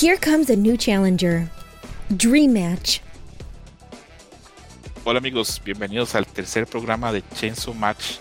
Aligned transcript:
Here 0.00 0.16
comes 0.16 0.48
a 0.48 0.56
new 0.56 0.78
challenger. 0.78 1.46
Dream 2.16 2.54
Match. 2.54 3.00
Hola 5.04 5.18
amigos, 5.18 5.60
bienvenidos 5.62 6.14
al 6.14 6.24
tercer 6.24 6.66
programa 6.66 7.12
de 7.12 7.22
Chainsaw 7.34 7.74
Match, 7.74 8.16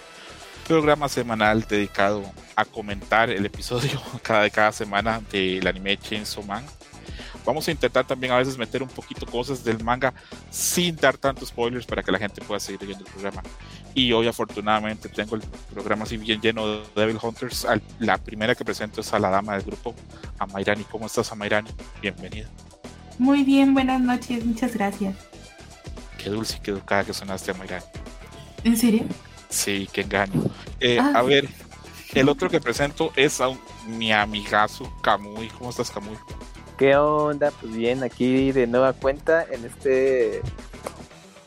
programa 0.68 1.07
semanal 1.07 1.66
dedicado 1.70 2.30
a 2.57 2.66
comentar 2.66 3.30
el 3.30 3.45
episodio 3.45 4.02
cada, 4.23 4.50
cada 4.50 4.73
semana 4.73 5.21
del 5.31 5.66
anime 5.66 5.95
Chainsaw 5.95 6.44
Man. 6.44 6.66
Vamos 7.46 7.68
a 7.68 7.71
intentar 7.71 8.06
también 8.06 8.32
a 8.34 8.38
veces 8.38 8.58
meter 8.58 8.84
un 8.84 8.90
poquito 8.90 9.26
cosas 9.26 9.64
del 9.64 9.84
manga 9.84 10.13
sin 10.52 10.95
dar 10.95 11.18
tantos 11.18 11.50
spoilers 11.50 11.86
para 11.86 12.04
que 12.04 12.12
la 12.12 12.20
gente 12.20 12.41
pueda 12.41 12.59
seguir 12.59 12.86
viendo 12.86 13.04
el 13.05 13.12
programa. 13.12 13.41
Y 13.96 14.12
hoy 14.12 14.27
afortunadamente 14.27 15.09
tengo 15.09 15.36
el 15.36 15.41
programa 15.73 16.04
así 16.04 16.18
bien 16.18 16.40
lleno 16.41 16.68
de 16.68 16.84
Devil 16.96 17.18
Hunters. 17.22 17.66
La 17.99 18.18
primera 18.18 18.54
que 18.55 18.63
presento 18.63 19.02
es 19.02 19.12
a 19.13 19.20
la 19.20 19.30
dama 19.30 19.54
del 19.54 19.63
grupo, 19.63 19.96
a 20.38 20.46
Mayrani. 20.46 20.84
¿Cómo 20.84 21.05
estás, 21.08 21.36
Mayrani? 21.36 21.70
Bienvenida. 22.02 22.48
Muy 23.18 23.44
bien, 23.44 23.74
buenas 23.74 23.99
noches, 23.99 24.46
muchas 24.46 24.74
gracias. 24.76 25.16
Qué 26.18 26.30
dulce 26.30 26.58
y 26.58 26.60
qué 26.60 26.71
educada 26.71 27.04
que 27.04 27.13
sonaste, 27.13 27.54
Mayrani. 27.54 27.85
¿En 28.63 28.77
serio? 28.77 29.04
Sí, 29.49 29.90
qué 29.91 30.02
engaño. 30.02 30.44
Eh, 30.80 30.99
Ah. 31.02 31.13
A 31.16 31.21
ver, 31.24 31.49
el 32.13 32.30
otro 32.30 32.49
que 32.49 32.60
presento 32.60 33.12
es 33.16 33.41
a 33.41 33.48
un- 33.48 33.60
mi 33.88 34.12
amigazo 34.12 34.91
Camuy. 35.02 35.48
¿Cómo 35.58 35.70
estás, 35.71 35.90
Camuy? 35.90 36.16
¿Qué 36.80 36.96
onda? 36.96 37.52
Pues 37.60 37.76
bien, 37.76 38.04
aquí 38.04 38.54
de 38.54 38.66
nueva 38.66 38.94
cuenta 38.94 39.46
en 39.52 39.66
este 39.66 40.42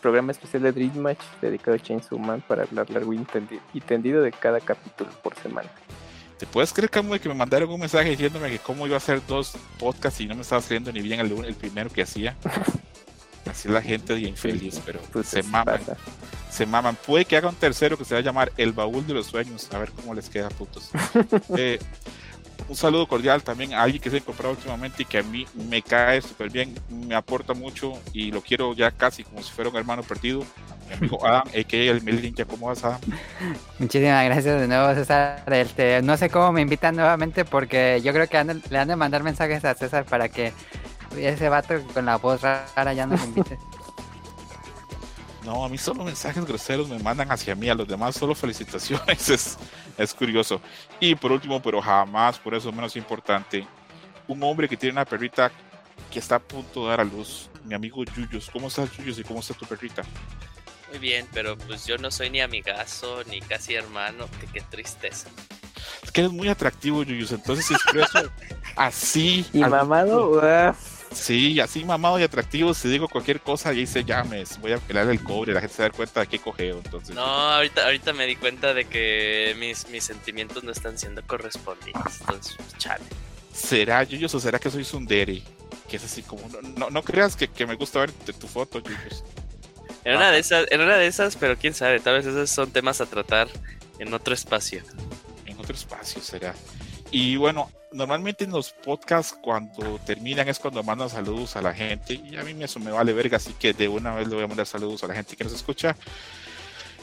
programa 0.03 0.31
especial 0.33 0.63
de 0.63 0.73
Dream 0.73 0.99
Match 0.99 1.23
dedicado 1.41 1.75
a 1.75 1.81
Chainsaw 1.81 2.19
Man 2.19 2.45
para 2.47 2.65
hablar 2.65 2.91
largo 2.91 3.15
y 3.15 3.81
tendido 3.81 4.21
de 4.21 4.31
cada 4.31 4.61
capítulo 4.61 5.11
por 5.23 5.35
semana. 5.37 5.71
¿Te 6.37 6.45
puedes 6.45 6.71
creer, 6.75 6.91
Camuy, 6.91 7.19
que 7.19 7.31
me 7.31 7.35
mandaron 7.35 7.71
un 7.71 7.81
mensaje 7.81 8.11
diciéndome 8.11 8.51
que 8.51 8.59
cómo 8.59 8.87
iba 8.87 8.97
a 8.97 8.99
hacer 8.99 9.23
dos 9.27 9.53
podcasts 9.79 10.21
y 10.21 10.27
no 10.27 10.35
me 10.35 10.43
estaba 10.43 10.61
saliendo 10.61 10.93
ni 10.93 11.01
bien 11.01 11.21
el, 11.21 11.33
el 11.47 11.55
primero 11.55 11.89
que 11.89 12.03
hacía? 12.03 12.37
Así 13.51 13.69
la 13.69 13.81
gente 13.81 14.13
de 14.15 14.21
infeliz, 14.21 14.83
pero 14.85 15.01
Pues 15.13 15.29
se 15.29 15.43
maman, 15.45 15.79
pasa. 15.79 15.97
se 16.51 16.67
maman. 16.67 16.97
Puede 17.07 17.25
que 17.25 17.39
haga 17.39 17.49
un 17.49 17.55
tercero 17.55 17.97
que 17.97 18.05
se 18.05 18.15
va 18.15 18.21
a 18.21 18.23
llamar 18.23 18.53
El 18.59 18.73
Baúl 18.73 19.07
de 19.07 19.15
los 19.15 19.29
Sueños, 19.29 19.69
a 19.73 19.79
ver 19.79 19.93
cómo 19.93 20.15
les 20.15 20.29
queda, 20.29 20.51
putos. 20.51 20.91
Eh, 21.57 21.79
un 22.69 22.77
saludo 22.77 23.07
cordial 23.07 23.43
también 23.43 23.75
a 23.75 23.83
alguien 23.83 24.01
que 24.03 24.11
se 24.11 24.17
ha 24.17 24.19
incorporado 24.19 24.55
últimamente 24.55 25.03
y 25.03 25.07
que 25.07 25.19
a 25.19 25.23
mí 25.23 25.47
me 25.69 25.83
cae 25.83 26.21
súper 26.23 26.51
bien, 26.51 26.75
me 26.89 27.15
aporta 27.15 27.55
mucho 27.55 27.93
y 28.13 28.31
lo 28.31 28.41
quiero 28.41 28.75
ya 28.75 28.91
casi 28.91 29.25
como 29.25 29.43
si 29.43 29.51
fuera 29.53 29.71
un 29.71 29.77
hermano 29.77 30.03
perdido. 30.03 30.45
Mi 30.89 30.95
amigo 30.95 31.25
Adam, 31.27 31.43
a.k.a. 31.49 31.91
el 31.91 32.03
Mel 32.03 32.21
Ninja, 32.23 32.45
¿cómo 32.45 32.67
vas, 32.67 32.85
Adam? 32.85 33.01
Muchísimas 33.79 34.25
gracias 34.27 34.61
de 34.61 34.69
nuevo, 34.69 34.95
César. 34.95 35.43
Este, 35.53 36.03
no 36.03 36.17
sé 36.17 36.29
cómo 36.31 36.53
me 36.53 36.61
invitan 36.61 36.97
nuevamente 36.97 37.45
porque 37.45 38.01
yo 38.05 38.13
creo 38.13 38.29
que 38.29 38.37
han- 38.39 38.63
le 38.71 38.79
han 38.79 38.89
de 38.89 38.97
mandar 38.97 39.23
mensajes 39.23 39.65
a 39.65 39.75
César 39.75 40.05
para 40.05 40.29
que 40.29 40.53
ese 41.17 41.49
vato 41.49 41.75
con 41.93 42.07
la 42.07 42.17
voz 42.17 42.41
rara 42.43 42.93
ya 42.95 43.07
no 43.07 43.17
me 43.17 43.25
invite. 43.25 43.59
No, 45.45 45.65
a 45.65 45.69
mí 45.69 45.77
solo 45.77 46.05
mensajes 46.05 46.45
groseros 46.45 46.89
me 46.89 46.99
mandan 47.01 47.31
hacia 47.33 47.55
mí, 47.55 47.69
a 47.69 47.75
los 47.75 47.89
demás 47.89 48.15
solo 48.17 48.35
felicitaciones, 48.35 49.29
es, 49.31 49.59
es 49.99 50.15
curioso. 50.15 50.61
Y 51.01 51.15
por 51.15 51.33
último, 51.33 51.61
pero 51.61 51.81
jamás 51.83 52.39
por 52.39 52.55
eso 52.55 52.71
menos 52.71 52.95
importante, 52.97 53.67
un 54.29 54.43
hombre 54.45 54.69
que 54.69 54.77
tiene 54.77 54.93
una 54.93 55.05
perrita 55.05 55.51
que 56.11 56.19
está 56.21 56.37
a 56.37 56.39
punto 56.39 56.85
de 56.85 56.91
dar 56.91 57.01
a 57.01 57.05
luz, 57.05 57.49
mi 57.65 57.75
amigo 57.75 58.05
Yuyos. 58.05 58.51
¿Cómo 58.53 58.69
estás, 58.69 58.91
Yuyos? 58.97 59.19
¿Y 59.19 59.25
cómo 59.25 59.41
está 59.41 59.55
tu 59.55 59.67
perrita? 59.67 60.03
Muy 60.91 60.99
bien, 60.99 61.27
pero 61.33 61.57
pues 61.57 61.87
yo 61.87 61.97
no 61.99 62.11
soy 62.11 62.29
ni 62.31 62.41
amigazo 62.41 63.25
ni 63.25 63.41
casi 63.41 63.75
hermano, 63.75 64.27
que 64.41 64.47
qué 64.47 64.61
tristeza. 64.61 65.29
Es 66.03 66.13
que 66.13 66.21
eres 66.21 66.33
muy 66.33 66.49
atractivo, 66.49 67.03
Yuyos, 67.03 67.33
entonces 67.33 67.67
si 67.67 67.75
expreso 67.75 68.19
así. 68.77 69.47
Y 69.53 69.63
al- 69.63 69.71
mamado, 69.71 70.31
uaf, 70.31 70.77
Sí, 71.15 71.61
así 71.61 71.85
mamado 71.85 72.19
y 72.19 72.23
atractivo, 72.23 72.75
si 72.75 72.89
digo 72.89 73.09
cualquier 73.09 73.41
cosa 73.41 73.73
y 73.73 73.79
dice 73.79 74.05
llames, 74.05 74.61
voy 74.61 74.73
a 74.73 74.79
pelar 74.79 75.09
el 75.09 75.23
cobre, 75.23 75.53
la 75.53 75.61
gente 75.61 75.77
se 75.77 75.83
da 75.83 75.91
cuenta 75.91 76.21
de 76.21 76.27
qué 76.27 76.39
cogeo, 76.39 76.79
entonces. 76.79 77.15
No, 77.15 77.23
ahorita, 77.23 77.85
ahorita 77.85 78.13
me 78.13 78.27
di 78.27 78.37
cuenta 78.37 78.75
de 78.75 78.87
que 78.87 79.55
mis, 79.59 79.89
mis 79.89 80.05
sentimientos 80.05 80.65
no 80.65 80.73
están 80.73 80.99
siendo 80.99 81.23
correspondidos. 81.27 82.21
Entonces, 82.21 82.55
pues, 82.57 82.79
chale. 82.79 83.05
¿Será 83.53 84.03
Yuyos 84.05 84.35
o 84.35 84.41
será 84.41 84.59
que 84.59 84.71
soy 84.71 84.85
Sundere? 84.85 85.43
Que 85.89 85.97
es 85.97 86.05
así 86.05 86.23
como, 86.23 86.49
no, 86.49 86.61
no, 86.63 86.91
no 86.91 87.03
creas 87.03 87.37
que, 87.37 87.49
que 87.49 87.67
me 87.67 87.75
gusta 87.75 88.01
ver 88.01 88.13
tu 88.13 88.47
foto, 88.49 88.79
Yuyos. 88.81 89.23
En 90.05 90.17
una 90.17 90.33
de 90.33 90.39
esas, 90.39 90.67
en 90.71 90.81
una 90.81 90.97
de 90.97 91.07
esas, 91.07 91.37
pero 91.37 91.57
quién 91.57 91.75
sabe, 91.75 92.01
tal 92.01 92.15
vez 92.15 92.27
esos 92.27 92.51
son 92.51 92.71
temas 92.73 93.01
a 93.01 93.07
tratar 93.07 93.49
en 93.99 94.13
otro 94.13 94.35
espacio. 94.35 94.83
En 95.47 95.59
otro 95.59 95.75
espacio 95.75 96.21
será. 96.21 96.55
Y 97.13 97.37
bueno, 97.37 97.71
normalmente 97.93 98.45
en 98.45 98.51
los 98.51 98.73
podcasts 98.73 99.37
cuando 99.41 100.01
terminan 100.07 100.49
es 100.49 100.59
cuando 100.59 100.83
mandan 100.83 101.11
saludos 101.11 101.57
a 101.57 101.63
la 101.63 101.75
gente 101.75 102.15
y 102.15 102.37
a 102.37 102.43
mí 102.43 102.57
eso 102.63 102.81
me 102.81 102.91
vale 102.91 103.13
verga, 103.13 103.37
así 103.37 103.53
que 103.53 103.75
de 103.75 103.87
una 103.87 104.15
vez 104.15 104.29
le 104.29 104.35
voy 104.35 104.45
a 104.45 104.49
mandar 104.49 104.67
saludos 104.67 105.05
a 105.05 105.09
la 105.09 105.15
gente 105.15 105.37
que 105.37 105.45
nos 105.45 105.53
escucha. 105.53 105.95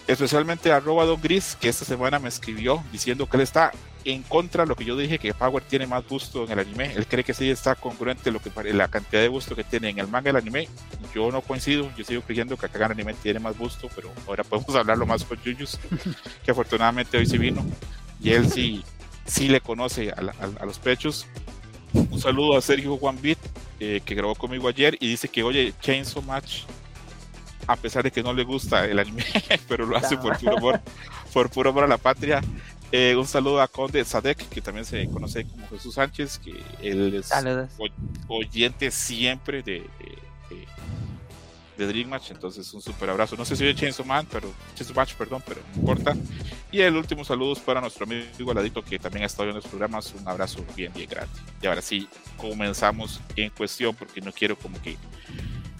Especialmente 0.08 0.72
a 0.72 0.78
arroba 0.78 1.06
Don 1.06 1.22
Gris, 1.22 1.56
que 1.62 1.70
esta 1.70 1.86
semana 1.86 2.18
me 2.18 2.30
escribió 2.30 2.84
diciendo 2.92 3.30
que 3.30 3.38
él 3.38 3.44
está 3.44 3.72
en 4.04 4.24
contra 4.24 4.64
de 4.64 4.70
lo 4.70 4.76
que 4.76 4.84
yo 4.84 4.98
dije, 4.98 5.20
que 5.20 5.36
Power 5.36 5.64
tiene 5.64 5.86
más 5.86 6.08
gusto 6.08 6.46
en 6.46 6.52
el 6.54 6.60
anime. 6.60 6.92
Él 6.96 7.06
cree 7.06 7.24
que 7.24 7.36
sí 7.36 7.48
está 7.52 7.76
congruente 7.76 8.32
lo 8.32 8.40
que 8.40 8.52
la 8.74 8.88
cantidad 8.88 9.22
de 9.22 9.28
gusto 9.28 9.56
que 9.56 9.64
tiene 9.64 9.90
en 9.90 10.00
el 10.00 10.08
manga 10.08 10.30
y 10.30 10.32
el 10.32 10.38
anime. 10.38 10.68
Yo 11.14 11.32
no 11.32 11.42
coincido, 11.42 11.92
yo 11.96 12.04
sigo 12.04 12.24
creyendo 12.24 12.58
que 12.58 12.66
acá 12.66 12.86
el 12.86 12.92
anime 12.92 13.14
tiene 13.14 13.40
más 13.40 13.56
gusto, 13.56 13.88
pero 13.96 14.12
ahora 14.26 14.44
podemos 14.44 14.76
hablarlo 14.76 15.06
más 15.06 15.24
con 15.24 15.40
Yuyus, 15.44 15.78
que 16.44 16.50
afortunadamente 16.50 17.16
hoy 17.16 17.28
sí 17.28 17.38
vino. 17.38 17.64
Y 18.20 18.32
él 18.32 18.50
sí, 18.50 18.84
sí 19.30 19.48
le 19.48 19.62
conoce 19.62 20.12
a, 20.12 20.22
la- 20.22 20.36
a- 20.40 20.64
a 20.64 20.66
los 20.66 20.80
pechos. 20.80 21.26
Un 21.94 22.20
saludo 22.20 22.58
a 22.58 22.62
Sergio 22.62 22.98
Juan 22.98 23.20
Beat, 23.22 23.40
eh, 23.80 24.02
que 24.06 24.14
grabó 24.16 24.36
conmigo 24.36 24.68
ayer 24.68 24.96
y 25.00 25.08
dice 25.08 25.28
que, 25.28 25.42
oye, 25.44 25.74
Chainsaw 25.82 26.22
Match, 26.22 26.64
a 27.68 27.76
pesar 27.76 28.04
de 28.04 28.12
que 28.12 28.22
no 28.24 28.34
le 28.34 28.44
gusta 28.44 28.86
el 28.86 29.00
anime, 29.00 29.24
pero 29.68 29.86
lo 29.86 29.98
hace 29.98 30.18
por 30.18 30.38
puro 30.38 30.58
amor, 30.58 30.82
por 31.34 31.50
puro 31.50 31.70
amor 31.72 31.84
a 31.86 31.88
la 31.88 31.98
patria. 31.98 32.42
Eh, 32.92 33.16
un 33.16 33.28
saludo 33.28 33.62
a 33.62 33.68
Conde 33.68 34.04
Sadek, 34.04 34.50
que 34.50 34.62
también 34.62 34.84
se 34.86 35.08
conoce 35.10 35.46
como 35.46 35.68
Jesús 35.70 35.94
Sánchez, 35.94 36.40
que 36.40 36.52
él 36.82 37.14
es 37.16 37.28
Saludos. 37.28 37.70
oyente 38.28 38.90
siempre 38.90 39.62
de, 39.62 39.74
de, 40.00 40.18
de- 40.56 40.68
de 41.80 41.88
Dream 41.88 42.10
Match, 42.10 42.32
entonces 42.32 42.72
un 42.74 42.82
super 42.82 43.10
abrazo. 43.10 43.36
No 43.36 43.46
sé 43.46 43.56
si 43.56 43.64
oye 43.64 43.74
Chainsaw 43.74 44.06
Man, 44.06 44.28
pero 44.30 44.52
Chainsaw 44.76 44.96
Match, 44.96 45.14
perdón, 45.16 45.42
pero 45.48 45.62
no 45.74 45.80
importa. 45.80 46.16
Y 46.72 46.82
el 46.82 46.96
último 46.96 47.24
saludo 47.24 47.54
es 47.54 47.60
para 47.60 47.82
nuestro 47.82 48.06
amigo 48.06 48.52
Aladito, 48.52 48.84
que 48.84 49.00
también 49.00 49.24
ha 49.24 49.28
estado 49.28 49.50
en 49.50 49.56
los 49.56 49.66
programas. 49.66 50.14
Un 50.14 50.28
abrazo 50.28 50.64
bien, 50.76 50.92
bien 50.94 51.10
grande. 51.10 51.34
Y 51.62 51.68
ahora 51.68 51.82
sí, 51.82 52.08
comenzamos 52.38 53.22
en 53.36 53.50
cuestión, 53.52 53.96
porque 53.96 54.22
no 54.22 54.32
quiero 54.32 54.58
como 54.58 54.80
que 54.82 54.98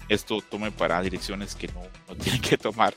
esto 0.08 0.40
tome 0.50 0.72
para 0.72 1.00
direcciones 1.02 1.54
que 1.54 1.68
no, 1.68 1.82
no 2.08 2.16
tienen 2.16 2.40
que 2.40 2.56
tomar. 2.56 2.94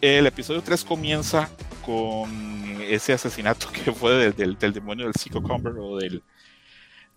El 0.00 0.26
episodio 0.26 0.62
3 0.62 0.84
comienza 0.84 1.50
con 1.84 2.80
ese 2.82 3.12
asesinato 3.12 3.68
que 3.72 3.92
fue 3.92 4.12
del, 4.12 4.36
del, 4.36 4.58
del 4.58 4.72
demonio 4.72 5.04
del 5.04 5.14
Psycho 5.14 5.42
Comber 5.42 5.74
o 5.78 5.96
del. 5.96 6.22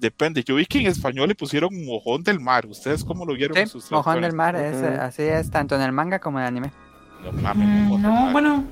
Depende, 0.01 0.43
yo 0.43 0.55
vi 0.55 0.65
que 0.65 0.79
en 0.79 0.87
español 0.87 1.27
le 1.29 1.35
pusieron 1.35 1.69
mojón 1.85 2.23
del 2.23 2.39
mar. 2.39 2.65
¿Ustedes 2.65 3.03
cómo 3.03 3.23
lo 3.23 3.35
vieron? 3.35 3.55
en 3.55 3.67
Sí, 3.67 3.71
sus 3.73 3.91
Mojón 3.91 4.19
del? 4.19 4.33
Mar, 4.33 4.55
es, 4.55 4.75
así 4.81 5.21
es, 5.21 5.51
tanto 5.51 5.75
en 5.75 5.81
el 5.83 5.91
manga 5.91 6.17
como 6.17 6.39
en 6.39 6.43
el 6.43 6.47
anime. 6.47 6.71
No 7.23 7.31
mames, 7.33 7.67
Mm, 7.67 7.83
mojón 7.83 8.01
del 8.01 8.11
no, 8.11 8.21
mar. 8.21 8.31
bueno, 8.33 8.63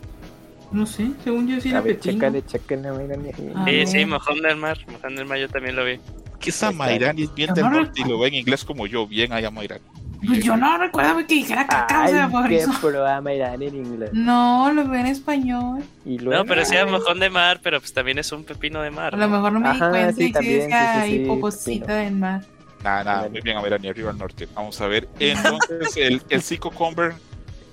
no 0.71 0.85
sé, 0.87 1.11
según 1.23 1.47
yo 1.47 1.61
sí 1.61 1.67
a 1.69 1.71
era 1.73 1.81
ver, 1.81 1.97
pepino. 1.99 2.13
chécale, 2.15 2.45
chécale, 2.45 2.91
mira. 2.91 3.15
Ah, 3.55 3.65
Sí, 3.69 3.85
sí, 3.85 4.05
Mojón 4.05 4.41
del 4.41 4.57
Mar, 4.57 4.79
Mojón 4.91 5.15
del 5.15 5.25
Mar 5.27 5.37
yo 5.37 5.47
también 5.49 5.75
lo 5.75 5.85
vi. 5.85 5.99
Que 6.39 6.49
esa 6.49 6.71
Mayrani 6.71 7.21
es 7.23 7.35
bien 7.35 7.53
del 7.53 7.65
no 7.65 7.71
norte 7.71 8.01
y 8.01 8.07
lo 8.09 8.17
ve 8.17 8.29
en 8.29 8.33
inglés 8.33 8.65
como 8.65 8.87
yo. 8.87 9.05
Bien 9.05 9.31
allá, 9.31 9.51
Mayrani. 9.51 9.83
Pues 10.25 10.43
yo 10.43 10.57
no 10.57 10.77
recuerdo 10.77 11.15
que 11.25 11.35
dijera 11.35 11.65
caca, 11.65 12.05
o 12.05 12.07
sea, 12.09 12.25
Ay, 12.25 12.31
por 12.31 12.47
qué 12.49 12.57
eso. 12.57 12.71
programa 12.81 13.33
irán 13.33 13.61
en 13.61 13.75
inglés. 13.75 14.09
No, 14.13 14.71
lo 14.73 14.87
veo 14.87 14.99
en 14.99 15.07
español. 15.07 15.83
Y 16.05 16.19
luego, 16.19 16.43
No, 16.43 16.47
pero 16.47 16.65
sí 16.65 16.75
Ay, 16.75 16.89
Mojón 16.89 17.19
de 17.19 17.29
Mar, 17.29 17.59
pero 17.63 17.79
pues 17.79 17.93
también 17.93 18.17
es 18.19 18.31
un 18.31 18.43
pepino 18.43 18.81
de 18.81 18.91
mar. 18.91 19.15
A 19.15 19.17
lo 19.17 19.29
mejor 19.29 19.53
no 19.53 19.59
me 19.59 19.69
di 19.69 19.75
Ajá, 19.77 19.89
cuenta 19.89 20.13
sí, 20.13 20.23
y 20.23 20.27
sí 20.27 20.33
también, 20.33 20.59
decía 20.61 21.03
sí, 21.05 21.25
sí, 21.51 21.79
del 21.79 22.15
mar. 22.15 22.41
Nada, 22.83 23.03
nada, 23.03 23.29
muy 23.29 23.41
bien, 23.41 23.57
a 23.57 23.61
ver, 23.61 23.79
ni 23.81 23.87
arriba 23.89 24.11
al 24.11 24.17
norte. 24.17 24.47
Vamos 24.53 24.79
a 24.81 24.87
ver. 24.87 25.07
Entonces, 25.19 25.95
el, 25.97 26.21
el 26.29 26.41
Psycho 26.41 26.71
Comber 26.71 27.13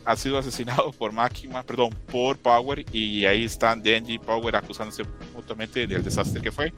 ha 0.04 0.16
sido 0.16 0.38
asesinado 0.38 0.92
por 0.92 1.12
Máquina, 1.12 1.62
perdón, 1.62 1.90
por 2.10 2.38
Power, 2.38 2.84
y 2.92 3.24
ahí 3.24 3.44
están 3.44 3.82
Denji 3.82 4.14
y 4.14 4.18
Power 4.18 4.56
acusándose 4.56 5.04
mutuamente 5.34 5.86
del 5.86 6.02
desastre 6.02 6.40
que 6.40 6.52
fue. 6.52 6.72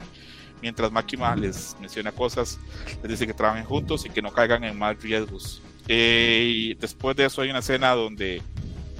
Mientras 0.61 0.91
Máquina 0.91 1.35
les 1.35 1.75
menciona 1.79 2.11
cosas, 2.11 2.59
les 3.01 3.11
dice 3.11 3.25
que 3.25 3.33
trabajen 3.33 3.63
juntos 3.63 4.05
y 4.05 4.09
que 4.09 4.21
no 4.21 4.31
caigan 4.31 4.63
en 4.63 4.77
más 4.77 5.01
riesgos. 5.01 5.61
Eh, 5.91 6.53
y 6.55 6.73
después 6.75 7.17
de 7.17 7.25
eso 7.25 7.41
hay 7.41 7.49
una 7.49 7.59
escena 7.59 7.95
donde 7.95 8.43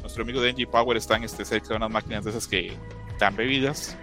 nuestro 0.01 0.23
amigo 0.23 0.41
Denji 0.41 0.63
y 0.63 0.65
Power 0.65 0.97
están 0.97 1.23
este, 1.23 1.45
cerca 1.45 1.69
de 1.69 1.75
unas 1.75 1.91
máquinas 1.91 2.25
de 2.25 2.31
esas 2.31 2.47
que 2.47 2.73
dan 3.19 3.35
bebidas. 3.35 3.95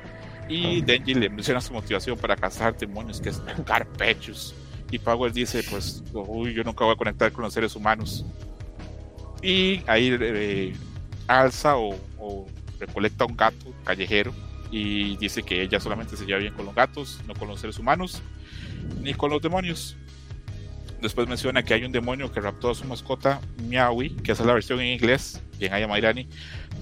Y 0.49 0.83
Denji 0.83 1.15
le 1.15 1.29
menciona 1.29 1.61
su 1.61 1.73
motivación 1.73 2.17
para 2.17 2.37
cazar 2.37 2.79
demonios, 2.79 3.21
que 3.21 3.31
es 3.31 3.45
tocar 3.57 3.89
pechos. 3.89 4.55
Y 4.93 5.01
Power 5.01 5.33
dice, 5.33 5.65
pues, 5.69 6.05
uy, 6.13 6.55
yo 6.55 6.63
nunca 6.63 6.85
voy 6.85 6.95
a 6.95 6.97
conectar 6.97 7.33
con 7.33 7.43
los 7.43 7.53
seres 7.53 7.75
humanos. 7.75 8.25
Y 9.43 9.83
ahí 9.89 10.17
eh, 10.21 10.77
alza 11.27 11.77
o, 11.77 11.99
o 12.19 12.47
recolecta 12.79 13.25
un 13.25 13.37
gato 13.37 13.75
callejero 13.83 14.33
y 14.71 15.17
dice 15.17 15.43
que 15.43 15.63
ella 15.63 15.81
solamente 15.81 16.17
se 16.17 16.25
lleva 16.25 16.39
bien 16.39 16.55
con 16.55 16.67
los 16.67 16.75
gatos, 16.75 17.21
no 17.27 17.35
con 17.35 17.49
los 17.49 17.61
seres 17.61 17.79
humanos, 17.81 18.23
ni 19.01 19.13
con 19.13 19.31
los 19.31 19.43
demonios. 19.43 19.97
Después 21.01 21.29
menciona 21.29 21.63
que 21.63 21.75
hay 21.75 21.85
un 21.85 21.93
demonio 21.93 22.33
que 22.33 22.41
raptó 22.41 22.71
a 22.71 22.75
su 22.75 22.85
mascota, 22.85 23.41
Miawi, 23.63 24.11
que 24.17 24.33
esa 24.33 24.43
es 24.43 24.47
la 24.47 24.55
versión 24.55 24.81
en 24.81 24.87
inglés, 24.89 25.43
bien 25.59 25.73
haya 25.73 25.87
Mairani, 25.87 26.29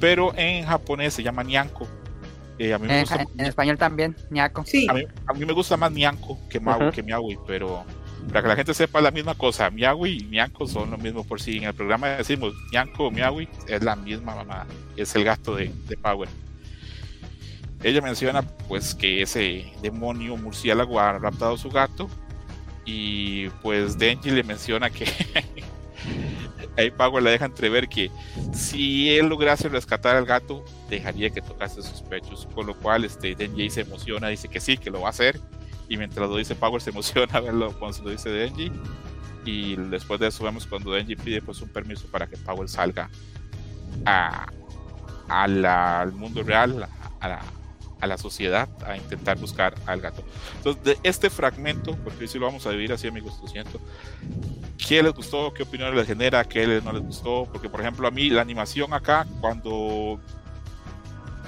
pero 0.00 0.32
en 0.37 0.64
japonés 0.64 1.14
se 1.14 1.22
llama 1.22 1.43
Nyanko. 1.43 1.88
Eh, 2.58 2.72
a, 2.72 2.78
mí 2.78 2.87
me 2.87 2.94
En, 2.94 3.00
gusta, 3.00 3.26
en 3.37 3.46
español 3.46 3.76
también. 3.76 4.16
Sí. 4.64 4.87
a, 4.88 4.93
mí, 4.93 5.02
a 5.26 5.32
mí 5.32 5.44
me 5.44 5.52
gusta 5.52 5.76
más 5.76 5.90
Nyanko 5.90 6.38
que, 6.49 6.61
Mau, 6.61 6.81
Ajá. 6.81 6.93
que 6.93 7.02
Miawi, 7.02 7.38
pero 7.46 7.84
para 8.28 8.43
que 8.43 8.49
la 8.49 8.56
gente 8.56 8.72
sepa 8.75 9.00
la 9.00 9.11
misma 9.11 9.34
cosa, 9.34 9.69
Miawi 9.70 10.19
y 10.19 10.25
Nyanko 10.26 10.67
son 10.69 10.93
lo 10.93 10.96
mismo 10.99 11.25
por 11.25 11.40
si 11.40 11.58
en 11.58 11.64
el 11.64 11.75
programa 11.75 12.08
decimos 12.10 12.55
Nyanko 12.72 13.06
o 13.06 13.10
Miawi, 13.10 13.49
es 13.67 13.82
la 13.82 13.96
misma 13.96 14.37
mamá, 14.37 14.67
es 14.96 15.14
el 15.17 15.25
gato 15.25 15.56
de, 15.56 15.72
de 15.88 15.96
Power. 15.96 16.28
Ella 17.82 18.00
menciona 18.00 18.43
pues 18.69 18.94
que 18.94 19.20
ese 19.22 19.67
demonio 19.82 20.37
murciélago 20.37 20.99
ha 21.00 21.19
raptado 21.19 21.55
a 21.55 21.58
su 21.58 21.69
gato 21.69 22.08
y 22.84 23.48
pues 23.62 23.98
Denji 23.98 24.31
le 24.31 24.42
menciona 24.42 24.90
que 24.90 25.06
ahí 26.76 26.90
Power 26.90 27.22
le 27.22 27.31
deja 27.31 27.44
entrever 27.46 27.88
que 27.88 28.10
si 28.52 29.10
él 29.16 29.26
lograse 29.28 29.69
rescatar 29.69 30.16
al 30.16 30.26
gato 30.26 30.64
dejaría 30.90 31.31
que 31.31 31.40
tocase 31.40 31.82
sus 31.82 32.02
pechos, 32.02 32.46
con 32.54 32.66
lo 32.66 32.75
cual 32.75 33.04
este 33.04 33.34
Denji 33.34 33.70
se 33.70 33.82
emociona, 33.82 34.28
dice 34.28 34.48
que 34.48 34.60
sí, 34.60 34.76
que 34.76 34.90
lo 34.90 35.00
va 35.00 35.08
a 35.08 35.10
hacer 35.10 35.40
y 35.88 35.96
mientras 35.96 36.28
lo 36.28 36.36
dice 36.36 36.54
Power 36.54 36.81
se 36.81 36.90
emociona 36.90 37.40
verlo 37.40 37.72
cuando 37.78 37.96
se 37.96 38.02
lo 38.02 38.10
dice 38.10 38.28
Denji 38.31 38.70
y 39.46 39.76
después 39.76 40.19
de 40.20 40.28
eso 40.28 40.42
vemos 40.44 40.66
cuando 40.66 40.92
Denji 40.92 41.16
pide 41.16 41.42
pues 41.42 41.60
un 41.60 41.69
permiso 41.69 42.06
para 42.10 42.26
que 42.26 42.36
Power 42.38 42.69
salga 42.69 43.10
a, 44.06 44.46
a 45.28 45.46
la- 45.48 46.00
al 46.00 46.12
mundo 46.12 46.42
real, 46.42 46.88
a 47.20 47.28
la, 47.28 47.40
a 48.05 48.06
la 48.06 48.19
sociedad, 48.19 48.69
a 48.87 48.97
intentar 48.97 49.39
buscar 49.39 49.75
al 49.87 50.01
gato. 50.01 50.23
Entonces, 50.59 50.85
de 50.85 50.99
este 51.03 51.31
fragmento, 51.31 51.97
porque 52.05 52.21
hoy 52.21 52.29
sí 52.29 52.39
lo 52.39 52.47
vamos 52.47 52.67
a 52.67 52.71
dividir 52.71 52.93
así, 52.93 53.09
amigos, 53.09 53.39
lo 53.43 53.49
siento. 53.49 53.81
¿Qué 54.77 55.03
les 55.03 55.12
gustó? 55.12 55.53
¿Qué 55.53 55.62
opiniones 55.62 55.95
les 55.95 56.06
genera? 56.06 56.45
¿Qué 56.45 56.67
les 56.67 56.85
no 56.85 56.93
les 56.93 57.03
gustó? 57.03 57.49
Porque, 57.51 57.69
por 57.69 57.81
ejemplo, 57.81 58.06
a 58.06 58.11
mí 58.11 58.29
la 58.29 58.43
animación 58.43 58.93
acá, 58.93 59.27
cuando 59.41 60.21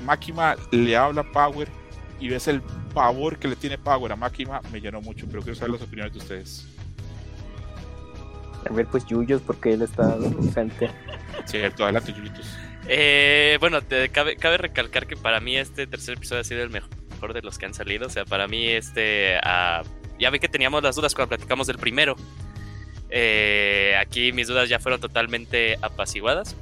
Máquina 0.05 0.57
le 0.71 0.97
habla 0.97 1.21
a 1.21 1.33
Power 1.33 1.69
y 2.19 2.29
ves 2.29 2.49
el 2.49 2.63
pavor 2.95 3.39
que 3.39 3.49
le 3.49 3.57
tiene 3.57 3.77
Power 3.77 4.13
a 4.13 4.17
Máquina, 4.17 4.61
me 4.73 4.81
llenó 4.81 5.03
mucho, 5.03 5.27
pero 5.31 5.43
quiero 5.43 5.57
saber 5.57 5.73
las 5.73 5.83
opiniones 5.83 6.15
de 6.15 6.19
ustedes. 6.19 6.67
A 8.69 8.73
ver, 8.73 8.87
pues 8.87 9.05
Yuyos, 9.05 9.43
porque 9.43 9.75
él 9.75 9.83
está 9.83 10.15
ausente. 10.15 10.91
Cierto, 11.45 11.85
adelante, 11.85 12.13
Yulitos. 12.13 12.57
Eh, 12.89 13.57
bueno, 13.61 13.81
cabe, 14.13 14.59
recalcar 14.59 15.07
que 15.07 15.17
para 15.17 15.41
mí 15.41 15.57
este 15.57 15.87
tercer 15.87 16.17
episodio 16.17 16.43
ha 16.43 16.45
sido 16.45 16.63
el 16.63 16.71
mejor 16.71 17.33
de 17.33 17.43
los 17.43 17.59
que 17.59 17.67
han 17.67 17.75
salido. 17.75 18.07
O 18.07 18.11
sea, 18.11 18.25
para 18.25 18.47
mí 18.49 18.69
este... 18.69 19.39
ah, 19.43 19.83
ya 20.19 20.31
vi 20.31 20.39
que 20.39 20.49
teníamos 20.49 20.83
las 20.83 20.97
dudas 20.97 21.15
cuando 21.15 21.31
platicamos 21.31 21.67
del 21.67 21.79
primero. 21.79 22.17
Eh, 23.11 23.95
aquí 23.99 24.33
mis 24.33 24.49
dudas 24.49 24.69
ya 24.69 24.79
fueron 24.79 25.01
totalmente 25.01 25.77
apaciguadas. 25.83 26.57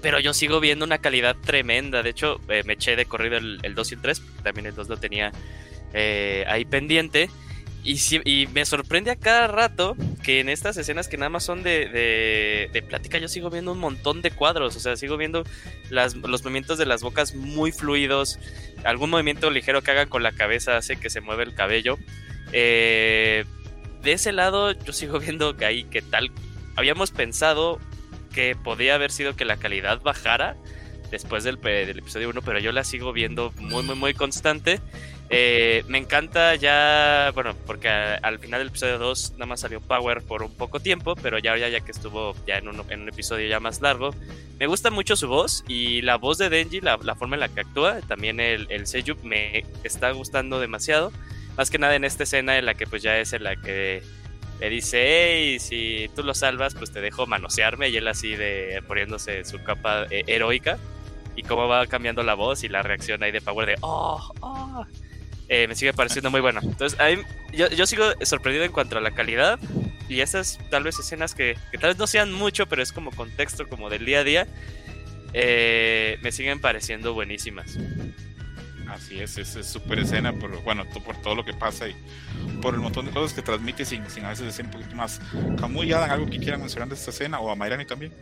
Pero 0.00 0.20
yo 0.20 0.32
sigo 0.32 0.60
viendo 0.60 0.84
una 0.84 0.98
calidad 0.98 1.36
tremenda. 1.36 2.02
De 2.02 2.10
hecho, 2.10 2.40
eh, 2.48 2.62
me 2.64 2.74
eché 2.74 2.94
de 2.96 3.06
corrido 3.06 3.36
el, 3.36 3.58
el 3.62 3.74
2 3.74 3.90
y 3.90 3.94
el 3.96 4.00
3. 4.00 4.22
También 4.42 4.66
el 4.66 4.74
2 4.74 4.88
lo 4.88 4.96
tenía 4.96 5.32
eh, 5.92 6.44
ahí 6.48 6.64
pendiente. 6.64 7.28
Y, 7.82 8.46
me 8.52 8.66
sorprende 8.66 9.10
a 9.10 9.16
cada 9.16 9.46
rato 9.46 9.96
que 10.22 10.40
en 10.40 10.50
estas 10.50 10.76
escenas 10.76 11.08
que 11.08 11.16
nada 11.16 11.30
más 11.30 11.44
son 11.44 11.62
de, 11.62 11.88
de, 12.72 12.82
plática, 12.82 13.16
yo 13.18 13.28
sigo 13.28 13.48
viendo 13.48 13.72
un 13.72 13.78
montón 13.78 14.20
de 14.20 14.30
cuadros. 14.30 14.76
O 14.76 14.80
sea, 14.80 14.96
sigo 14.96 15.16
viendo 15.16 15.44
los 15.90 16.44
movimientos 16.44 16.76
de 16.76 16.86
las 16.86 17.02
bocas 17.02 17.34
muy 17.34 17.72
fluidos. 17.72 18.38
Algún 18.84 19.10
movimiento 19.10 19.50
ligero 19.50 19.82
que 19.82 19.92
hagan 19.92 20.08
con 20.08 20.22
la 20.22 20.32
cabeza 20.32 20.76
hace 20.76 20.96
que 20.96 21.08
se 21.08 21.22
mueva 21.22 21.42
el 21.42 21.54
cabello. 21.54 21.98
Eh, 22.52 23.44
de 24.02 24.12
ese 24.12 24.32
lado, 24.32 24.72
yo 24.72 24.92
sigo 24.92 25.18
viendo 25.20 25.56
que 25.56 25.64
ahí 25.64 25.84
que 25.84 26.02
tal. 26.02 26.30
Habíamos 26.76 27.10
pensado 27.10 27.78
que 28.34 28.56
podía 28.56 28.94
haber 28.94 29.10
sido 29.10 29.36
que 29.36 29.44
la 29.44 29.56
calidad 29.56 30.02
bajara 30.02 30.56
después 31.10 31.44
del, 31.44 31.60
del 31.60 31.98
episodio 31.98 32.28
1, 32.30 32.42
pero 32.42 32.58
yo 32.60 32.72
la 32.72 32.84
sigo 32.84 33.12
viendo 33.12 33.52
muy, 33.56 33.82
muy, 33.82 33.96
muy 33.96 34.14
constante. 34.14 34.80
Eh, 35.32 35.84
me 35.86 35.98
encanta 35.98 36.56
ya, 36.56 37.30
bueno, 37.34 37.54
porque 37.64 37.88
al 37.88 38.40
final 38.40 38.58
del 38.58 38.68
episodio 38.68 38.98
2 38.98 39.34
nada 39.34 39.46
más 39.46 39.60
salió 39.60 39.80
Power 39.80 40.22
por 40.22 40.42
un 40.42 40.52
poco 40.52 40.80
tiempo, 40.80 41.14
pero 41.14 41.38
ya, 41.38 41.56
ya, 41.56 41.68
ya 41.68 41.80
que 41.80 41.92
estuvo 41.92 42.34
ya 42.48 42.58
en 42.58 42.66
un, 42.66 43.08
episodio 43.08 43.48
ya 43.48 43.60
más 43.60 43.80
largo, 43.80 44.12
me 44.58 44.66
gusta 44.66 44.90
mucho 44.90 45.14
su 45.14 45.28
voz 45.28 45.62
y 45.68 46.02
la 46.02 46.16
voz 46.16 46.38
de 46.38 46.48
Denji, 46.50 46.80
la, 46.80 46.98
forma 47.14 47.36
en 47.36 47.40
la 47.40 47.48
que 47.48 47.60
actúa, 47.60 48.00
también 48.00 48.40
el, 48.40 48.66
el 48.70 48.84
me 49.22 49.64
está 49.84 50.10
gustando 50.10 50.58
demasiado. 50.58 51.12
Más 51.56 51.70
que 51.70 51.78
nada 51.78 51.94
en 51.94 52.04
esta 52.04 52.24
escena 52.24 52.58
en 52.58 52.66
la 52.66 52.74
que 52.74 52.88
pues 52.88 53.02
ya 53.02 53.18
es 53.18 53.32
en 53.32 53.44
la 53.44 53.54
que 53.54 54.02
le 54.58 54.68
dice, 54.68 54.98
hey, 55.00 55.58
si 55.60 56.10
tú 56.16 56.24
lo 56.24 56.34
salvas, 56.34 56.74
pues 56.74 56.90
te 56.92 57.00
dejo 57.00 57.26
manosearme 57.26 57.88
y 57.88 57.96
él 57.96 58.08
así 58.08 58.34
de 58.34 58.82
poniéndose 58.88 59.44
su 59.44 59.62
capa 59.62 60.06
eh, 60.10 60.24
heroica 60.26 60.78
y 61.36 61.42
cómo 61.44 61.68
va 61.68 61.86
cambiando 61.86 62.24
la 62.24 62.34
voz 62.34 62.64
y 62.64 62.68
la 62.68 62.82
reacción 62.82 63.22
ahí 63.22 63.30
de 63.30 63.40
Power 63.40 63.66
de, 63.66 63.76
oh, 63.82 64.32
oh. 64.40 64.84
Eh, 65.52 65.66
me 65.66 65.74
sigue 65.74 65.92
pareciendo 65.92 66.30
muy 66.30 66.40
bueno. 66.40 66.60
Entonces, 66.62 66.98
a 67.00 67.08
mí- 67.08 67.22
yo, 67.52 67.68
yo 67.70 67.84
sigo 67.84 68.04
sorprendido 68.22 68.64
en 68.64 68.70
cuanto 68.70 68.96
a 68.96 69.00
la 69.00 69.10
calidad 69.10 69.58
y 70.08 70.20
esas 70.20 70.60
tal 70.70 70.84
vez 70.84 70.96
escenas 71.00 71.34
que, 71.34 71.56
que 71.72 71.78
tal 71.78 71.90
vez 71.90 71.98
no 71.98 72.06
sean 72.06 72.32
mucho, 72.32 72.66
pero 72.66 72.82
es 72.82 72.92
como 72.92 73.10
contexto 73.10 73.68
como 73.68 73.90
del 73.90 74.04
día 74.06 74.20
a 74.20 74.24
día, 74.24 74.46
eh, 75.32 76.18
me 76.22 76.30
siguen 76.30 76.60
pareciendo 76.60 77.14
buenísimas. 77.14 77.76
Así 78.88 79.20
es, 79.20 79.38
es 79.38 79.54
es 79.56 79.66
súper 79.66 80.00
escena, 80.00 80.32
por, 80.32 80.62
bueno, 80.62 80.84
por 81.04 81.16
todo 81.20 81.34
lo 81.34 81.44
que 81.44 81.52
pasa 81.52 81.88
y 81.88 81.94
por 82.62 82.74
el 82.74 82.80
montón 82.80 83.06
de 83.06 83.12
cosas 83.12 83.32
que 83.32 83.42
transmite 83.42 83.84
sin, 83.84 84.08
sin 84.08 84.24
a 84.24 84.30
veces 84.30 84.54
ser 84.54 84.66
un 84.66 84.70
poquito 84.70 84.94
más. 84.96 85.20
Camuy, 85.58 85.92
Adam, 85.92 86.10
algo 86.10 86.26
que 86.26 86.38
quieran 86.38 86.60
mencionar 86.60 86.88
de 86.88 86.94
esta 86.94 87.10
escena 87.10 87.38
o 87.40 87.50
a 87.50 87.56
Mayrani 87.56 87.86
también. 87.86 88.12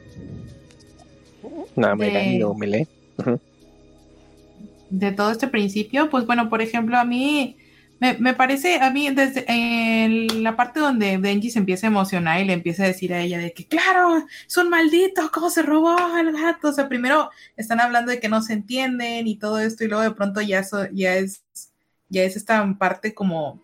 No, 1.43 1.67
gané, 1.77 2.39
no 2.39 2.55
me 2.55 2.67
lee. 2.67 2.87
De 4.91 5.13
todo 5.13 5.31
este 5.31 5.49
principio, 5.49 6.11
pues 6.11 6.27
bueno, 6.27 6.49
por 6.49 6.63
ejemplo, 6.63 6.99
a 6.99 7.05
mí 7.05 7.57
me, 8.01 8.15
me 8.19 8.35
parece, 8.35 8.81
a 8.81 8.91
mí 8.91 9.11
desde 9.11 9.45
en 9.49 10.45
la 10.45 10.57
parte 10.57 10.81
donde 10.81 11.19
Denji 11.19 11.51
se 11.51 11.59
empieza 11.59 11.87
a 11.87 11.91
emocionar 11.91 12.41
y 12.41 12.45
le 12.45 12.53
empieza 12.53 12.85
a 12.85 12.87
decir 12.87 13.13
a 13.13 13.21
ella 13.21 13.39
de 13.39 13.53
que, 13.53 13.67
claro, 13.67 14.25
es 14.47 14.57
un 14.57 14.69
maldito, 14.71 15.31
¿cómo 15.33 15.51
se 15.51 15.63
robó 15.63 15.97
el 16.19 16.33
gato? 16.33 16.69
O 16.69 16.73
sea, 16.73 16.89
primero 16.89 17.31
están 17.57 17.81
hablando 17.81 18.13
de 18.13 18.21
que 18.21 18.29
no 18.29 18.41
se 18.43 18.53
entienden 18.53 19.27
y 19.27 19.37
todo 19.37 19.59
esto 19.59 19.85
y 19.85 19.89
luego 19.89 20.05
de 20.05 20.13
pronto 20.13 20.41
ya, 20.41 20.61
eso, 20.61 20.87
ya 20.93 21.17
es, 21.17 21.43
ya 22.09 22.23
es 22.23 22.37
esta 22.37 22.77
parte 22.79 23.15
como, 23.15 23.61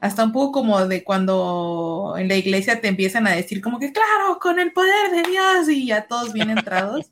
hasta 0.00 0.24
un 0.24 0.32
poco 0.32 0.52
como 0.52 0.86
de 0.86 1.04
cuando 1.04 2.14
en 2.18 2.28
la 2.28 2.36
iglesia 2.36 2.80
te 2.80 2.88
empiezan 2.88 3.26
a 3.26 3.32
decir 3.32 3.60
como 3.60 3.78
que, 3.78 3.92
claro, 3.92 4.38
con 4.40 4.58
el 4.58 4.72
poder 4.72 5.10
de 5.10 5.30
Dios 5.30 5.68
y 5.68 5.86
ya 5.86 6.06
todos 6.06 6.32
bien 6.32 6.50
entrados. 6.50 7.10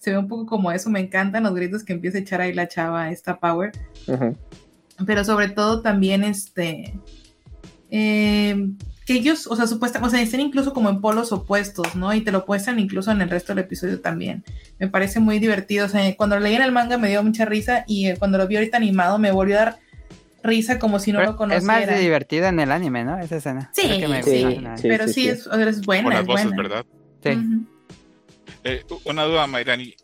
Se 0.00 0.10
ve 0.10 0.18
un 0.18 0.26
poco 0.28 0.46
como 0.46 0.72
eso, 0.72 0.90
me 0.90 0.98
encantan 0.98 1.44
los 1.44 1.54
gritos 1.54 1.84
que 1.84 1.92
empieza 1.92 2.18
a 2.18 2.22
echar 2.22 2.40
ahí 2.40 2.52
la 2.52 2.66
chava, 2.68 3.10
esta 3.10 3.38
Power 3.38 3.70
Ujú. 4.08 4.34
pero 5.06 5.22
sobre 5.24 5.48
todo 5.50 5.82
también 5.82 6.24
este 6.24 6.94
eh, 7.90 8.68
que 9.06 9.14
ellos, 9.14 9.46
o 9.48 9.56
sea, 9.56 9.66
supuestamente, 9.66 10.06
o 10.08 10.10
sea, 10.16 10.22
estén 10.22 10.40
incluso 10.40 10.72
como 10.72 10.88
en 10.88 11.00
polos 11.00 11.32
opuestos, 11.32 11.96
¿no? 11.96 12.14
Y 12.14 12.20
te 12.20 12.30
lo 12.30 12.44
muestran 12.46 12.78
incluso 12.78 13.10
en 13.10 13.20
el 13.20 13.28
resto 13.28 13.52
del 13.54 13.64
episodio 13.64 14.00
también. 14.00 14.44
Me 14.78 14.86
parece 14.88 15.18
muy 15.20 15.38
divertido, 15.40 15.86
o 15.86 15.88
sea, 15.88 16.14
cuando 16.16 16.36
lo 16.36 16.42
leí 16.42 16.54
en 16.54 16.62
el 16.62 16.70
manga 16.72 16.96
me 16.98 17.08
dio 17.08 17.22
mucha 17.24 17.44
risa 17.44 17.84
y 17.88 18.06
eh, 18.06 18.16
cuando 18.18 18.38
lo 18.38 18.46
vi 18.46 18.56
ahorita 18.56 18.76
animado 18.76 19.18
me 19.18 19.32
volvió 19.32 19.56
a 19.56 19.64
dar 19.64 19.78
risa 20.44 20.78
como 20.78 20.98
si 21.00 21.12
no 21.12 21.18
Pero 21.18 21.32
lo 21.32 21.36
conociera. 21.36 21.80
es 21.82 21.88
más 21.90 22.00
divertida 22.00 22.48
en 22.48 22.60
el 22.60 22.70
anime, 22.70 23.04
¿no? 23.04 23.18
Esa 23.18 23.36
escena. 23.36 23.70
Sí, 23.74 23.98
que 23.98 24.06
me 24.08 24.22
sí, 24.22 24.44
sí. 24.76 24.88
pero 24.88 25.08
sí, 25.08 25.28
Es, 25.28 25.46
o 25.48 25.54
sea, 25.56 25.68
es 25.68 25.84
buena, 25.84 26.04
Con 26.04 26.12
las 26.12 26.20
es 26.22 26.26
voces, 26.26 26.46
buena. 26.46 26.62
¿verdad? 26.62 26.84
Sí. 27.22 27.30
Ujú. 27.30 27.66
Eh, 28.64 28.84
una 29.04 29.24
duda, 29.24 29.46
Mayrani. 29.46 29.94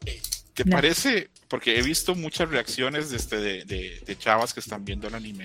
¿Te 0.55 0.65
No. 0.65 0.77
parece? 0.77 1.29
Porque 1.49 1.79
he 1.79 1.83
visto 1.83 2.15
muchas 2.15 2.49
reacciones 2.51 3.11
de, 3.11 3.17
este, 3.19 3.37
de, 3.37 3.65
de- 3.65 4.01
de 4.05 4.19
chavas 4.19 4.55
que 4.55 4.61
están 4.61 4.85
viendo 4.85 5.07
el 5.09 5.15
anime. 5.15 5.45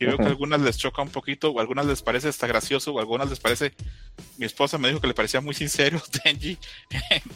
Y 0.00 0.04
veo 0.04 0.16
que 0.16 0.24
a 0.24 0.28
algunas 0.28 0.60
les 0.60 0.76
choca 0.78 1.00
un 1.00 1.10
poquito, 1.10 1.50
o 1.52 1.58
a 1.58 1.62
algunas 1.62 1.86
les 1.86 2.02
parece 2.02 2.26
hasta 2.26 2.48
gracioso, 2.48 2.92
o 2.92 2.98
a 2.98 3.02
algunas 3.02 3.30
les 3.30 3.38
parece. 3.38 3.72
Mi 4.36 4.46
esposa 4.46 4.76
me 4.76 4.88
dijo 4.88 5.00
que 5.00 5.06
le 5.06 5.14
parecía 5.14 5.40
muy 5.40 5.54
sincero 5.54 6.02
Denji 6.24 6.58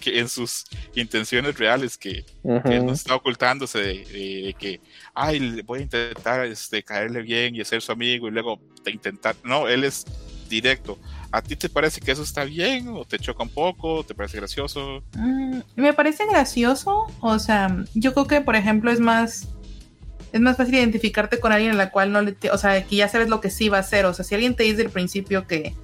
que 0.01 0.19
en 0.19 0.29
sus 0.29 0.65
intenciones 0.97 1.57
reales, 1.57 1.97
que, 1.97 2.25
que 2.65 2.75
él 2.75 2.79
no 2.81 2.85
Ujú. 2.87 2.93
está 2.93 3.15
ocultándose 3.15 3.79
de, 3.79 4.05
de- 4.07 4.43
de 4.47 4.55
que, 4.59 4.81
ay, 5.15 5.63
voy 5.63 5.79
a 5.79 5.83
intentar 5.83 6.45
este, 6.47 6.83
caerle 6.83 7.23
bien 7.23 7.55
y 7.55 7.65
ser 7.65 7.81
su 7.83 7.93
amigo 7.93 8.27
y 8.27 8.33
luego 8.33 8.61
intentar. 8.87 9.37
No, 9.45 9.69
él 9.69 9.85
es 9.85 10.05
directo. 10.49 10.99
¿A 11.33 11.42
ti 11.42 11.56
te 11.56 11.68
parece 11.68 12.00
que 12.00 12.12
eso 12.12 12.23
está 12.23 12.45
bien 12.45 12.88
o 12.88 13.04
te 13.04 13.18
choca 13.18 13.42
un 13.42 13.49
poco? 13.49 14.04
¿Te 14.04 14.14
parece 14.14 14.38
gracioso? 14.38 15.02
Mm, 15.16 15.59
me 15.76 15.92
parece 15.92 16.25
gracioso, 16.26 17.06
o 17.21 17.38
sea, 17.38 17.85
yo 17.95 18.12
creo 18.14 18.26
que 18.26 18.40
por 18.40 18.56
ejemplo 18.56 18.90
es 18.90 19.00
más 19.00 19.49
es 20.33 20.40
más 20.40 20.56
fácil 20.56 20.75
identificarte 20.75 21.38
con 21.40 21.52
alguien 21.52 21.71
a 21.73 21.75
la 21.75 21.90
cual 21.90 22.12
no 22.12 22.21
le, 22.21 22.33
te- 22.33 22.50
o 22.50 22.59
sea, 22.59 22.85
que 22.85 22.97
ya 22.97 23.09
sabes 23.09 23.28
lo 23.28 23.40
que 23.40 23.49
sí 23.50 23.68
va 23.68 23.78
a 23.78 23.80
hacer, 23.80 24.04
o 24.06 24.12
sea, 24.14 24.25
si 24.25 24.35
alguien 24.35 24.54
te 24.54 24.64
dice 24.64 24.83
al 24.83 24.90
principio 24.90 25.47
que 25.47 25.75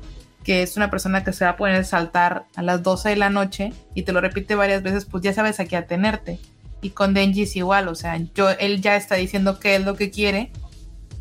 que 0.45 0.63
es 0.63 0.77
una 0.77 0.91
persona 0.91 1.23
que 1.23 1.33
se 1.33 1.45
va 1.45 1.53
a 1.53 1.57
poner 1.57 1.77
a 1.77 1.85
saltar 1.85 2.47
a 2.57 2.63
las 2.63 2.83
12 2.83 3.11
de 3.11 3.17
la 3.17 3.31
noche 3.31 3.73
y 3.95 4.03
te 4.03 4.13
lo 4.13 4.21
repite 4.21 4.57
varias 4.57 4.83
veces, 4.83 5.05
pues 5.05 5.23
ya 5.23 5.33
sabes 5.33 5.61
a 5.61 5.67
qué 5.67 5.77
atenerte. 5.77 6.41
Y 6.81 6.91
con 6.91 7.15
Denji 7.15 7.43
es 7.43 7.55
igual, 7.55 7.87
o 7.87 7.95
sea, 7.95 8.19
yo 8.35 8.51
él 8.51 8.81
ya 8.83 8.97
está 8.97 9.15
diciendo 9.15 9.61
qué 9.61 9.77
es 9.77 9.85
lo 9.85 9.95
que 9.95 10.11
quiere. 10.11 10.51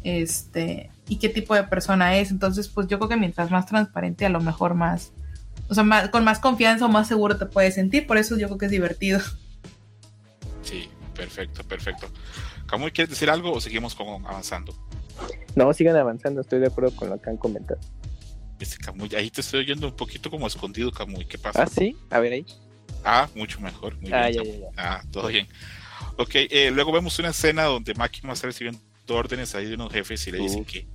Este, 0.03 0.89
y 1.11 1.17
qué 1.17 1.27
tipo 1.27 1.53
de 1.53 1.65
persona 1.65 2.15
es. 2.15 2.31
Entonces, 2.31 2.69
pues 2.69 2.87
yo 2.87 2.97
creo 2.97 3.09
que 3.09 3.17
mientras 3.17 3.51
más 3.51 3.65
transparente, 3.65 4.25
a 4.25 4.29
lo 4.29 4.39
mejor 4.39 4.75
más, 4.75 5.11
o 5.67 5.75
sea, 5.75 5.83
más, 5.83 6.07
con 6.07 6.23
más 6.23 6.39
confianza 6.39 6.85
o 6.85 6.87
más 6.87 7.09
seguro 7.09 7.37
te 7.37 7.45
puedes 7.47 7.75
sentir. 7.75 8.07
Por 8.07 8.17
eso 8.17 8.37
yo 8.37 8.47
creo 8.47 8.57
que 8.57 8.67
es 8.67 8.71
divertido. 8.71 9.19
Sí, 10.61 10.89
perfecto, 11.13 11.65
perfecto. 11.65 12.07
¿Camuy, 12.65 12.91
quieres 12.91 13.09
decir 13.09 13.29
algo 13.29 13.51
o 13.51 13.59
seguimos 13.59 13.93
con, 13.93 14.25
avanzando? 14.25 14.73
No, 15.53 15.73
sigan 15.73 15.97
avanzando, 15.97 16.39
estoy 16.39 16.61
de 16.61 16.67
acuerdo 16.67 16.95
con 16.95 17.09
lo 17.09 17.21
que 17.21 17.29
han 17.29 17.35
comentado. 17.35 17.81
Este 18.57 18.77
Camuy, 18.77 19.13
ahí 19.13 19.29
te 19.29 19.41
estoy 19.41 19.59
oyendo 19.59 19.87
un 19.87 19.95
poquito 19.97 20.31
como 20.31 20.47
escondido, 20.47 20.93
Camuy, 20.93 21.25
¿qué 21.25 21.37
pasa? 21.37 21.63
Ah, 21.63 21.67
sí, 21.67 21.97
a 22.09 22.19
ver 22.21 22.31
ahí. 22.31 22.45
Ah, 23.03 23.27
mucho 23.35 23.59
mejor. 23.59 23.99
Muy 23.99 24.13
ah, 24.13 24.29
bien, 24.29 24.45
ya, 24.45 24.49
ya, 24.49 24.59
ya. 24.59 24.67
Ah, 24.77 25.03
todo 25.11 25.27
bien. 25.27 25.45
Ok, 26.17 26.35
eh, 26.35 26.71
luego 26.71 26.93
vemos 26.93 27.19
una 27.19 27.31
escena 27.31 27.63
donde 27.63 27.93
Máquina 27.95 28.31
está 28.31 28.47
recibiendo 28.47 28.79
órdenes 29.09 29.53
ahí 29.55 29.65
de 29.65 29.75
unos 29.75 29.91
jefes 29.91 30.25
y 30.27 30.31
le 30.31 30.37
dicen 30.37 30.61
Uh. 30.61 30.65
que 30.65 30.87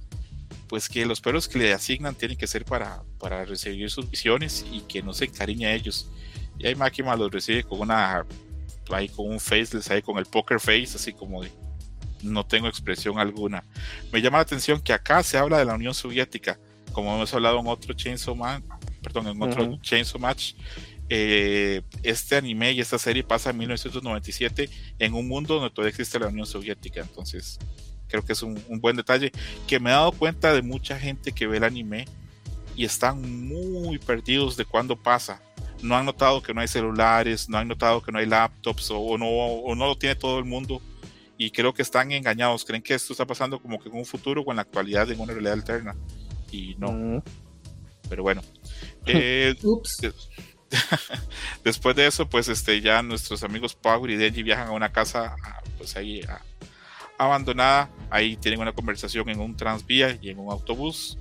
pues 0.69 0.89
que 0.89 1.07
los 1.07 1.21
perros 1.21 1.49
que 1.49 1.59
le 1.59 1.73
asignan 1.73 2.15
tienen 2.15 2.37
que 2.37 2.47
ser 2.47 2.65
para, 2.65 3.03
para 3.19 3.45
recibir 3.45 3.91
sus 3.91 4.09
misiones 4.11 4.65
y 4.73 4.81
que 4.83 5.03
no 5.03 5.13
se 5.15 5.27
encariñe 5.27 5.67
a 5.67 5.75
ellos. 5.75 6.11
Y 6.59 6.67
ahí 6.67 6.75
Máquina 6.75 7.15
los 7.17 7.31
recibe 7.31 7.63
con 7.65 7.81
una 7.81 8.25
ahí 8.91 9.09
con 9.09 9.29
un 9.29 9.41
faceless, 9.41 9.91
ahí 9.91 10.01
con 10.03 10.17
el 10.19 10.27
poker 10.27 10.61
face, 10.61 10.93
así 10.95 11.13
como 11.13 11.43
de 11.43 11.51
no 12.23 12.47
tengo 12.47 12.67
expresión 12.69 13.19
alguna. 13.19 13.65
Me 14.13 14.21
llama 14.23 14.39
la 14.39 14.43
atención 14.43 14.81
que 14.81 14.93
acá 14.93 15.23
se 15.23 15.37
habla 15.39 15.59
de 15.59 15.65
la 15.65 15.75
Unión 15.75 15.93
Soviética, 15.95 16.59
como 16.93 17.15
hemos 17.15 17.33
hablado 17.35 17.61
en 17.61 17.67
otro 17.67 17.93
Chainsaw 17.95 18.35
Man, 18.35 18.65
perdón, 19.03 19.29
en 19.29 19.43
otro 19.43 19.65
Ujú. 19.65 19.79
Chainsaw 19.83 20.21
Match. 20.21 20.55
eh, 21.09 21.83
este 22.03 22.35
anime 22.37 22.73
y 22.73 22.81
esta 22.81 22.99
serie 22.99 23.23
pasa 23.23 23.51
en 23.51 23.59
1997 23.59 24.69
en 24.99 25.15
un 25.15 25.29
mundo 25.29 25.55
donde 25.55 25.71
todavía 25.71 25.91
existe 25.91 26.19
la 26.19 26.27
Unión 26.29 26.47
Soviética. 26.47 27.01
Entonces, 27.01 27.59
creo 28.09 28.25
que 28.25 28.33
es 28.33 28.43
un, 28.43 28.63
un 28.69 28.81
buen 28.81 28.97
detalle 28.97 29.33
que 29.67 29.81
me 29.81 29.91
he 29.91 29.93
dado 29.93 30.13
cuenta 30.13 30.53
de 30.53 30.63
mucha 30.63 30.99
gente 30.99 31.33
que 31.33 31.47
ve 31.47 31.59
el 31.59 31.65
anime 31.65 32.07
y 32.75 32.85
están 32.85 33.47
muy 33.49 33.99
perdidos 33.99 34.57
de 34.57 34.65
cuándo 34.65 34.97
pasa. 34.97 35.41
No 35.83 35.97
han 35.97 36.07
notado 36.07 36.43
que 36.43 36.55
no 36.55 36.61
hay 36.61 36.69
celulares, 36.69 37.49
no 37.49 37.59
han 37.59 37.69
notado 37.69 38.03
que 38.03 38.13
no 38.13 38.19
hay 38.19 38.27
laptops 38.27 38.91
o, 38.91 38.99
o 38.99 39.19
no, 39.19 39.27
o 39.29 39.75
no 39.75 39.87
lo 39.87 39.97
tiene 39.97 40.15
todo 40.15 40.39
el 40.39 40.45
mundo 40.45 40.81
y 41.39 41.51
creo 41.51 41.75
que 41.75 41.83
están 41.83 42.13
engañados. 42.13 42.65
Creen 42.65 42.83
que 42.83 42.95
esto 42.95 43.13
está 43.13 43.27
pasando 43.27 43.61
como 43.61 43.79
que 43.79 43.89
en 43.89 43.97
un 43.97 44.07
futuro 44.07 44.43
o 44.43 44.51
en 44.51 44.57
la 44.57 44.63
actualidad 44.63 45.11
en 45.11 45.21
una 45.21 45.33
realidad 45.33 45.55
alterna 45.55 45.95
y 46.51 46.75
no, 46.79 46.93
Mm, 46.93 47.23
pero 48.09 48.23
bueno. 48.23 48.43
Eh, 49.09 49.55
Ups. 49.63 50.01
Después 51.65 51.95
de 51.95 52.09
eso, 52.09 52.29
pues 52.29 52.49
este, 52.49 52.81
ya 52.81 53.01
nuestros 53.01 53.45
amigos 53.45 53.77
Power 53.77 54.11
y 54.11 54.17
Denji 54.17 54.43
viajan 54.43 54.67
a 54.67 54.73
una 54.73 54.91
casa, 54.91 55.37
pues 55.79 55.95
ahí 55.95 56.23
ah, 56.29 56.43
abandonada. 57.19 57.91
Ahí 58.11 58.37
tienen 58.37 58.61
una 58.61 58.73
conversación 58.73 59.29
en 59.29 59.41
un 59.41 59.57
transvía 59.57 60.19
y 60.21 60.31
en 60.31 60.39
un 60.39 60.51
autobús. 60.51 61.19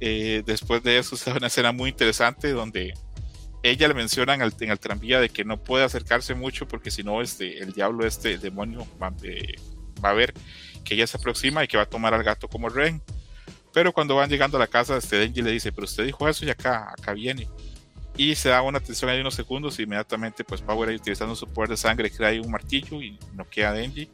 Eh, 0.00 0.42
después 0.44 0.82
de 0.82 0.98
eso 0.98 1.16
da 1.26 1.36
una 1.36 1.46
escena 1.46 1.72
muy 1.72 1.90
interesante 1.90 2.50
donde 2.52 2.94
ella 3.62 3.86
le 3.86 3.94
menciona 3.94 4.34
en 4.34 4.42
el, 4.42 4.52
en 4.58 4.70
el 4.70 4.80
tranvía 4.80 5.20
de 5.20 5.28
que 5.28 5.44
no 5.44 5.62
puede 5.62 5.84
acercarse 5.84 6.34
mucho 6.34 6.66
porque 6.66 6.90
si 6.90 7.04
no 7.04 7.22
este, 7.22 7.58
el 7.58 7.72
diablo, 7.72 8.04
este 8.06 8.38
demonio, 8.38 8.86
va, 9.00 9.12
eh, 9.22 9.54
va 10.04 10.10
a 10.10 10.14
ver 10.14 10.34
que 10.84 10.94
ella 10.94 11.06
se 11.06 11.16
aproxima 11.16 11.62
y 11.62 11.68
que 11.68 11.76
va 11.76 11.84
a 11.84 11.88
tomar 11.88 12.14
al 12.14 12.24
gato 12.24 12.48
como 12.48 12.68
rehén. 12.68 13.00
Pero 13.72 13.92
cuando 13.92 14.16
van 14.16 14.28
llegando 14.28 14.56
a 14.56 14.60
la 14.60 14.66
casa, 14.66 14.96
este 14.96 15.16
Denji 15.16 15.40
le 15.40 15.52
dice, 15.52 15.72
pero 15.72 15.84
usted 15.84 16.04
dijo 16.04 16.28
eso 16.28 16.44
y 16.44 16.50
acá, 16.50 16.92
acá 16.98 17.12
viene 17.12 17.48
y 18.16 18.34
se 18.34 18.50
da 18.50 18.62
una 18.62 18.80
tensión 18.80 19.10
ahí 19.10 19.20
unos 19.20 19.34
segundos 19.34 19.78
y 19.78 19.84
inmediatamente 19.84 20.44
pues 20.44 20.60
Power 20.60 20.90
ahí 20.90 20.96
utilizando 20.96 21.34
su 21.34 21.46
poder 21.48 21.70
de 21.70 21.76
sangre 21.76 22.10
crea 22.10 22.28
ahí 22.28 22.38
un 22.38 22.50
martillo 22.50 23.00
y 23.00 23.18
no 23.32 23.48
queda 23.48 23.70
a 23.70 23.72
Denji 23.72 24.10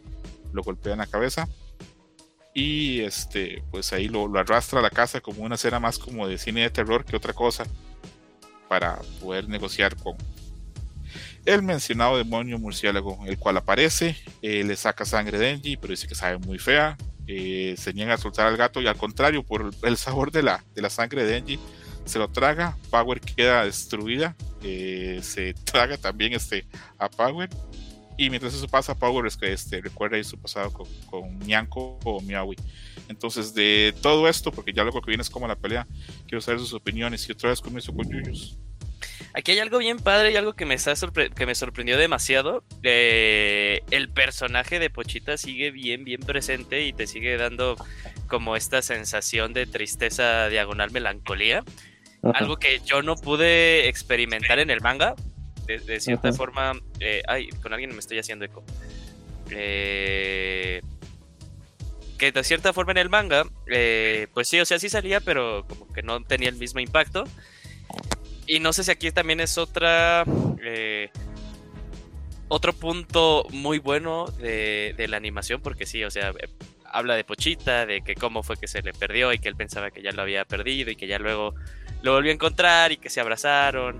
lo 0.52 0.62
golpea 0.62 0.92
en 0.92 0.98
la 0.98 1.06
cabeza 1.06 1.48
y 2.54 3.00
este 3.00 3.62
pues 3.70 3.92
ahí 3.92 4.08
lo, 4.08 4.26
arrastra 4.38 4.80
a 4.80 4.82
la 4.82 4.90
casa 4.90 5.20
como 5.20 5.42
una 5.42 5.54
escena 5.54 5.78
más 5.78 5.98
como 5.98 6.26
de 6.26 6.38
cine 6.38 6.62
de 6.62 6.70
terror 6.70 7.04
que 7.04 7.16
otra 7.16 7.32
cosa 7.32 7.64
para 8.68 8.98
poder 9.20 9.48
negociar 9.48 9.96
con 9.96 10.16
el 11.44 11.62
mencionado 11.62 12.16
demonio 12.16 12.58
murciélago 12.58 13.18
el 13.26 13.38
cual 13.38 13.58
aparece 13.58 14.16
eh, 14.42 14.64
le 14.64 14.76
saca 14.76 15.04
sangre 15.04 15.36
a 15.36 15.40
Denji 15.40 15.76
pero 15.76 15.92
dice 15.92 16.08
que 16.08 16.14
sabe 16.14 16.38
muy 16.38 16.58
fea 16.58 16.96
eh, 17.26 17.74
se 17.78 17.92
niega 17.92 18.14
a 18.14 18.18
soltar 18.18 18.46
al 18.46 18.56
gato 18.56 18.80
y 18.80 18.86
al 18.86 18.96
contrario 18.96 19.42
por 19.42 19.70
el 19.82 19.96
sabor 19.96 20.32
de 20.32 20.42
la, 20.42 20.64
de 20.74 20.82
la 20.82 20.90
sangre 20.90 21.24
de 21.24 21.32
Denji 21.32 21.58
se 22.08 22.18
lo 22.18 22.28
traga, 22.28 22.76
Power 22.90 23.20
queda 23.20 23.64
destruida, 23.64 24.34
eh, 24.62 25.20
se 25.22 25.52
traga 25.52 25.98
también 25.98 26.32
este, 26.32 26.66
a 26.98 27.08
Power. 27.08 27.50
Y 28.18 28.28
mientras 28.30 28.52
eso 28.52 28.66
pasa, 28.68 28.98
Power 28.98 29.26
es 29.26 29.36
que 29.36 29.52
este, 29.52 29.80
recuerda 29.80 30.16
ahí 30.16 30.24
su 30.24 30.36
pasado 30.38 30.72
con, 30.72 30.86
con 31.06 31.38
Nyanko 31.38 32.00
o 32.04 32.20
Miawi. 32.20 32.56
Entonces, 33.08 33.54
de 33.54 33.94
todo 34.02 34.28
esto, 34.28 34.50
porque 34.52 34.72
ya 34.72 34.82
luego 34.82 35.00
que 35.00 35.10
viene 35.10 35.22
es 35.22 35.30
como 35.30 35.46
la 35.48 35.54
pelea, 35.56 35.86
quiero 36.26 36.40
saber 36.42 36.58
sus 36.60 36.74
opiniones. 36.74 37.26
Y 37.28 37.32
otra 37.32 37.50
vez 37.50 37.60
comienzo 37.60 37.94
con 37.94 38.10
Yuyos. 38.10 38.58
Aquí 39.34 39.52
hay 39.52 39.60
algo 39.60 39.78
bien 39.78 39.98
padre 39.98 40.32
y 40.32 40.36
algo 40.36 40.54
que 40.54 40.66
me, 40.66 40.74
está 40.74 40.92
sorpre- 40.92 41.32
que 41.32 41.46
me 41.46 41.54
sorprendió 41.54 41.96
demasiado. 41.96 42.64
Eh, 42.82 43.82
el 43.92 44.10
personaje 44.10 44.80
de 44.80 44.90
Pochita 44.90 45.36
sigue 45.36 45.70
bien, 45.70 46.02
bien 46.04 46.20
presente 46.20 46.84
y 46.84 46.92
te 46.92 47.06
sigue 47.06 47.36
dando 47.36 47.76
como 48.26 48.56
esta 48.56 48.82
sensación 48.82 49.52
de 49.52 49.66
tristeza 49.66 50.48
diagonal 50.48 50.90
melancolía. 50.90 51.62
ajá. 52.24 52.32
Algo 52.36 52.56
que 52.56 52.80
yo 52.84 53.02
no 53.02 53.14
pude 53.14 53.88
experimentar 53.88 54.58
en 54.58 54.70
el 54.70 54.80
manga. 54.80 55.14
De, 55.68 55.78
de 55.78 56.00
cierta 56.00 56.32
forma. 56.32 56.72
eh, 56.98 57.22
ay, 57.28 57.50
con 57.62 57.72
alguien 57.72 57.92
me 57.92 57.98
estoy 58.00 58.18
haciendo 58.18 58.44
eco. 58.44 58.64
Eh, 59.50 60.80
que 62.18 62.32
de 62.32 62.42
cierta 62.42 62.72
forma 62.72 62.92
en 62.92 62.98
el 62.98 63.08
manga, 63.08 63.44
eh, 63.68 64.26
pues 64.34 64.48
sí, 64.48 64.58
o 64.58 64.64
sea, 64.64 64.78
sí 64.80 64.88
salía, 64.88 65.20
pero 65.20 65.64
como 65.68 65.92
que 65.92 66.02
no 66.02 66.20
tenía 66.24 66.48
el 66.48 66.56
mismo 66.56 66.80
impacto. 66.80 67.24
Y 68.46 68.60
no 68.60 68.72
sé 68.72 68.82
si 68.82 68.90
aquí 68.90 69.12
también 69.12 69.40
es 69.40 69.58
otra. 69.58 70.24
eh, 70.62 71.10
otro 72.48 72.72
punto 72.72 73.46
muy 73.50 73.78
bueno 73.78 74.24
de, 74.38 74.94
de 74.96 75.06
la 75.06 75.18
animación, 75.18 75.60
porque 75.60 75.84
sí, 75.84 76.02
o 76.02 76.10
sea, 76.10 76.32
habla 76.86 77.14
de 77.14 77.22
Pochita, 77.22 77.84
de 77.84 78.00
que 78.00 78.14
cómo 78.14 78.42
fue 78.42 78.56
que 78.56 78.66
se 78.66 78.80
le 78.80 78.94
perdió 78.94 79.34
y 79.34 79.38
que 79.38 79.48
él 79.48 79.54
pensaba 79.54 79.90
que 79.90 80.00
ya 80.00 80.12
lo 80.12 80.22
había 80.22 80.46
perdido 80.46 80.90
y 80.90 80.96
que 80.96 81.06
ya 81.06 81.18
luego 81.18 81.54
lo 82.00 82.12
volvió 82.14 82.30
a 82.30 82.34
encontrar 82.34 82.90
y 82.90 82.96
que 82.96 83.10
se 83.10 83.20
abrazaron. 83.20 83.98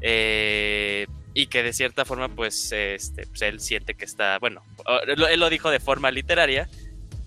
Eh, 0.00 1.06
y 1.34 1.46
que 1.46 1.62
de 1.62 1.72
cierta 1.72 2.04
forma, 2.04 2.28
pues, 2.28 2.72
este, 2.72 3.26
pues, 3.26 3.42
él 3.42 3.60
siente 3.60 3.94
que 3.94 4.04
está, 4.04 4.38
bueno, 4.38 4.62
él 5.06 5.40
lo 5.40 5.48
dijo 5.48 5.70
de 5.70 5.80
forma 5.80 6.10
literaria, 6.10 6.68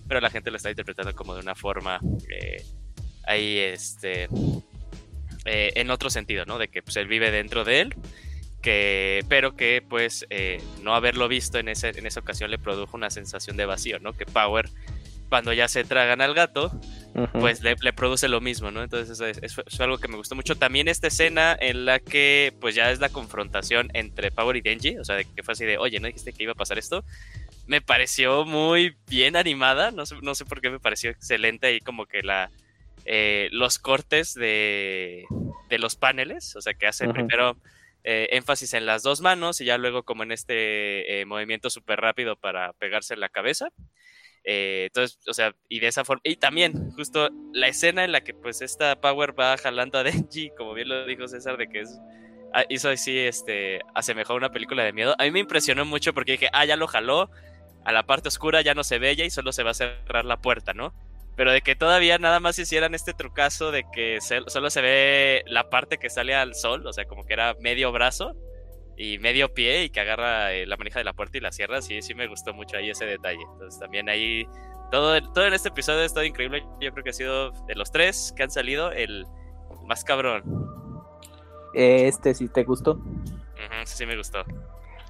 pero 0.06 0.20
la 0.20 0.30
gente 0.30 0.50
lo 0.50 0.56
está 0.56 0.70
interpretando 0.70 1.14
como 1.14 1.34
de 1.34 1.40
una 1.40 1.54
forma 1.54 1.98
eh, 2.28 2.62
ahí, 3.26 3.58
este, 3.58 4.28
eh, 5.44 5.72
en 5.74 5.90
otro 5.90 6.10
sentido, 6.10 6.44
¿no? 6.44 6.58
De 6.58 6.68
que 6.68 6.82
pues, 6.82 6.96
él 6.96 7.06
vive 7.06 7.30
dentro 7.30 7.64
de 7.64 7.80
él, 7.80 7.94
que, 8.62 9.24
pero 9.28 9.56
que 9.56 9.84
pues 9.86 10.26
eh, 10.30 10.60
no 10.82 10.94
haberlo 10.94 11.28
visto 11.28 11.58
en, 11.58 11.68
ese, 11.68 11.90
en 11.90 12.06
esa 12.06 12.20
ocasión 12.20 12.50
le 12.50 12.58
produjo 12.58 12.96
una 12.96 13.10
sensación 13.10 13.56
de 13.56 13.66
vacío, 13.66 13.98
¿no? 13.98 14.12
Que 14.14 14.24
Power, 14.24 14.70
cuando 15.34 15.52
ya 15.52 15.66
se 15.66 15.82
tragan 15.82 16.20
al 16.20 16.32
gato, 16.32 16.70
Ujú. 17.12 17.40
pues 17.40 17.60
le, 17.60 17.74
le 17.82 17.92
produce 17.92 18.28
lo 18.28 18.40
mismo, 18.40 18.70
¿no? 18.70 18.84
Entonces 18.84 19.10
eso 19.10 19.26
es, 19.26 19.38
eso 19.42 19.64
es 19.66 19.80
algo 19.80 19.98
que 19.98 20.06
me 20.06 20.16
gustó 20.16 20.36
mucho. 20.36 20.54
También 20.54 20.86
esta 20.86 21.08
escena 21.08 21.56
en 21.58 21.86
la 21.86 21.98
que 21.98 22.52
pues 22.60 22.76
ya 22.76 22.92
es 22.92 23.00
la 23.00 23.08
confrontación 23.08 23.90
entre 23.94 24.30
Power 24.30 24.54
y 24.54 24.60
Denji, 24.60 24.96
o 24.98 25.04
sea, 25.04 25.16
de 25.16 25.24
que 25.24 25.42
fue 25.42 25.50
así 25.50 25.64
de, 25.64 25.76
oye, 25.76 25.98
¿no 25.98 26.06
dijiste 26.06 26.32
que 26.32 26.44
iba 26.44 26.52
a 26.52 26.54
pasar 26.54 26.78
esto? 26.78 27.02
Me 27.66 27.80
pareció 27.80 28.44
muy 28.44 28.96
bien 29.08 29.34
animada, 29.34 29.90
no 29.90 30.06
sé, 30.06 30.14
no 30.22 30.36
sé 30.36 30.44
por 30.44 30.60
qué 30.60 30.70
me 30.70 30.78
pareció 30.78 31.10
excelente 31.10 31.66
ahí 31.66 31.80
como 31.80 32.06
que 32.06 32.22
la... 32.22 32.48
eh, 33.04 33.48
los 33.50 33.80
cortes 33.80 34.34
de, 34.34 35.24
de 35.68 35.78
los 35.80 35.96
paneles, 35.96 36.54
o 36.54 36.60
sea, 36.60 36.74
que 36.74 36.86
hace 36.86 37.06
Ujú. 37.06 37.14
primero 37.14 37.56
eh, 38.04 38.28
énfasis 38.30 38.72
en 38.74 38.86
las 38.86 39.02
dos 39.02 39.20
manos 39.20 39.60
y 39.60 39.64
ya 39.64 39.78
luego 39.78 40.04
como 40.04 40.22
en 40.22 40.30
este 40.30 41.22
eh, 41.22 41.24
movimiento 41.24 41.70
súper 41.70 42.00
rápido 42.00 42.36
para 42.36 42.72
pegarse 42.74 43.14
en 43.14 43.20
la 43.20 43.28
cabeza. 43.30 43.70
Eh, 44.44 44.84
entonces, 44.88 45.18
o 45.26 45.32
sea, 45.32 45.54
y 45.68 45.80
de 45.80 45.88
esa 45.88 46.04
forma, 46.04 46.20
y 46.24 46.36
también 46.36 46.92
justo 46.92 47.30
la 47.52 47.68
escena 47.68 48.04
en 48.04 48.12
la 48.12 48.22
que 48.22 48.34
pues 48.34 48.60
esta 48.60 49.00
Power 49.00 49.38
va 49.38 49.56
jalando 49.56 49.98
a 49.98 50.02
Denji, 50.04 50.50
como 50.50 50.74
bien 50.74 50.88
lo 50.88 51.06
dijo 51.06 51.26
César, 51.26 51.56
de 51.56 51.68
que 51.68 51.80
es, 51.80 51.98
ah, 52.52 52.64
hizo 52.68 52.90
así, 52.90 53.18
este, 53.18 53.80
asemejó 53.94 54.34
a 54.34 54.36
una 54.36 54.52
película 54.52 54.84
de 54.84 54.92
miedo. 54.92 55.14
A 55.18 55.24
mí 55.24 55.30
me 55.30 55.40
impresionó 55.40 55.84
mucho 55.84 56.12
porque 56.12 56.32
dije, 56.32 56.48
ah, 56.52 56.64
ya 56.66 56.76
lo 56.76 56.86
jaló, 56.86 57.30
a 57.84 57.92
la 57.92 58.04
parte 58.04 58.28
oscura 58.28 58.60
ya 58.60 58.74
no 58.74 58.84
se 58.84 58.98
ve 58.98 59.10
ella 59.10 59.24
y 59.24 59.30
solo 59.30 59.52
se 59.52 59.62
va 59.62 59.70
a 59.70 59.74
cerrar 59.74 60.24
la 60.24 60.40
puerta, 60.40 60.74
¿no? 60.74 60.94
Pero 61.36 61.50
de 61.50 61.62
que 61.62 61.74
todavía 61.74 62.18
nada 62.18 62.38
más 62.38 62.58
hicieran 62.58 62.94
este 62.94 63.12
trucazo 63.12 63.72
de 63.72 63.84
que 63.92 64.20
solo 64.20 64.70
se 64.70 64.80
ve 64.80 65.42
la 65.46 65.68
parte 65.68 65.98
que 65.98 66.08
sale 66.08 66.34
al 66.34 66.54
sol, 66.54 66.86
o 66.86 66.92
sea, 66.92 67.06
como 67.06 67.26
que 67.26 67.32
era 67.32 67.54
medio 67.60 67.90
brazo 67.92 68.36
y 68.96 69.18
medio 69.18 69.52
pie 69.52 69.84
y 69.84 69.90
que 69.90 70.00
agarra 70.00 70.52
eh, 70.52 70.66
la 70.66 70.76
manija 70.76 70.98
de 71.00 71.04
la 71.04 71.12
puerta 71.12 71.36
y 71.38 71.40
la 71.40 71.52
cierra, 71.52 71.82
sí, 71.82 72.00
sí 72.02 72.14
me 72.14 72.26
gustó 72.26 72.52
mucho 72.54 72.76
ahí 72.76 72.90
ese 72.90 73.04
detalle. 73.06 73.40
Entonces 73.52 73.78
también 73.80 74.08
ahí, 74.08 74.46
todo, 74.90 75.20
todo 75.32 75.46
en 75.46 75.54
este 75.54 75.68
episodio 75.70 76.00
ha 76.00 76.04
estado 76.04 76.24
increíble. 76.26 76.64
Yo 76.80 76.92
creo 76.92 77.02
que 77.04 77.10
ha 77.10 77.14
sido 77.14 77.50
de 77.66 77.74
los 77.74 77.90
tres 77.90 78.32
que 78.36 78.42
han 78.44 78.50
salido 78.50 78.92
el 78.92 79.26
más 79.86 80.04
cabrón. 80.04 80.42
Este 81.74 82.34
sí 82.34 82.48
te 82.48 82.62
gustó. 82.64 82.92
Ujú, 82.92 83.84
sí, 83.84 83.96
sí 83.98 84.06
me 84.06 84.16
gustó. 84.16 84.44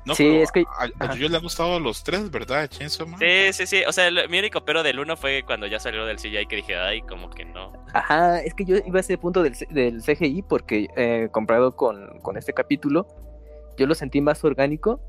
No, 0.07 0.15
Sí, 0.15 0.37
es 0.37 0.53
que- 0.53 0.65
a, 0.79 0.89
a. 1.07 1.15
Yuyo 1.15 1.31
le 1.31 1.37
han 1.39 1.43
gustado 1.43 1.81
los 1.81 2.05
tres, 2.05 2.31
¿verdad? 2.31 2.69
Chainsaw 2.69 3.07
Man. 3.07 3.19
Sí, 3.19 3.53
sí, 3.55 3.67
sí. 3.67 3.85
O 3.87 3.93
sea, 3.93 4.07
el- 4.09 4.29
mi 4.29 4.39
único 4.39 4.63
pero 4.65 4.83
del 4.83 4.99
1 4.99 5.17
fue 5.17 5.45
cuando 5.47 5.67
ya 5.67 5.79
salió 5.81 6.05
del 6.05 6.19
CGI 6.19 6.47
que 6.47 6.57
dije, 6.57 6.77
ay, 6.77 7.01
como 7.03 7.31
que 7.31 7.47
no. 7.47 7.73
Ajá, 7.95 8.41
es 8.43 8.53
que 8.55 8.67
yo 8.67 8.77
iba 8.87 8.99
a 8.99 9.01
ese 9.01 9.17
punto 9.17 9.43
del, 9.43 9.55
C- 9.55 9.67
del 9.71 10.03
CGI 10.03 10.43
porque 10.43 10.89
eh, 10.97 11.29
comparado 11.33 11.75
con, 11.75 12.19
con 12.21 12.37
este 12.37 12.53
capítulo, 12.53 13.07
yo 13.77 13.87
lo 13.87 13.95
sentí 13.95 14.21
más 14.21 14.45
orgánico 14.45 15.01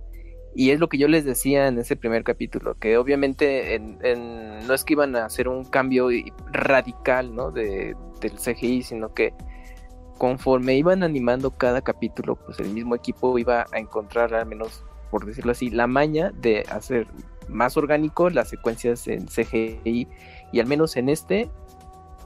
y 0.55 0.71
es 0.71 0.79
lo 0.79 0.87
que 0.87 0.97
yo 0.97 1.07
les 1.07 1.25
decía 1.25 1.67
en 1.67 1.77
ese 1.77 1.95
primer 1.95 2.23
capítulo, 2.23 2.75
que 2.75 2.97
obviamente 2.97 3.75
en- 3.75 3.97
en- 4.03 4.65
no 4.65 4.73
es 4.73 4.83
que 4.85 4.93
iban 4.93 5.15
a 5.15 5.25
hacer 5.25 5.47
un 5.49 5.65
cambio 5.65 6.07
radical 6.53 7.35
¿no? 7.35 7.51
de, 7.51 7.95
del 8.21 8.31
CGI, 8.39 8.83
sino 8.83 9.13
que 9.13 9.33
conforme 10.17 10.75
iban 10.77 11.03
animando 11.03 11.51
cada 11.51 11.81
capítulo, 11.81 12.37
pues 12.37 12.59
el 12.59 12.69
mismo 12.69 12.95
equipo 12.95 13.37
iba 13.37 13.65
a 13.73 13.79
encontrar 13.79 14.33
al 14.33 14.45
menos, 14.45 14.83
por 15.11 15.25
decirlo 15.25 15.51
así, 15.51 15.69
la 15.69 15.87
maña 15.87 16.31
de 16.39 16.63
hacer 16.71 17.07
más 17.49 17.75
orgánico 17.77 18.29
las 18.29 18.49
secuencias 18.49 19.07
en 19.07 19.27
CGI 19.27 20.07
y 20.53 20.59
al 20.61 20.67
menos 20.67 20.95
en 20.95 21.09
este 21.09 21.49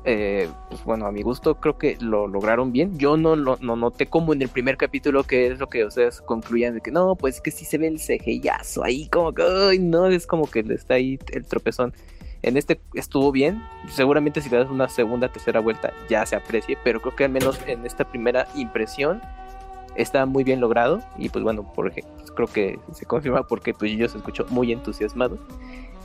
eh, 0.05 0.49
pues 0.69 0.83
bueno, 0.83 1.05
a 1.05 1.11
mi 1.11 1.21
gusto 1.21 1.55
creo 1.55 1.77
que 1.77 1.97
lo 1.99 2.27
lograron 2.27 2.71
bien. 2.71 2.97
Yo 2.97 3.17
no 3.17 3.35
lo 3.35 3.57
no 3.61 3.75
noté 3.75 4.07
como 4.07 4.33
en 4.33 4.41
el 4.41 4.49
primer 4.49 4.77
capítulo 4.77 5.23
que 5.23 5.47
es 5.47 5.59
lo 5.59 5.67
que 5.67 5.85
ustedes 5.85 6.21
concluían 6.21 6.75
de 6.75 6.81
que 6.81 6.91
no, 6.91 7.15
pues 7.15 7.41
que 7.41 7.51
sí 7.51 7.65
se 7.65 7.77
ve 7.77 7.87
el 7.87 7.99
CGIazo 7.99 8.83
ahí, 8.83 9.07
como 9.09 9.33
que, 9.33 9.43
ay, 9.43 9.79
no, 9.79 10.07
es 10.07 10.25
como 10.25 10.49
que 10.49 10.59
está 10.69 10.95
ahí 10.95 11.19
el 11.31 11.45
tropezón. 11.45 11.93
En 12.41 12.55
este 12.55 12.79
estuvo 12.93 13.31
bien, 13.33 13.61
seguramente 13.89 14.41
si 14.41 14.49
le 14.49 14.57
das 14.57 14.69
una 14.69 14.87
segunda, 14.87 15.29
tercera 15.29 15.59
vuelta 15.59 15.91
ya 16.09 16.25
se 16.25 16.37
aprecie, 16.37 16.77
pero 16.83 17.01
creo 17.01 17.15
que 17.15 17.25
al 17.25 17.31
menos 17.31 17.59
en 17.67 17.85
esta 17.85 18.09
primera 18.09 18.47
impresión 18.55 19.21
está 19.95 20.25
muy 20.25 20.45
bien 20.45 20.61
logrado 20.61 21.01
y 21.17 21.27
pues 21.27 21.43
bueno, 21.43 21.73
por 21.73 21.87
ejemplo, 21.87 22.13
creo 22.35 22.47
que 22.47 22.79
se 22.93 23.05
confirma 23.05 23.45
porque 23.45 23.73
pues 23.73 23.91
yo 23.91 24.07
se 24.07 24.17
escuchó 24.17 24.45
muy 24.49 24.71
entusiasmado. 24.71 25.37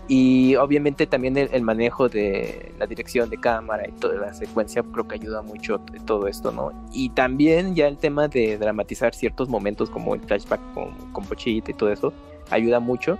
Y 0.06 0.54
obviamente 0.56 1.06
también 1.06 1.36
el, 1.38 1.48
el 1.52 1.62
manejo 1.62 2.08
de 2.08 2.72
la 2.78 2.86
dirección 2.86 3.30
de 3.30 3.38
cámara 3.38 3.88
y 3.88 3.92
toda 3.92 4.16
la 4.16 4.34
secuencia 4.34 4.82
creo 4.82 5.08
que 5.08 5.14
ayuda 5.14 5.40
mucho 5.40 5.80
todo 6.04 6.28
esto, 6.28 6.52
¿no? 6.52 6.72
Y 6.92 7.08
también 7.10 7.74
ya 7.74 7.86
el 7.88 7.96
tema 7.96 8.28
de 8.28 8.58
dramatizar 8.58 9.14
ciertos 9.14 9.48
momentos 9.48 9.88
como 9.88 10.14
el 10.14 10.20
flashback 10.20 10.60
con, 10.74 10.92
con 11.12 11.24
Pochita 11.24 11.70
y 11.70 11.74
todo 11.74 11.90
eso 11.90 12.12
ayuda 12.50 12.80
mucho. 12.80 13.18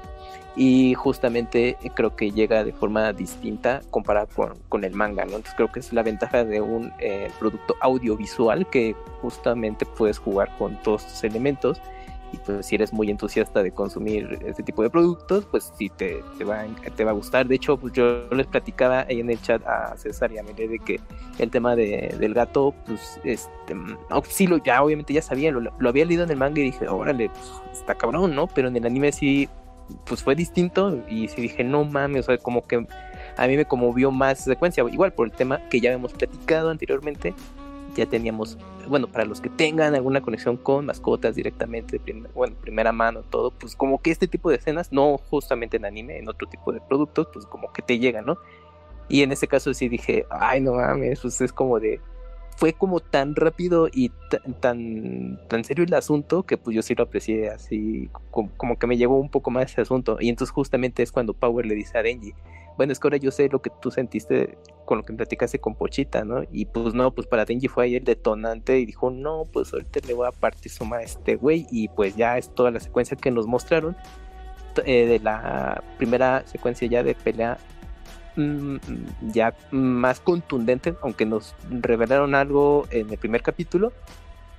Y 0.56 0.94
justamente 0.94 1.76
creo 1.94 2.14
que 2.14 2.30
llega 2.30 2.62
de 2.62 2.72
forma 2.72 3.12
distinta 3.12 3.80
comparada 3.90 4.26
con, 4.26 4.52
con 4.68 4.84
el 4.84 4.94
manga, 4.94 5.24
¿no? 5.24 5.30
Entonces 5.36 5.54
creo 5.56 5.72
que 5.72 5.80
es 5.80 5.92
la 5.92 6.04
ventaja 6.04 6.44
de 6.44 6.60
un 6.60 6.92
eh, 7.00 7.28
producto 7.40 7.74
audiovisual 7.80 8.68
que 8.70 8.94
justamente 9.20 9.84
puedes 9.84 10.18
jugar 10.18 10.56
con 10.56 10.80
todos 10.82 11.04
estos 11.06 11.24
elementos 11.24 11.80
y 12.34 12.36
pues 12.38 12.66
si 12.66 12.74
eres 12.74 12.92
muy 12.92 13.10
entusiasta 13.10 13.62
de 13.62 13.70
consumir 13.70 14.38
este 14.44 14.62
tipo 14.62 14.82
de 14.82 14.90
productos, 14.90 15.46
pues 15.46 15.72
sí 15.78 15.88
te, 15.88 16.22
te, 16.36 16.44
va, 16.44 16.64
te 16.96 17.04
va 17.04 17.12
a 17.12 17.14
gustar. 17.14 17.46
De 17.46 17.54
hecho, 17.54 17.76
pues 17.76 17.92
yo 17.92 18.28
les 18.30 18.46
platicaba 18.46 19.06
ahí 19.08 19.20
en 19.20 19.30
el 19.30 19.40
chat 19.40 19.64
a 19.66 19.96
César 19.96 20.32
y 20.32 20.38
a 20.38 20.42
Mele 20.42 20.66
de 20.66 20.78
que 20.80 21.00
el 21.38 21.50
tema 21.50 21.76
de, 21.76 22.14
del 22.18 22.34
gato, 22.34 22.74
pues 22.86 23.20
este, 23.22 23.74
no, 23.74 23.96
sí, 24.28 24.46
lo, 24.48 24.56
ya 24.58 24.82
obviamente 24.82 25.12
ya 25.12 25.22
sabía, 25.22 25.52
lo, 25.52 25.60
lo 25.60 25.88
había 25.88 26.04
leído 26.04 26.24
en 26.24 26.30
el 26.30 26.36
manga 26.36 26.60
y 26.60 26.64
dije, 26.64 26.88
órale, 26.88 27.28
pues, 27.28 27.78
está 27.78 27.94
cabrón, 27.94 28.34
¿no? 28.34 28.48
Pero 28.48 28.68
en 28.68 28.76
el 28.76 28.84
anime 28.84 29.12
sí, 29.12 29.48
pues 30.04 30.22
fue 30.22 30.34
distinto 30.34 31.02
y 31.08 31.28
sí 31.28 31.40
dije, 31.40 31.62
no 31.62 31.84
mames, 31.84 32.22
o 32.22 32.32
sea, 32.32 32.38
como 32.38 32.66
que 32.66 32.84
a 33.36 33.46
mí 33.46 33.56
me 33.56 33.64
conmovió 33.64 34.10
más 34.10 34.42
secuencia, 34.42 34.84
igual 34.90 35.12
por 35.12 35.28
el 35.28 35.32
tema 35.32 35.60
que 35.68 35.80
ya 35.80 35.90
habíamos 35.90 36.12
platicado 36.14 36.70
anteriormente, 36.70 37.32
ya 37.94 38.06
teníamos, 38.06 38.58
bueno, 38.88 39.06
para 39.06 39.24
los 39.24 39.40
que 39.40 39.48
tengan 39.48 39.94
alguna 39.94 40.20
conexión 40.20 40.56
con 40.56 40.86
mascotas 40.86 41.34
directamente, 41.34 42.00
bueno, 42.34 42.56
primera 42.60 42.92
mano, 42.92 43.22
todo, 43.30 43.50
pues 43.50 43.76
como 43.76 44.00
que 44.02 44.10
este 44.10 44.28
tipo 44.28 44.50
de 44.50 44.56
escenas, 44.56 44.92
no 44.92 45.18
justamente 45.18 45.76
en 45.76 45.84
anime, 45.84 46.18
en 46.18 46.28
otro 46.28 46.48
tipo 46.48 46.72
de 46.72 46.80
productos, 46.80 47.28
pues 47.32 47.46
como 47.46 47.72
que 47.72 47.82
te 47.82 47.98
llegan, 47.98 48.26
¿no? 48.26 48.38
Y 49.08 49.22
en 49.22 49.32
ese 49.32 49.46
caso 49.48 49.72
sí 49.74 49.88
dije, 49.88 50.26
ay, 50.30 50.60
no 50.60 50.74
mames, 50.74 51.20
pues 51.20 51.40
es 51.40 51.52
como 51.52 51.78
de, 51.78 52.00
fue 52.56 52.72
como 52.72 53.00
tan 53.00 53.34
rápido 53.36 53.88
y 53.92 54.10
ta- 54.30 54.40
tan, 54.60 55.40
tan 55.48 55.64
serio 55.64 55.84
el 55.84 55.92
asunto 55.94 56.44
que 56.44 56.56
pues 56.56 56.74
yo 56.74 56.82
sí 56.82 56.94
lo 56.94 57.04
aprecié 57.04 57.50
así, 57.50 58.08
como, 58.30 58.50
como 58.56 58.78
que 58.78 58.86
me 58.86 58.96
llegó 58.96 59.18
un 59.18 59.28
poco 59.28 59.50
más 59.50 59.70
ese 59.72 59.82
asunto. 59.82 60.16
Y 60.20 60.28
entonces 60.30 60.52
justamente 60.52 61.02
es 61.02 61.12
cuando 61.12 61.34
Power 61.34 61.66
le 61.66 61.74
dice 61.74 61.98
a 61.98 62.02
Denji, 62.02 62.32
bueno, 62.76 62.92
es 62.92 62.98
que 62.98 63.06
ahora 63.06 63.16
yo 63.18 63.30
sé 63.30 63.48
lo 63.48 63.62
que 63.62 63.70
tú 63.80 63.90
sentiste 63.90 64.58
con 64.84 64.98
lo 64.98 65.04
que 65.04 65.12
platicaste 65.12 65.60
con 65.60 65.74
Pochita, 65.74 66.24
¿no? 66.24 66.42
Y 66.52 66.66
pues 66.66 66.94
no, 66.94 67.12
pues 67.12 67.26
para 67.26 67.44
Denji 67.44 67.68
fue 67.68 67.84
ahí 67.84 67.96
el 67.96 68.04
detonante 68.04 68.78
y 68.78 68.86
dijo, 68.86 69.10
no, 69.10 69.46
pues 69.52 69.72
ahorita 69.72 70.00
le 70.06 70.14
voy 70.14 70.26
a 70.26 70.32
partir 70.32 70.70
su 70.72 70.84
madre 70.84 71.04
a 71.04 71.06
este 71.06 71.36
güey 71.36 71.66
y 71.70 71.88
pues 71.88 72.16
ya 72.16 72.36
es 72.36 72.54
toda 72.54 72.70
la 72.70 72.80
secuencia 72.80 73.16
que 73.16 73.30
nos 73.30 73.46
mostraron 73.46 73.96
eh, 74.84 75.06
de 75.06 75.20
la 75.20 75.82
primera 75.98 76.44
secuencia 76.46 76.88
ya 76.88 77.04
de 77.04 77.14
pelea 77.14 77.58
mm, 78.36 78.76
ya 79.32 79.54
más 79.70 80.18
contundente, 80.18 80.94
aunque 81.02 81.26
nos 81.26 81.54
revelaron 81.70 82.34
algo 82.34 82.86
en 82.90 83.08
el 83.10 83.18
primer 83.18 83.42
capítulo, 83.42 83.92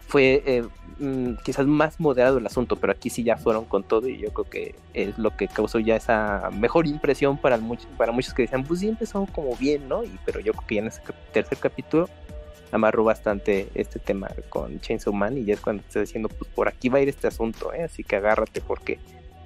fue 0.07 0.43
eh, 0.45 0.63
mm, 0.99 1.35
quizás 1.43 1.65
más 1.65 1.99
moderado 1.99 2.37
el 2.37 2.45
asunto, 2.45 2.75
pero 2.75 2.93
aquí 2.93 3.09
sí 3.09 3.23
ya 3.23 3.37
fueron 3.37 3.65
con 3.65 3.83
todo 3.83 4.07
y 4.07 4.17
yo 4.19 4.31
creo 4.31 4.49
que 4.49 4.75
es 4.93 5.17
lo 5.17 5.35
que 5.35 5.47
causó 5.47 5.79
ya 5.79 5.95
esa 5.95 6.49
mejor 6.53 6.87
impresión 6.87 7.37
para, 7.37 7.57
muchos 7.57 7.87
para 7.97 8.11
muchos 8.11 8.33
que 8.33 8.43
decían, 8.43 8.63
pues 8.63 8.79
sí 8.81 8.87
empezó 8.87 9.25
como 9.33 9.55
bien, 9.55 9.87
¿no? 9.89 10.03
Y, 10.03 10.17
pero 10.25 10.39
yo 10.39 10.53
creo 10.53 10.67
que 10.67 10.75
ya 10.75 10.81
en 10.81 10.87
ese 10.87 11.01
tercer 11.33 11.57
capítulo 11.57 12.09
amarró 12.71 13.03
bastante 13.03 13.69
este 13.73 13.99
tema 13.99 14.27
con 14.49 14.79
Chainsaw 14.79 15.13
Man 15.13 15.37
y 15.37 15.45
ya 15.45 15.53
es 15.53 15.61
cuando 15.61 15.81
está 15.81 16.01
diciendo, 16.01 16.29
pues 16.29 16.49
por 16.53 16.67
aquí 16.67 16.89
va 16.89 16.99
a 16.99 17.01
ir 17.01 17.09
este 17.09 17.27
asunto, 17.27 17.73
¿eh? 17.73 17.83
Así 17.83 18.03
que 18.03 18.17
agárrate 18.17 18.61
porque 18.61 18.99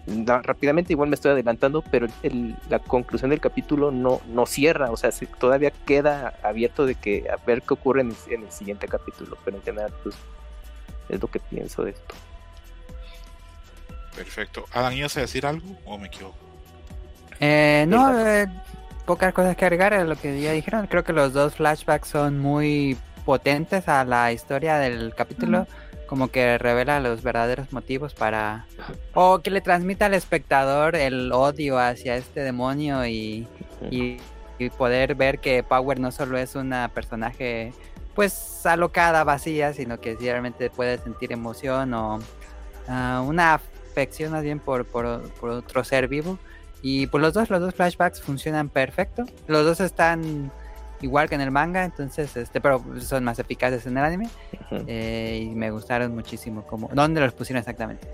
no, 0.07 0.41
rápidamente 0.41 0.93
igual 0.93 1.09
me 1.09 1.15
estoy 1.15 1.31
adelantando, 1.31 1.83
pero 1.91 2.07
el- 2.23 2.55
la 2.69 2.79
conclusión 2.79 3.29
del 3.29 3.39
capítulo 3.39 3.91
no, 3.91 4.21
no 4.27 4.45
cierra, 4.45 4.89
o 4.91 4.97
sea, 4.97 5.11
sí, 5.11 5.27
todavía 5.39 5.71
queda 5.85 6.33
abierto 6.41 6.85
de 6.85 6.95
que 6.95 7.25
a 7.29 7.35
ver 7.45 7.61
qué 7.61 7.73
ocurre 7.75 8.01
en 8.01 8.15
el 8.31 8.51
siguiente 8.51 8.87
capítulo, 8.87 9.37
pero 9.45 9.57
en 9.57 9.63
general 9.63 9.93
pues 10.01 10.15
es 11.09 11.21
lo 11.21 11.27
que 11.27 11.39
pienso 11.39 11.83
de 11.83 11.91
esto. 11.91 12.15
Perfecto. 14.15 14.65
Adam, 14.73 14.93
¿ibas 14.93 15.15
a 15.17 15.21
decir 15.21 15.45
algo 15.45 15.67
o 15.85 15.97
me 15.97 16.07
equivoco? 16.07 16.37
Eh, 17.39 17.85
no, 17.87 18.27
eh, 18.27 18.47
pocas 19.05 19.33
cosas 19.33 19.55
que 19.55 19.65
agregar 19.65 19.93
a 19.93 20.03
lo 20.03 20.15
que 20.15 20.41
ya 20.41 20.51
dijeron. 20.51 20.87
Creo 20.87 21.03
que 21.03 21.13
los 21.13 21.33
dos 21.33 21.55
flashbacks 21.55 22.09
son 22.09 22.39
muy 22.39 22.97
potentes 23.25 23.87
a 23.87 24.03
la 24.03 24.31
historia 24.31 24.77
del 24.77 25.13
capítulo. 25.15 25.67
Como 26.07 26.29
que 26.29 26.57
revela 26.57 26.99
los 26.99 27.21
verdaderos 27.21 27.71
motivos 27.71 28.15
para... 28.15 28.65
O 29.13 29.39
que 29.39 29.51
le 29.51 29.61
transmita 29.61 30.07
al 30.07 30.15
espectador 30.15 30.95
el 30.95 31.31
odio 31.31 31.77
hacia 31.77 32.15
este 32.15 32.39
demonio 32.39 33.05
y, 33.05 33.47
y, 33.91 34.17
y 34.57 34.69
poder 34.71 35.13
ver 35.13 35.37
que 35.37 35.61
Power 35.61 35.99
no 35.99 36.11
solo 36.11 36.39
es 36.39 36.55
una 36.55 36.89
personaje 36.89 37.73
pues 38.19 38.65
alocada, 38.65 39.23
vacía, 39.23 39.71
sino 39.71 40.01
que 40.01 40.17
sí 40.17 40.25
realmente 40.25 40.69
puede 40.69 40.97
sentir 40.97 41.31
emoción 41.31 41.93
o 41.93 42.19
ah, 42.89 43.23
una 43.25 43.53
afección 43.53 44.33
más 44.33 44.43
bien 44.43 44.59
por, 44.59 44.83
por, 44.83 45.21
por 45.35 45.51
otro 45.51 45.85
ser 45.85 46.09
vivo. 46.09 46.37
Y 46.81 47.07
pues 47.07 47.21
los 47.21 47.33
dos, 47.33 47.49
los 47.49 47.61
dos 47.61 47.73
flashbacks 47.73 48.21
funcionan 48.21 48.67
perfecto. 48.67 49.23
Los 49.47 49.63
dos 49.63 49.79
están 49.79 50.51
igual 50.99 51.29
que 51.29 51.35
en 51.35 51.39
el 51.39 51.51
manga, 51.51 51.85
entonces, 51.85 52.35
este, 52.35 52.59
pero 52.59 52.83
son 52.99 53.23
más 53.23 53.39
eficaces 53.39 53.85
en 53.85 53.97
el 53.97 54.03
anime. 54.03 54.29
Ujú. 54.65 54.83
eh, 54.85 55.47
y 55.49 55.55
me 55.55 55.71
gustaron 55.71 56.13
muchísimo. 56.13 56.67
Como, 56.67 56.89
¿Dónde 56.91 57.21
los 57.21 57.31
pusieron 57.31 57.59
exactamente? 57.59 58.05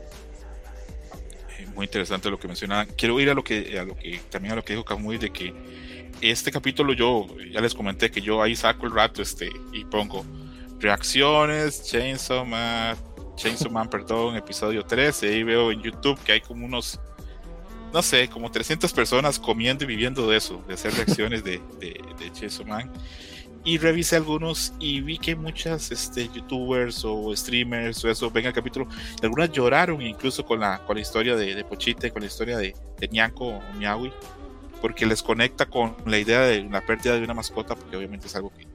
Eh, 1.58 1.66
muy 1.74 1.86
interesante 1.86 2.30
lo 2.30 2.38
que 2.38 2.48
mencionaban. 2.48 2.90
Quiero 2.96 3.20
ir 3.20 3.32
a 3.32 3.34
lo 3.34 3.44
que, 3.44 3.80
a 3.80 3.84
lo 3.84 3.96
que 3.96 4.22
también 4.30 4.52
a 4.52 4.56
lo 4.56 4.64
que 4.64 4.74
dijo 4.74 4.86
Kamui 4.86 5.18
de 5.18 5.32
que 5.32 5.52
este 6.22 6.52
capítulo 6.52 6.94
yo 6.94 7.28
ya 7.52 7.62
les 7.62 7.74
comenté 7.74 8.10
que 8.10 8.22
yo 8.22 8.42
ahí 8.42 8.56
saco 8.56 8.86
el 8.86 8.94
rato 8.94 9.22
este 9.22 9.50
y 9.74 9.86
pongo 9.86 10.26
reacciones, 10.80 11.84
Chainsaw 11.84 12.46
Man, 12.46 12.96
Chainsaw 13.36 13.72
Man, 13.72 13.90
perdón, 13.92 14.36
episodio 14.36 14.84
13. 14.84 15.30
Ahí 15.30 15.44
veo 15.44 15.72
en 15.72 15.82
YouTube 15.82 16.20
que 16.24 16.34
hay 16.34 16.42
como 16.42 16.66
unos, 16.66 17.00
no 17.94 18.02
sé, 18.02 18.28
como 18.28 18.52
300 18.52 18.92
personas 18.94 19.40
comiendo 19.40 19.84
y 19.84 19.88
viviendo 19.88 20.28
de 20.30 20.38
eso, 20.38 20.64
de 20.68 20.74
hacer 20.74 20.94
reacciones 20.94 21.44
de, 21.44 21.62
de, 21.80 22.02
de 22.20 22.32
Chainsaw 22.32 22.66
Man. 22.66 22.92
Y 23.68 23.80
revisé 23.80 24.16
algunos 24.16 24.74
y 24.80 25.02
vi 25.02 25.18
que 25.18 25.36
muchas 25.36 25.92
este, 25.92 26.30
youtubers 26.32 27.04
o 27.04 27.36
streamers 27.36 28.06
o 28.06 28.12
eso 28.12 28.30
ven 28.30 28.46
el 28.46 28.54
capítulo 28.54 28.88
y 29.20 29.26
algunas 29.26 29.52
lloraron 29.52 30.04
incluso 30.04 30.46
con 30.46 30.60
la, 30.60 30.86
con 30.86 30.96
la 30.96 31.02
historia 31.02 31.36
de, 31.36 31.56
de 31.56 31.66
Pochita 31.66 32.06
y 32.06 32.12
con 32.12 32.22
la 32.22 32.28
historia 32.28 32.58
de, 32.60 32.76
de 33.00 33.08
Nyako 33.08 33.48
o 33.48 33.62
Miawi 33.80 34.14
porque 34.86 35.08
les 35.08 35.24
conecta 35.24 35.66
con 35.66 35.96
la 36.06 36.20
idea 36.20 36.42
de 36.42 36.62
la 36.66 36.80
pérdida 36.86 37.16
de 37.16 37.24
una 37.24 37.34
mascota 37.34 37.74
porque 37.74 37.98
obviamente 37.98 38.28
es 38.28 38.36
algo 38.36 38.52
que, 38.56 38.68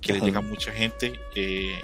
que 0.00 0.12
le 0.12 0.20
llega 0.20 0.38
a 0.38 0.40
mucha 0.40 0.70
gente 0.70 1.18
eh, 1.34 1.80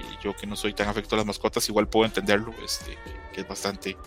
y 0.00 0.24
yo 0.24 0.34
que 0.34 0.46
no 0.46 0.56
soy 0.56 0.72
tan 0.72 0.88
afecto 0.88 1.14
a 1.14 1.18
las 1.18 1.26
mascotas 1.26 1.68
igual 1.68 1.88
puedo 1.88 2.06
entenderlo 2.06 2.54
este, 2.64 2.96
que, 3.34 3.42
es 3.42 3.46
bastante 3.46 3.98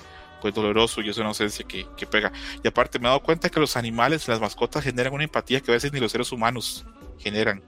pues 0.41 0.55
doloroso 0.55 1.01
y 1.01 1.09
es 1.09 1.17
una 1.19 1.27
ausencia 1.27 1.67
que, 1.67 1.85
que 1.95 2.07
pega 2.07 2.31
y 2.63 2.67
aparte 2.67 2.97
me 2.97 3.05
he 3.05 3.09
dado 3.09 3.21
cuenta 3.21 3.47
que 3.47 3.59
los 3.59 3.77
animales 3.77 4.27
las 4.27 4.39
mascotas 4.41 4.83
generan 4.83 5.13
una 5.13 5.23
empatía 5.25 5.61
que 5.61 5.69
a 5.69 5.75
veces 5.75 5.93
ni 5.93 5.99
los 5.99 6.11
seres 6.11 6.31
humanos 6.31 6.83
generan 7.19 7.61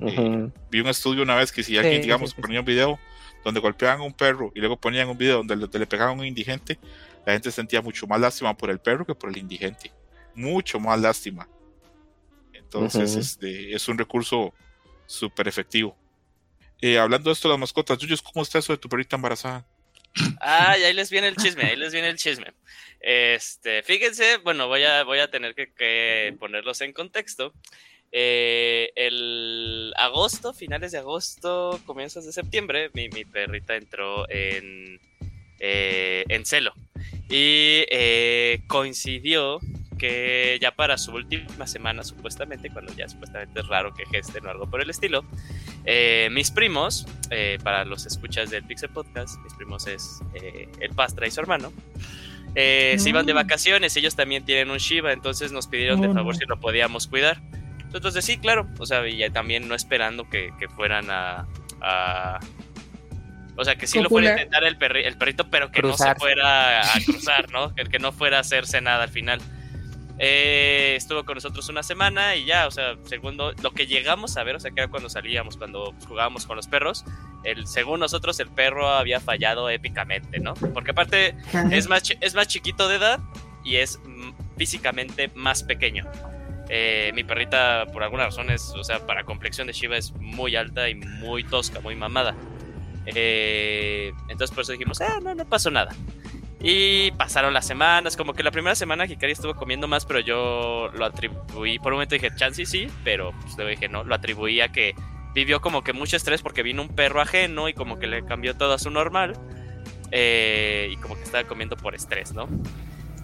Eh, 0.00 0.20
Ujú. 0.20 0.52
vi 0.70 0.80
un 0.80 0.88
estudio 0.88 1.22
una 1.22 1.34
vez 1.36 1.50
que 1.50 1.62
si 1.62 1.78
alguien, 1.78 2.02
Sí, 2.02 2.08
digamos, 2.08 2.28
sí, 2.28 2.36
sí, 2.36 2.42
ponía 2.42 2.60
un 2.60 2.66
video 2.66 2.98
donde 3.42 3.60
golpeaban 3.60 4.00
a 4.00 4.02
un 4.02 4.12
perro 4.12 4.52
y 4.54 4.60
luego 4.60 4.76
ponían 4.76 5.08
un 5.08 5.16
video 5.16 5.38
donde, 5.38 5.56
le- 5.56 5.78
le 5.78 5.86
pegaban 5.86 6.18
a 6.18 6.20
un 6.20 6.26
indigente, 6.26 6.78
la 7.24 7.32
gente 7.32 7.50
sentía 7.50 7.80
mucho 7.80 8.06
más 8.06 8.20
lástima 8.20 8.54
por 8.54 8.68
el 8.68 8.80
perro 8.80 9.06
que 9.06 9.14
por 9.14 9.30
el 9.30 9.38
indigente. 9.38 9.90
Mucho 10.36 10.78
más 10.78 11.00
lástima. 11.00 11.48
Entonces, 12.52 13.16
este, 13.16 13.74
es 13.74 13.88
un 13.88 13.98
recurso 13.98 14.54
súper 15.06 15.48
efectivo. 15.48 15.96
Eh, 16.80 16.98
hablando 16.98 17.30
de 17.30 17.34
esto 17.34 17.48
de 17.48 17.54
las 17.54 17.60
mascotas, 17.60 17.98
Yuyos, 17.98 18.22
¿cómo 18.22 18.42
está 18.42 18.58
eso 18.58 18.72
de 18.72 18.78
tu 18.78 18.88
perrita 18.88 19.16
embarazada? 19.16 19.66
Ah, 20.40 20.76
y 20.78 20.84
ahí 20.84 20.92
les 20.94 21.10
viene 21.10 21.28
el 21.28 21.36
chisme, 21.36 21.64
ahí 21.64 21.76
les 21.76 21.92
viene 21.92 22.08
el 22.08 22.16
chisme. 22.16 22.52
Este, 23.00 23.82
fíjense, 23.82 24.38
bueno, 24.38 24.66
voy 24.68 24.84
a, 24.84 25.04
voy 25.04 25.18
a 25.18 25.30
tener 25.30 25.54
que, 25.54 25.72
que 25.72 26.34
ponerlos 26.38 26.80
en 26.80 26.92
contexto. 26.92 27.52
Eh, 28.12 28.92
el 28.96 29.92
agosto, 29.96 30.54
finales 30.54 30.92
de 30.92 30.98
agosto, 30.98 31.80
comienzos 31.84 32.24
de 32.24 32.32
septiembre, 32.32 32.90
mi, 32.94 33.08
mi 33.08 33.24
perrita 33.24 33.76
entró 33.76 34.28
en, 34.30 35.00
eh, 35.58 36.24
en 36.28 36.46
celo. 36.46 36.72
Y 37.28 37.84
eh, 37.90 38.62
coincidió 38.68 39.60
que 39.98 40.58
ya 40.60 40.72
para 40.72 40.98
su 40.98 41.12
última 41.12 41.66
semana, 41.66 42.02
supuestamente, 42.04 42.70
cuando 42.70 42.92
ya 42.94 43.08
supuestamente 43.08 43.60
es 43.60 43.66
raro 43.66 43.94
que 43.94 44.04
gesten 44.06 44.46
o 44.46 44.50
algo 44.50 44.68
por 44.68 44.80
el 44.82 44.90
estilo, 44.90 45.24
eh, 45.84 46.28
mis 46.32 46.50
primos, 46.50 47.06
eh, 47.30 47.58
para 47.62 47.84
los 47.84 48.06
escuchas 48.06 48.50
del 48.50 48.62
Pixel 48.64 48.90
Podcast, 48.90 49.38
mis 49.42 49.54
primos 49.54 49.86
es 49.86 50.20
eh, 50.34 50.68
el 50.80 50.90
Pastra 50.90 51.26
y 51.26 51.30
su 51.30 51.40
hermano, 51.40 51.72
eh, 52.54 52.96
se 52.98 53.08
iban 53.10 53.26
de 53.26 53.32
Mm. 53.34 53.36
vacaciones, 53.36 53.96
ellos 53.96 54.16
también 54.16 54.44
tienen 54.44 54.70
un 54.70 54.78
Shiba, 54.78 55.12
entonces 55.12 55.52
nos 55.52 55.66
pidieron 55.66 56.00
de 56.00 56.08
Oh, 56.08 56.14
favor 56.14 56.34
no. 56.34 56.38
si 56.40 56.46
lo 56.46 56.58
podíamos 56.60 57.06
cuidar. 57.06 57.40
Entonces, 57.92 58.24
sí, 58.24 58.36
claro, 58.38 58.66
o 58.78 58.84
sea, 58.86 59.06
y 59.08 59.16
ya 59.18 59.30
también 59.30 59.68
no 59.68 59.74
esperando 59.74 60.28
que, 60.28 60.52
que 60.58 60.68
fueran 60.68 61.06
a, 61.10 61.46
a- 61.80 62.40
O 63.58 63.64
sea, 63.64 63.76
que 63.76 63.86
sí 63.86 63.98
lo 64.02 64.10
fuera 64.10 64.28
a 64.30 64.32
intentar 64.32 64.64
el, 64.64 64.78
perri- 64.78 65.06
el 65.06 65.16
perrito, 65.16 65.48
pero 65.50 65.70
que 65.70 65.80
no 65.80 65.96
se 65.96 66.14
fuera 66.16 66.80
a 66.82 67.00
cruzar, 67.06 67.50
¿no? 67.52 67.72
El 67.76 67.88
que 67.88 67.98
no 67.98 68.12
fuera 68.12 68.36
a 68.36 68.40
hacerse 68.40 68.80
nada 68.82 69.04
al 69.04 69.08
final. 69.10 69.40
Eh, 70.18 70.94
estuvo 70.96 71.24
con 71.24 71.34
nosotros 71.34 71.68
una 71.68 71.82
semana 71.82 72.36
y 72.36 72.46
ya, 72.46 72.66
o 72.66 72.70
sea, 72.70 72.96
segundo, 73.04 73.52
lo 73.62 73.72
que 73.72 73.86
llegamos 73.86 74.36
a 74.36 74.44
ver, 74.44 74.56
o 74.56 74.60
sea, 74.60 74.70
que 74.70 74.80
era 74.80 74.88
cuando 74.88 75.10
salíamos, 75.10 75.58
cuando 75.58 75.94
jugábamos 76.08 76.46
con 76.46 76.56
los 76.56 76.68
perros, 76.68 77.04
el, 77.44 77.66
según 77.66 78.00
nosotros 78.00 78.40
el 78.40 78.48
perro 78.48 78.88
había 78.88 79.20
fallado 79.20 79.68
épicamente, 79.68 80.40
¿no? 80.40 80.54
Porque 80.54 80.92
aparte 80.92 81.34
es 81.70 81.88
más, 81.88 82.02
es 82.20 82.34
más 82.34 82.48
chiquito 82.48 82.88
de 82.88 82.96
edad 82.96 83.20
y 83.62 83.76
es 83.76 83.98
mm, 84.04 84.56
físicamente 84.56 85.30
más 85.34 85.62
pequeño. 85.62 86.04
Eh, 86.68 87.12
mi 87.14 87.22
perrita, 87.22 87.86
por 87.92 88.02
alguna 88.02 88.24
razón, 88.24 88.50
es, 88.50 88.70
o 88.70 88.82
sea, 88.82 89.06
para 89.06 89.24
complexión 89.24 89.66
de 89.66 89.72
Shiva 89.72 89.96
es 89.96 90.12
muy 90.12 90.56
alta 90.56 90.88
y 90.88 90.94
muy 90.94 91.44
tosca, 91.44 91.80
muy 91.80 91.94
mamada. 91.94 92.34
Eh, 93.06 94.12
entonces 94.28 94.52
por 94.52 94.62
eso 94.62 94.72
dijimos, 94.72 95.00
ah, 95.00 95.20
no, 95.22 95.34
no 95.34 95.44
pasó 95.44 95.70
nada. 95.70 95.94
Y 96.60 97.10
pasaron 97.12 97.52
las 97.52 97.66
semanas, 97.66 98.16
como 98.16 98.32
que 98.32 98.42
la 98.42 98.50
primera 98.50 98.74
semana 98.74 99.04
Hikari 99.04 99.32
estuvo 99.32 99.54
comiendo 99.54 99.88
más, 99.88 100.06
pero 100.06 100.20
yo 100.20 100.88
lo 100.94 101.04
atribuí, 101.04 101.78
por 101.78 101.92
un 101.92 101.96
momento 101.96 102.14
dije, 102.14 102.34
chance 102.34 102.64
sí, 102.64 102.88
pero 103.04 103.32
pues, 103.42 103.56
luego 103.56 103.70
dije, 103.70 103.88
no, 103.88 104.04
lo 104.04 104.14
atribuí 104.14 104.60
a 104.60 104.68
que 104.72 104.94
vivió 105.34 105.60
como 105.60 105.82
que 105.82 105.92
mucho 105.92 106.16
estrés 106.16 106.40
porque 106.40 106.62
vino 106.62 106.80
un 106.80 106.88
perro 106.88 107.20
ajeno 107.20 107.68
y 107.68 107.74
como 107.74 107.98
que 107.98 108.06
le 108.06 108.24
cambió 108.24 108.56
todo 108.56 108.72
a 108.72 108.78
su 108.78 108.90
normal. 108.90 109.34
eh, 110.12 110.88
y 110.92 110.96
como 110.96 111.14
que 111.16 111.22
estaba 111.22 111.44
comiendo 111.44 111.76
por 111.76 111.94
estrés, 111.94 112.32
¿no? 112.32 112.48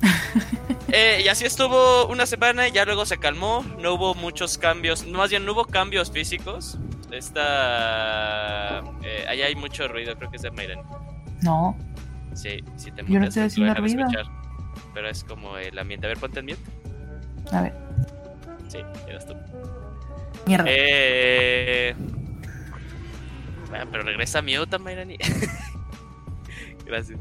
Eh, 0.95 1.23
y 1.25 1.29
así 1.29 1.47
estuvo 1.47 2.07
una 2.09 2.27
semana 2.27 2.69
y 2.69 2.73
ya 2.73 2.85
luego 2.85 3.07
se 3.07 3.17
calmó. 3.17 3.65
No 3.79 3.95
hubo 3.95 4.15
muchos 4.15 4.59
cambios, 4.59 5.07
más 5.07 5.31
bien 5.31 5.47
no 5.47 5.53
hubo 5.53 5.65
cambios 5.65 6.11
físicos. 6.11 6.77
Esta. 7.11 8.83
Eh, 9.03 9.25
ahí 9.27 9.41
hay 9.41 9.55
mucho 9.55 9.89
ruido, 9.89 10.15
creo 10.17 10.31
que 10.31 10.37
es 10.37 10.43
de 10.43 10.51
Mayren. 10.51 10.81
No. 11.41 11.75
Sí, 12.35 12.63
sí 12.77 12.91
te 12.91 13.03
Yo 13.03 13.19
no 13.19 13.27
muteas, 13.27 13.29
estoy 13.29 13.43
haciendo 13.67 13.75
ruido. 13.75 14.01
escuchar. 14.07 14.27
Pero 14.95 15.09
es 15.09 15.25
como 15.25 15.57
el 15.59 15.79
ambiente. 15.79 16.07
A 16.07 16.09
ver, 16.09 16.19
ponte 16.19 16.41
en 16.41 16.47
mute. 16.47 16.61
A 17.53 17.63
ver. 17.63 17.75
Sí, 18.69 18.79
eras 19.09 19.27
tú. 19.27 19.35
Mierda. 20.47 20.65
Eh. 20.69 21.95
Bueno, 23.69 23.87
pero 23.91 24.03
regresa 24.03 24.41
a 24.41 24.43
mute, 24.43 24.79
Mayrani. 24.79 25.17
Gracias. 26.87 27.19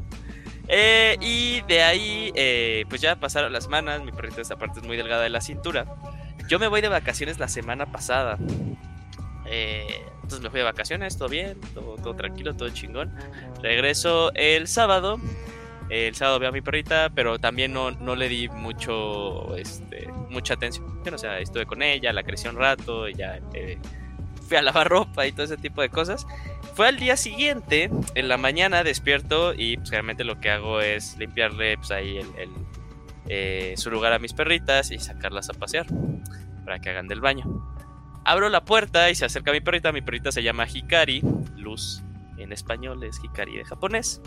Eh, 0.68 1.16
y 1.20 1.60
de 1.62 1.82
ahí, 1.82 2.32
eh, 2.34 2.84
pues 2.88 3.00
ya 3.00 3.16
pasaron 3.16 3.52
las 3.52 3.64
semanas. 3.64 4.02
Mi 4.02 4.12
perrita 4.12 4.40
esta 4.40 4.56
parte 4.56 4.80
es 4.80 4.86
muy 4.86 4.96
delgada 4.96 5.22
de 5.22 5.30
la 5.30 5.40
cintura. 5.40 5.86
Yo 6.48 6.58
me 6.58 6.68
voy 6.68 6.80
de 6.80 6.88
vacaciones 6.88 7.38
la 7.38 7.48
semana 7.48 7.86
pasada. 7.86 8.38
Eh, 9.46 10.02
entonces 10.32 10.44
me 10.44 10.50
fui 10.50 10.60
de 10.60 10.64
vacaciones, 10.64 11.18
todo 11.18 11.28
bien, 11.28 11.60
todo, 11.74 11.96
todo 11.96 12.14
tranquilo, 12.14 12.54
todo 12.54 12.70
chingón. 12.70 13.12
Regreso 13.62 14.32
el 14.34 14.66
sábado. 14.66 15.20
El 15.90 16.14
sábado 16.14 16.38
veo 16.38 16.48
a 16.48 16.52
mi 16.52 16.62
perrita, 16.62 17.10
pero 17.14 17.38
también 17.38 17.74
no, 17.74 17.90
no 17.90 18.16
le 18.16 18.28
di 18.28 18.48
mucho, 18.48 19.54
este, 19.56 20.08
mucha 20.30 20.54
atención. 20.54 20.86
O 21.12 21.18
sea, 21.18 21.38
estuve 21.38 21.66
con 21.66 21.82
ella, 21.82 22.14
la 22.14 22.22
crecí 22.22 22.48
un 22.48 22.56
rato, 22.56 23.08
ya 23.10 23.40
eh, 23.52 23.78
fui 24.48 24.56
a 24.56 24.62
lavar 24.62 24.88
ropa 24.88 25.26
y 25.26 25.32
todo 25.32 25.44
ese 25.44 25.58
tipo 25.58 25.82
de 25.82 25.90
cosas. 25.90 26.26
Fue 26.74 26.88
al 26.88 26.98
día 26.98 27.18
siguiente, 27.18 27.90
en 28.14 28.28
la 28.28 28.38
mañana 28.38 28.84
despierto 28.84 29.52
y 29.52 29.76
pues 29.76 29.90
realmente 29.90 30.24
lo 30.24 30.40
que 30.40 30.50
hago 30.50 30.80
es 30.80 31.18
limpiarle 31.18 31.76
pues 31.76 31.90
ahí 31.90 32.16
el, 32.16 32.26
el, 32.38 32.50
eh, 33.28 33.74
su 33.76 33.90
lugar 33.90 34.14
a 34.14 34.18
mis 34.18 34.32
perritas 34.32 34.90
y 34.92 34.98
sacarlas 34.98 35.50
a 35.50 35.52
pasear 35.52 35.86
para 36.64 36.78
que 36.80 36.88
hagan 36.88 37.08
del 37.08 37.20
baño. 37.20 37.44
Abro 38.24 38.48
la 38.48 38.64
puerta 38.64 39.10
y 39.10 39.14
se 39.14 39.24
acerca 39.24 39.52
mi 39.52 39.60
perrita. 39.60 39.92
Mi 39.92 40.02
perrita 40.02 40.32
se 40.32 40.42
llama 40.42 40.66
Hikari, 40.66 41.22
luz 41.56 42.02
en 42.42 42.52
español 42.52 43.02
es 43.04 43.18
Hikari 43.22 43.56
de 43.56 43.64
japonés. 43.64 44.20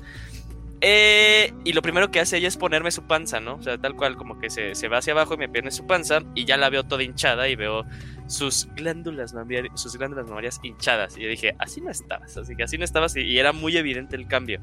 Eh, 0.81 1.53
y 1.63 1.73
lo 1.73 1.81
primero 1.81 2.12
que 2.12 2.19
hace 2.19 2.38
ella 2.38 2.47
es 2.47 2.58
ponerme 2.58 2.91
su 2.91 3.03
panza, 3.03 3.39
¿no? 3.39 3.55
O 3.55 3.63
sea, 3.63 3.77
tal 3.77 3.95
cual, 3.95 4.17
como 4.17 4.39
que 4.39 4.49
se, 4.49 4.75
se 4.75 4.88
va 4.88 4.97
hacia 4.97 5.13
abajo 5.13 5.34
y 5.36 5.38
me 5.38 5.49
pone 5.49 5.71
su 5.71 5.88
panza 5.88 6.21
y 6.36 6.45
ya 6.45 6.58
la 6.58 6.69
veo 6.69 6.84
toda 6.84 7.03
hinchada 7.03 7.47
y 7.47 7.55
veo 7.55 7.86
sus 8.27 8.67
glándulas 8.75 9.34
mamarias, 9.34 9.79
sus 9.79 9.95
glándulas 9.97 10.27
mamarias 10.27 10.60
hinchadas. 10.63 11.17
Y 11.17 11.21
yo 11.21 11.29
dije, 11.29 11.55
así 11.60 11.81
no 11.81 11.89
estabas, 11.89 12.36
así 12.38 12.55
que 12.55 12.63
así 12.63 12.77
no 12.77 12.84
estabas 12.84 13.15
y, 13.15 13.39
era 13.39 13.53
muy 13.53 13.77
evidente 13.77 14.15
el 14.15 14.27
cambio. 14.27 14.60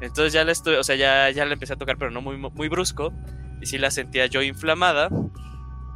Entonces 0.00 0.32
ya 0.32 0.44
la 0.44 0.52
estoy, 0.52 0.74
o 0.76 0.84
sea, 0.84 0.96
ya, 0.96 1.30
ya 1.30 1.44
la 1.44 1.52
empecé 1.52 1.72
a 1.72 1.76
tocar, 1.76 1.96
pero 1.98 2.10
no 2.10 2.20
muy, 2.20 2.36
muy 2.36 2.68
brusco. 2.68 3.12
Y 3.60 3.66
sí 3.66 3.78
la 3.78 3.90
sentía 3.90 4.26
yo 4.26 4.42
inflamada. 4.42 5.08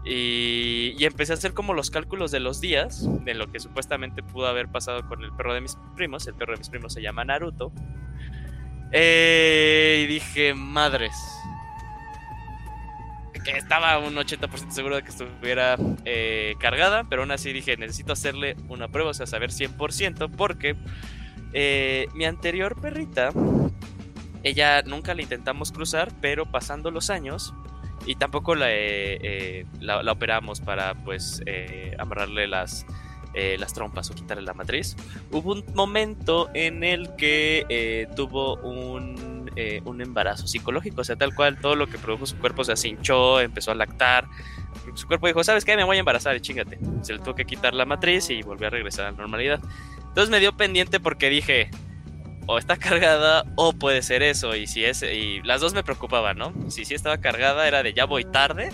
Y, 0.04 0.94
y 0.98 1.04
empecé 1.04 1.32
a 1.32 1.36
hacer 1.36 1.54
como 1.54 1.74
los 1.74 1.90
cálculos 1.90 2.30
de 2.30 2.40
los 2.40 2.60
días, 2.60 3.06
de 3.24 3.34
lo 3.34 3.52
que 3.52 3.60
supuestamente 3.60 4.22
pudo 4.22 4.46
haber 4.46 4.68
pasado 4.68 5.06
con 5.06 5.22
el 5.22 5.32
perro 5.32 5.54
de 5.54 5.60
mis 5.60 5.76
primos. 5.94 6.26
El 6.26 6.34
perro 6.34 6.52
de 6.52 6.58
mis 6.58 6.68
primos 6.68 6.92
se 6.92 7.02
llama 7.02 7.24
Naruto. 7.24 7.72
Eh, 8.92 10.02
y 10.04 10.06
dije, 10.06 10.54
madres. 10.54 11.14
Que 13.44 13.56
estaba 13.56 13.98
un 13.98 14.14
80% 14.14 14.70
seguro 14.70 14.94
de 14.94 15.02
que 15.02 15.08
estuviera 15.08 15.76
eh, 16.04 16.54
cargada, 16.60 17.04
pero 17.04 17.22
aún 17.22 17.32
así 17.32 17.52
dije, 17.52 17.76
necesito 17.76 18.12
hacerle 18.12 18.54
una 18.68 18.86
prueba, 18.86 19.10
o 19.10 19.14
sea, 19.14 19.26
saber 19.26 19.50
100%, 19.50 20.30
porque 20.30 20.76
eh, 21.52 22.06
mi 22.14 22.24
anterior 22.24 22.80
perrita, 22.80 23.30
ella 24.44 24.82
nunca 24.82 25.14
la 25.14 25.22
intentamos 25.22 25.72
cruzar, 25.72 26.12
pero 26.20 26.46
pasando 26.46 26.92
los 26.92 27.10
años, 27.10 27.52
y 28.06 28.16
tampoco 28.16 28.54
la, 28.54 28.70
eh, 28.70 29.18
eh, 29.22 29.66
la, 29.80 30.02
la 30.02 30.12
operamos 30.12 30.60
para, 30.60 30.94
pues, 30.94 31.42
eh, 31.46 31.94
amarrarle 31.98 32.46
las, 32.46 32.86
las 33.34 33.72
trompas 33.72 34.10
o 34.10 34.14
quitarle 34.14 34.42
la 34.42 34.52
matriz. 34.52 34.94
Hubo 35.30 35.52
un 35.52 35.64
momento 35.74 36.50
en 36.52 36.84
el 36.84 37.16
que 37.16 38.06
tuvo 38.14 38.56
un, 38.56 39.50
un 39.86 40.00
embarazo 40.02 40.46
psicológico, 40.46 41.00
o 41.00 41.04
sea, 41.04 41.16
tal 41.16 41.34
cual 41.34 41.58
todo 41.58 41.74
lo 41.74 41.86
que 41.86 41.96
produjo 41.96 42.26
su 42.26 42.36
cuerpo 42.36 42.62
se 42.62 42.88
hinchó, 42.88 43.40
empezó 43.40 43.70
a 43.70 43.74
lactar. 43.74 44.28
Su 44.94 45.06
cuerpo 45.06 45.28
dijo, 45.28 45.42
¿sabes 45.44 45.64
qué? 45.64 45.76
Me 45.76 45.84
voy 45.84 45.96
a 45.96 46.00
embarazar 46.00 46.36
y 46.36 46.40
chingate. 46.40 46.78
Se 47.00 47.14
le 47.14 47.20
tuvo 47.20 47.34
que 47.34 47.46
quitar 47.46 47.72
la 47.72 47.86
matriz 47.86 48.28
y 48.28 48.42
volvió 48.42 48.66
a 48.66 48.70
regresar 48.70 49.06
a 49.06 49.12
la 49.12 49.16
normalidad. 49.16 49.60
Entonces 50.08 50.28
me 50.28 50.38
dio 50.38 50.54
pendiente 50.54 51.00
porque 51.00 51.30
dije, 51.30 51.70
o 52.46 52.58
está 52.58 52.76
cargada 52.76 53.44
o 53.56 53.72
puede 53.72 54.02
ser 54.02 54.22
eso. 54.22 54.54
Y 54.54 54.66
si 54.66 54.84
es, 54.84 55.02
y 55.02 55.42
las 55.42 55.60
dos 55.60 55.74
me 55.74 55.82
preocupaban, 55.82 56.38
¿no? 56.38 56.52
Si 56.68 56.84
sí 56.84 56.94
estaba 56.94 57.18
cargada 57.18 57.66
era 57.66 57.82
de 57.82 57.92
ya 57.92 58.04
voy 58.04 58.24
tarde. 58.24 58.70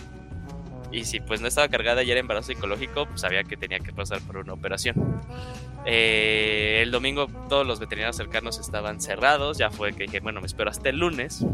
Y 0.91 1.05
si 1.05 1.21
pues 1.21 1.43
no 1.43 1.49
estaba 1.49 1.69
cargada 1.69 2.03
y 2.03 2.11
era 2.11 2.19
embarazo 2.19 2.49
psicológico, 2.49 3.07
pues 3.07 3.21
sabía 3.21 3.45
que 3.45 3.59
tenía 3.59 3.79
que 3.79 3.93
pasar 3.93 4.21
por 4.23 4.39
una 4.39 4.55
operación. 4.55 5.21
Eh, 5.85 6.81
el 6.83 6.91
domingo 6.91 7.27
todos 7.49 7.67
los 7.67 7.79
veterinarios 7.79 8.17
cercanos 8.17 8.59
estaban 8.59 9.01
cerrados. 9.01 9.59
Ya 9.59 9.71
fue 9.71 9.93
que 9.93 10.05
dije, 10.05 10.21
bueno, 10.21 10.41
me 10.41 10.47
espero 10.47 10.71
hasta 10.71 10.89
el 10.89 10.99
lunes. 10.99 11.45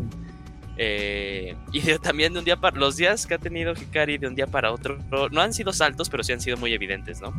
Eh, 0.77 1.55
y 1.73 1.81
también 1.99 2.33
de 2.33 2.41
un 2.41 2.45
día 2.45 2.57
para 2.57 2.77
los 2.77 2.97
días 2.97 3.27
que 3.27 3.35
ha 3.35 3.39
tenido 3.39 3.75
Hikari 3.75 4.19
de 4.19 4.27
un 4.27 4.35
día 4.35 4.49
para 4.49 4.73
otro 4.73 4.99
no 5.31 5.41
han 5.41 5.53
sido 5.53 5.73
saltos, 5.73 6.11
pero 6.11 6.25
sí 6.25 6.33
han 6.33 6.41
sido 6.41 6.57
muy 6.57 6.73
evidentes, 6.73 7.21
¿no? 7.21 7.33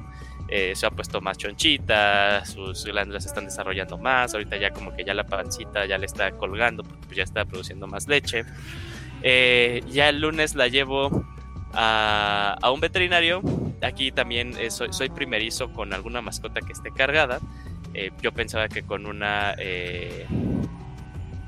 Eh, 0.48 0.74
se 0.76 0.86
ha 0.86 0.92
puesto 0.92 1.20
más 1.22 1.38
chonchita, 1.38 2.46
sus 2.46 2.86
glándulas 2.86 3.24
se 3.24 3.30
están 3.30 3.46
desarrollando 3.46 3.98
más, 3.98 4.34
ahorita 4.34 4.58
ya 4.58 4.72
como 4.72 4.96
que 4.96 5.04
ya 5.04 5.14
la 5.14 5.26
pancita 5.26 5.86
ya 5.86 5.98
le 5.98 6.06
está 6.06 6.32
colgando 6.32 6.84
pues 6.84 7.18
ya 7.18 7.24
está 7.24 7.46
produciendo 7.46 7.88
más 7.88 8.08
leche. 8.08 8.46
Eh, 9.22 9.82
ya 9.90 10.10
el 10.10 10.22
lunes 10.22 10.56
la 10.56 10.68
llevo 10.68 11.26
a, 11.74 12.58
un 12.74 12.80
veterinario 12.80 13.42
aquí 13.82 14.12
también 14.12 14.54
soy, 14.72 14.94
soy, 14.94 15.10
primerizo 15.10 15.74
con 15.74 15.94
alguna 15.94 16.22
mascota 16.22 16.62
que 16.62 16.74
esté 16.74 16.92
cargada. 16.92 17.40
Yo 18.22 18.34
pensaba 18.34 18.68
que 18.68 18.84
con 18.84 19.06
una 19.06 19.56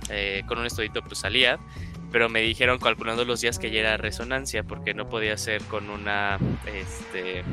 eh, 0.10 0.44
con 0.48 0.58
un 0.60 0.66
estudito 0.66 1.02
pues 1.04 1.20
salía, 1.20 1.60
pero 2.12 2.30
me 2.30 2.42
dijeron 2.42 2.80
calculando 2.80 3.26
los 3.26 3.42
días 3.42 3.60
que 3.60 3.72
ya 3.72 3.80
era 3.82 3.98
resonancia 3.98 4.64
porque 4.64 4.94
no 4.94 5.10
podía 5.10 5.38
ser 5.38 5.62
con 5.64 5.90
una 5.90 6.40
este 6.66 7.44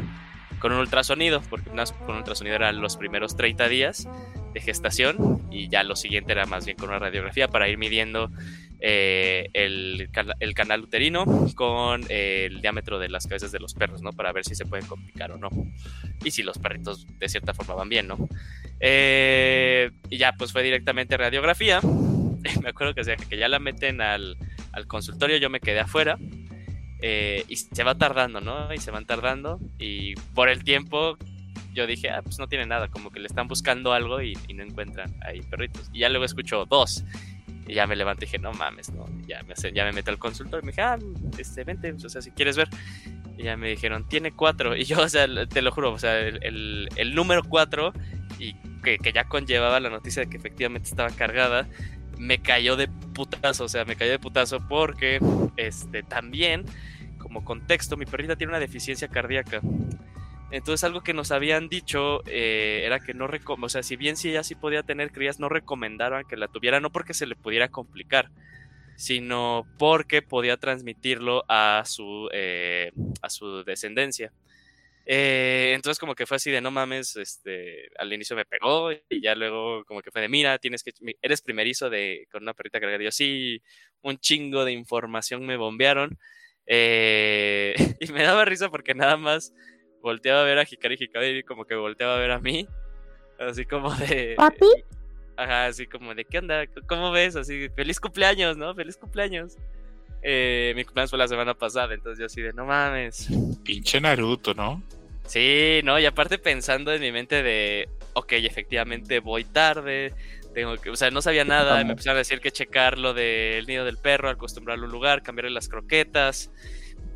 con 0.58 0.72
un 0.72 0.78
ultrasonido, 0.78 1.42
porque 1.50 1.68
con 1.68 2.10
un 2.10 2.16
ultrasonido 2.16 2.56
eran 2.56 2.80
los 2.80 2.96
primeros 2.96 3.36
30 3.36 3.68
días 3.68 4.08
de 4.54 4.60
gestación 4.60 5.42
y 5.50 5.68
ya 5.68 5.82
lo 5.82 5.94
siguiente 5.94 6.32
era 6.32 6.46
más 6.46 6.64
bien 6.64 6.78
con 6.78 6.88
una 6.88 6.98
radiografía 6.98 7.48
para 7.48 7.68
ir 7.68 7.76
midiendo 7.76 8.30
eh, 8.80 9.48
el, 9.52 10.08
el, 10.40 10.54
canal 10.54 10.82
uterino 10.82 11.24
con 11.54 12.04
el 12.08 12.60
diámetro 12.60 12.98
de 12.98 13.08
las 13.08 13.26
cabezas 13.26 13.50
de 13.50 13.58
los 13.58 13.74
perros, 13.74 14.02
¿no? 14.02 14.12
Para 14.12 14.32
ver 14.32 14.44
si 14.44 14.54
se 14.54 14.64
pueden 14.64 14.86
complicar 14.86 15.32
o 15.32 15.38
no. 15.38 15.48
Y 16.24 16.30
si 16.30 16.42
los 16.42 16.58
perritos 16.58 17.06
de 17.18 17.28
cierta 17.28 17.54
forma 17.54 17.74
van 17.74 17.88
bien, 17.88 18.08
¿no? 18.08 18.28
Eh, 18.80 19.90
y 20.10 20.18
ya 20.18 20.32
pues 20.32 20.52
fue 20.52 20.62
directamente 20.62 21.16
radiografía. 21.16 21.80
me 22.62 22.68
acuerdo 22.70 22.94
que, 22.94 23.16
que 23.16 23.36
ya 23.36 23.48
la 23.48 23.58
meten 23.58 24.00
al, 24.00 24.36
al 24.72 24.86
consultorio, 24.86 25.36
yo 25.38 25.50
me 25.50 25.60
quedé 25.60 25.80
afuera 25.80 26.18
eh, 27.06 27.44
y 27.48 27.56
se 27.56 27.84
va 27.84 27.94
tardando, 27.96 28.40
¿no? 28.40 28.72
Y 28.72 28.78
se 28.78 28.90
van 28.90 29.04
tardando. 29.04 29.60
Y 29.78 30.14
por 30.34 30.48
el 30.48 30.64
tiempo, 30.64 31.18
yo 31.74 31.86
dije, 31.86 32.08
ah, 32.08 32.22
pues 32.22 32.38
no 32.38 32.48
tiene 32.48 32.64
nada, 32.64 32.88
como 32.88 33.10
que 33.10 33.20
le 33.20 33.26
están 33.26 33.46
buscando 33.46 33.92
algo 33.92 34.22
y, 34.22 34.34
no 34.54 34.62
encuentran 34.62 35.14
ahí 35.20 35.42
perritos. 35.42 35.90
Y 35.92 35.98
ya 35.98 36.08
luego 36.08 36.24
escucho 36.24 36.64
dos. 36.64 37.04
Y 37.66 37.74
ya 37.74 37.86
me 37.86 37.94
levanto 37.94 38.24
y 38.24 38.26
dije, 38.26 38.38
no 38.38 38.52
mames, 38.52 38.90
¿no? 38.90 39.06
ya 39.26 39.42
me, 39.42 39.54
ya 39.72 39.84
me 39.84 39.92
meto 39.92 40.10
al 40.10 40.18
consultorio 40.18 40.62
y 40.62 40.66
me 40.66 40.72
dije, 40.72 40.80
ah, 40.80 40.98
este, 41.38 41.64
vente, 41.64 41.92
o 41.92 42.08
sea, 42.08 42.22
si 42.22 42.30
quieres 42.30 42.56
ver. 42.56 42.68
Y 43.36 43.42
ya 43.44 43.56
me 43.58 43.68
dijeron, 43.68 44.08
tiene 44.08 44.32
cuatro. 44.32 44.74
Y 44.76 44.84
yo, 44.84 45.02
o 45.02 45.08
sea, 45.10 45.26
te 45.46 45.60
lo 45.60 45.72
juro, 45.72 45.92
o 45.92 45.98
sea, 45.98 46.18
el, 46.20 46.88
el, 46.96 47.14
número 47.14 47.42
cuatro, 47.44 47.92
y 48.38 48.54
que, 48.82 48.96
que, 48.96 49.12
ya 49.12 49.24
conllevaba 49.24 49.78
la 49.78 49.90
noticia 49.90 50.22
de 50.22 50.30
que 50.30 50.38
efectivamente 50.38 50.88
estaba 50.88 51.10
cargada, 51.10 51.68
me 52.18 52.40
cayó 52.40 52.76
de 52.76 52.88
putazo, 52.88 53.64
o 53.64 53.68
sea, 53.68 53.84
me 53.84 53.96
cayó 53.96 54.12
de 54.12 54.18
putazo 54.18 54.60
porque, 54.68 55.18
este, 55.56 56.02
también 56.02 56.64
como 57.18 57.44
contexto, 57.44 57.96
mi 57.96 58.04
perrita 58.04 58.36
tiene 58.36 58.52
una 58.52 58.60
deficiencia 58.60 59.08
cardíaca. 59.08 59.60
Entonces 60.50 60.84
algo 60.84 61.00
que 61.00 61.14
nos 61.14 61.32
habían 61.32 61.68
dicho 61.68 62.22
eh, 62.26 62.82
era 62.84 63.00
que 63.00 63.14
no, 63.14 63.26
o 63.26 63.68
sea, 63.68 63.82
si 63.82 63.96
bien 63.96 64.16
si 64.16 64.28
ella 64.28 64.44
sí 64.44 64.54
podía 64.54 64.82
tener 64.82 65.10
crías, 65.10 65.40
no 65.40 65.48
recomendaban 65.48 66.26
que 66.26 66.36
la 66.36 66.48
tuviera, 66.48 66.80
no 66.80 66.92
porque 66.92 67.14
se 67.14 67.26
le 67.26 67.34
pudiera 67.34 67.68
complicar, 67.68 68.30
sino 68.94 69.66
porque 69.78 70.22
podía 70.22 70.56
transmitirlo 70.58 71.44
a 71.48 71.82
su, 71.86 72.28
eh, 72.32 72.92
a 73.22 73.30
su 73.30 73.64
descendencia. 73.64 74.32
Eh, 75.06 75.72
entonces 75.74 75.98
como 75.98 76.14
que 76.14 76.26
fue 76.26 76.36
así 76.36 76.50
de 76.50 76.60
no 76.60 76.70
mames, 76.70 77.16
este, 77.16 77.90
al 77.98 78.12
inicio 78.12 78.36
me 78.36 78.46
pegó 78.46 78.90
y 78.92 79.20
ya 79.20 79.34
luego 79.34 79.84
como 79.84 80.00
que 80.00 80.10
fue 80.10 80.22
de 80.22 80.30
mira, 80.30 80.58
tienes 80.58 80.82
que, 80.82 80.92
eres 81.20 81.42
primerizo 81.42 81.90
de, 81.90 82.26
con 82.32 82.42
una 82.42 82.54
perrita 82.54 82.80
cargada. 82.80 83.02
Y 83.02 83.06
yo 83.06 83.12
sí, 83.12 83.62
un 84.02 84.18
chingo 84.18 84.64
de 84.64 84.72
información 84.72 85.44
me 85.46 85.56
bombearon. 85.56 86.18
Eh, 86.66 87.74
y 88.00 88.12
me 88.12 88.22
daba 88.22 88.44
risa 88.44 88.70
porque 88.70 88.94
nada 88.94 89.16
más 89.16 89.52
volteaba 90.00 90.42
a 90.42 90.44
ver 90.44 90.58
a 90.58 90.66
Hikari 90.68 90.96
Hikari 90.98 91.38
y 91.38 91.42
como 91.42 91.64
que 91.64 91.74
volteaba 91.74 92.16
a 92.16 92.18
ver 92.18 92.30
a 92.30 92.38
mí. 92.38 92.66
Así 93.38 93.64
como 93.64 93.92
de. 93.94 94.34
¿Papi? 94.36 94.66
Ajá, 95.36 95.66
así 95.66 95.86
como 95.86 96.14
de, 96.14 96.24
¿qué 96.24 96.38
onda? 96.38 96.64
¿Cómo 96.86 97.10
ves? 97.10 97.34
Así, 97.34 97.68
feliz 97.70 97.98
cumpleaños, 97.98 98.56
¿no? 98.56 98.74
Feliz 98.74 98.96
cumpleaños. 98.96 99.56
Eh, 100.26 100.72
mi 100.74 100.84
cumpleaños 100.84 101.10
fue 101.10 101.18
la 101.18 101.28
semana 101.28 101.52
pasada, 101.52 101.92
entonces 101.92 102.18
yo 102.18 102.24
así 102.24 102.40
de, 102.40 102.54
no 102.54 102.64
mames. 102.64 103.28
Pinche 103.62 104.00
Naruto, 104.00 104.54
¿no? 104.54 104.82
Sí, 105.26 105.80
no, 105.84 105.98
y 105.98 106.06
aparte 106.06 106.38
pensando 106.38 106.92
en 106.92 107.02
mi 107.02 107.12
mente 107.12 107.42
de, 107.42 107.90
ok, 108.14 108.32
efectivamente 108.32 109.20
voy 109.20 109.44
tarde, 109.44 110.14
tengo 110.54 110.76
que, 110.78 110.88
o 110.88 110.96
sea, 110.96 111.10
no 111.10 111.20
sabía 111.20 111.44
nada, 111.44 111.84
me 111.84 111.90
empezaron 111.90 112.16
a 112.16 112.18
decir 112.20 112.40
que 112.40 112.50
checar 112.50 112.98
lo 112.98 113.12
del 113.12 113.66
nido 113.66 113.84
del 113.84 113.98
perro, 113.98 114.30
acostumbrarlo 114.30 114.84
a 114.84 114.86
un 114.86 114.92
lugar, 114.92 115.22
cambiarle 115.22 115.50
las 115.50 115.68
croquetas, 115.68 116.50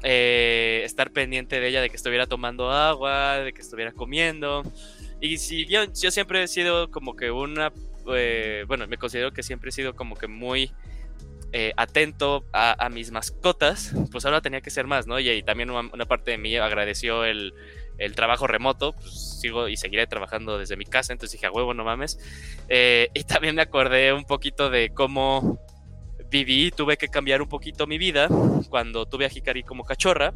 eh, 0.03 0.83
estar 0.85 1.11
pendiente 1.11 1.61
de 1.61 1.69
ella 1.69 1.81
de 1.81 1.89
que 1.89 1.97
estuviera 1.97 2.27
tomando 2.27 2.71
agua, 2.71 3.39
de 3.39 3.55
que 3.55 3.63
estuviera 3.63 3.93
comiendo. 3.93 4.63
Y 5.21 5.39
si 5.39 5.65
yo, 5.67 5.85
yo 5.95 6.11
siempre 6.11 6.43
he 6.43 6.49
sido 6.49 6.91
como 6.91 7.17
que 7.17 7.31
una, 7.31 7.73
eh, 8.15 8.65
bueno, 8.69 8.87
me 8.87 8.99
considero 8.99 9.33
que 9.33 9.43
siempre 9.43 9.71
he 9.71 9.73
sido 9.73 9.95
como 9.95 10.15
que 10.15 10.27
muy 10.27 10.71
eh, 11.53 11.73
atento 11.77 12.45
a, 12.53 12.89
mis 12.91 13.11
mascotas, 13.11 13.95
pues 14.13 14.27
ahora 14.27 14.43
tenía 14.43 14.61
que 14.61 14.71
ser 14.71 14.87
más, 14.87 15.07
¿no? 15.07 15.19
Y, 15.19 15.43
también 15.43 15.71
una, 15.71 16.07
parte 16.07 16.33
de 16.33 16.39
mí 16.39 16.57
agradeció 16.57 17.25
el, 17.25 17.55
el 17.97 18.15
trabajo 18.15 18.47
remoto, 18.47 18.93
pues 18.93 19.41
sigo 19.41 19.69
y 19.69 19.77
seguiré 19.77 20.07
trabajando 20.07 20.59
desde 20.59 20.77
mi 20.77 20.85
casa, 20.85 21.13
entonces 21.13 21.33
dije, 21.33 21.47
a 21.47 21.51
huevo, 21.51 21.73
no 21.73 21.85
mames. 21.85 22.19
Eh, 22.69 23.09
y 23.15 23.25
también 23.25 23.55
me 23.55 23.63
acordé 23.63 24.13
un 24.13 24.25
poquito 24.25 24.69
de 24.69 24.91
cómo 24.91 25.59
viví, 26.31 26.71
tuve 26.71 26.99
que 26.99 27.09
cambiar 27.09 27.41
un 27.41 27.49
poquito 27.49 27.87
mi 27.87 27.97
vida 27.97 28.29
cuando 28.69 29.07
tuve 29.07 29.25
a 29.25 29.31
Hikari 29.33 29.63
como 29.63 29.85
cachorra, 29.85 30.35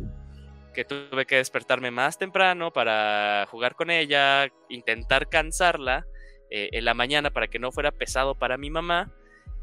que 0.73 0.87
tuve 0.87 1.27
que 1.27 1.37
despertarme 1.37 1.91
más 1.91 2.17
temprano 2.17 2.73
para 2.73 3.47
jugar 3.51 3.75
con 3.75 3.91
ella, 3.91 4.51
intentar 4.71 5.29
cansarla 5.29 6.07
eh, 6.51 6.71
en 6.73 6.87
la 6.87 6.95
mañana 6.95 7.31
para 7.31 7.49
que 7.49 7.59
no 7.59 7.71
fuera 7.71 7.93
pesado 7.93 8.35
para 8.35 8.57
mi 8.57 8.71
mamá 8.71 9.13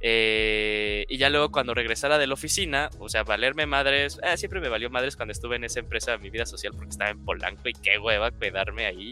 eh, 0.02 1.06
y 1.10 1.18
ya 1.18 1.30
luego 1.30 1.52
cuando 1.52 1.74
regresara 1.74 2.18
de 2.18 2.28
la 2.28 2.34
oficina, 2.34 2.90
o 3.00 3.10
sea, 3.10 3.24
valerme 3.24 3.66
madres, 3.66 4.20
eh, 4.24 4.38
siempre 4.38 4.62
me 4.62 4.70
valió 4.70 4.90
madres 4.90 5.16
cuando 5.16 5.34
estuve 5.34 5.58
en 5.58 5.66
esa 5.66 5.80
empresa 5.80 6.12
de 6.12 6.20
mi 6.20 6.30
vida 6.30 6.46
social 6.46 6.74
porque 6.74 6.92
estaba 6.92 7.10
en 7.10 7.24
Polanco 7.26 7.68
y 7.68 7.74
qué 7.74 7.98
hueva 8.00 8.32
quedarme 8.32 8.86
ahí. 8.86 9.12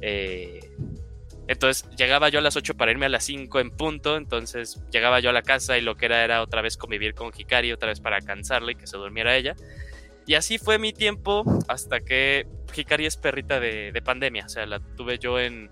Eh, 0.00 0.60
entonces 1.46 1.88
llegaba 1.96 2.28
yo 2.28 2.38
a 2.38 2.42
las 2.42 2.56
8 2.56 2.76
para 2.76 2.90
irme 2.90 3.06
a 3.06 3.08
las 3.08 3.24
5 3.24 3.60
en 3.60 3.70
punto, 3.70 4.16
entonces 4.16 4.82
llegaba 4.90 5.20
yo 5.20 5.30
a 5.30 5.32
la 5.32 5.42
casa 5.42 5.78
y 5.78 5.80
lo 5.80 5.96
que 5.96 6.06
era 6.06 6.24
era 6.24 6.42
otra 6.42 6.62
vez 6.62 6.76
convivir 6.76 7.14
con 7.14 7.32
Hikari, 7.36 7.72
otra 7.72 7.88
vez 7.88 8.00
para 8.00 8.20
cansarla 8.20 8.72
y 8.72 8.74
que 8.74 8.86
se 8.86 8.96
durmiera 8.96 9.36
ella. 9.36 9.54
Y 10.26 10.34
así 10.34 10.58
fue 10.58 10.78
mi 10.78 10.92
tiempo 10.92 11.44
hasta 11.66 12.00
que 12.00 12.46
Hikari 12.76 13.06
es 13.06 13.16
perrita 13.16 13.58
de, 13.58 13.90
de 13.90 14.02
pandemia, 14.02 14.46
o 14.46 14.48
sea, 14.48 14.66
la 14.66 14.80
tuve 14.96 15.18
yo 15.18 15.40
en 15.40 15.70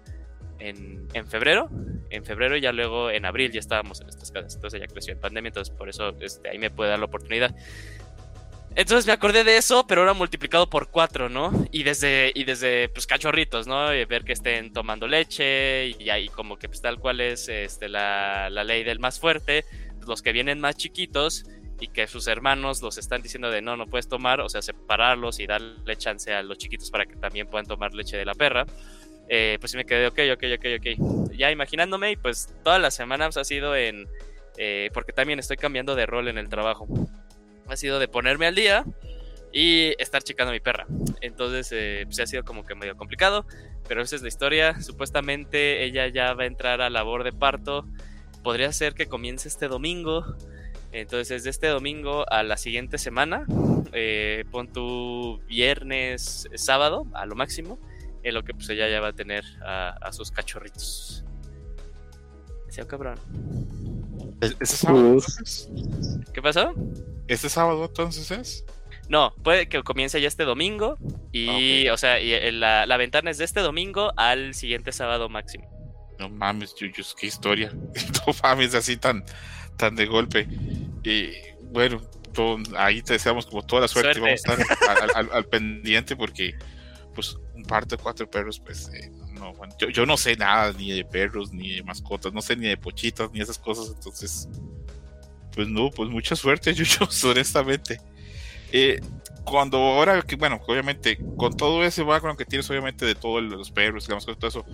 en, 0.59 1.07
en, 1.13 1.27
febrero, 1.27 1.69
en 2.11 2.25
febrero 2.25 2.57
y 2.57 2.61
ya 2.61 2.73
luego 2.73 3.11
en 3.11 3.25
abril 3.25 3.53
ya 3.53 3.61
estábamos 3.61 4.01
en 4.01 4.09
estas 4.09 4.31
casas, 4.31 4.55
entonces 4.55 4.81
ella 4.81 4.91
creció 4.93 5.13
en 5.13 5.21
pandemia, 5.21 5.49
entonces 5.49 5.75
por 5.75 5.89
eso 5.89 6.15
este, 6.21 6.49
ahí 6.49 6.59
me 6.59 6.71
puede 6.71 6.91
dar 6.91 6.99
la 6.99 7.07
oportunidad. 7.07 7.55
Entonces 8.75 9.07
me 9.07 9.13
acordé 9.13 9.43
de 9.43 9.57
eso, 9.57 9.87
pero 9.89 10.03
ahora 10.03 10.13
multiplicado 10.13 10.71
por 10.71 10.89
cuatro, 10.89 11.29
¿no? 11.29 11.67
Y 11.73 11.83
desde, 11.83 12.31
y 12.35 12.45
desde 12.45 12.89
pues 12.89 13.09
cachorritos, 13.09 13.67
¿no? 13.67 13.93
Y 13.93 14.05
ver 14.05 14.23
que 14.23 14.33
estén 14.33 14.73
tomando 14.73 15.09
leche 15.09 15.89
y 15.99 16.11
ahí 16.11 16.29
como 16.29 16.59
que 16.59 16.69
pues 16.69 16.81
tal 16.81 17.01
cual 17.01 17.21
es 17.21 17.49
este, 17.49 17.89
la, 17.89 18.51
la 18.51 18.63
ley 18.63 18.85
del 18.85 19.01
más 19.01 19.19
fuerte, 19.19 19.65
los 20.07 20.23
que 20.23 20.33
vienen 20.33 20.61
más 20.61 20.77
chiquitos 20.77 21.45
y 21.81 21.89
que 21.89 22.07
sus 22.07 22.27
hermanos 22.27 22.83
los 22.83 22.99
están 22.99 23.23
diciendo 23.23 23.51
de 23.51 23.63
no, 23.63 23.77
no 23.77 23.87
puedes 23.87 24.09
tomar, 24.09 24.41
o 24.41 24.49
sea, 24.49 24.63
separarlos 24.63 25.41
y 25.41 25.47
darle 25.47 25.97
chance 25.97 26.33
a 26.33 26.43
los 26.43 26.59
chiquitos 26.59 26.91
para 26.91 27.07
que 27.07 27.17
también 27.17 27.49
puedan 27.49 27.67
tomar 27.67 27.95
leche 27.95 28.17
de 28.17 28.25
la 28.25 28.35
perra. 28.35 28.67
Eh, 29.29 29.59
pues 29.61 29.73
sí 29.73 29.77
me 29.77 29.85
quedé, 29.85 30.07
ok, 30.07 30.19
ok, 30.33 30.45
ok, 30.57 30.67
ok. 30.79 31.18
Ya 31.39 31.51
imaginándome, 31.51 32.13
y 32.13 32.17
pues 32.17 32.53
todas 32.65 32.81
las 32.83 32.95
semanas 32.95 33.37
ha 33.37 33.45
sido 33.45 33.77
en. 33.77 34.09
Eh, 34.57 34.91
porque 34.93 35.13
también 35.13 35.39
estoy 35.39 35.57
cambiando 35.57 35.95
de 35.95 36.05
rol 36.05 36.29
en 36.29 36.37
el 36.37 36.49
trabajo. 36.49 36.89
Ha 37.69 37.77
sido 37.77 38.01
de 38.01 38.09
ponerme 38.09 38.47
al 38.47 38.57
día 38.57 38.85
y 39.53 39.95
estar 40.03 40.23
checando 40.23 40.51
a 40.51 40.53
mi 40.53 40.61
perra. 40.61 40.87
Entonces, 41.21 41.71
eh, 41.71 42.03
pues 42.07 42.19
ha 42.19 42.27
sido 42.27 42.45
como 42.45 42.67
que 42.67 42.75
medio 42.75 42.97
complicado, 42.97 43.47
pero 43.87 44.03
esa 44.03 44.17
es 44.17 44.23
la 44.23 44.29
historia. 44.29 44.81
Supuestamente 44.83 45.85
ella 45.85 46.09
ya 46.09 46.35
va 46.35 46.43
a 46.43 46.47
entrar 46.47 46.81
a 46.81 46.91
labor 46.91 47.23
de 47.23 47.33
parto. 47.33 47.87
Podría 48.43 48.73
ser 48.73 48.95
que 48.95 49.07
comience 49.07 49.47
este 49.47 49.69
domingo. 49.69 50.25
Entonces, 50.91 51.45
de 51.45 51.51
este 51.51 51.69
domingo 51.69 52.29
a 52.29 52.43
la 52.43 52.57
siguiente 52.57 52.99
semana, 52.99 53.47
pon 54.51 54.73
tu 54.73 55.41
viernes, 55.47 56.49
sábado, 56.57 57.07
a 57.15 57.27
lo 57.27 57.37
máximo 57.37 57.79
en 58.23 58.35
lo 58.35 58.43
que 58.43 58.55
pues 58.55 58.69
ella 58.69 58.89
ya 58.89 59.01
va 59.01 59.09
a 59.09 59.13
tener 59.13 59.45
a, 59.63 60.11
sus 60.13 60.31
cachorritos. 60.31 61.25
Decía 62.69 62.87
cabrón. 62.87 63.19
¿Este 64.43 64.67
sábado 64.67 65.17
¿Qué 66.35 66.43
pasó? 66.43 66.75
¿Este 67.27 67.49
sábado 67.49 67.87
entonces 67.87 68.31
es? 68.31 68.65
No, 69.09 69.35
puede 69.43 69.71
que 69.71 69.83
comience 69.83 70.21
ya 70.21 70.29
este 70.29 70.45
domingo 70.45 70.99
y, 71.33 71.89
o 71.89 71.97
sea, 71.97 72.21
y 72.21 72.53
la, 72.53 72.85
la, 72.85 72.97
ventana 72.99 73.31
es 73.31 73.39
de 73.39 73.47
este 73.47 73.61
domingo 73.61 74.13
al 74.19 74.53
siguiente 74.53 74.93
sábado 74.93 75.31
máximo. 75.31 75.67
No 76.19 76.29
mames, 76.29 76.75
Yuyus, 76.75 77.15
qué 77.19 77.29
historia. 77.29 77.73
no 78.27 78.35
mames, 78.43 78.75
así 78.75 78.99
tan, 78.99 79.25
tan 79.79 79.97
de 79.97 80.05
golpe. 80.05 80.47
Y 81.05 81.31
bueno, 81.73 82.03
ahí 82.77 83.01
te 83.01 83.15
deseamos 83.15 83.47
como 83.47 83.63
toda 83.63 83.81
la 83.81 83.89
suerte. 83.89 84.21
Vamos 84.21 84.43
a 84.47 84.53
estar 84.53 85.11
al, 85.15 85.31
al 85.33 85.45
pendiente 85.47 86.15
porque 86.15 86.55
pues 87.15 87.35
un 87.55 87.65
par 87.65 87.87
de 87.87 87.97
cuatro 87.97 88.31
perros, 88.31 88.61
pues 88.61 88.91
eh, 88.93 89.11
no, 89.39 89.55
bueno, 89.55 89.75
yo, 89.79 89.89
yo, 89.89 90.05
no 90.07 90.17
sé 90.17 90.37
nada 90.37 90.73
ni 90.73 90.91
de 90.91 91.05
perros, 91.05 91.53
ni 91.53 91.75
de 91.77 91.83
mascotas, 91.83 92.33
no 92.33 92.43
sé 92.43 92.57
ni 92.57 92.67
de 92.67 92.77
pochitas, 92.77 93.31
ni 93.33 93.41
esas 93.41 93.59
cosas, 93.59 93.93
entonces, 93.95 94.49
pues 95.55 95.69
no, 95.69 95.91
pues 95.91 96.11
mucha 96.11 96.37
suerte, 96.37 96.73
yo, 96.75 96.85
honestamente. 97.25 98.01
Eh, 98.73 99.01
cuando 99.45 99.79
ahora 99.79 100.21
que, 100.23 100.37
bueno, 100.37 100.61
obviamente, 100.67 101.19
con 101.37 101.57
todo 101.57 101.83
ese 101.85 102.03
background 102.03 102.39
que 102.39 102.45
tienes, 102.45 102.69
obviamente, 102.71 103.07
de 103.07 103.15
todos 103.15 103.43
los 103.43 103.71
perros 103.71 104.05
y 104.07 104.13
las 104.13 104.17
mascotas, 104.27 104.39
todo 104.55 104.63
eso, 104.63 104.67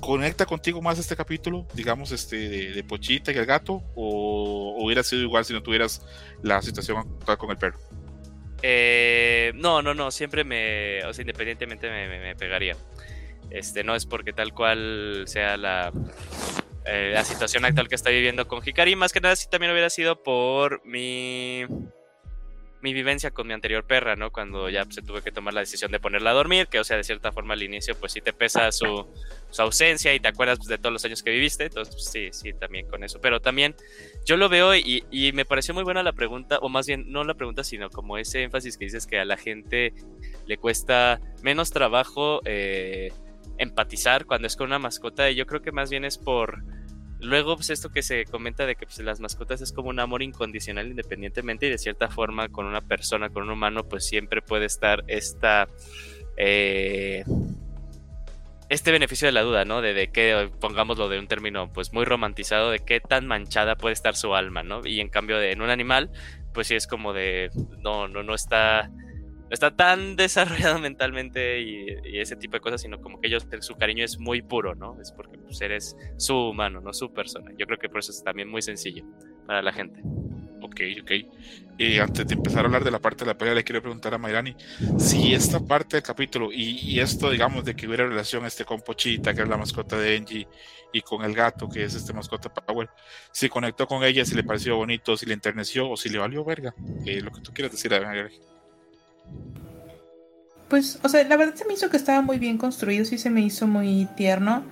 ¿conecta 0.00 0.44
contigo 0.46 0.82
más 0.82 0.98
este 0.98 1.16
capítulo, 1.16 1.66
digamos, 1.74 2.12
este, 2.12 2.36
de, 2.36 2.72
de 2.72 2.84
Pochita 2.84 3.32
y 3.32 3.36
el 3.36 3.46
gato? 3.46 3.82
¿O 3.94 4.76
hubiera 4.84 5.02
sido 5.02 5.22
igual 5.22 5.44
si 5.44 5.52
no 5.54 5.62
tuvieras 5.62 6.02
la 6.42 6.60
situación 6.62 6.98
actual 6.98 7.38
con 7.38 7.50
el 7.50 7.56
perro? 7.56 7.78
Eh, 8.62 9.52
no, 9.54 9.82
no, 9.82 9.94
no, 9.94 10.10
siempre 10.10 10.44
me, 10.44 11.04
o 11.04 11.12
sea, 11.14 11.22
independientemente 11.22 11.88
me, 11.88 12.08
me- 12.08 12.18
me 12.20 12.36
pegaría. 12.36 12.76
Este, 13.50 13.84
no 13.84 13.94
es 13.94 14.06
porque 14.06 14.32
tal 14.32 14.52
cual 14.52 15.24
sea 15.26 15.56
la, 15.56 15.92
eh, 16.84 17.10
la 17.12 17.24
situación 17.24 17.64
actual 17.64 17.88
que 17.88 17.94
está 17.94 18.10
viviendo 18.10 18.48
con 18.48 18.62
Hikari, 18.64 18.96
más 18.96 19.12
que 19.12 19.20
nada 19.20 19.36
sí 19.36 19.48
también 19.50 19.72
hubiera 19.72 19.90
sido 19.90 20.22
por 20.22 20.84
mi, 20.86 21.64
mi 22.80 22.92
vivencia 22.92 23.30
con 23.30 23.46
mi 23.46 23.52
anterior 23.52 23.84
perra, 23.84 24.16
¿no? 24.16 24.30
Cuando 24.30 24.70
ya 24.70 24.86
se 24.88 25.02
tuve 25.02 25.22
que 25.22 25.32
tomar 25.32 25.52
la 25.52 25.60
decisión 25.60 25.90
de 25.90 26.00
ponerla 26.00 26.30
a 26.30 26.34
dormir, 26.34 26.68
que 26.68 26.78
o 26.78 26.84
sea, 26.84 26.96
de 26.96 27.04
cierta 27.04 27.32
forma 27.32 27.54
al 27.54 27.62
inicio 27.62 27.94
pues 27.98 28.12
sí 28.12 28.20
te 28.20 28.32
pesa 28.32 28.70
su, 28.72 29.06
su 29.50 29.62
ausencia 29.62 30.14
y 30.14 30.20
te 30.20 30.28
acuerdas 30.28 30.58
pues, 30.58 30.68
de 30.68 30.78
todos 30.78 30.92
los 30.92 31.04
años 31.04 31.22
que 31.22 31.30
viviste, 31.30 31.64
entonces 31.64 31.94
pues, 31.94 32.10
sí, 32.10 32.28
sí, 32.32 32.52
también 32.52 32.88
con 32.88 33.02
eso, 33.04 33.20
pero 33.20 33.40
también 33.40 33.74
yo 34.24 34.36
lo 34.36 34.48
veo 34.48 34.74
y, 34.74 35.04
y 35.10 35.32
me 35.32 35.44
pareció 35.44 35.74
muy 35.74 35.84
buena 35.84 36.02
la 36.02 36.12
pregunta, 36.12 36.58
o 36.58 36.68
más 36.68 36.86
bien 36.86 37.10
no 37.10 37.24
la 37.24 37.34
pregunta, 37.34 37.64
sino 37.64 37.90
como 37.90 38.18
ese 38.18 38.42
énfasis 38.44 38.78
que 38.78 38.84
dices 38.84 39.06
que 39.06 39.18
a 39.18 39.24
la 39.24 39.36
gente 39.36 39.92
le 40.46 40.56
cuesta 40.58 41.20
menos 41.42 41.70
trabajo 41.70 42.40
eh, 42.44 43.12
empatizar 43.58 44.24
cuando 44.24 44.46
es 44.46 44.56
con 44.56 44.68
una 44.68 44.78
mascota, 44.78 45.30
y 45.30 45.34
yo 45.34 45.46
creo 45.46 45.62
que 45.62 45.72
más 45.72 45.90
bien 45.90 46.04
es 46.04 46.18
por... 46.18 46.62
Luego, 47.20 47.56
pues 47.56 47.70
esto 47.70 47.90
que 47.90 48.02
se 48.02 48.24
comenta 48.26 48.64
de 48.64 48.76
que 48.76 48.86
pues, 48.86 48.98
las 49.00 49.18
mascotas 49.18 49.60
es 49.60 49.72
como 49.72 49.88
un 49.88 49.98
amor 49.98 50.22
incondicional 50.22 50.86
independientemente 50.86 51.66
y 51.66 51.70
de 51.70 51.78
cierta 51.78 52.08
forma 52.08 52.48
con 52.48 52.66
una 52.66 52.80
persona, 52.80 53.28
con 53.30 53.42
un 53.42 53.50
humano, 53.50 53.88
pues 53.88 54.06
siempre 54.06 54.40
puede 54.40 54.66
estar 54.66 55.02
esta... 55.08 55.66
eh, 56.36 57.24
este 58.68 58.92
beneficio 58.92 59.26
de 59.26 59.32
la 59.32 59.42
duda, 59.42 59.64
¿no? 59.64 59.80
De, 59.80 59.94
de 59.94 60.08
que, 60.08 60.50
pongámoslo 60.60 61.08
de 61.08 61.18
un 61.18 61.26
término 61.26 61.72
pues 61.72 61.92
muy 61.92 62.04
romantizado, 62.04 62.70
de 62.70 62.80
qué 62.80 63.00
tan 63.00 63.26
manchada 63.26 63.76
puede 63.76 63.94
estar 63.94 64.14
su 64.14 64.34
alma, 64.34 64.62
¿no? 64.62 64.86
Y 64.86 65.00
en 65.00 65.08
cambio 65.08 65.38
de 65.38 65.52
en 65.52 65.62
un 65.62 65.70
animal, 65.70 66.10
pues 66.52 66.66
sí 66.66 66.74
es 66.74 66.86
como 66.86 67.12
de, 67.12 67.50
no, 67.78 68.08
no, 68.08 68.22
no 68.22 68.34
está, 68.34 68.90
no 69.48 69.54
está 69.54 69.74
tan 69.74 70.16
desarrollado 70.16 70.78
mentalmente 70.78 71.60
y, 71.60 72.18
ese 72.18 72.36
tipo 72.36 72.54
de 72.54 72.60
cosas, 72.60 72.82
sino 72.82 73.00
como 73.00 73.20
que 73.20 73.28
ellos, 73.28 73.46
su 73.60 73.74
cariño 73.74 74.04
es 74.04 74.18
muy 74.18 74.42
puro, 74.42 74.74
¿no? 74.74 75.00
Es 75.00 75.12
porque 75.12 75.38
pues, 75.38 75.60
eres 75.60 75.96
su 76.16 76.34
humano, 76.34 76.80
no 76.80 76.92
su 76.92 77.12
persona. 77.12 77.50
Yo 77.56 77.66
creo 77.66 77.78
que 77.78 77.88
por 77.88 78.00
eso 78.00 78.12
es 78.12 78.22
también 78.22 78.48
muy 78.48 78.62
sencillo 78.62 79.04
para 79.46 79.62
la 79.62 79.72
gente. 79.72 80.02
Ok, 80.60 80.80
ok. 81.02 81.10
Y 81.78 81.98
antes 81.98 82.26
de 82.26 82.34
empezar 82.34 82.62
a 82.62 82.66
hablar 82.66 82.82
de 82.82 82.90
la 82.90 82.98
parte 82.98 83.24
de 83.24 83.30
la 83.30 83.38
pelea, 83.38 83.54
le 83.54 83.62
quiero 83.62 83.80
preguntar 83.80 84.12
a 84.12 84.18
Mayrani 84.18 84.56
si 84.98 85.32
esta 85.32 85.60
parte 85.60 85.96
del 85.96 86.02
capítulo 86.02 86.50
y, 86.52 86.98
esto, 86.98 87.30
digamos, 87.30 87.64
de 87.64 87.76
que 87.76 87.86
hubiera 87.86 88.06
relación 88.06 88.44
este 88.44 88.64
con 88.64 88.80
Pochita, 88.80 89.32
que 89.32 89.42
es 89.42 89.48
la 89.48 89.56
mascota 89.56 89.96
de 89.96 90.16
Engie, 90.16 90.48
y 90.92 91.02
con 91.02 91.22
el 91.24 91.34
gato, 91.34 91.68
que 91.68 91.84
es 91.84 91.94
este 91.94 92.12
mascota 92.12 92.52
Power, 92.52 92.88
si 93.30 93.48
conectó 93.48 93.86
con 93.86 94.02
ella, 94.02 94.24
si 94.24 94.34
le 94.34 94.42
pareció 94.42 94.76
bonito, 94.76 95.16
si 95.16 95.26
le 95.26 95.34
enterneció 95.34 95.88
o 95.88 95.96
si 95.96 96.08
le 96.08 96.18
valió 96.18 96.44
verga. 96.44 96.74
Eh, 97.06 97.20
lo 97.20 97.30
que 97.30 97.40
tú 97.40 97.52
quieras 97.52 97.72
decir, 97.72 97.92
Mayrani. 97.92 98.57
Pues, 100.68 100.98
o 101.02 101.08
sea, 101.08 101.24
la 101.24 101.36
verdad 101.36 101.54
se 101.54 101.64
me 101.64 101.74
hizo 101.74 101.88
que 101.88 101.96
estaba 101.96 102.20
muy 102.20 102.38
bien 102.38 102.58
construido, 102.58 103.04
sí 103.04 103.18
se 103.18 103.30
me 103.30 103.40
hizo 103.40 103.66
muy 103.66 104.06
tierno. 104.16 104.62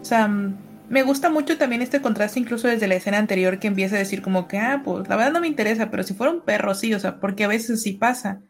O 0.00 0.04
sea, 0.04 0.28
mm, 0.28 0.56
me 0.88 1.02
gusta 1.02 1.28
mucho 1.30 1.58
también 1.58 1.82
este 1.82 2.00
contraste, 2.00 2.40
incluso 2.40 2.68
desde 2.68 2.88
la 2.88 2.94
escena 2.94 3.18
anterior, 3.18 3.58
que 3.58 3.68
empieza 3.68 3.96
a 3.96 3.98
decir 3.98 4.22
como 4.22 4.48
que, 4.48 4.58
ah, 4.58 4.82
pues 4.84 5.08
la 5.08 5.16
verdad 5.16 5.32
no 5.32 5.40
me 5.40 5.48
interesa, 5.48 5.90
pero 5.90 6.02
si 6.02 6.14
fuera 6.14 6.32
un 6.32 6.40
perro, 6.40 6.74
sí, 6.74 6.94
o 6.94 7.00
sea, 7.00 7.20
porque 7.20 7.44
a 7.44 7.48
veces 7.48 7.82
sí 7.82 7.92
pasa. 7.92 8.40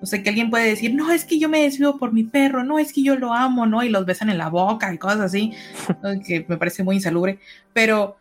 O 0.00 0.06
sea, 0.06 0.22
que 0.22 0.28
alguien 0.28 0.50
puede 0.50 0.66
decir, 0.68 0.94
no, 0.94 1.10
es 1.12 1.24
que 1.24 1.38
yo 1.38 1.48
me 1.48 1.62
desvivo 1.62 1.98
por 1.98 2.12
mi 2.12 2.24
perro, 2.24 2.64
no, 2.64 2.78
es 2.78 2.92
que 2.92 3.02
yo 3.02 3.16
lo 3.16 3.32
amo, 3.32 3.66
¿no? 3.66 3.82
Y 3.82 3.88
los 3.88 4.04
besan 4.04 4.30
en 4.30 4.38
la 4.38 4.48
boca 4.48 4.92
y 4.92 4.98
cosas 4.98 5.20
así, 5.20 5.52
que 6.26 6.44
me 6.48 6.58
parece 6.58 6.84
muy 6.84 6.96
insalubre. 6.96 7.38
Pero, 7.72 8.16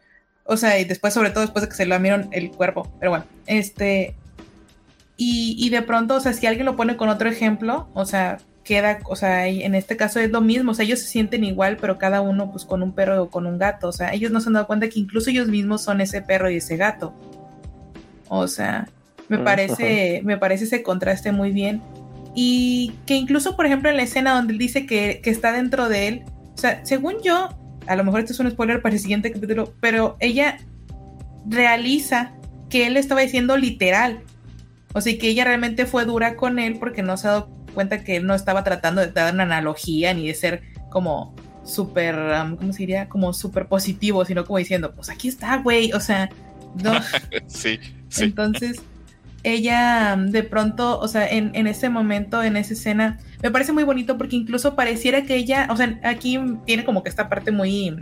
o 0.45 0.58
sea, 0.58 0.80
y 0.80 0.86
después, 0.86 1.13
sobre 1.13 1.32
todo 1.32 1.41
después 1.41 1.63
de 1.63 1.69
que 1.69 1.76
se 1.76 1.86
lo 1.86 1.95
amieron 1.95 2.30
el 2.32 2.52
cuerpo, 2.52 2.91
pero 3.00 3.12
bueno, 3.12 3.26
este, 3.45 4.15
y, 5.17 5.56
y 5.58 5.69
de 5.69 5.82
pronto, 5.82 6.15
o 6.15 6.19
sea, 6.19 6.34
si 6.34 6.45
alguien 6.45 6.65
lo 6.65 6.75
pone 6.75 6.97
con 6.97 7.10
otro 7.10 7.30
ejemplo, 7.30 7.88
o 7.93 8.06
sea, 8.06 8.38
queda, 8.65 8.99
o 9.06 9.15
sea, 9.15 9.47
en 9.47 9.75
este 9.75 9.95
caso 9.95 10.19
es 10.19 10.32
lo 10.32 10.41
mismo, 10.41 10.71
o 10.71 10.73
sea, 10.73 10.86
ellos 10.86 10.99
se 10.99 11.08
sienten 11.08 11.43
igual, 11.43 11.78
pero 11.80 11.97
cada 11.97 12.21
uno 12.21 12.51
pues 12.51 12.65
con 12.65 12.84
un 12.84 12.93
perro 12.93 13.23
o 13.23 13.30
con 13.30 13.45
un 13.45 13.58
gato, 13.58 13.88
o 13.88 13.91
sea, 13.91 14.13
ellos 14.13 14.32
no 14.32 14.41
se 14.41 14.49
han 14.49 14.54
dado 14.54 14.67
cuenta 14.67 14.89
que 14.89 14.99
incluso 14.99 15.30
ellos 15.30 15.47
mismos 15.47 15.84
son 15.84 16.01
ese 16.01 16.21
perro 16.21 16.49
y 16.49 16.58
ese 16.58 16.75
gato. 16.75 17.13
O 18.28 18.47
sea, 18.47 18.88
me 19.30 19.38
parece, 19.38 20.21
me 20.23 20.38
parece 20.38 20.65
ese 20.65 20.84
contraste 20.84 21.32
muy 21.32 21.51
bien. 21.51 21.82
Y 22.34 22.93
que 23.06 23.15
incluso, 23.15 23.56
por 23.56 23.65
ejemplo, 23.65 23.89
en 23.89 23.97
la 23.97 24.04
escena 24.04 24.34
donde 24.34 24.54
él 24.54 24.60
dice 24.60 24.86
que, 24.86 25.21
que 25.23 25.30
está 25.30 25.51
dentro 25.54 25.88
de 25.88 26.08
él, 26.08 26.23
o 26.54 26.58
sea, 26.58 26.84
según 26.84 27.15
yo, 27.23 27.49
a 27.88 27.95
lo 27.95 28.04
mejor 28.04 28.21
esto 28.21 28.34
es 28.34 28.39
un 28.39 28.49
spoiler 28.49 28.82
para 28.82 28.95
el 28.95 29.01
siguiente 29.01 29.32
capítulo, 29.32 29.73
pero 29.80 30.17
ella 30.19 30.58
realiza 31.47 32.34
que 32.69 32.88
él 32.88 32.97
estaba 32.97 33.21
diciendo 33.21 33.58
literal. 33.58 34.21
O 34.95 35.01
sea, 35.01 35.17
que 35.17 35.27
ella 35.27 35.43
realmente 35.43 35.86
fue 35.86 36.05
dura 36.05 36.38
con 36.38 36.58
él 36.58 36.77
porque 36.79 37.03
no 37.03 37.17
se 37.17 37.27
ha 37.27 37.31
dado 37.31 37.49
cuenta 37.73 38.01
que 38.01 38.15
él 38.15 38.25
no 38.25 38.34
estaba 38.34 38.63
tratando 38.63 39.01
de 39.01 39.12
dar 39.12 39.34
una 39.34 39.43
analogía 39.43 40.13
ni 40.13 40.25
de 40.25 40.34
ser 40.34 40.63
como 40.89 41.36
súper, 41.65 42.15
um, 42.15 42.55
¿cómo 42.55 42.71
se 42.71 42.79
diría? 42.79 43.10
Como 43.10 43.34
súper 43.34 43.67
positivo, 43.67 44.23
sino 44.23 44.45
como 44.45 44.58
diciendo, 44.58 44.95
pues 44.95 45.10
aquí 45.10 45.27
está, 45.27 45.58
güey. 45.58 45.91
O 45.91 45.99
sea, 45.99 46.29
no. 46.81 46.93
sí, 47.47 47.77
sí. 48.08 48.23
Entonces, 48.23 48.81
ella 49.43 50.15
de 50.17 50.43
pronto, 50.43 50.97
o 50.97 51.10
sea, 51.10 51.27
en, 51.27 51.51
en 51.55 51.67
ese 51.67 51.89
momento, 51.89 52.41
en 52.41 52.55
esa 52.55 52.71
escena, 52.71 53.19
me 53.43 53.51
parece 53.51 53.73
muy 53.73 53.84
bonito 53.84 54.17
porque 54.17 54.38
incluso 54.38 54.77
pareciera 54.77 55.23
que 55.23 55.36
ella, 55.36 55.67
o 55.69 55.75
sea, 55.75 55.99
aquí 56.05 56.39
tiene 56.65 56.86
como 56.86 57.03
que 57.03 57.10
esta 57.10 57.27
parte 57.27 57.51
muy 57.51 57.97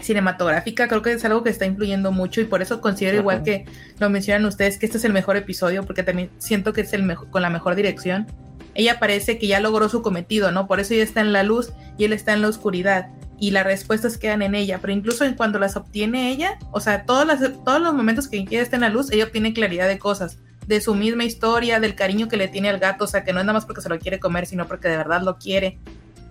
cinematográfica, 0.00 0.88
creo 0.88 1.02
que 1.02 1.12
es 1.12 1.24
algo 1.24 1.42
que 1.42 1.50
está 1.50 1.66
influyendo 1.66 2.12
mucho 2.12 2.40
y 2.40 2.44
por 2.44 2.62
eso 2.62 2.80
considero 2.80 3.16
Ajá. 3.16 3.20
igual 3.20 3.42
que 3.42 3.66
lo 3.98 4.10
mencionan 4.10 4.44
ustedes 4.46 4.78
que 4.78 4.86
este 4.86 4.98
es 4.98 5.04
el 5.04 5.12
mejor 5.12 5.36
episodio 5.36 5.84
porque 5.84 6.02
también 6.02 6.30
siento 6.38 6.72
que 6.72 6.82
es 6.82 6.92
el 6.92 7.02
mejor 7.02 7.30
con 7.30 7.42
la 7.42 7.50
mejor 7.50 7.74
dirección. 7.74 8.26
Ella 8.74 8.98
parece 9.00 9.38
que 9.38 9.48
ya 9.48 9.60
logró 9.60 9.88
su 9.88 10.02
cometido, 10.02 10.52
¿no? 10.52 10.68
Por 10.68 10.78
eso 10.78 10.94
ella 10.94 11.02
está 11.02 11.20
en 11.20 11.32
la 11.32 11.42
luz 11.42 11.72
y 11.96 12.04
él 12.04 12.12
está 12.12 12.32
en 12.32 12.42
la 12.42 12.48
oscuridad 12.48 13.08
y 13.40 13.50
las 13.50 13.64
respuestas 13.64 14.18
quedan 14.18 14.42
en 14.42 14.54
ella, 14.54 14.78
pero 14.80 14.92
incluso 14.92 15.24
en 15.24 15.34
cuando 15.34 15.58
las 15.58 15.76
obtiene 15.76 16.30
ella, 16.30 16.58
o 16.72 16.80
sea, 16.80 17.04
todos, 17.04 17.26
las, 17.26 17.40
todos 17.64 17.80
los 17.80 17.94
momentos 17.94 18.28
que 18.28 18.38
ella 18.38 18.60
está 18.60 18.76
en 18.76 18.82
la 18.82 18.88
luz, 18.88 19.10
ella 19.12 19.24
obtiene 19.24 19.52
claridad 19.52 19.88
de 19.88 19.98
cosas, 19.98 20.38
de 20.66 20.80
su 20.80 20.94
misma 20.94 21.24
historia, 21.24 21.80
del 21.80 21.94
cariño 21.94 22.28
que 22.28 22.36
le 22.36 22.48
tiene 22.48 22.68
al 22.68 22.78
gato, 22.78 23.04
o 23.04 23.06
sea, 23.06 23.24
que 23.24 23.32
no 23.32 23.38
es 23.40 23.46
nada 23.46 23.54
más 23.54 23.64
porque 23.64 23.80
se 23.80 23.88
lo 23.88 23.98
quiere 23.98 24.18
comer, 24.18 24.46
sino 24.46 24.66
porque 24.66 24.88
de 24.88 24.96
verdad 24.96 25.22
lo 25.22 25.38
quiere 25.38 25.78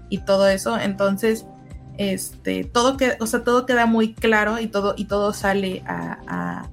y 0.10 0.19
todo 0.19 0.47
eso, 0.49 0.77
entonces 0.80 1.45
este 1.97 2.63
todo 2.63 2.97
que 2.97 3.17
o 3.19 3.27
sea 3.27 3.43
todo 3.43 3.65
queda 3.65 3.86
muy 3.86 4.13
claro 4.13 4.60
y 4.60 4.67
todo 4.67 4.93
y 4.97 5.05
todo 5.05 5.33
sale 5.33 5.83
a, 5.88 6.19
a, 6.27 6.69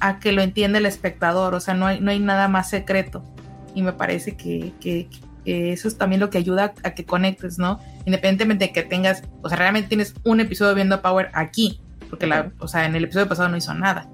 a 0.00 0.18
que 0.20 0.32
lo 0.32 0.42
entiende 0.42 0.78
el 0.78 0.86
espectador 0.86 1.54
o 1.54 1.60
sea 1.60 1.74
no 1.74 1.86
hay 1.86 2.00
no 2.00 2.10
hay 2.10 2.18
nada 2.18 2.48
más 2.48 2.70
secreto. 2.70 3.24
Y 3.72 3.82
me 3.82 3.92
parece 3.92 4.36
que, 4.36 4.72
que, 4.80 5.08
que 5.44 5.72
eso 5.72 5.86
es 5.86 5.96
también 5.96 6.20
lo 6.20 6.28
que 6.28 6.38
ayuda 6.38 6.74
a 6.82 6.90
que 6.92 7.04
conectes 7.04 7.58
no 7.58 7.80
independientemente 8.04 8.66
de 8.66 8.72
que 8.72 8.82
tengas 8.82 9.22
o 9.42 9.48
sea 9.48 9.58
realmente 9.58 9.88
tienes 9.88 10.14
un 10.24 10.40
episodio 10.40 10.74
viendo 10.74 11.00
Power 11.00 11.30
aquí 11.34 11.80
porque 12.08 12.26
la 12.26 12.52
o 12.58 12.68
sea 12.68 12.86
en 12.86 12.96
el 12.96 13.04
episodio 13.04 13.28
pasado 13.28 13.48
no 13.48 13.56
hizo 13.56 13.74
nada. 13.74 14.08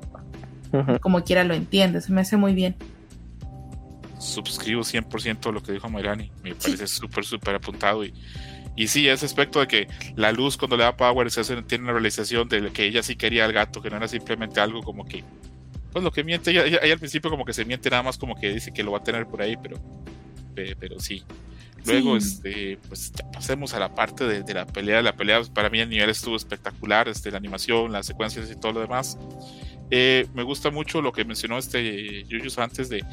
Como 1.01 1.25
quiera 1.25 1.43
lo 1.45 1.55
entiendes 1.55 2.05
se 2.05 2.13
me 2.13 2.21
hace 2.21 2.37
muy 2.37 2.55
bien. 2.55 2.77
Suscribo 4.19 4.83
100% 4.83 5.53
lo 5.53 5.63
que 5.63 5.73
dijo 5.73 5.89
Mayrani. 5.89 6.33
Me 6.43 6.55
parece 6.55 6.87
súper, 6.87 7.25
súper 7.25 7.55
apuntado. 7.55 8.05
Y, 8.05 8.15
y 8.77 8.89
sí, 8.89 9.09
ese 9.09 9.27
aspecto 9.27 9.61
de 9.61 9.67
que 9.67 9.89
la 10.17 10.33
luz 10.33 10.57
cuando 10.57 10.77
le 10.77 10.85
da 10.85 10.97
power 10.97 11.31
se 11.31 11.41
hace- 11.41 11.63
tiene 11.63 11.85
una 11.85 11.93
realización 11.95 12.49
de 12.49 12.71
que 12.73 12.85
ella 12.85 13.03
sí 13.03 13.17
quería 13.17 13.45
al 13.45 13.53
gato, 13.53 13.81
que 13.83 13.91
no 13.91 13.97
era 13.97 14.07
simplemente 14.09 14.61
algo 14.61 14.83
como 14.83 15.05
que. 15.05 15.25
Pues 15.93 16.05
lo 16.05 16.13
que 16.13 16.23
miente, 16.25 16.51
ella, 16.51 16.65
ella- 16.67 16.81
ella 16.83 16.93
al 16.93 16.99
principio 16.99 17.31
como 17.31 17.45
que 17.45 17.53
se 17.55 17.65
miente 17.65 17.89
nada 17.89 18.03
más 18.03 18.19
como 18.19 18.35
que 18.39 18.53
dice 18.53 18.73
que 18.73 18.83
lo 18.83 18.93
va 18.93 18.99
a 18.99 19.03
tener 19.03 19.27
por 19.27 19.41
ahí, 19.41 19.57
pero, 19.57 19.79
pe- 20.55 20.77
pero 20.79 21.01
sí. 21.01 21.23
Luego, 21.87 22.21
Sí. 22.21 22.27
este, 22.29 22.79
pues 22.89 23.13
ya 23.13 23.31
pasemos 23.31 23.73
a 23.73 23.79
la 23.79 23.95
parte 23.95 24.27
de, 24.27 24.43
de 24.43 24.55
la 24.55 24.67
pelea. 24.67 25.01
La 25.03 25.13
pelea 25.15 25.39
pues, 25.39 25.49
para 25.51 25.71
mí 25.71 25.79
el 25.81 25.89
nivel 25.89 26.11
estuvo 26.11 26.35
espectacular, 26.37 27.09
este, 27.09 27.31
la 27.31 27.39
animación, 27.39 27.93
las 27.93 28.07
secuencias 28.07 28.51
y 28.51 28.57
todo 28.57 28.73
lo 28.73 28.81
demás. 28.81 29.17
Eh, 29.93 30.27
me 30.35 30.43
gusta 30.43 30.71
mucho 30.73 31.01
lo 31.01 31.13
que 31.13 31.25
mencionó 31.25 31.57
este 31.59 32.25
Yuyus 32.25 32.59
antes 32.59 32.89
de 32.89 33.05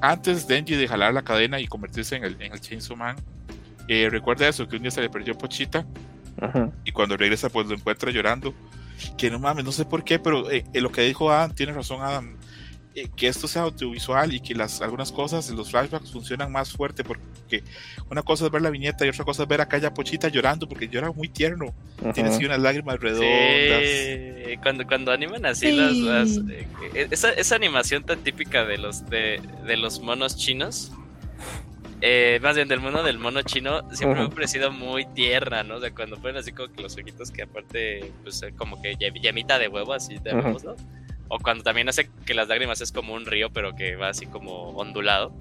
antes 0.00 0.48
Denji 0.48 0.74
de 0.74 0.88
jalar 0.88 1.14
la 1.14 1.22
cadena 1.22 1.60
y 1.60 1.68
convertirse 1.68 2.16
en 2.16 2.24
el, 2.24 2.36
en 2.42 2.52
el 2.52 2.60
Chainsaw 2.60 2.96
Man. 2.96 3.16
Eh, 3.88 4.08
recuerda 4.10 4.48
eso, 4.48 4.68
que 4.68 4.76
un 4.76 4.82
día 4.82 4.90
se 4.90 5.00
le 5.00 5.10
perdió 5.10 5.36
Pochita 5.36 5.86
Ujú. 6.40 6.72
y 6.84 6.92
cuando 6.92 7.16
regresa 7.16 7.48
pues 7.48 7.66
lo 7.66 7.74
encuentra 7.74 8.10
llorando. 8.10 8.54
Que 9.18 9.30
no 9.30 9.38
mames, 9.40 9.64
no 9.64 9.72
sé 9.72 9.84
por 9.84 10.04
qué, 10.04 10.18
pero 10.18 10.50
eh, 10.50 10.64
eh, 10.72 10.80
lo 10.80 10.92
que 10.92 11.02
dijo 11.02 11.30
Adam, 11.32 11.52
tiene 11.54 11.72
razón 11.72 12.02
Adam, 12.02 12.36
eh, 12.94 13.08
que 13.16 13.26
esto 13.26 13.48
sea 13.48 13.62
audiovisual 13.62 14.32
y 14.34 14.38
que 14.40 14.54
las 14.54 14.80
algunas 14.82 15.10
cosas 15.10 15.48
en 15.50 15.56
los 15.56 15.70
flashbacks 15.70 16.12
funcionan 16.12 16.52
más 16.52 16.70
fuerte 16.72 17.02
porque 17.02 17.64
una 18.10 18.22
cosa 18.22 18.44
es 18.44 18.50
ver 18.52 18.60
la 18.62 18.68
viñeta 18.70 19.04
y 19.04 19.08
otra 19.08 19.24
cosa 19.24 19.42
es 19.44 19.48
ver 19.48 19.60
acá 19.62 19.78
ya 19.78 19.92
Pochita 19.94 20.28
llorando 20.28 20.68
porque 20.68 20.88
llora 20.88 21.10
muy 21.10 21.28
tierno, 21.28 21.74
tiene 22.14 22.28
Ujú. 22.28 22.36
así 22.36 22.44
unas 22.46 22.60
lágrimas 22.60 23.00
redondas. 23.00 23.82
Sí, 23.82 24.56
cuando, 24.62 24.86
cuando 24.86 25.10
animan 25.10 25.46
así 25.46 25.66
Sí. 25.70 25.72
las, 25.72 25.92
las- 25.96 26.40
eh, 26.50 27.08
esa, 27.10 27.30
esa 27.30 27.56
animación 27.56 28.04
tan 28.04 28.20
típica 28.20 28.64
de 28.66 28.78
los 28.78 29.08
de, 29.08 29.40
de 29.66 29.76
los 29.78 30.00
monos 30.00 30.36
chinos 30.36 30.92
eh, 32.02 32.40
más 32.42 32.56
bien 32.56 32.68
del 32.68 32.80
mundo 32.80 33.02
del 33.02 33.18
mono 33.18 33.40
chino, 33.42 33.80
siempre 33.92 34.20
me 34.20 34.26
ha 34.26 34.30
parecido 34.30 34.70
muy 34.72 35.06
tierna, 35.06 35.62
¿no? 35.62 35.76
O 35.76 35.80
sea, 35.80 35.94
cuando 35.94 36.16
ponen 36.18 36.36
así 36.36 36.52
como 36.52 36.70
que 36.72 36.82
los 36.82 36.96
ojitos 36.96 37.30
que 37.30 37.42
aparte, 37.44 38.12
pues 38.22 38.42
eh, 38.42 38.52
como 38.56 38.82
que 38.82 38.96
yemita 38.96 39.58
de 39.58 39.68
huevo, 39.68 39.92
así 39.94 40.18
de 40.18 40.34
huevos, 40.34 40.64
¿no? 40.64 40.74
O 41.28 41.38
cuando 41.38 41.62
también 41.64 41.88
hace 41.88 42.10
que 42.26 42.34
las 42.34 42.48
lágrimas 42.48 42.80
es 42.82 42.92
como 42.92 43.14
un 43.14 43.24
río, 43.24 43.50
pero 43.50 43.74
que 43.74 43.96
va 43.96 44.08
así 44.10 44.26
como 44.26 44.70
ondulado. 44.70 45.32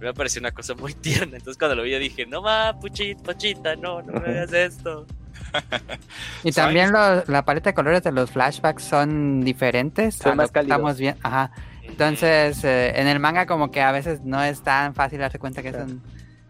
Me 0.00 0.12
pareció 0.12 0.40
una 0.40 0.50
cosa 0.52 0.74
muy 0.74 0.92
tierna. 1.02 1.36
Entonces 1.36 1.56
cuando 1.58 1.76
lo 1.76 1.82
vi 1.84 1.92
yo 1.92 1.98
dije, 1.98 2.26
no 2.26 2.42
va, 2.42 2.78
puchita, 2.80 3.22
pochita, 3.22 3.76
no, 3.76 4.02
no 4.02 4.12
me 4.20 4.28
hagas 4.30 4.52
esto. 4.52 5.06
Y 6.44 6.52
también 6.52 6.92
lo- 6.92 7.24
la 7.26 7.44
paleta 7.44 7.70
de 7.70 7.74
colores 7.74 8.02
de 8.02 8.12
los 8.12 8.30
flashbacks 8.30 8.82
son 8.82 9.40
diferentes. 9.42 10.16
Son 10.16 10.28
a 10.28 10.30
lo 10.30 10.36
más 10.42 10.50
que. 10.52 10.60
Estamos 10.60 10.98
bien, 10.98 11.16
ajá. 11.22 11.50
Entonces, 11.96 12.62
eh, 12.62 12.92
en 13.00 13.06
el 13.08 13.18
manga 13.20 13.46
como 13.46 13.70
que 13.70 13.80
a 13.80 13.90
veces 13.90 14.20
no 14.22 14.42
es 14.44 14.60
tan 14.62 14.94
fácil 14.94 15.18
darse 15.18 15.38
cuenta 15.38 15.62
que 15.62 15.70
es 15.70 15.76
un, 15.76 16.02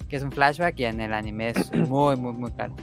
que 0.09 0.17
es 0.17 0.23
un 0.25 0.33
flashback 0.33 0.77
y 0.81 0.87
en 0.87 1.01
el 1.01 1.15
anime 1.15 1.51
es 1.51 1.73
muy, 1.73 2.17
muy, 2.17 2.33
muy 2.33 2.51
claro. 2.51 2.75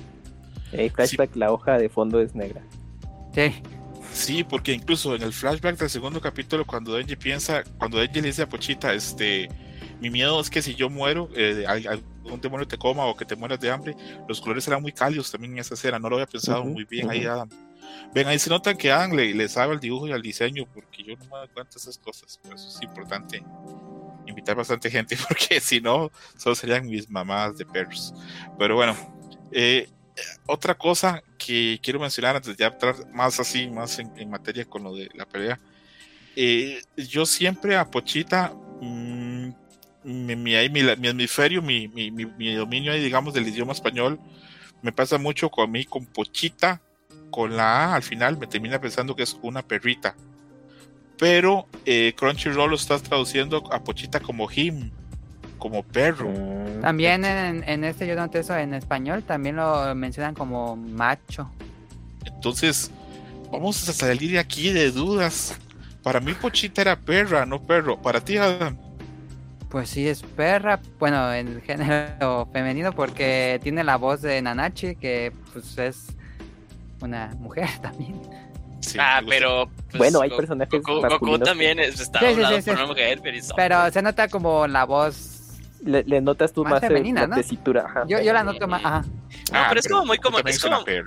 Eh, 0.72 0.90
flashback, 0.90 1.36
la 1.36 1.52
hoja 1.52 1.78
de 1.78 1.90
fondo 1.90 2.22
es 2.22 2.34
negra. 2.36 2.62
Sí, 3.36 3.54
Sí, 4.14 4.44
porque 4.46 4.72
incluso 4.72 5.14
en 5.16 5.24
el 5.24 5.34
flashback 5.34 5.78
del 5.78 5.90
segundo 5.90 6.22
capítulo, 6.22 6.66
cuando 6.66 6.94
Denji 6.94 7.18
piensa, 7.18 7.64
cuando 7.78 7.98
Denji 7.98 8.22
le 8.22 8.28
dice 8.28 8.44
a 8.44 8.48
Pochita, 8.48 8.94
este, 8.94 9.50
mi 10.00 10.10
miedo 10.10 10.40
es 10.40 10.50
que 10.50 10.62
si 10.62 10.74
yo 10.74 10.90
muero, 10.90 11.28
eh, 11.36 11.66
al- 11.68 11.86
algún 11.88 12.40
demonio 12.40 12.66
te 12.66 12.78
coma 12.78 13.06
o 13.08 13.18
que 13.18 13.26
te 13.26 13.36
mueras 13.36 13.60
de 13.60 13.72
hambre, 13.72 13.94
los 14.30 14.40
colores 14.40 14.64
serán 14.64 14.82
muy 14.82 14.94
cálidos 14.94 15.30
también 15.32 15.54
en 15.54 15.60
esa 15.60 15.74
escena. 15.74 16.00
No 16.00 16.10
lo 16.10 16.16
había 16.16 16.28
pensado 16.28 16.64
muy 16.64 16.86
bien 16.86 17.10
ahí, 17.10 17.26
ujú. 17.26 17.30
Adam. 17.30 17.50
Ven, 18.14 18.28
ahí 18.28 18.40
se 18.40 18.50
notan 18.50 18.78
que 18.78 18.92
Adam 18.92 19.14
le, 19.14 19.48
sabe 19.50 19.74
al 19.74 19.80
dibujo 19.80 20.08
y 20.08 20.12
al 20.12 20.22
diseño, 20.22 20.66
porque 20.74 21.04
yo 21.04 21.16
no 21.18 21.26
me 21.26 21.38
doy 21.40 21.50
cuenta 21.50 21.76
de 21.76 21.80
esas 21.80 21.98
cosas. 21.98 22.40
Por 22.44 22.56
eso 22.56 22.68
es 22.70 22.82
importante 22.82 23.46
invitar 24.26 24.56
bastante 24.56 24.90
gente, 24.92 25.18
porque 25.28 25.60
si 25.62 25.82
no, 25.82 26.12
solo 26.38 26.56
serían 26.56 26.86
mis 26.88 27.10
mamás 27.10 27.58
de 27.58 27.66
perros. 27.66 28.14
Pero 28.58 28.76
bueno, 28.76 28.96
eh, 29.52 29.88
otra 30.48 30.76
cosa 30.76 31.22
que 31.38 31.80
quiero 31.84 32.00
mencionar 32.00 32.36
antes 32.38 32.56
de 32.58 32.66
entrar 32.66 32.96
más 33.12 33.40
así, 33.40 33.70
más 33.70 34.00
en, 34.00 34.12
en 34.16 34.30
materia 34.30 34.66
con 34.66 34.84
lo 34.84 34.96
de 34.96 35.10
la 35.14 35.26
pelea. 35.26 35.60
eh, 36.36 36.82
yo 36.96 37.26
siempre 37.26 37.76
a 37.78 37.86
Pochita, 37.86 38.54
mm, 38.80 39.50
mi, 40.04 40.36
mi, 40.36 40.70
mi- 40.70 40.96
mi 40.98 41.08
hemisferio, 41.08 41.62
mi, 41.62 41.88
mi, 41.90 42.12
mi- 42.12 42.26
mi 42.38 42.54
dominio 42.56 42.92
ahí, 42.92 43.02
digamos, 43.04 43.34
del 43.34 43.48
idioma 43.48 43.74
español, 43.74 44.20
me 44.82 44.92
pasa 44.94 45.18
mucho 45.18 45.50
con 45.50 45.72
mí, 45.72 45.86
con 45.86 46.08
Pochita, 46.08 46.82
con 47.34 47.58
la 47.58 47.86
A 47.86 47.96
al 47.96 48.04
final, 48.04 48.38
me 48.38 48.46
termina 48.46 48.80
pensando 48.80 49.16
que 49.16 49.24
es 49.24 49.36
una 49.42 49.64
perrita. 49.64 50.14
Pero 51.18 51.68
eh, 51.84 52.14
Crunchyroll 52.16 52.70
lo 52.70 52.76
está 52.76 53.00
traduciendo 53.00 53.64
a 53.74 53.84
Pochita 53.84 54.20
como 54.20 54.48
him, 54.52 54.92
como 55.58 55.82
perro. 55.82 56.30
Mm, 56.30 56.82
también 56.82 57.26
en, 57.26 57.68
en 57.68 57.84
este 57.86 58.06
yo 58.06 58.16
noté 58.16 58.40
eso 58.40 58.56
en 58.56 58.76
español, 58.76 59.24
también 59.24 59.56
lo 59.56 59.96
mencionan 59.96 60.36
como 60.36 60.76
macho. 60.76 61.50
Entonces, 62.24 62.92
vamos 63.52 63.90
a 63.90 63.94
salir 63.94 64.34
de 64.34 64.40
aquí 64.40 64.70
de 64.70 64.92
dudas. 64.92 65.58
Para 66.04 66.20
mí 66.20 66.36
Pochita 66.36 66.82
era 66.82 66.96
perra, 66.96 67.48
no 67.48 67.60
perro. 67.64 68.00
Para 68.00 68.22
ti, 68.22 68.38
Adam. 68.38 68.78
Pues 69.70 69.90
sí, 69.90 70.08
es 70.08 70.22
perra, 70.22 70.80
bueno, 71.00 71.34
en 71.34 71.60
género 71.64 72.48
femenino 72.54 72.92
porque 72.92 73.60
tiene 73.64 73.84
la 73.84 73.96
voz 73.96 74.22
de 74.22 74.40
Nanachi, 74.40 74.96
que 74.96 75.34
pues 75.52 75.76
es 75.80 76.13
una 77.04 77.34
mujer 77.40 77.70
también. 77.82 78.22
Sí, 78.82 78.98
ah, 79.00 79.22
pero. 79.28 79.70
pues, 79.90 79.98
Bueno, 79.98 80.22
hay 80.22 80.30
personajes 80.30 80.82
Goku, 80.84 81.08
Goku 81.08 81.40
también 81.40 81.80
es- 81.80 82.00
está 82.02 82.20
Sí, 82.20 82.26
sí, 82.26 82.32
hablado 82.34 82.56
sí, 82.58 82.62
sí. 82.64 82.70
por 82.70 82.78
una 82.80 82.88
mujer, 82.88 83.20
pero 83.24 83.38
Pero 83.56 83.92
se 83.92 84.02
nota 84.02 84.28
como 84.28 84.68
la 84.68 84.84
voz... 84.86 85.30
Le, 85.86 86.02
le 86.06 86.22
notas 86.22 86.54
tú 86.54 86.64
Más 86.64 86.74
más, 86.76 86.84
eh, 86.84 86.88
femenina, 86.88 87.28
¿no? 87.28 87.36
tesitura. 87.36 87.84
ajá. 87.86 88.04
Yo, 88.08 88.22
yo 88.22 88.32
la 88.32 88.44
noto 88.46 88.68
más... 88.70 88.84
Ajá. 88.86 89.02
No, 89.52 89.60
pero 89.68 89.80
es 89.82 89.88
como 89.88 90.06
muy 90.06 90.18
común. 90.18 90.42
Es 90.46 90.62
como, 90.62 90.84
pero 90.86 91.04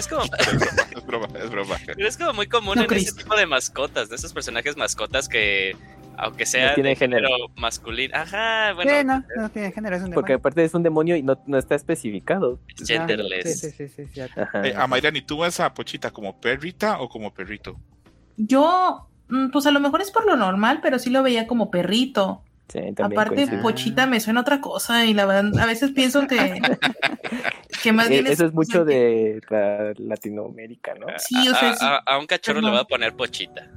es 0.00 0.06
como, 0.08 0.22
Es 0.96 1.06
broma, 1.06 1.26
es 1.42 1.50
broma. 1.50 1.76
pero 1.86 2.06
es 2.08 2.16
como 2.18 2.32
muy 2.34 2.46
común 2.46 2.74
No, 2.76 2.82
en 2.82 2.86
Chris. 2.88 3.08
ese 3.08 3.16
tipo 3.16 3.34
de 3.34 3.46
mascotas, 3.46 4.08
de 4.10 4.16
esos 4.16 4.32
personajes 4.34 4.76
mascotas 4.76 5.26
que, 5.28 5.74
aunque 6.22 6.46
sea 6.46 6.74
tiene 6.74 6.90
de 6.90 6.96
género. 6.96 7.28
masculino. 7.56 8.14
Ajá, 8.16 8.72
bueno, 8.74 8.90
sí, 8.90 9.04
no, 9.04 9.24
no 9.42 9.50
tiene 9.50 9.72
género, 9.72 9.96
es 9.96 10.02
un 10.02 10.10
Porque 10.12 10.32
demonio. 10.32 10.38
aparte 10.40 10.64
es 10.64 10.74
un 10.74 10.82
demonio 10.82 11.16
y 11.16 11.22
no, 11.22 11.40
no 11.46 11.58
está 11.58 11.74
especificado. 11.74 12.58
es 12.80 12.86
genderless. 12.88 13.60
Sí, 13.60 13.70
sí, 13.70 13.88
sí, 13.88 14.06
sí, 14.06 14.12
sí. 14.12 14.20
Ajá, 14.20 14.66
Eh. 14.66 14.74
Amairani, 14.76 15.22
¿tú 15.22 15.38
ves 15.40 15.60
a 15.60 15.72
Pochita 15.74 16.10
como 16.10 16.40
perrita 16.40 17.00
o 17.00 17.08
como 17.08 17.32
perrito? 17.32 17.76
Yo, 18.36 19.08
mm, 19.28 19.50
pues 19.50 19.66
a 19.66 19.70
lo 19.70 19.80
mejor 19.80 20.00
es 20.02 20.10
por 20.10 20.26
lo 20.26 20.36
normal, 20.36 20.80
pero 20.82 20.98
sí 20.98 21.10
lo 21.10 21.22
veía 21.22 21.46
como 21.46 21.70
perrito. 21.70 22.42
Sí, 22.68 22.78
Aparte, 23.02 23.34
coincido. 23.34 23.62
Pochita 23.62 24.06
me 24.06 24.20
suena 24.20 24.42
otra 24.42 24.60
cosa 24.60 25.04
y 25.04 25.12
la 25.12 25.26
verdad, 25.26 25.58
a 25.60 25.66
veces 25.66 25.90
pienso 25.90 26.28
que, 26.28 26.36
que 27.82 27.92
más 27.92 28.06
Eh, 28.06 28.10
bien 28.10 28.26
eso 28.28 28.46
es 28.46 28.52
mucho 28.52 28.84
de 28.84 29.40
la- 29.50 29.92
Latinoamérica, 29.96 30.94
¿no? 30.94 31.06
Sí, 31.18 31.48
o 31.48 31.54
sea, 31.54 31.70
a, 31.70 31.74
sí. 31.76 31.84
a- 31.84 31.96
a 32.06 32.18
un 32.18 32.26
cachorro 32.26 32.60
le 32.60 32.70
voy 32.70 32.78
a 32.78 32.84
poner 32.84 33.14
pochita. 33.14 33.68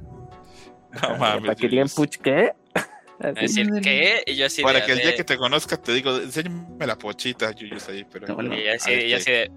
No 1.02 1.16
mames. 1.18 1.42
Para 1.42 1.54
que 1.54 1.68
digan, 1.68 1.88
puch, 1.88 2.16
¿qué? 2.18 2.52
Es 3.20 3.34
decir. 3.36 3.70
¿qué? 3.82 4.22
Y 4.26 4.34
yo 4.34 4.46
así 4.46 4.60
Para 4.62 4.80
de, 4.80 4.86
que 4.86 4.92
el 4.92 4.98
día 4.98 5.06
de- 5.10 5.14
que 5.14 5.24
te 5.24 5.36
conozca 5.36 5.76
te 5.76 5.92
digo, 5.94 6.16
enséñame 6.18 6.84
la 6.86 6.96
Pochita, 6.98 7.52
Yuyos 7.52 7.88
ahí. 7.88 8.04
Pero, 8.12 8.34
Hola. 8.36 8.56
y 8.58 8.64
yo 8.64 8.72
así, 8.74 8.92
y 8.92 9.12
así 9.14 9.30
de... 9.30 9.50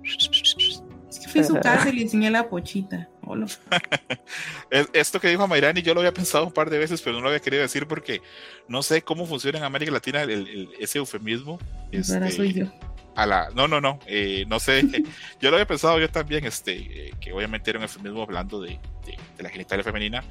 Es 1.09 1.19
que 1.19 1.27
fui 1.29 1.41
a 1.41 1.43
su 1.43 1.55
casa 1.55 1.89
y 1.89 1.93
le 1.93 2.01
enseñé 2.03 2.29
la 2.29 2.47
pochita. 2.49 3.07
Hola. 3.23 3.47
Esto 4.93 5.19
que 5.19 5.29
dijo 5.29 5.41
Amairani 5.43 5.81
yo 5.81 5.93
lo 5.93 6.01
había 6.01 6.13
pensado 6.13 6.45
un 6.45 6.51
par 6.51 6.69
de 6.69 6.77
veces, 6.77 7.01
pero 7.01 7.15
no 7.15 7.21
lo 7.21 7.29
había 7.29 7.39
querido 7.39 7.61
decir 7.61 7.87
porque 7.87 8.21
no 8.67 8.83
sé 8.83 9.01
cómo 9.01 9.25
funciona 9.25 9.57
en 9.57 9.63
América 9.63 9.91
Latina 9.91 10.21
el- 10.23 10.31
el- 10.31 10.69
ese 10.79 10.97
eufemismo. 10.99 11.59
Ahora 12.11 12.27
este, 12.27 12.31
soy 12.31 12.53
yo. 12.53 12.65
a 13.15 13.25
la 13.25 13.49
no 13.55 13.67
no 13.67 13.79
no 13.81 13.99
eh, 14.05 14.43
no 14.47 14.59
sé 14.59 14.83
yo 15.41 15.49
lo 15.49 15.55
había 15.55 15.65
pensado 15.65 15.97
yo 15.99 16.09
también 16.09 16.45
este 16.45 16.73
eh, 17.07 17.11
que 17.21 17.31
obviamente 17.33 17.69
era 17.71 17.79
un 17.79 17.83
eufemismo 17.83 18.21
hablando 18.21 18.61
de, 18.61 18.77
de, 19.05 19.17
de 19.37 19.43
la 19.43 19.49
genitalia 19.49 19.83
femenina 19.85 20.23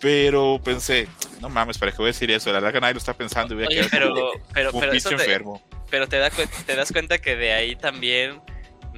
pero 0.00 0.60
pensé 0.62 1.08
no 1.40 1.48
mames 1.48 1.78
para 1.78 1.92
qué 1.92 1.98
voy 1.98 2.06
a 2.06 2.08
decir 2.08 2.30
eso 2.30 2.50
la 2.50 2.60
verdad 2.60 2.72
que 2.72 2.80
nadie 2.80 2.94
lo 2.94 2.98
está 2.98 3.14
pensando 3.14 3.54
y 3.54 3.56
voy 3.56 3.64
a 3.64 3.68
Oye, 3.68 3.76
quedar 3.76 3.90
pero, 3.90 4.14
como, 4.14 4.30
pero, 4.52 4.70
como 4.70 4.80
pero, 4.80 4.92
eso 4.92 5.08
te, 5.10 5.14
enfermo 5.16 5.62
pero 5.90 6.08
te, 6.08 6.18
da 6.18 6.30
te 6.30 6.76
das 6.76 6.92
cuenta 6.92 7.18
que 7.18 7.36
de 7.36 7.52
ahí 7.52 7.76
también 7.76 8.40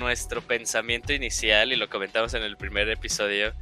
nuestro 0.00 0.40
pensamiento 0.42 1.12
inicial, 1.12 1.72
y 1.72 1.76
lo 1.76 1.88
comentamos 1.88 2.34
en 2.34 2.42
el 2.42 2.56
primer 2.56 2.88
episodio, 2.88 3.52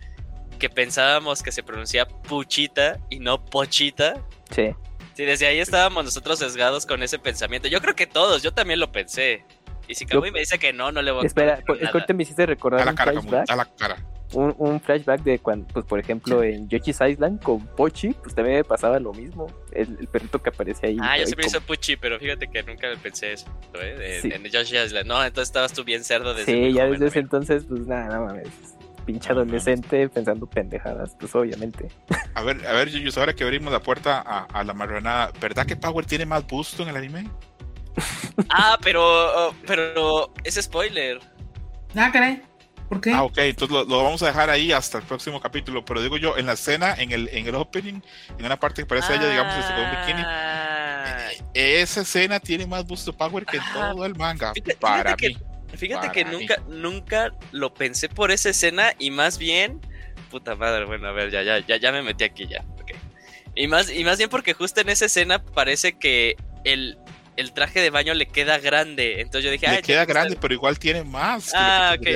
que 0.58 0.70
pensábamos 0.70 1.42
que 1.42 1.52
se 1.52 1.62
pronuncia 1.62 2.06
puchita 2.06 2.98
y 3.10 3.18
no 3.18 3.44
pochita. 3.44 4.14
Sí. 4.50 4.74
Sí, 5.14 5.24
desde 5.24 5.46
ahí 5.46 5.58
estábamos 5.58 6.04
nosotros 6.04 6.38
sesgados 6.38 6.86
con 6.86 7.02
ese 7.02 7.18
pensamiento. 7.18 7.68
Yo 7.68 7.80
creo 7.80 7.94
que 7.94 8.06
todos, 8.06 8.42
yo 8.42 8.52
también 8.52 8.78
lo 8.78 8.92
pensé. 8.92 9.44
Y 9.88 9.94
si 9.94 10.06
Kamui 10.06 10.30
me 10.30 10.40
dice 10.40 10.58
que 10.58 10.72
no, 10.72 10.92
no 10.92 11.02
le 11.02 11.10
voy 11.10 11.24
a 11.24 11.26
Espera, 11.26 11.60
nada. 11.80 12.06
me 12.14 12.22
hiciste 12.22 12.44
a 12.44 12.46
recordar 12.46 12.84
la 12.84 12.92
un 12.92 12.96
cara 12.96 13.12
como 13.14 13.44
a 13.48 13.56
la 13.56 13.64
cara 13.64 13.96
Un, 14.34 14.54
un 14.58 14.78
flashback 14.80 15.22
de 15.22 15.38
cuando, 15.38 15.66
pues 15.68 15.86
por 15.86 15.98
ejemplo, 15.98 16.42
en 16.42 16.68
Yoshi's 16.68 17.00
Island 17.00 17.42
con 17.42 17.66
Pochi, 17.68 18.10
pues 18.12 18.34
también 18.34 18.56
me 18.58 18.64
pasaba 18.64 19.00
lo 19.00 19.14
mismo. 19.14 19.46
El, 19.72 19.96
el 19.98 20.06
perrito 20.06 20.42
que 20.42 20.50
aparece 20.50 20.88
ahí. 20.88 20.98
Ah, 21.00 21.16
yo 21.16 21.24
siempre 21.24 21.46
como- 21.46 21.56
hice 21.56 21.60
Puchi, 21.66 21.96
pero 21.96 22.18
fíjate 22.18 22.46
que 22.48 22.62
nunca 22.62 22.88
pensé 23.02 23.32
eso, 23.32 23.46
¿eh? 23.80 24.16
En, 24.16 24.22
Sí. 24.22 24.30
en 24.34 24.44
Yoshi 24.44 24.76
Island. 24.76 25.06
No, 25.06 25.24
entonces 25.24 25.48
estabas 25.48 25.72
tú 25.72 25.82
bien 25.82 26.04
cerdo 26.04 26.34
desde 26.34 26.52
Sí, 26.52 26.72
ya 26.74 26.82
joven, 26.84 26.92
desde 27.00 27.06
ese 27.06 27.18
entonces, 27.20 27.64
pues 27.66 27.86
nada, 27.86 28.14
no 28.18 28.26
mames. 28.26 28.48
Pinche 29.06 29.30
No 29.32 29.36
adolescente 29.40 30.06
pensando 30.10 30.46
pendejadas, 30.46 31.16
pues 31.18 31.34
obviamente. 31.34 31.88
a 32.34 32.42
ver 32.42 32.66
a 32.66 32.72
ver 32.74 32.90
Yuyos, 32.90 33.16
ahora 33.16 33.32
que 33.34 33.44
abrimos 33.44 33.72
la 33.72 33.80
puerta 33.80 34.20
a, 34.20 34.44
a 34.44 34.62
la 34.64 34.74
marranada 34.74 35.32
¿verdad 35.40 35.64
que 35.64 35.76
Power 35.76 36.04
tiene 36.04 36.26
más 36.26 36.46
busto 36.46 36.82
en 36.82 36.90
el 36.90 36.96
anime? 36.96 37.30
Ah, 38.50 38.78
pero, 38.82 39.54
pero 39.66 40.32
es 40.44 40.56
spoiler. 40.56 41.18
Ah, 41.96 42.10
caray. 42.12 42.42
¿Por 42.88 43.00
qué? 43.00 43.12
Ah, 43.12 43.22
ok, 43.24 43.38
entonces 43.38 43.74
lo, 43.76 43.84
lo 43.84 44.02
vamos 44.02 44.22
a 44.22 44.26
dejar 44.26 44.48
ahí 44.50 44.72
hasta 44.72 44.98
el 44.98 45.04
próximo 45.04 45.40
capítulo. 45.40 45.84
Pero 45.84 46.00
digo 46.02 46.16
yo, 46.16 46.36
en 46.38 46.46
la 46.46 46.54
escena, 46.54 46.94
en 46.94 47.12
el, 47.12 47.28
en 47.32 47.46
el 47.46 47.54
opening, 47.54 48.00
en 48.38 48.44
una 48.46 48.58
parte 48.58 48.82
que 48.82 48.86
parece 48.86 49.14
ella, 49.14 49.28
digamos, 49.28 49.54
este, 49.58 49.74
con 49.74 49.84
un 49.84 49.90
bikini, 49.90 50.22
Ah, 50.26 51.28
esa 51.54 52.00
escena 52.02 52.40
tiene 52.40 52.66
más 52.66 52.84
busto 52.86 53.12
power 53.12 53.44
que 53.46 53.58
en 53.58 53.62
todo 53.72 54.04
el 54.06 54.14
manga. 54.14 54.52
Fíjate- 54.54 54.76
para 54.76 55.16
fíjate 55.16 55.28
mí. 55.28 55.36
Fíjate 55.76 56.00
Para 56.08 56.12
que 56.12 56.24
mí. 56.24 56.30
nunca, 56.32 56.62
nunca 56.68 57.32
lo 57.52 57.74
pensé 57.74 58.08
por 58.08 58.30
esa 58.30 58.48
escena 58.50 58.92
y 58.98 59.10
más 59.10 59.36
bien, 59.38 59.80
puta 60.30 60.54
madre, 60.56 60.86
bueno, 60.86 61.08
a 61.08 61.12
ver, 61.12 61.30
ya, 61.30 61.42
ya, 61.42 61.58
ya, 61.58 61.76
ya 61.76 61.92
me 61.92 62.02
metí 62.02 62.24
aquí 62.24 62.46
ya, 62.46 62.64
ok. 62.80 62.92
Y 63.54 63.66
más, 63.66 63.90
y 63.90 64.02
más 64.04 64.16
bien 64.18 64.30
porque 64.30 64.54
justo 64.54 64.80
en 64.80 64.88
esa 64.88 65.04
escena 65.06 65.42
parece 65.44 65.98
que 65.98 66.36
el, 66.64 66.96
el 67.38 67.52
traje 67.52 67.80
de 67.80 67.90
baño 67.90 68.14
le 68.14 68.26
queda 68.26 68.58
grande, 68.58 69.20
entonces 69.20 69.44
yo 69.44 69.50
dije, 69.52 69.68
Le 69.68 69.76
"Ay, 69.76 69.82
queda 69.82 70.04
grande, 70.04 70.30
gusta". 70.30 70.40
pero 70.40 70.54
igual 70.54 70.76
tiene 70.76 71.04
más. 71.04 71.52
Ah, 71.54 71.96
ok. 71.96 72.08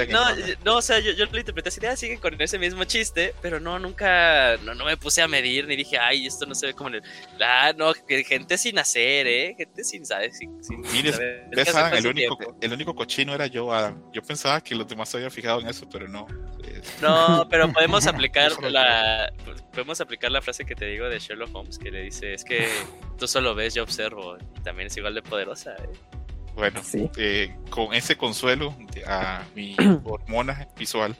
No, 0.64 0.76
o 0.78 0.82
sea, 0.82 0.98
yo, 0.98 1.12
yo 1.12 1.26
lo 1.26 1.38
interpreté 1.38 1.68
así, 1.68 1.86
ah, 1.86 1.96
sigue 1.96 2.18
con 2.18 2.40
ese 2.42 2.58
mismo 2.58 2.82
chiste, 2.84 3.32
pero 3.40 3.60
no, 3.60 3.78
nunca, 3.78 4.56
no, 4.64 4.74
no 4.74 4.84
me 4.84 4.96
puse 4.96 5.22
a 5.22 5.28
medir, 5.28 5.68
ni 5.68 5.76
dije, 5.76 5.96
ay, 5.96 6.26
esto 6.26 6.44
no 6.44 6.56
se 6.56 6.66
ve 6.66 6.74
como 6.74 6.88
en 6.88 6.96
el... 6.96 7.02
Ah, 7.40 7.72
no, 7.76 7.92
gente 8.26 8.58
sin 8.58 8.80
hacer, 8.80 9.28
¿eh? 9.28 9.54
Gente 9.56 9.84
sin 9.84 10.04
saber, 10.04 10.32
sin, 10.32 10.62
sin 10.64 10.84
el, 10.84 12.06
único, 12.06 12.36
tiempo. 12.36 12.56
el 12.60 12.72
único 12.72 12.94
cochino 12.94 13.32
era 13.32 13.46
yo, 13.46 13.72
Adam. 13.72 14.02
Yo 14.12 14.22
pensaba 14.22 14.60
que 14.60 14.74
los 14.74 14.88
demás 14.88 15.08
se 15.08 15.18
habían 15.18 15.30
fijado 15.30 15.60
en 15.60 15.68
eso, 15.68 15.88
pero 15.88 16.08
no. 16.08 16.26
No, 17.00 17.46
pero 17.48 17.72
podemos 17.72 18.06
aplicar 18.08 18.52
la 18.62 19.32
podemos 19.72 20.00
aplicar 20.00 20.30
la 20.30 20.42
frase 20.42 20.64
que 20.64 20.74
te 20.74 20.84
digo 20.86 21.08
de 21.08 21.18
Sherlock 21.18 21.54
Holmes 21.54 21.78
que 21.78 21.90
le 21.90 22.02
dice 22.02 22.34
es 22.34 22.44
que 22.44 22.68
tú 23.18 23.26
solo 23.26 23.54
ves, 23.54 23.74
yo 23.74 23.82
observo. 23.82 24.36
Y 24.56 24.60
también 24.62 24.88
es 24.88 24.96
igual 24.96 25.11
de 25.14 25.22
poderosa. 25.22 25.74
¿eh? 25.74 25.90
Bueno, 26.54 26.80
eh, 27.16 27.56
con 27.70 27.94
ese 27.94 28.16
consuelo 28.16 28.76
a 29.06 29.42
mi 29.54 29.74
hormona 30.04 30.68
visual, 30.76 31.16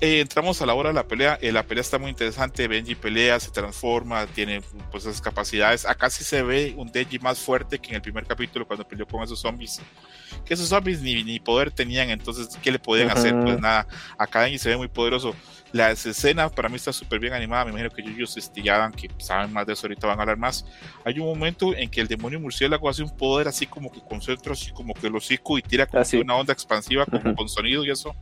eh, 0.00 0.20
entramos 0.20 0.62
a 0.62 0.66
la 0.66 0.72
hora 0.72 0.88
de 0.88 0.94
la 0.94 1.06
pelea. 1.06 1.38
Eh, 1.42 1.52
la 1.52 1.62
pelea 1.62 1.82
está 1.82 1.98
muy 1.98 2.08
interesante. 2.08 2.66
Benji 2.66 2.94
pelea, 2.94 3.38
se 3.38 3.50
transforma, 3.50 4.26
tiene 4.26 4.62
pues 4.90 5.04
esas 5.04 5.20
capacidades. 5.20 5.84
Acá 5.84 6.08
sí 6.08 6.24
se 6.24 6.42
ve 6.42 6.74
un 6.76 6.90
Denji 6.90 7.18
más 7.18 7.38
fuerte 7.38 7.78
que 7.78 7.90
en 7.90 7.96
el 7.96 8.02
primer 8.02 8.26
capítulo 8.26 8.66
cuando 8.66 8.88
peleó 8.88 9.06
con 9.06 9.22
esos 9.22 9.40
zombies. 9.40 9.80
Que 10.44 10.54
esos 10.54 10.68
zombies 10.68 11.02
ni, 11.02 11.22
ni 11.22 11.38
poder 11.38 11.70
tenían, 11.70 12.08
entonces, 12.08 12.48
¿qué 12.62 12.72
le 12.72 12.78
podían 12.78 13.10
hacer? 13.10 13.38
Pues 13.40 13.60
nada. 13.60 13.86
Acá 14.16 14.40
Denji 14.40 14.58
se 14.58 14.70
ve 14.70 14.76
muy 14.78 14.88
poderoso. 14.88 15.34
Las 15.72 16.04
escenas 16.04 16.52
para 16.52 16.68
mí 16.68 16.76
está 16.76 16.92
súper 16.92 17.20
bien 17.20 17.32
animada. 17.32 17.64
Me 17.64 17.70
imagino 17.70 17.90
que 17.90 18.02
ellos 18.02 18.36
estillaban, 18.36 18.92
que 18.92 19.08
saben 19.18 19.52
más 19.52 19.66
de 19.66 19.74
eso, 19.74 19.86
ahorita 19.86 20.06
van 20.06 20.18
a 20.18 20.22
hablar 20.22 20.36
más. 20.36 20.64
Hay 21.04 21.18
un 21.18 21.26
momento 21.26 21.74
en 21.74 21.90
que 21.90 22.00
el 22.00 22.08
demonio 22.08 22.40
murciélago 22.40 22.88
hace 22.88 23.02
un 23.02 23.16
poder 23.16 23.48
así 23.48 23.66
como 23.66 23.90
que 23.90 24.00
concentra 24.00 24.52
así 24.52 24.72
como 24.72 24.94
que 24.94 25.06
el 25.06 25.16
hocico 25.16 25.58
y 25.58 25.62
tira 25.62 25.86
como 25.86 26.02
una 26.20 26.36
onda 26.36 26.52
expansiva 26.52 27.06
como 27.06 27.34
con 27.34 27.48
sonido 27.48 27.84
y 27.84 27.90
eso 27.90 28.14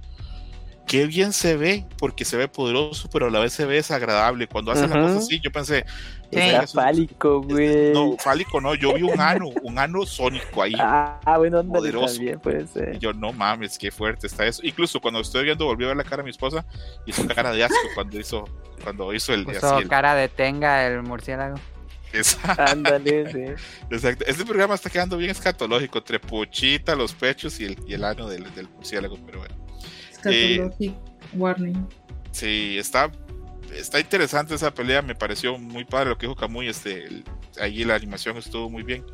qué 0.89 1.07
bien 1.07 1.33
se 1.33 1.57
ve, 1.57 1.85
porque 1.99 2.25
se 2.25 2.37
ve 2.37 2.49
poderoso, 2.49 3.09
pero 3.13 3.27
a 3.27 3.31
la 3.31 3.39
vez 3.39 3.53
se 3.53 3.65
ve 3.67 3.77
desagradable. 3.77 4.49
Cuando 4.49 4.73
hacen 4.73 4.91
la 4.91 5.01
cosa 5.01 5.19
así, 5.19 5.39
yo 5.41 5.53
pensé. 5.53 5.85
Está 6.31 6.67
fálico, 6.67 7.43
güey. 7.43 7.93
No, 7.93 8.17
fálico 8.19 8.61
no, 8.61 8.75
yo 8.75 8.95
vi 8.95 9.03
un 9.03 9.21
ano, 9.21 9.51
un 9.63 9.79
ano 9.79 10.05
sónico 10.05 10.63
ahí. 10.63 10.75
Ah, 10.79 11.21
bueno, 11.39 11.63
poderoso. 11.65 12.17
También 12.17 12.41
puede 12.41 12.67
ser. 12.67 12.97
Y 12.97 12.99
yo, 12.99 13.13
no 13.13 13.33
mames, 13.33 13.79
qué 13.79 13.91
fuerte 13.91 14.27
está 14.27 14.47
eso. 14.47 14.61
Incluso 14.65 15.01
cuando 15.01 15.21
estoy 15.21 15.45
viendo, 15.45 15.65
volví 15.67 15.85
a 15.85 15.89
ver 15.89 15.97
la 15.97 16.05
cara 16.05 16.19
de 16.19 16.25
mi 16.25 16.31
esposa, 16.31 16.65
hizo 17.07 17.27
cara 17.29 17.53
de 17.53 17.63
asco 17.63 17.77
cuando 17.95 18.19
hizo, 18.19 18.45
cuando 18.83 19.15
hizo 19.15 19.33
el. 19.33 19.45
Puso 19.45 19.81
cara 19.89 20.15
de 20.15 20.29
tenga 20.29 20.87
el 20.87 21.03
murciélago. 21.03 21.57
Ándale, 22.57 23.31
sí. 23.31 23.65
Exacto. 23.91 24.25
Este 24.27 24.45
programa 24.45 24.75
está 24.75 24.89
quedando 24.89 25.19
bien 25.19 25.31
escatológico, 25.31 25.99
entre 25.99 26.19
pochita, 26.19 26.95
los 26.95 27.13
pechos 27.13 27.61
y 27.61 27.67
el, 27.67 27.79
y 27.87 27.93
el 27.95 28.05
ano 28.05 28.27
del, 28.27 28.53
del 28.55 28.69
murciélago, 28.71 29.19
pero 29.27 29.41
bueno. 29.41 29.68
Eh, 30.25 30.71
warning. 31.35 31.87
Sí, 32.31 32.77
está, 32.79 33.11
está 33.75 34.01
interesante 34.01 34.55
esa 34.55 34.73
pelea, 34.73 35.03
me 35.03 35.15
pareció 35.15 35.59
muy 35.59 35.85
padre 35.85 36.11
lo 36.11 36.19
que 36.19 36.27
dijo 36.27 36.37
Camuy, 36.37 36.69
este, 36.69 37.23
ahí 37.61 37.85
la 37.85 37.95
animación 37.95 38.37
estuvo 38.37 38.69
muy 38.69 38.83
bien. 38.83 39.05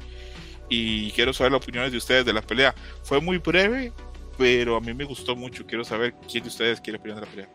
Y 0.69 1.11
quiero 1.13 1.33
saber 1.33 1.53
las 1.53 1.63
opiniones 1.63 1.93
de 1.93 1.99
ustedes 1.99 2.25
de 2.25 2.33
la 2.33 2.43
pelea. 2.43 2.75
Fue 3.03 3.21
muy 3.21 3.39
breve, 3.39 3.93
pero 4.39 4.77
a 4.77 4.81
mí 4.81 4.95
me 4.95 5.05
gustó 5.05 5.37
mucho. 5.37 5.67
Quiero 5.67 5.85
saber 5.85 6.15
quién 6.31 6.43
de 6.43 6.49
ustedes 6.49 6.81
quiere 6.81 6.99
opinar 6.99 7.21
de 7.21 7.27
la 7.27 7.31
pelea. 7.31 7.49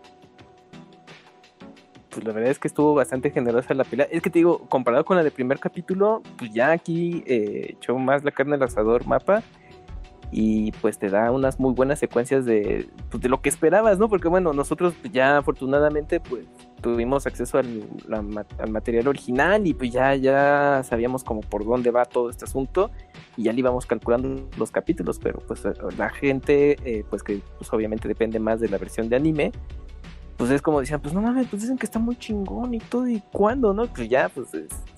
Pues 2.09 2.25
la 2.25 2.33
verdad 2.33 2.51
es 2.51 2.59
que 2.59 2.67
estuvo 2.67 2.93
bastante 2.93 3.31
generosa 3.31 3.73
la 3.73 3.83
pelea. 3.83 4.07
Es 4.11 4.21
que 4.21 4.29
te 4.29 4.39
digo, 4.39 4.67
comparado 4.69 5.05
con 5.05 5.17
la 5.17 5.23
del 5.23 5.31
primer 5.31 5.59
capítulo, 5.59 6.21
pues 6.37 6.51
ya 6.53 6.71
aquí 6.71 7.23
eh, 7.25 7.75
echó 7.77 7.97
más 7.97 8.23
la 8.23 8.31
carne 8.31 8.55
al 8.55 8.63
asador 8.63 9.05
mapa 9.05 9.43
y 10.31 10.71
pues 10.73 10.99
te 10.99 11.09
da 11.09 11.31
unas 11.31 11.59
muy 11.59 11.73
buenas 11.73 11.99
secuencias 11.99 12.45
de, 12.45 12.87
pues, 13.09 13.21
de 13.21 13.29
lo 13.29 13.41
que 13.41 13.49
esperabas, 13.49 13.97
¿no? 13.97 14.09
Porque 14.09 14.27
bueno, 14.27 14.53
nosotros 14.53 14.93
ya 15.11 15.37
afortunadamente 15.37 16.19
pues 16.19 16.45
tuvimos 16.81 17.25
acceso 17.25 17.57
al, 17.57 17.83
al, 18.11 18.69
material 18.69 19.07
original 19.07 19.65
y 19.65 19.73
pues 19.73 19.91
ya, 19.91 20.15
ya 20.15 20.81
sabíamos 20.83 21.23
como 21.23 21.41
por 21.41 21.65
dónde 21.65 21.91
va 21.91 22.05
todo 22.05 22.29
este 22.29 22.45
asunto 22.45 22.91
y 23.35 23.43
ya 23.43 23.53
le 23.53 23.59
íbamos 23.59 23.85
calculando 23.85 24.47
los 24.57 24.71
capítulos, 24.71 25.19
pero 25.19 25.39
pues 25.39 25.63
la 25.97 26.09
gente 26.09 26.77
eh, 26.85 27.03
pues 27.09 27.23
que 27.23 27.41
pues 27.57 27.71
obviamente 27.73 28.07
depende 28.07 28.39
más 28.39 28.59
de 28.59 28.69
la 28.69 28.77
versión 28.77 29.09
de 29.09 29.15
anime, 29.15 29.51
pues 30.39 30.51
es 30.51 30.61
como 30.61 30.79
decían, 30.79 31.01
pues 31.01 31.13
no 31.13 31.21
mames, 31.21 31.47
pues 31.49 31.63
dicen 31.63 31.77
que 31.77 31.85
está 31.85 31.99
muy 31.99 32.15
chingón 32.15 32.73
y 32.73 32.79
todo, 32.79 33.09
¿y 33.09 33.21
cuándo, 33.33 33.73
no? 33.73 33.87
Pues 33.87 34.07
ya, 34.07 34.29
pues 34.29 34.47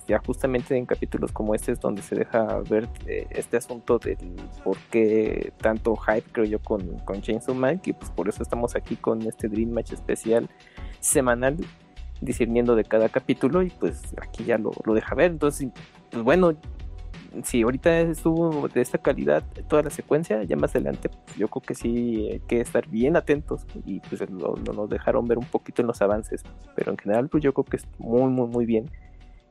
ya 0.06 0.20
justamente 0.24 0.76
en 0.76 0.86
capítulos 0.86 1.32
como 1.32 1.52
este 1.56 1.72
es 1.72 1.80
donde 1.80 2.00
se 2.00 2.14
deja 2.14 2.60
ver 2.70 2.88
eh, 3.08 3.26
este 3.30 3.56
asunto 3.56 3.98
del 3.98 4.18
por 4.62 4.78
qué 4.92 5.52
tanto 5.56 5.96
hype, 5.96 6.30
creo 6.30 6.44
yo, 6.44 6.60
con, 6.60 6.96
con 7.00 7.20
Chainsaw 7.20 7.56
Man, 7.56 7.80
y 7.84 7.92
pues 7.92 8.08
por 8.12 8.28
eso 8.28 8.40
estamos 8.40 8.76
aquí 8.76 8.94
con 8.94 9.20
este 9.22 9.48
Dream 9.48 9.70
Match 9.70 9.92
especial 9.92 10.48
semanal, 11.00 11.56
discerniendo 12.20 12.76
de 12.76 12.84
cada 12.84 13.08
capítulo, 13.08 13.62
y 13.62 13.70
pues 13.70 14.00
aquí 14.22 14.44
ya 14.44 14.58
lo, 14.58 14.70
lo 14.84 14.94
deja 14.94 15.16
ver, 15.16 15.32
entonces, 15.32 15.70
pues 16.12 16.22
bueno, 16.22 16.52
si 17.44 17.62
ahorita 17.62 18.00
estuvo 18.00 18.68
de 18.68 18.80
esta 18.80 18.98
calidad 18.98 19.44
toda 19.68 19.82
la 19.82 19.90
secuencia, 19.90 20.42
ya 20.44 20.56
más 20.56 20.74
adelante 20.74 21.08
pues, 21.08 21.36
yo 21.36 21.48
creo 21.48 21.62
que 21.62 21.74
sí 21.74 22.28
hay 22.32 22.40
que 22.40 22.60
estar 22.60 22.88
bien 22.88 23.16
atentos 23.16 23.66
y 23.86 24.00
pues 24.00 24.28
lo, 24.30 24.54
nos 24.56 24.88
dejaron 24.88 25.26
ver 25.26 25.38
un 25.38 25.46
poquito 25.46 25.82
en 25.82 25.88
los 25.88 26.02
avances, 26.02 26.42
pero 26.74 26.92
en 26.92 26.98
general 26.98 27.28
pues 27.28 27.42
yo 27.42 27.52
creo 27.52 27.64
que 27.64 27.76
es 27.76 27.86
muy 27.98 28.30
muy 28.30 28.48
muy 28.48 28.66
bien 28.66 28.90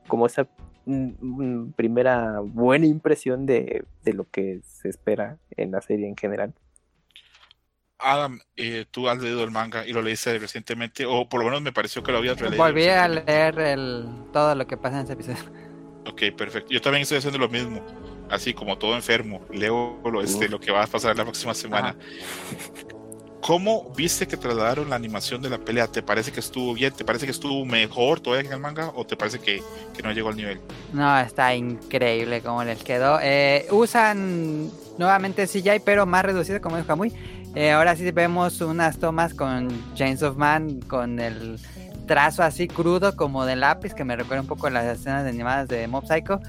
como 0.06 0.26
esa 0.26 0.46
mm, 0.84 1.10
mm, 1.20 1.72
primera 1.72 2.40
buena 2.40 2.86
impresión 2.86 3.46
de, 3.46 3.84
lo 4.04 4.28
que 4.30 4.60
se 4.62 4.88
espera 4.88 5.38
en 5.56 5.72
la 5.72 5.80
serie 5.80 6.06
en 6.06 6.16
general. 6.16 6.54
Adam, 7.98 8.40
eh, 8.56 8.84
tú 8.90 9.08
has 9.08 9.18
leído 9.22 9.44
el 9.44 9.52
manga 9.52 9.86
y 9.86 9.92
lo 9.92 10.02
leíste 10.02 10.36
recientemente, 10.38 11.06
o 11.06 11.28
por 11.28 11.40
lo 11.40 11.46
menos 11.46 11.62
me 11.62 11.72
pareció 11.72 12.02
que 12.02 12.10
lo 12.10 12.18
habías 12.18 12.38
releído. 12.38 12.62
Volví 12.62 12.88
a 12.88 13.06
leer 13.06 13.58
el, 13.60 14.08
todo 14.32 14.56
lo 14.56 14.66
que 14.66 14.76
pasa 14.76 14.98
en 14.98 15.04
ese 15.04 15.12
episodio. 15.12 15.71
Ok, 16.12 16.22
perfecto. 16.36 16.70
Yo 16.70 16.80
también 16.80 17.02
estoy 17.02 17.18
haciendo 17.18 17.38
lo 17.38 17.48
mismo, 17.48 17.80
así 18.30 18.52
como 18.52 18.76
todo 18.76 18.94
enfermo. 18.94 19.40
Leo 19.50 19.98
lo, 20.04 20.20
este, 20.20 20.48
lo 20.48 20.60
que 20.60 20.70
va 20.70 20.84
a 20.84 20.86
pasar 20.86 21.16
la 21.16 21.24
próxima 21.24 21.54
semana. 21.54 21.96
¿Cómo 23.40 23.92
viste 23.96 24.28
que 24.28 24.36
trasladaron 24.36 24.88
la 24.90 24.94
animación 24.94 25.42
de 25.42 25.50
la 25.50 25.58
pelea? 25.58 25.88
¿Te 25.88 26.00
parece 26.00 26.30
que 26.30 26.38
estuvo 26.38 26.74
bien? 26.74 26.92
¿Te 26.92 27.04
parece 27.04 27.24
que 27.24 27.32
estuvo 27.32 27.64
mejor 27.64 28.20
todavía 28.20 28.46
en 28.48 28.54
el 28.54 28.60
manga? 28.60 28.92
¿O 28.94 29.04
te 29.04 29.16
parece 29.16 29.40
que, 29.40 29.60
que 29.96 30.02
no 30.02 30.12
llegó 30.12 30.28
al 30.28 30.36
nivel? 30.36 30.60
No, 30.92 31.18
está 31.18 31.52
increíble 31.54 32.40
como 32.40 32.62
les 32.62 32.84
quedó. 32.84 33.18
Eh, 33.20 33.66
usan 33.70 34.70
nuevamente 34.96 35.48
CGI, 35.48 35.80
pero 35.84 36.06
más 36.06 36.24
reducido, 36.24 36.60
como 36.60 36.76
dijo 36.76 36.96
muy. 36.96 37.12
Eh, 37.54 37.72
ahora 37.72 37.96
sí 37.96 38.08
vemos 38.12 38.60
unas 38.60 38.98
tomas 38.98 39.34
con 39.34 39.92
Chains 39.94 40.22
of 40.22 40.36
Man, 40.36 40.80
con 40.82 41.18
el 41.18 41.58
trazo 42.06 42.42
así 42.42 42.68
crudo 42.68 43.16
como 43.16 43.44
de 43.44 43.56
lápiz 43.56 43.94
que 43.94 44.04
me 44.04 44.16
recuerda 44.16 44.42
un 44.42 44.46
poco 44.46 44.66
a 44.66 44.70
las 44.70 44.84
escenas 44.86 45.26
animadas 45.26 45.68
de 45.68 45.86
Mob 45.88 46.06
Psycho. 46.06 46.40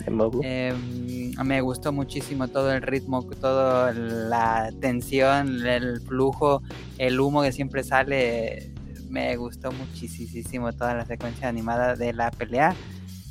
Em, 0.42 1.34
me 1.44 1.62
gustó 1.62 1.92
muchísimo 1.92 2.48
todo 2.48 2.72
el 2.74 2.82
ritmo, 2.82 3.24
toda 3.24 3.94
la 3.94 4.72
tensión, 4.82 5.66
el 5.66 6.02
flujo, 6.02 6.62
el 6.98 7.20
humo 7.20 7.44
que 7.44 7.52
siempre 7.52 7.84
sale. 7.84 8.72
Me 9.10 9.36
gustó 9.38 9.72
muchísimo 9.72 10.74
toda 10.74 10.96
la 10.96 11.06
secuencia 11.06 11.48
animada 11.48 11.96
de 11.96 12.14
la 12.14 12.32
pelea. 12.32 12.76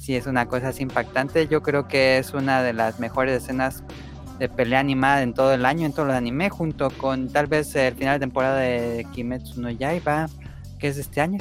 Sí, 0.01 0.14
es 0.16 0.27
una 0.27 0.47
cosa 0.47 0.68
así 0.68 0.83
impactante. 0.83 1.49
Yo 1.49 1.62
creo 1.62 1.89
que 1.89 2.18
es 2.18 2.35
una 2.35 2.62
de 2.62 2.73
las 2.73 3.01
mejores 3.01 3.43
escenas 3.43 3.83
de 4.39 4.49
pelea 4.49 4.81
animada 4.81 5.23
en 5.23 5.35
todo 5.35 5.53
el 5.55 5.64
año, 5.64 5.87
en 5.87 5.93
todo 5.93 6.07
el 6.07 6.12
anime, 6.12 6.51
junto 6.51 6.91
con 6.91 7.29
tal 7.29 7.47
vez 7.47 7.75
el 7.77 7.95
final 7.95 8.18
de 8.18 8.20
temporada 8.20 8.59
de 8.59 9.07
Kimetsu 9.12 9.61
no 9.61 9.70
Yaiba 9.70 10.29
que 10.83 10.89
es 10.89 10.99
este 10.99 11.20
año. 11.20 11.39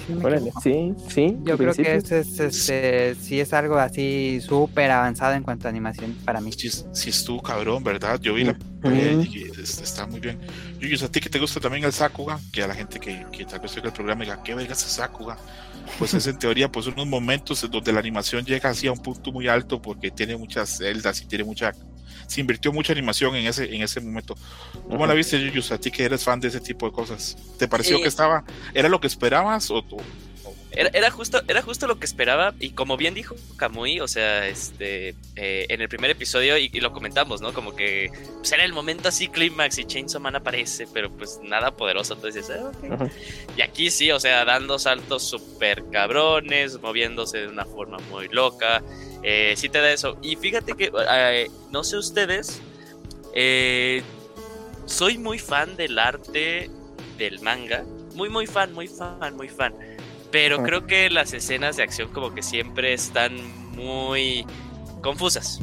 sí, 0.62 0.94
sí. 1.10 1.36
Yo 1.42 1.58
creo 1.58 1.74
que 1.74 1.96
es, 1.96 2.12
este, 2.12 3.16
sí 3.16 3.40
es 3.40 3.54
algo 3.54 3.76
así 3.76 4.40
súper 4.40 4.92
avanzado 4.92 5.34
en 5.34 5.42
cuanto 5.42 5.68
a 5.68 5.72
animación 5.72 6.16
para 6.24 6.40
mí. 6.40 6.52
Sí, 6.52 6.70
sí 6.70 7.10
estuvo 7.10 7.42
cabrón, 7.42 7.84
¿verdad? 7.84 8.20
Yo 8.22 8.36
vi 8.36 8.44
la 8.44 8.56
y 8.94 9.50
está 9.60 10.06
muy 10.06 10.20
bien. 10.20 10.40
Yuyos, 10.80 11.02
a 11.02 11.12
ti 11.12 11.20
que 11.20 11.30
te 11.30 11.40
gusta 11.40 11.60
también 11.60 11.84
el 11.84 11.92
Sakuga, 11.92 12.40
que 12.52 12.62
a 12.62 12.68
la 12.68 12.76
gente 12.76 13.00
que, 13.00 13.26
que 13.32 13.46
tal 13.46 13.62
vez 13.62 13.76
oiga 13.76 13.88
el 13.88 13.94
programa 13.94 14.24
diga, 14.24 14.44
¿qué 14.44 14.54
verga 14.54 14.74
es 14.74 14.80
Sakuga? 14.80 15.38
Pues 15.98 16.14
es 16.14 16.28
en 16.28 16.38
teoría 16.38 16.72
pues 16.72 16.86
unos 16.86 17.08
momentos 17.08 17.68
donde 17.68 17.92
la 17.92 18.00
animación 18.00 18.46
llega 18.46 18.70
así 18.70 18.86
a 18.86 18.92
un 18.92 19.00
punto 19.00 19.32
muy 19.32 19.48
alto 19.48 19.82
porque 19.82 20.12
tiene 20.12 20.38
muchas 20.38 20.78
celdas 20.78 21.20
y 21.24 21.26
tiene 21.26 21.46
mucha 21.46 21.74
se 22.32 22.40
invirtió 22.40 22.72
mucha 22.72 22.94
animación 22.94 23.36
en 23.36 23.46
ese, 23.46 23.76
en 23.76 23.82
ese 23.82 24.00
momento. 24.00 24.38
¿Cómo 24.90 25.06
la 25.06 25.14
viste, 25.14 25.38
Yuyus? 25.38 25.72
A 25.74 25.78
ti 25.78 25.92
que 25.92 26.06
eres 26.06 26.24
fan 26.24 26.40
de 26.40 26.48
ese 26.48 26.62
tipo 26.62 26.86
de 26.86 26.94
cosas. 26.94 27.36
¿Te 27.60 27.68
pareció 27.68 28.02
que 28.02 28.08
estaba, 28.08 28.46
era 28.74 28.88
lo 28.88 29.02
que 29.02 29.08
esperabas 29.08 29.70
o, 29.70 29.84
era, 30.74 31.12
justo, 31.12 31.42
era 31.50 31.62
justo 31.62 31.86
lo 31.86 32.00
que 32.00 32.06
esperaba 32.06 32.54
y 32.58 32.70
como 32.70 32.96
bien 32.96 33.14
dijo 33.14 33.36
Kamui, 33.58 34.00
o 34.00 34.08
sea, 34.08 34.48
este, 34.48 35.16
eh, 35.36 35.66
en 35.68 35.82
el 35.82 35.90
primer 35.90 36.12
episodio 36.12 36.58
y, 36.58 36.70
lo 36.80 36.94
comentamos, 36.94 37.42
¿no? 37.42 37.54
Como 37.54 37.76
que 37.76 38.10
pues, 38.38 38.54
era 38.54 38.64
el 38.64 38.72
momento 38.72 39.10
así 39.10 39.28
clímax 39.28 39.80
y 39.80 39.86
Chainsaw 39.86 40.22
Man 40.22 40.38
aparece, 40.38 40.88
pero 40.94 41.12
pues 41.12 41.42
nada 41.44 41.72
poderoso, 41.72 42.14
entonces 42.14 42.50
ah, 42.50 42.72
Y 43.58 43.62
aquí 43.62 43.92
sí, 43.92 44.12
o 44.12 44.20
sea, 44.20 44.46
dando 44.46 44.80
saltos 44.80 45.24
súper 45.24 45.84
cabrones, 45.92 46.80
moviéndose 46.80 47.40
de 47.40 47.48
una 47.50 47.66
forma 47.66 47.98
muy 48.10 48.30
loca, 48.30 48.82
eh, 49.24 49.54
sí 49.58 49.70
te 49.70 49.80
da 49.80 49.92
eso. 49.92 50.18
Y 50.22 50.36
fíjate 50.36 50.74
que, 50.74 50.92
eh, 51.10 51.50
no 51.72 51.84
sé 51.84 51.98
ustedes, 51.98 52.62
soy 54.86 55.18
muy 55.18 55.40
fan 55.40 55.76
del 55.76 55.98
arte 55.98 56.70
del 57.18 57.40
manga, 57.42 57.84
muy, 58.16 58.30
muy 58.30 58.48
fan, 58.48 58.74
muy 58.74 58.88
fan, 58.88 59.36
muy 59.36 59.50
fan. 59.50 59.74
Pero 60.32 60.64
creo 60.64 60.88
que 60.88 61.10
las 61.10 61.34
escenas 61.34 61.76
de 61.76 61.84
acción 61.84 62.10
como 62.14 62.34
que 62.34 62.42
siempre 62.42 62.94
están 62.94 63.36
muy 63.76 64.46
confusas. 65.02 65.60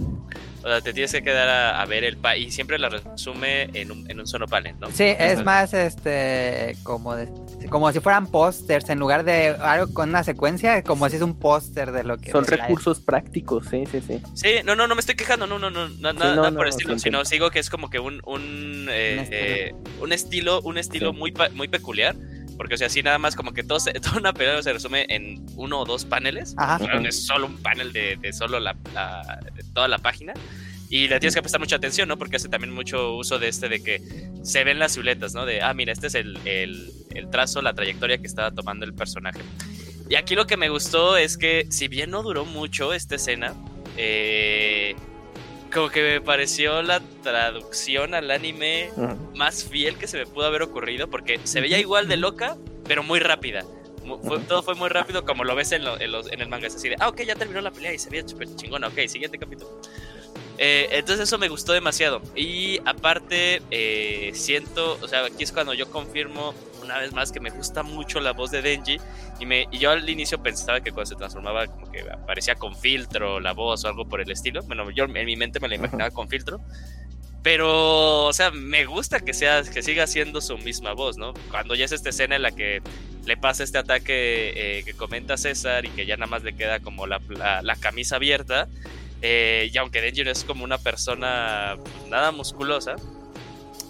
O 0.62 0.66
sea, 0.68 0.80
te 0.80 0.92
tienes 0.92 1.12
que 1.12 1.22
quedar 1.22 1.48
a, 1.48 1.84
ver 1.86 2.04
el 2.04 2.16
país 2.16 2.48
y 2.48 2.50
siempre 2.50 2.78
la 2.78 2.88
resume 2.88 3.70
en 3.74 3.92
un, 3.92 4.10
en 4.10 4.18
un 4.18 4.26
solo 4.26 4.46
panel, 4.46 4.74
¿no? 4.80 4.90
Sí, 4.90 5.04
es 5.18 5.44
más 5.44 5.72
este 5.72 6.76
como 6.82 7.14
como 7.70 7.92
si 7.92 8.00
fueran 8.00 8.26
pósters 8.26 8.88
en 8.88 8.98
lugar 8.98 9.24
de 9.24 9.48
algo 9.60 9.92
con 9.92 10.08
una 10.08 10.24
secuencia, 10.24 10.82
como 10.82 11.08
si 11.08 11.16
es 11.16 11.22
un 11.22 11.38
póster 11.38 11.92
de 11.92 12.04
lo 12.04 12.18
que 12.18 12.30
Son 12.30 12.44
de 12.44 12.56
recursos 12.56 13.00
prácticos, 13.00 13.66
sí, 13.68 13.84
sí, 13.90 14.00
sí. 14.00 14.20
Sí, 14.34 14.48
no, 14.64 14.74
no, 14.76 14.86
no 14.86 14.94
me 14.94 15.00
estoy 15.00 15.14
quejando, 15.16 15.46
no, 15.46 15.58
no, 15.58 15.70
no, 15.70 15.88
na- 15.88 16.12
nada, 16.12 16.30
no, 16.30 16.36
nada 16.36 16.50
no, 16.50 16.56
por 16.56 16.66
el 16.66 16.70
no, 16.70 16.76
estilo, 16.76 16.94
sí 16.94 17.00
sino 17.00 17.24
sigo 17.24 17.50
que 17.50 17.58
es 17.58 17.70
como 17.70 17.90
que 17.90 17.98
un, 17.98 18.20
un, 18.26 18.86
eh, 18.90 19.20
estilo. 19.22 19.36
eh, 19.40 19.74
un 20.00 20.12
estilo, 20.12 20.60
un 20.62 20.78
estilo 20.78 21.12
Sí. 21.12 21.18
muy, 21.18 21.34
muy 21.54 21.68
peculiar, 21.68 22.16
porque 22.58 22.74
o 22.74 22.76
sea, 22.76 22.88
así 22.88 23.02
nada 23.02 23.18
más 23.18 23.34
como 23.34 23.52
que 23.54 23.62
todo 23.62 23.80
se- 23.80 23.92
toda 24.00 24.18
una 24.18 24.34
pelea 24.34 24.62
se 24.62 24.72
resume 24.74 25.06
en 25.08 25.46
uno 25.56 25.80
o 25.80 25.84
dos 25.86 26.04
paneles, 26.04 26.54
Ajá. 26.58 26.78
Claro, 26.78 27.00
es 27.08 27.24
solo 27.24 27.46
un 27.46 27.56
panel 27.56 27.92
de, 27.94 28.16
de 28.16 28.32
solo 28.34 28.60
la, 28.60 28.76
la- 28.92 29.40
de 29.54 29.62
toda 29.72 29.88
la 29.88 29.96
página. 29.98 30.34
Y 30.90 31.06
le 31.08 31.20
tienes 31.20 31.34
que 31.34 31.42
prestar 31.42 31.60
mucha 31.60 31.76
atención, 31.76 32.08
¿no? 32.08 32.16
Porque 32.16 32.36
hace 32.36 32.48
también 32.48 32.72
mucho 32.74 33.14
uso 33.14 33.38
de 33.38 33.48
este 33.48 33.68
de 33.68 33.82
que 33.82 34.00
se 34.42 34.64
ven 34.64 34.78
las 34.78 34.92
siluetas, 34.92 35.34
¿no? 35.34 35.44
De, 35.44 35.60
ah, 35.62 35.74
mira, 35.74 35.92
este 35.92 36.06
es 36.06 36.14
el, 36.14 36.38
el- 36.46 36.90
el 37.14 37.28
trazo, 37.30 37.60
la 37.62 37.74
trayectoria 37.74 38.16
que 38.18 38.26
estaba 38.26 38.50
tomando 38.50 38.84
el 38.86 38.94
personaje. 38.94 39.40
Y 40.10 40.14
aquí 40.14 40.34
lo 40.34 40.46
que 40.46 40.56
me 40.56 40.70
gustó 40.70 41.18
es 41.18 41.36
que, 41.36 41.66
si 41.70 41.88
bien 41.88 42.10
no 42.10 42.22
duró 42.22 42.46
mucho 42.46 42.94
esta 42.94 43.16
escena, 43.16 43.52
eh, 43.98 44.96
como 45.78 45.90
que 45.90 46.02
me 46.02 46.20
pareció 46.20 46.82
la 46.82 47.00
traducción 47.22 48.14
al 48.14 48.30
anime 48.30 48.90
Ujú. 48.96 49.16
más 49.36 49.64
fiel 49.64 49.96
que 49.96 50.06
se 50.08 50.18
me 50.18 50.26
pudo 50.26 50.46
haber 50.46 50.62
ocurrido, 50.62 51.08
porque 51.08 51.38
se 51.44 51.60
veía 51.60 51.78
igual 51.78 52.08
de 52.08 52.16
loca, 52.16 52.56
pero 52.86 53.02
muy 53.02 53.20
rápida. 53.20 53.64
Fue- 54.22 54.38
todo 54.40 54.62
fue 54.62 54.74
muy 54.74 54.88
rápido, 54.88 55.24
como 55.24 55.44
lo 55.44 55.54
ves 55.54 55.70
en, 55.72 55.84
lo- 55.84 56.00
en 56.00 56.10
los- 56.10 56.32
en 56.32 56.40
el 56.40 56.48
manga. 56.48 56.66
Es 56.66 56.74
así 56.74 56.88
de, 56.88 56.96
ah, 56.98 57.08
ok, 57.08 57.20
ya 57.22 57.34
terminó 57.36 57.60
la 57.60 57.70
pelea 57.70 57.92
y 57.92 57.98
se 57.98 58.08
veía 58.10 58.26
súper 58.26 58.48
chingona. 58.56 58.88
Ok, 58.88 58.98
siguiente 59.06 59.38
capítulo. 59.38 59.80
Eh, 60.58 60.88
entonces 60.92 61.28
eso 61.28 61.38
me 61.38 61.48
gustó 61.48 61.72
demasiado. 61.72 62.20
Y 62.34 62.80
aparte, 62.84 63.62
eh, 63.70 64.32
siento, 64.34 64.98
o 65.00 65.06
sea, 65.08 65.24
aquí 65.24 65.44
es 65.44 65.52
cuando 65.52 65.72
yo 65.72 65.88
confirmo 65.90 66.52
una 66.82 66.98
vez 66.98 67.12
más 67.12 67.30
que 67.32 67.38
me 67.38 67.50
gusta 67.50 67.82
mucho 67.82 68.18
la 68.20 68.32
voz 68.32 68.50
de 68.50 68.60
Denji. 68.62 68.98
Y, 69.40 69.46
me, 69.46 69.68
y 69.70 69.78
yo 69.78 69.90
al 69.92 70.08
inicio 70.08 70.42
pensaba 70.42 70.80
que 70.80 70.90
cuando 70.90 71.06
se 71.10 71.14
transformaba 71.16 71.66
como 71.68 71.90
que 71.92 72.00
aparecía 72.10 72.56
con 72.56 72.74
filtro 72.76 73.38
la 73.40 73.52
voz 73.52 73.84
o 73.84 73.88
algo 73.88 74.04
por 74.08 74.20
el 74.20 74.30
estilo. 74.30 74.62
Bueno, 74.64 74.90
yo 74.90 75.04
en 75.04 75.12
mi 75.12 75.36
mente 75.36 75.60
me 75.60 75.68
la 75.68 75.76
imaginaba 75.76 76.10
con 76.10 76.28
filtro. 76.28 76.60
Pero, 77.42 78.24
o 78.26 78.32
sea, 78.32 78.50
me 78.50 78.84
gusta 78.84 79.20
que 79.20 79.32
sea 79.32 79.62
que 79.62 79.82
siga 79.82 80.06
siendo 80.06 80.40
su 80.40 80.58
misma 80.58 80.92
voz, 80.92 81.16
¿no? 81.16 81.34
Cuando 81.50 81.74
ya 81.76 81.84
es 81.84 81.92
esta 81.92 82.08
escena 82.10 82.34
en 82.36 82.42
la 82.42 82.50
que 82.50 82.82
le 83.26 83.36
pasa 83.36 83.62
este 83.62 83.78
ataque 83.78 84.78
eh, 84.78 84.82
que 84.84 84.92
comenta 84.94 85.36
César 85.36 85.84
y 85.84 85.88
que 85.90 86.04
ya 86.04 86.16
nada 86.16 86.28
más 86.28 86.42
le 86.42 86.54
queda 86.56 86.80
como 86.80 87.06
la, 87.06 87.20
la- 87.28 87.62
la 87.62 87.76
camisa 87.76 88.16
abierta. 88.16 88.66
Eh, 89.22 89.70
y 89.72 89.78
aunque 89.78 90.00
no 90.00 90.30
es 90.30 90.44
como 90.44 90.64
una 90.64 90.78
persona 90.78 91.76
pues, 91.82 92.08
nada 92.08 92.30
musculosa, 92.32 92.96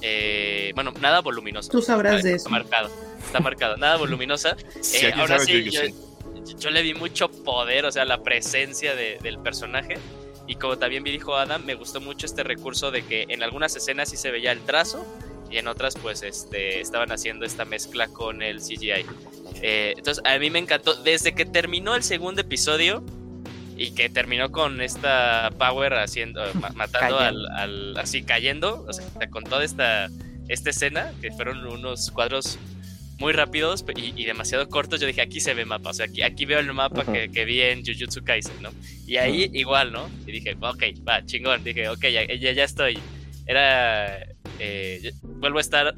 eh, 0.01 0.73
bueno, 0.75 0.93
nada 1.01 1.21
voluminosa. 1.21 1.71
Tú 1.71 1.83
sabrás 1.83 2.17
Está- 2.17 2.29
de 2.29 2.35
está 2.37 2.49
eso. 2.49 2.51
marcado, 2.51 2.91
está 3.25 3.41
marcado, 3.41 3.77
nada 3.77 3.97
voluminosa. 3.97 4.57
Eh, 4.95 5.13
ahora 5.17 5.39
sí, 5.41 5.65
yo- 5.65 5.71
yo, 5.71 5.83
yo 5.83 5.89
sí. 5.89 5.95
yo- 6.53 6.59
yo 6.59 6.71
le 6.71 6.83
vi 6.83 6.95
mucho 6.95 7.29
poder, 7.31 7.85
o 7.85 7.93
sea, 7.93 8.05
la 8.05 8.23
presencia 8.23 8.95
de- 8.95 9.19
del 9.23 9.39
personaje. 9.39 9.97
Y 10.47 10.55
como 10.55 10.79
también 10.79 11.03
vi 11.05 11.11
dijo 11.11 11.35
Adam, 11.37 11.63
me 11.65 11.75
gustó 11.75 12.01
mucho 12.01 12.25
este 12.25 12.43
recurso 12.43 12.91
de 12.91 13.03
que 13.03 13.27
en 13.29 13.43
algunas 13.43 13.77
escenas 13.77 14.09
sí 14.09 14.17
se 14.17 14.31
veía 14.31 14.51
el 14.53 14.61
trazo 14.61 15.05
y 15.51 15.59
en 15.59 15.69
otras 15.69 15.95
pues 15.97 16.23
este, 16.23 16.81
estaban 16.81 17.13
haciendo 17.13 17.45
esta 17.45 17.67
mezcla 17.67 18.09
con 18.09 18.41
el 18.41 18.61
CGI. 18.61 19.05
Eh, 19.61 19.93
entonces 19.99 20.25
a 20.25 20.39
mí 20.39 20.49
me 20.49 20.59
encantó, 20.59 20.95
desde 21.03 21.35
que 21.35 21.45
terminó 21.45 21.95
el 21.95 22.03
segundo 22.03 22.41
episodio 22.41 23.03
y 23.79 23.93
que 23.95 24.09
terminó 24.11 24.51
con 24.51 24.81
esta 24.81 25.51
Power 25.59 25.95
haciendo, 25.95 26.43
ma- 26.55 26.73
matando 26.75 27.19
al, 27.19 27.47
al- 27.53 27.97
así 27.97 28.23
cayendo, 28.25 28.85
o 28.89 28.93
sea, 28.93 29.07
con 29.31 29.45
toda 29.45 29.65
esta, 29.65 30.09
esta 30.49 30.71
escena, 30.71 31.13
que 31.23 31.31
fueron 31.31 31.65
unos 31.67 32.11
cuadros 32.11 32.59
muy 33.19 33.33
rápidos 33.33 33.85
y, 33.97 34.21
y 34.21 34.25
demasiado 34.27 34.69
cortos, 34.69 35.01
yo 35.01 35.07
dije, 35.07 35.21
aquí 35.23 35.41
se 35.41 35.55
ve 35.55 35.65
mapa, 35.65 35.91
o 35.91 35.93
sea, 35.95 36.07
aquí, 36.07 36.23
aquí 36.23 36.45
veo 36.45 36.59
el 36.61 36.73
mapa 36.73 37.03
Ujú. 37.03 37.13
que, 37.13 37.31
que 37.31 37.45
vi 37.45 37.61
en 37.61 37.85
Jujutsu 37.85 38.23
Kaisen, 38.25 38.61
¿no? 38.63 38.71
Y 39.07 39.17
ahí 39.17 39.49
igual, 39.55 39.93
¿no? 39.93 40.09
Y 40.27 40.33
dije, 40.33 40.57
ok, 40.61 40.83
va, 41.09 41.25
chingón, 41.25 41.63
dije, 41.65 41.89
ok, 41.89 42.03
ya, 42.03 42.27
ya, 42.27 42.53
ya 42.53 42.65
estoy. 42.65 42.99
Era, 43.47 44.19
eh, 44.59 45.01
yo- 45.03 45.11
vuelvo 45.41 45.59
a 45.59 45.61
estar, 45.61 45.95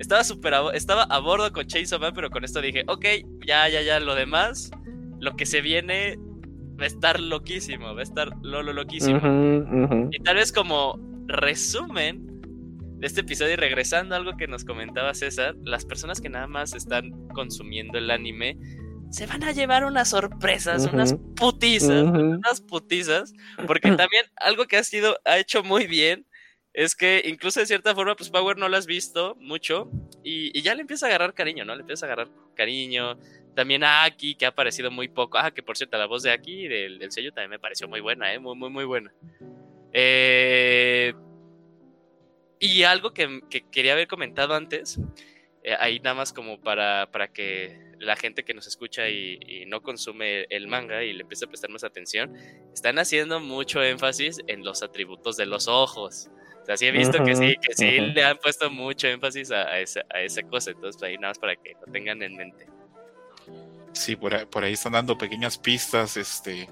estaba 0.00 0.24
súper, 0.24 0.54
a, 0.54 0.70
estaba 0.74 1.04
a 1.04 1.18
bordo 1.20 1.52
con 1.52 1.66
Chainsaw 1.66 1.98
Man, 2.00 2.12
pero 2.14 2.30
con 2.30 2.44
esto 2.44 2.60
dije, 2.60 2.84
ok, 2.86 3.04
ya, 3.46 3.68
ya, 3.68 3.82
ya, 3.82 4.00
lo 4.00 4.14
demás, 4.14 4.70
lo 5.20 5.36
que 5.36 5.46
se 5.46 5.60
viene 5.62 6.16
va 6.78 6.84
a 6.84 6.86
estar 6.86 7.20
loquísimo, 7.20 7.94
va 7.94 8.00
a 8.00 8.02
estar 8.02 8.30
lolo 8.42 8.72
loquísimo. 8.72 9.18
Ujú, 9.18 9.84
ujú. 9.84 10.08
Y 10.12 10.22
tal 10.22 10.36
vez 10.36 10.52
como 10.52 10.98
resumen 11.26 12.40
de 12.98 13.06
este 13.06 13.20
episodio 13.20 13.54
y 13.54 13.56
regresando 13.56 14.14
a 14.14 14.18
algo 14.18 14.36
que 14.36 14.46
nos 14.46 14.64
comentaba 14.64 15.14
César, 15.14 15.54
las 15.62 15.84
personas 15.84 16.20
que 16.20 16.28
nada 16.28 16.46
más 16.46 16.74
están 16.74 17.28
consumiendo 17.28 17.98
el 17.98 18.10
anime 18.10 18.56
se 19.10 19.26
van 19.26 19.44
a 19.44 19.52
llevar 19.52 19.84
unas 19.84 20.10
sorpresas, 20.10 20.86
Ujú. 20.86 20.96
unas 20.96 21.14
putizas, 21.36 22.02
unas 22.02 22.60
putizas, 22.60 23.32
porque 23.64 23.92
también 24.08 24.24
algo 24.36 24.66
que 24.66 24.76
ha 24.76 24.82
sido 24.82 25.18
ha 25.24 25.38
hecho 25.38 25.62
muy 25.62 25.86
bien 25.86 26.26
es 26.72 26.96
que 26.96 27.22
incluso 27.24 27.60
de 27.60 27.66
cierta 27.66 27.94
forma 27.94 28.16
pues 28.16 28.30
Power 28.30 28.58
no 28.58 28.68
lo 28.68 28.76
has 28.76 28.86
visto 28.86 29.36
mucho 29.38 29.88
y, 30.24 30.50
y 30.58 30.62
ya 30.62 30.74
le 30.74 30.80
empieza 30.80 31.06
a 31.06 31.10
agarrar 31.10 31.32
cariño, 31.32 31.64
¿no? 31.64 31.76
Le 31.76 31.82
empieza 31.82 32.06
a 32.06 32.08
agarrar 32.08 32.28
cariño. 32.56 33.16
También 33.54 33.84
a 33.84 34.04
Aki, 34.04 34.34
que 34.34 34.46
ha 34.46 34.48
aparecido 34.48 34.90
muy 34.90 35.08
poco. 35.08 35.38
Ah, 35.38 35.50
que 35.52 35.62
por 35.62 35.76
cierto, 35.76 35.96
la 35.96 36.06
voz 36.06 36.22
de 36.22 36.32
Aki 36.32 36.68
del, 36.68 36.98
del 36.98 37.12
sello 37.12 37.32
también 37.32 37.50
me 37.50 37.58
pareció 37.58 37.88
muy 37.88 38.00
buena, 38.00 38.32
¿eh? 38.32 38.38
Muy, 38.38 38.56
muy, 38.56 38.70
muy 38.70 38.84
buena. 38.84 39.12
Eh, 39.92 41.14
y 42.58 42.82
algo 42.82 43.12
que, 43.12 43.40
que 43.48 43.68
quería 43.70 43.92
haber 43.92 44.08
comentado 44.08 44.54
antes, 44.54 44.98
eh, 45.62 45.76
ahí 45.78 46.00
nada 46.00 46.16
más 46.16 46.32
como 46.32 46.60
para, 46.60 47.10
para 47.12 47.28
que 47.28 47.78
la 48.00 48.16
gente 48.16 48.44
que 48.44 48.54
nos 48.54 48.66
escucha 48.66 49.08
y, 49.08 49.38
y 49.46 49.66
no 49.66 49.82
consume 49.82 50.46
el 50.50 50.66
manga 50.66 51.04
y 51.04 51.12
le 51.12 51.22
empiece 51.22 51.44
a 51.44 51.48
prestar 51.48 51.70
más 51.70 51.84
atención, 51.84 52.36
están 52.72 52.98
haciendo 52.98 53.38
mucho 53.40 53.82
énfasis 53.82 54.40
en 54.46 54.64
los 54.64 54.82
atributos 54.82 55.36
de 55.36 55.46
los 55.46 55.68
ojos. 55.68 56.28
O 56.60 56.66
sea, 56.66 56.76
sí 56.78 56.86
he 56.86 56.90
visto 56.92 57.22
que 57.22 57.36
sí, 57.36 57.56
que 57.60 57.74
sí 57.74 58.00
le 58.00 58.24
han 58.24 58.38
puesto 58.38 58.70
mucho 58.70 59.06
énfasis 59.06 59.50
a, 59.50 59.68
a 59.68 59.80
esa, 59.80 60.02
a 60.08 60.22
esa 60.22 60.42
cosa. 60.42 60.70
Entonces, 60.70 61.02
ahí 61.02 61.16
nada 61.16 61.28
más 61.28 61.38
para 61.38 61.56
que 61.56 61.74
lo 61.74 61.92
tengan 61.92 62.22
en 62.22 62.36
mente. 62.36 62.66
Sí, 63.94 64.16
por 64.16 64.34
ahí, 64.34 64.44
por 64.44 64.62
ahí 64.64 64.74
están 64.74 64.92
dando 64.92 65.16
pequeñas 65.16 65.56
pistas 65.56 66.16
este, 66.18 66.68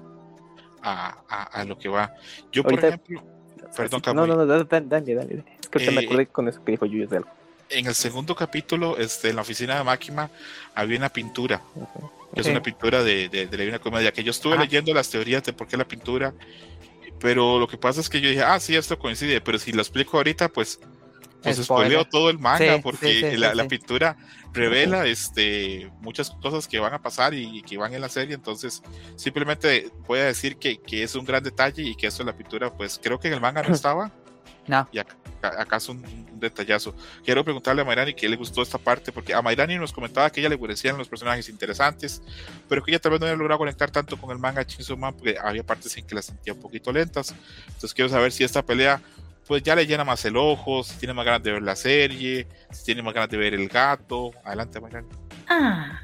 a, 0.81 1.17
a, 1.27 1.43
a 1.61 1.65
lo 1.65 1.77
que 1.77 1.89
va. 1.89 2.13
Yo, 2.51 2.61
por 2.63 2.73
Ahorita- 2.73 2.87
ejemplo, 2.89 3.23
perdón, 3.75 4.01
no, 4.05 4.13
no, 4.13 4.21
Camuy, 4.21 4.27
no, 4.29 4.45
dale, 4.45 4.65
dale, 4.69 4.85
dale, 4.87 5.15
dale. 5.15 5.43
Es 5.61 5.67
que 5.69 5.79
ahorita 5.79 5.91
me 5.91 6.01
Eh, 6.01 6.05
acordé 6.05 6.27
con 6.27 6.47
eso 6.47 6.63
que 6.63 6.71
dijo 6.73 6.85
Yuyo 6.85 7.07
de 7.07 7.17
algo. 7.17 7.29
en 7.69 7.87
el 7.87 7.95
segundo 7.95 8.35
capítulo, 8.35 8.97
este, 8.97 9.29
en 9.29 9.37
la 9.37 9.41
oficina 9.41 9.77
de 9.77 9.83
Máquina, 9.83 10.29
había 10.75 10.97
una 10.97 11.09
pintura, 11.09 11.61
que 12.35 12.41
es 12.41 12.47
una 12.47 12.61
pintura 12.61 13.01
de, 13.03 13.29
de, 13.29 13.47
de 13.47 13.57
la 13.57 13.61
Divina 13.63 13.79
Comedia, 13.79 14.11
que 14.11 14.23
yo 14.23 14.29
estuve 14.31 14.53
Ajá. 14.55 14.63
leyendo 14.63 14.93
las 14.93 15.09
teorías 15.09 15.43
de 15.43 15.53
por 15.53 15.67
qué 15.67 15.77
la 15.77 15.87
pintura, 15.87 16.33
pero 17.19 17.57
lo 17.57 17.67
que 17.67 17.77
pasa 17.77 18.01
es 18.01 18.09
que 18.09 18.19
yo 18.21 18.29
dije, 18.29 18.43
ah, 18.43 18.59
sí, 18.59 18.75
esto 18.75 18.99
coincide, 18.99 19.39
pero 19.41 19.57
si 19.57 19.71
lo 19.71 19.81
explico 19.81 20.17
ahorita, 20.17 20.49
pues, 20.49 20.79
pues 21.43 21.57
Spoiler. 21.57 21.65
spoileo 21.99 22.05
todo 22.05 22.29
el 22.29 22.39
manga, 22.39 22.75
Sí, 22.77 22.81
porque 22.81 23.07
sí, 23.13 23.31
sí, 23.31 23.37
la, 23.37 23.53
la 23.53 23.67
pintura 23.67 24.17
revela 24.53 25.05
este, 25.05 25.91
muchas 26.01 26.31
cosas 26.31 26.67
que 26.67 26.79
van 26.79 26.93
a 26.93 27.01
pasar 27.01 27.33
y, 27.33 27.59
y 27.59 27.61
que 27.63 27.77
van 27.77 27.93
en 27.93 28.01
la 28.01 28.09
serie, 28.09 28.35
entonces 28.35 28.81
simplemente 29.15 29.91
voy 30.07 30.19
a 30.19 30.25
decir 30.25 30.57
que, 30.57 30.77
que 30.79 31.03
es 31.03 31.15
un 31.15 31.25
gran 31.25 31.43
detalle 31.43 31.83
y 31.83 31.95
que 31.95 32.07
esto 32.07 32.21
en 32.21 32.27
la 32.27 32.35
pintura, 32.37 32.71
pues 32.71 32.99
creo 33.01 33.19
que 33.19 33.27
en 33.27 33.33
el 33.35 33.41
manga 33.41 33.61
no 33.63 33.73
estaba, 33.75 34.11
No. 34.67 34.87
y 34.91 34.99
acá, 34.99 35.15
acá 35.41 35.77
es 35.77 35.89
un, 35.89 35.97
un 36.05 36.39
detallazo. 36.39 36.95
Quiero 37.25 37.43
preguntarle 37.43 37.81
a 37.81 37.85
Mayrani 37.85 38.13
que 38.13 38.29
le 38.29 38.35
gustó 38.37 38.61
esta 38.61 38.77
parte, 38.77 39.11
porque 39.11 39.33
a 39.33 39.41
Mayrani 39.41 39.75
nos 39.77 39.91
comentaba 39.91 40.29
que 40.29 40.39
ella 40.39 40.49
le 40.49 40.57
parecían 40.57 40.97
los 40.97 41.07
personajes 41.09 41.49
interesantes, 41.49 42.21
pero 42.69 42.83
que 42.83 42.91
ella 42.91 42.99
tal 42.99 43.11
vez 43.13 43.19
no 43.21 43.25
había 43.27 43.37
logrado 43.37 43.57
conectar 43.59 43.89
tanto 43.91 44.17
con 44.17 44.29
el 44.31 44.37
manga 44.39 44.63
Chainsaw 44.65 44.95
Man, 44.97 45.13
porque 45.15 45.35
había 45.41 45.63
partes 45.63 45.97
en 45.97 46.05
que 46.05 46.15
las 46.15 46.25
sentía 46.25 46.53
un 46.53 46.59
poquito 46.61 46.91
lentas. 46.93 47.33
Entonces 47.67 47.93
quiero 47.93 48.09
saber 48.09 48.31
si 48.31 48.43
esta 48.43 48.61
pelea, 48.63 49.01
pues 49.47 49.63
ya 49.63 49.75
le 49.75 49.85
llena 49.85 50.03
más 50.03 50.23
el 50.25 50.37
ojo, 50.37 50.83
si 50.83 50.97
tiene 50.97 51.13
más 51.13 51.25
ganas 51.25 51.43
de 51.43 51.51
ver 51.51 51.61
la 51.61 51.75
serie, 51.75 52.47
si 52.71 52.85
tiene 52.85 53.01
más 53.01 53.13
ganas 53.13 53.29
de 53.29 53.37
ver 53.37 53.53
el 53.53 53.67
gato. 53.67 54.31
Adelante, 54.43 54.79
Mayrani. 54.79 55.07
Ah, 55.47 55.99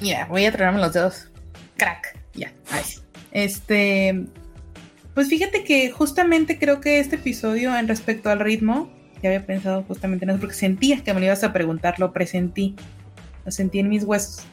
mira, 0.00 0.26
voy 0.26 0.44
a 0.44 0.52
traerme 0.52 0.80
los 0.80 0.92
dedos. 0.92 1.28
Crack, 1.76 2.18
ya. 2.34 2.52
ahí. 2.70 2.84
Este, 3.32 4.26
pues 5.14 5.28
fíjate 5.28 5.64
que 5.64 5.90
justamente 5.90 6.58
creo 6.58 6.80
que 6.80 7.00
este 7.00 7.16
episodio 7.16 7.76
en 7.76 7.88
respecto 7.88 8.30
al 8.30 8.40
ritmo, 8.40 8.90
ya 9.22 9.30
había 9.30 9.44
pensado 9.44 9.82
justamente 9.82 10.24
en 10.24 10.30
eso 10.30 10.40
porque 10.40 10.54
sentía 10.54 11.02
que 11.02 11.12
me 11.12 11.20
lo 11.20 11.26
ibas 11.26 11.42
a 11.44 11.52
preguntar, 11.52 11.98
lo 11.98 12.12
presentí, 12.12 12.76
lo 13.44 13.50
sentí 13.50 13.78
en 13.80 13.88
mis 13.88 14.04
huesos. 14.04 14.44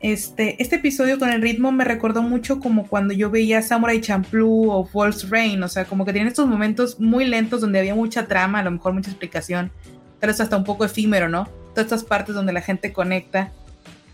Este, 0.00 0.62
este 0.62 0.76
episodio 0.76 1.18
con 1.18 1.28
el 1.28 1.42
ritmo 1.42 1.72
me 1.72 1.84
recordó 1.84 2.22
mucho 2.22 2.58
como 2.58 2.86
cuando 2.86 3.12
yo 3.12 3.30
veía 3.30 3.60
Samurai 3.60 4.00
Champloo 4.00 4.70
o 4.70 4.86
False 4.86 5.26
Rain, 5.28 5.62
o 5.62 5.68
sea, 5.68 5.84
como 5.84 6.06
que 6.06 6.12
tenían 6.12 6.28
estos 6.28 6.48
momentos 6.48 6.98
muy 6.98 7.26
lentos 7.26 7.60
donde 7.60 7.80
había 7.80 7.94
mucha 7.94 8.26
trama, 8.26 8.60
a 8.60 8.62
lo 8.62 8.70
mejor 8.70 8.94
mucha 8.94 9.10
explicación, 9.10 9.70
tal 10.18 10.28
vez 10.28 10.40
hasta 10.40 10.56
un 10.56 10.64
poco 10.64 10.86
efímero, 10.86 11.28
¿no? 11.28 11.44
Todas 11.74 11.84
estas 11.84 12.04
partes 12.04 12.34
donde 12.34 12.54
la 12.54 12.62
gente 12.62 12.94
conecta. 12.94 13.52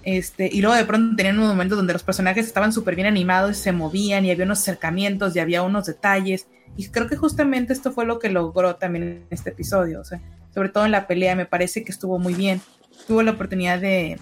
Este, 0.03 0.49
y 0.53 0.61
luego 0.61 0.77
de 0.77 0.85
pronto 0.85 1.15
tenían 1.17 1.39
unos 1.39 1.51
momentos 1.51 1.79
donde 1.79 1.93
los 1.93 2.03
personajes 2.03 2.47
estaban 2.47 2.73
súper 2.73 2.97
bien 2.97 3.07
animados 3.07 3.59
y 3.59 3.63
se 3.63 3.73
movían 3.73 4.25
y 4.25 4.33
había 4.33 4.45
unos 4.45 4.61
acercamientos 4.61 5.37
y 5.37 5.39
había 5.39 5.63
unos 5.63 5.87
detalles. 5.87 6.49
Y 6.77 6.89
creo 6.89 7.07
que 7.07 7.17
justamente 7.17 7.73
esto 7.73 7.93
fue 7.93 8.07
lo 8.07 8.19
que 8.19 8.29
logró 8.29 8.75
también 8.75 9.05
en 9.05 9.27
este 9.31 9.51
episodio. 9.51 10.01
O 10.01 10.05
sea, 10.05 10.21
sobre 10.53 10.69
todo 10.69 10.85
en 10.85 10.91
la 10.91 11.07
pelea 11.07 11.37
me 11.37 11.47
parece 11.47 11.85
que 11.85 11.93
estuvo 11.93 12.19
muy 12.19 12.35
bien. 12.35 12.61
tuve 13.07 13.25
la 13.25 13.33
oportunidad 13.33 13.81
de, 13.81 14.19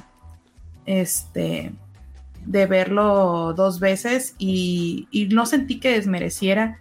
este, 0.86 1.72
de 2.44 2.66
verlo 2.66 3.54
dos 3.54 3.80
veces 3.80 4.34
y, 4.38 5.08
y 5.10 5.26
no 5.26 5.46
sentí 5.46 5.80
que 5.80 5.92
desmereciera. 5.92 6.80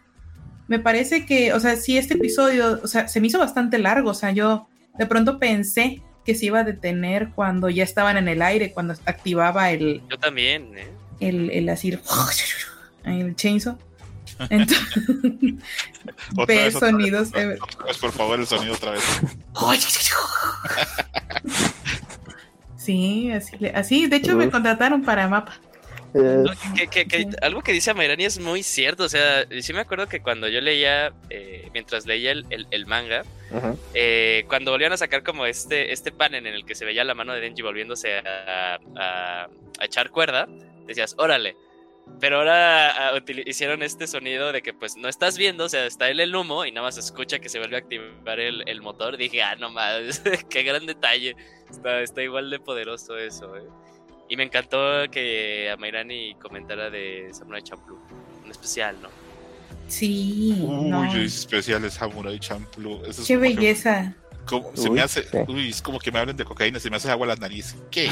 Me 0.68 0.80
parece 0.80 1.26
que, 1.26 1.54
o 1.54 1.60
sea, 1.60 1.76
sí, 1.76 1.98
este 1.98 2.16
episodio, 2.16 2.80
o 2.84 2.88
sea, 2.88 3.08
se 3.08 3.20
me 3.20 3.28
hizo 3.28 3.40
bastante 3.40 3.78
largo, 3.78 4.12
o 4.12 4.14
sea, 4.14 4.32
yo 4.32 4.68
de 4.98 5.06
pronto 5.06 5.40
pensé 5.40 6.02
que 6.26 6.36
se 6.36 6.46
iba 6.46 6.60
a 6.60 6.64
detener 6.64 7.32
cuando 7.32 7.70
ya 7.70 7.84
estaban 7.84 8.18
en 8.18 8.28
el 8.28 8.42
aire, 8.42 8.72
cuando 8.72 8.94
activaba 9.06 9.72
el, 9.72 10.02
Yo 10.10 10.18
también, 10.18 10.78
¿eh? 10.78 10.88
el, 11.20 11.50
el 11.52 11.70
así, 11.70 11.98
el 13.04 13.36
chainsaw. 13.36 13.78
Entonces, 14.50 14.88
Otra 16.36 16.56
ver 16.56 16.66
vez, 16.66 16.74
sonidos. 16.74 17.30
otra 17.30 17.42
eh, 17.42 17.48
vez, 17.48 17.62
otra 17.62 17.86
vez, 17.86 17.98
por 17.98 18.12
favor, 18.12 18.40
el 18.40 18.48
sonido 18.48 18.74
otra 18.74 18.92
vez. 18.92 19.04
Sí, 22.84 23.32
así, 23.32 23.56
le- 23.60 23.70
así, 23.72 24.08
de 24.08 24.18
hecho 24.18 24.36
me 24.36 24.50
contrataron 24.50 25.04
para 25.04 25.28
mapa. 25.28 25.54
No, 26.14 26.52
que- 26.78 26.88
que- 26.88 27.08
que 27.08 27.18
Sí. 27.24 27.28
algo 27.42 27.64
que 27.64 27.72
dice 27.72 27.90
Amairani 27.90 28.26
es 28.26 28.38
muy 28.40 28.62
cierto. 28.62 29.06
O 29.06 29.10
sea, 29.10 29.46
sí 29.62 29.74
me 29.74 29.80
acuerdo 29.80 30.06
que 30.08 30.20
cuando 30.22 30.48
yo 30.48 30.62
leía, 30.62 31.12
eh, 31.32 31.70
mientras 31.74 32.06
leía 32.06 32.32
el, 32.34 32.46
el- 32.52 32.68
el 32.70 32.86
manga, 32.86 33.24
ajá. 33.56 33.74
eh, 33.96 34.46
cuando 34.48 34.70
volvían 34.72 34.94
a 34.94 34.98
sacar 34.98 35.24
como 35.24 35.46
este, 35.48 35.92
este 35.92 36.12
panel 36.12 36.46
en 36.46 36.54
el 36.54 36.66
que 36.66 36.76
se 36.76 36.86
veía 36.86 37.04
la 37.04 37.16
mano 37.16 37.34
de 37.34 37.40
Denji 37.42 37.64
volviéndose 37.64 38.18
a, 38.20 38.78
a- 38.96 39.48
a 39.80 39.86
echar 39.86 40.12
cuerda, 40.12 40.48
decías, 40.86 41.16
órale. 41.18 41.56
Pero 42.20 42.38
ahora 42.38 43.10
ah, 43.16 43.20
hicieron 43.46 43.82
este 43.84 44.08
sonido 44.08 44.52
de 44.52 44.62
que 44.62 44.74
pues 44.74 44.96
no 44.98 45.10
estás 45.10 45.38
viendo, 45.38 45.66
o 45.66 45.70
sea, 45.70 45.86
está 45.86 46.10
él 46.10 46.20
el 46.20 46.36
humo 46.36 46.66
y 46.66 46.72
nada 46.72 46.88
más 46.88 46.98
escucha 46.98 47.40
que 47.40 47.50
se 47.50 47.60
vuelve 47.60 47.76
a 47.76 47.80
activar 47.80 48.40
el, 48.40 48.64
el 48.68 48.82
motor. 48.82 49.18
Dije, 49.18 49.42
ah, 49.42 49.56
no 49.56 49.70
más, 49.72 50.22
qué 50.50 50.64
gran 50.64 50.86
detalle. 50.86 51.36
Está, 51.70 52.02
está 52.02 52.22
igual 52.22 52.50
de 52.50 52.60
poderoso 52.60 53.18
eso, 53.18 53.56
eh. 53.58 53.64
Y 54.30 54.38
me 54.38 54.44
encantó 54.44 54.78
que 55.12 55.70
Amairani 55.72 56.36
comentara 56.36 56.90
de 56.90 57.30
Samurai 57.34 57.62
Champloo, 57.62 58.00
un 58.44 58.52
especial, 58.52 58.96
¿no? 59.02 59.10
Sí, 59.88 60.56
Uy, 60.62 60.90
no. 60.90 61.04
es 61.14 61.40
especial 61.40 61.84
es 61.86 61.96
Samurai 61.96 62.40
Champloo. 62.40 63.06
Eso 63.06 63.24
qué 63.28 63.38
belleza. 63.38 64.16
como- 64.46 64.72
se 64.76 64.90
Uy, 64.90 64.96
me 64.96 65.02
hace, 65.02 65.24
sí. 65.24 65.38
uy, 65.48 65.70
es 65.70 65.82
como 65.82 66.00
que 66.00 66.12
me 66.12 66.20
hablen 66.20 66.38
de 66.38 66.46
cocaína, 66.46 66.80
se 66.80 66.90
me 66.90 66.96
hace 66.96 67.12
agua 67.12 67.28
las 67.28 67.40
narices. 67.40 67.76
Qué 67.92 68.10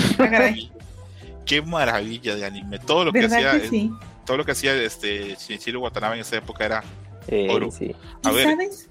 qué 1.46 1.62
maravilla 1.62 2.36
de 2.36 2.46
anime. 2.46 2.80
Todo 2.80 3.06
lo 3.06 3.12
que 3.14 3.22
¿Verdad 3.22 3.38
hacía, 3.38 3.62
que 3.62 3.68
sí? 3.70 3.92
todo 4.26 4.38
lo 4.38 4.46
que 4.46 4.52
hacía 4.52 4.74
este 4.76 5.36
Shinichiro 5.36 5.80
Watanabe 5.82 6.16
en 6.16 6.22
esa 6.22 6.38
época 6.38 6.66
era, 6.66 6.84
Eh, 7.28 7.48
Oro. 7.52 7.70
sí. 7.72 7.96
a 8.24 8.32
¿Y 8.32 8.36
ver. 8.36 8.44
sabes? 8.46 8.90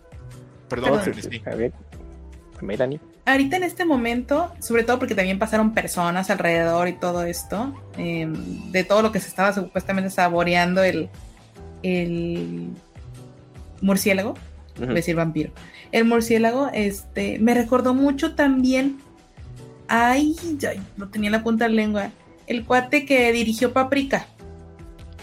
perdón, 0.69 1.01
sí. 1.21 1.43
A 1.47 1.55
ver, 1.55 1.73
Melanie. 2.61 3.01
Ahorita 3.27 3.57
en 3.57 3.65
este 3.65 3.85
momento, 3.85 4.53
sobre 4.61 4.83
todo 4.85 4.99
porque 4.99 5.15
también 5.15 5.39
pasaron 5.39 5.73
personas 5.75 6.31
alrededor 6.31 6.89
y 6.89 6.95
todo 6.95 7.23
esto, 7.25 7.75
eh, 7.99 8.27
de 8.71 8.85
todo 8.85 9.03
lo 9.03 9.13
que 9.13 9.21
se 9.21 9.29
estaba 9.29 9.53
supuestamente 9.53 10.11
saboreando 10.11 10.83
el, 10.83 11.09
el 11.83 12.69
murciélago, 13.81 14.35
voy 14.79 14.89
a 14.89 14.93
decir 14.93 15.17
vampiro. 15.17 15.53
El 15.93 16.05
murciélago, 16.05 16.71
este, 16.73 17.39
me 17.39 17.55
recordó 17.55 17.95
mucho 17.95 18.35
también. 18.35 18.99
Ay, 19.89 20.37
ya, 20.59 20.73
lo 20.97 21.09
tenía 21.09 21.29
en 21.29 21.33
la 21.33 21.43
punta 21.43 21.65
de 21.65 21.71
la 21.71 21.77
lengua. 21.77 22.11
El 22.51 22.65
cuate 22.65 23.07
que 23.07 23.31
dirigió 23.31 23.73
Paprika, 23.73 24.27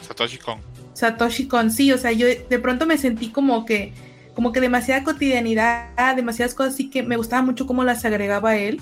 Satoshi 0.07 0.37
Kon. 0.37 0.59
Satoshi 0.93 1.45
Kon. 1.49 1.71
Sí, 1.71 1.91
o 1.91 1.97
sea, 1.97 2.13
yo 2.13 2.25
de 2.25 2.59
pronto 2.59 2.85
me 2.85 2.97
sentí 2.97 3.31
como 3.31 3.65
que, 3.65 3.91
como 4.33 4.53
que 4.53 4.61
demasiada 4.61 5.03
cotidianidad, 5.03 6.15
demasiadas 6.15 6.53
cosas 6.53 6.75
así 6.75 6.89
que 6.89 7.03
me 7.03 7.17
gustaba 7.17 7.41
mucho 7.41 7.67
cómo 7.67 7.83
las 7.83 8.05
agregaba 8.05 8.55
él. 8.55 8.81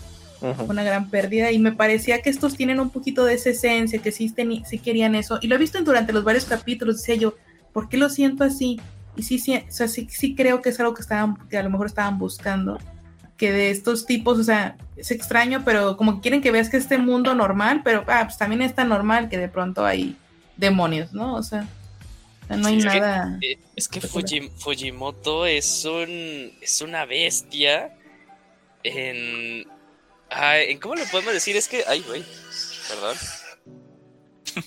Una 0.68 0.84
gran 0.84 1.10
pérdida. 1.10 1.52
Y 1.52 1.58
me 1.58 1.72
parecía 1.72 2.22
que 2.22 2.30
estos 2.30 2.56
tienen 2.56 2.80
un 2.80 2.92
poquito 2.92 3.26
de 3.26 3.34
esa 3.34 3.50
esencia, 3.50 4.00
que 4.00 4.12
sí, 4.12 4.32
sí 4.64 4.78
querían 4.78 5.16
eso. 5.16 5.40
Y 5.42 5.48
lo 5.48 5.56
he 5.56 5.58
visto 5.58 5.82
durante 5.82 6.14
los 6.14 6.24
varios 6.24 6.46
capítulos. 6.46 6.98
Decía 6.98 7.16
yo, 7.16 7.34
¿por 7.74 7.90
qué 7.90 7.98
lo 7.98 8.10
siento 8.10 8.44
así? 8.44 8.80
Y 9.16 9.24
sí, 9.24 9.40
sí, 9.40 9.56
o 9.56 9.72
sea, 9.72 9.88
sí, 9.88 10.08
sí 10.12 10.36
creo 10.36 10.62
que 10.62 10.70
es 10.70 10.80
algo 10.80 10.94
que 10.94 11.02
estaban, 11.02 11.36
que 11.50 11.58
a 11.58 11.64
lo 11.64 11.72
mejor 11.72 11.88
estaban 11.88 12.20
buscando. 12.20 12.78
Que 13.38 13.52
de 13.52 13.70
estos 13.70 14.06
tipos, 14.06 14.40
o 14.40 14.44
sea, 14.44 14.78
es 14.96 15.12
extraño, 15.12 15.64
pero 15.66 15.98
como 15.98 16.16
que 16.16 16.22
quieren 16.22 16.42
que 16.42 16.52
veas 16.52 16.70
que 16.70 16.78
este 16.78 16.98
mundo 16.98 17.36
normal, 17.36 17.82
pero 17.84 18.04
ah, 18.08 18.22
pues 18.26 18.38
también 18.38 18.62
es 18.62 18.74
tan 18.74 18.88
normal 18.90 19.28
que 19.30 19.38
de 19.38 19.50
pronto 19.50 19.86
hay 19.86 20.16
demonios, 20.56 21.12
¿no? 21.12 21.36
O 21.36 21.44
sea, 21.44 21.68
no 22.48 22.68
hay 22.68 22.80
Sí, 22.82 22.88
es 22.88 22.94
que- 22.94 23.00
nada. 23.02 23.40
Eh, 23.42 23.58
Es 23.76 23.90
que 23.90 24.00
Espectacular. 24.00 24.30
Fuji- 24.30 24.52
Fujimoto 24.58 25.46
es 25.46 25.84
un 25.84 26.54
es 26.62 26.82
una 26.82 27.06
bestia 27.06 27.94
en 28.84 29.68
ah, 30.32 30.58
en 30.60 30.80
cómo 30.80 30.96
lo 30.96 31.04
podemos 31.06 31.34
decir 31.34 31.58
es 31.58 31.68
que 31.68 31.84
ay 31.88 32.02
güey 32.08 32.24
perdón 32.88 33.18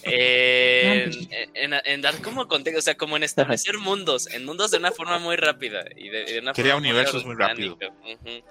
en, 0.02 1.10
en- 1.54 1.74
en 1.84 2.00
dar 2.02 2.20
como 2.22 2.46
contexto, 2.48 2.78
o 2.78 2.82
sea, 2.82 2.96
como 2.96 3.16
en 3.16 3.22
establecer 3.22 3.78
mundos, 3.78 4.26
en 4.32 4.44
mundos 4.44 4.70
de 4.70 4.78
una 4.78 4.92
forma 4.92 5.18
muy 5.18 5.36
rápida 5.36 5.84
y 5.96 6.08
de, 6.08 6.24
de 6.24 6.38
una 6.40 6.52
Crea 6.52 6.74
forma 6.74 6.88
universos 6.88 7.24
muy 7.24 7.34
orgánica. 7.34 7.88
Ujú. 7.88 8.42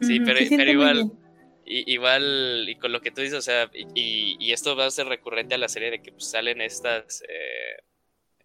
Sí, 0.00 0.16
Ujú, 0.16 0.24
pero- 0.26 0.38
se 0.38 0.46
siente 0.46 0.56
pero 0.56 0.66
muy 0.66 0.72
igual- 0.72 0.94
bien. 0.94 1.26
Y, 1.68 1.92
igual, 1.94 2.64
y 2.68 2.76
con 2.76 2.92
lo 2.92 3.00
que 3.00 3.10
tú 3.10 3.22
dices, 3.22 3.38
o 3.38 3.42
sea, 3.42 3.68
y, 3.74 3.86
y- 3.94 4.36
y 4.38 4.52
esto 4.52 4.76
va 4.76 4.86
a 4.86 4.90
ser 4.90 5.08
recurrente 5.08 5.56
a 5.56 5.58
la 5.58 5.68
serie 5.68 5.90
de 5.90 6.00
que 6.00 6.12
pues, 6.12 6.30
salen 6.30 6.60
estas, 6.60 7.22
eh, 7.28 7.82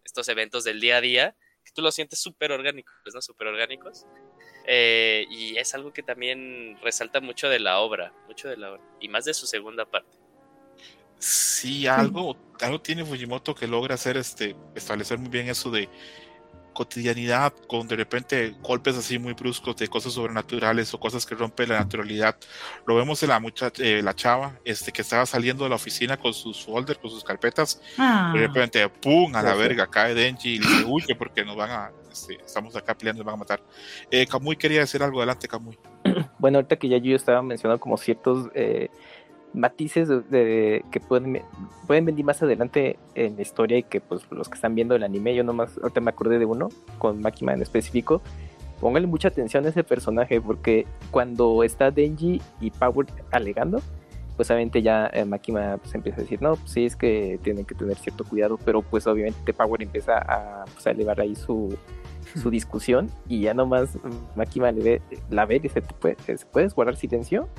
estos 0.04 0.28
eventos 0.28 0.64
del 0.64 0.80
día 0.80 0.98
a 0.98 1.02
día, 1.02 1.36
que 1.64 1.72
tú 1.72 1.84
los 1.84 1.94
sientes 1.94 2.20
súper 2.20 2.52
orgánicos, 2.52 2.96
¿no? 3.14 3.22
Súper 3.22 3.46
orgánicos. 3.48 4.08
Eh, 4.66 5.26
y 5.30 5.56
es 5.58 5.76
algo 5.76 5.94
que 5.94 6.02
también 6.02 6.80
resalta 6.82 7.20
mucho 7.22 7.48
de 7.48 7.60
la 7.60 7.80
obra, 7.80 8.12
mucho 8.28 8.50
de 8.50 8.58
la 8.58 8.72
obra, 8.72 8.82
y 9.00 9.08
más 9.08 9.26
de 9.26 9.36
su 9.36 9.46
segunda 9.46 9.86
parte. 9.86 10.18
Sí, 11.22 11.86
algo, 11.86 12.36
algo 12.60 12.82
tiene 12.82 13.06
Fujimoto 13.06 13.54
que 13.54 13.68
logra 13.68 13.94
hacer 13.94 14.18
este, 14.18 14.56
establecer 14.74 15.20
muy 15.20 15.30
bien 15.30 15.50
eso 15.50 15.70
de 15.70 15.88
cotidianidad, 16.74 17.54
con 17.68 17.88
de 17.88 17.96
repente 17.96 18.56
golpes 18.64 18.98
así 18.98 19.20
muy 19.20 19.34
bruscos 19.34 19.76
de 19.76 19.88
cosas 19.88 20.14
sobrenaturales 20.14 20.92
o 20.96 21.00
cosas 21.00 21.24
que 21.26 21.36
rompen 21.36 21.70
la 21.70 21.78
naturalidad. 21.80 22.36
Lo 22.88 22.96
vemos 22.96 23.22
en 23.22 23.30
la 23.30 23.40
muchacha, 23.40 23.84
eh, 23.84 24.02
la 24.02 24.16
chava, 24.16 24.58
este, 24.66 24.92
que 24.92 25.04
estaba 25.04 25.28
saliendo 25.28 25.64
de 25.64 25.70
la 25.70 25.76
oficina 25.76 26.18
con 26.18 26.34
sus 26.34 26.66
folders, 26.66 26.98
con 26.98 27.12
sus 27.12 27.24
carpetas, 27.24 27.80
Ah, 28.00 28.32
de 28.34 28.40
repente, 28.40 28.90
¡pum! 28.90 29.36
a 29.36 29.44
la 29.44 29.54
verga, 29.54 29.86
cae 29.86 30.16
Denji 30.16 30.56
y 30.56 30.60
le 30.60 30.68
dice, 30.68 30.86
huye 30.88 31.16
porque 31.16 31.46
nos 31.46 31.56
van 31.56 31.70
a, 31.70 31.92
este, 32.12 32.40
estamos 32.44 32.76
acá 32.76 32.98
peleando, 32.98 33.24
nos 33.24 33.28
van 33.28 33.36
a 33.36 33.40
matar. 33.40 33.62
Eh, 34.10 34.26
Kamui 34.26 34.56
quería 34.56 34.80
decir 34.80 35.04
algo, 35.04 35.20
adelante 35.20 35.48
Kamui. 35.48 35.78
Bueno, 36.40 36.58
ahorita 36.58 36.78
que 36.78 36.90
ya 36.90 36.98
yo 36.98 37.16
estaba 37.16 37.44
mencionando 37.44 37.80
como 37.80 37.98
ciertos 37.98 38.50
eh, 38.56 38.90
matices 39.54 40.08
de, 40.08 40.22
de- 40.22 40.86
que 40.92 41.00
pueden, 41.00 41.42
pueden 41.88 42.06
venir 42.06 42.24
más 42.26 42.42
adelante 42.42 42.98
en 43.16 43.36
la 43.36 43.42
historia 43.42 43.78
y 43.78 43.84
que 43.84 44.00
pues 44.02 44.22
los 44.32 44.48
que 44.50 44.56
están 44.56 44.76
viendo 44.76 44.96
el 44.96 45.04
anime, 45.04 45.36
yo 45.36 45.44
nomás 45.44 45.78
ahorita 45.82 46.02
me 46.02 46.10
acordé 46.10 46.40
de 46.40 46.46
uno, 46.46 46.70
con 46.98 47.22
Makima 47.22 47.54
en 47.54 47.62
específico. 47.62 48.22
Pónganle 48.80 49.08
mucha 49.08 49.28
atención 49.28 49.66
a 49.66 49.70
ese 49.70 49.84
personaje 49.84 50.42
porque 50.42 50.88
cuando 51.12 51.64
está 51.64 51.92
Denji 51.92 52.42
y 52.60 52.72
Power 52.72 53.06
alegando, 53.32 53.80
pues 54.38 54.50
obviamente 54.50 54.82
ya 54.82 55.08
eh, 55.14 55.24
Makima 55.26 55.78
pues, 55.78 55.94
empieza 55.94 56.20
a 56.20 56.22
decir, 56.22 56.42
no, 56.42 56.56
pues 56.56 56.72
sí 56.72 56.86
es 56.86 56.96
que 56.96 57.40
tienen 57.44 57.66
que 57.66 57.76
tener 57.76 57.96
cierto 57.98 58.24
cuidado, 58.24 58.58
pero 58.66 58.82
pues 58.82 59.06
obviamente 59.06 59.54
Power 59.54 59.84
empieza 59.84 60.18
a, 60.18 60.66
pues, 60.74 60.88
a 60.88 60.92
elevar 60.92 61.22
ahí 61.22 61.36
su, 61.36 61.78
su 62.42 62.50
discusión 62.50 63.12
y 63.28 63.42
ya 63.42 63.54
nomás 63.54 63.98
Makima 64.36 64.72
le 64.72 64.82
ve, 64.84 65.02
la 65.30 65.46
ve 65.46 65.58
y 65.58 65.60
dice, 65.60 65.82
¿te 65.82 65.94
puedes, 65.94 66.46
¿puedes 66.46 66.74
guardar 66.74 66.96
silencio? 66.96 67.50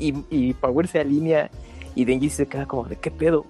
Y, 0.00 0.24
y 0.30 0.54
Power 0.54 0.88
se 0.88 0.98
alinea 0.98 1.50
y 1.94 2.04
Denji 2.04 2.30
se 2.30 2.46
queda 2.46 2.66
como 2.66 2.84
de 2.84 2.96
qué 2.96 3.10
pedo. 3.10 3.46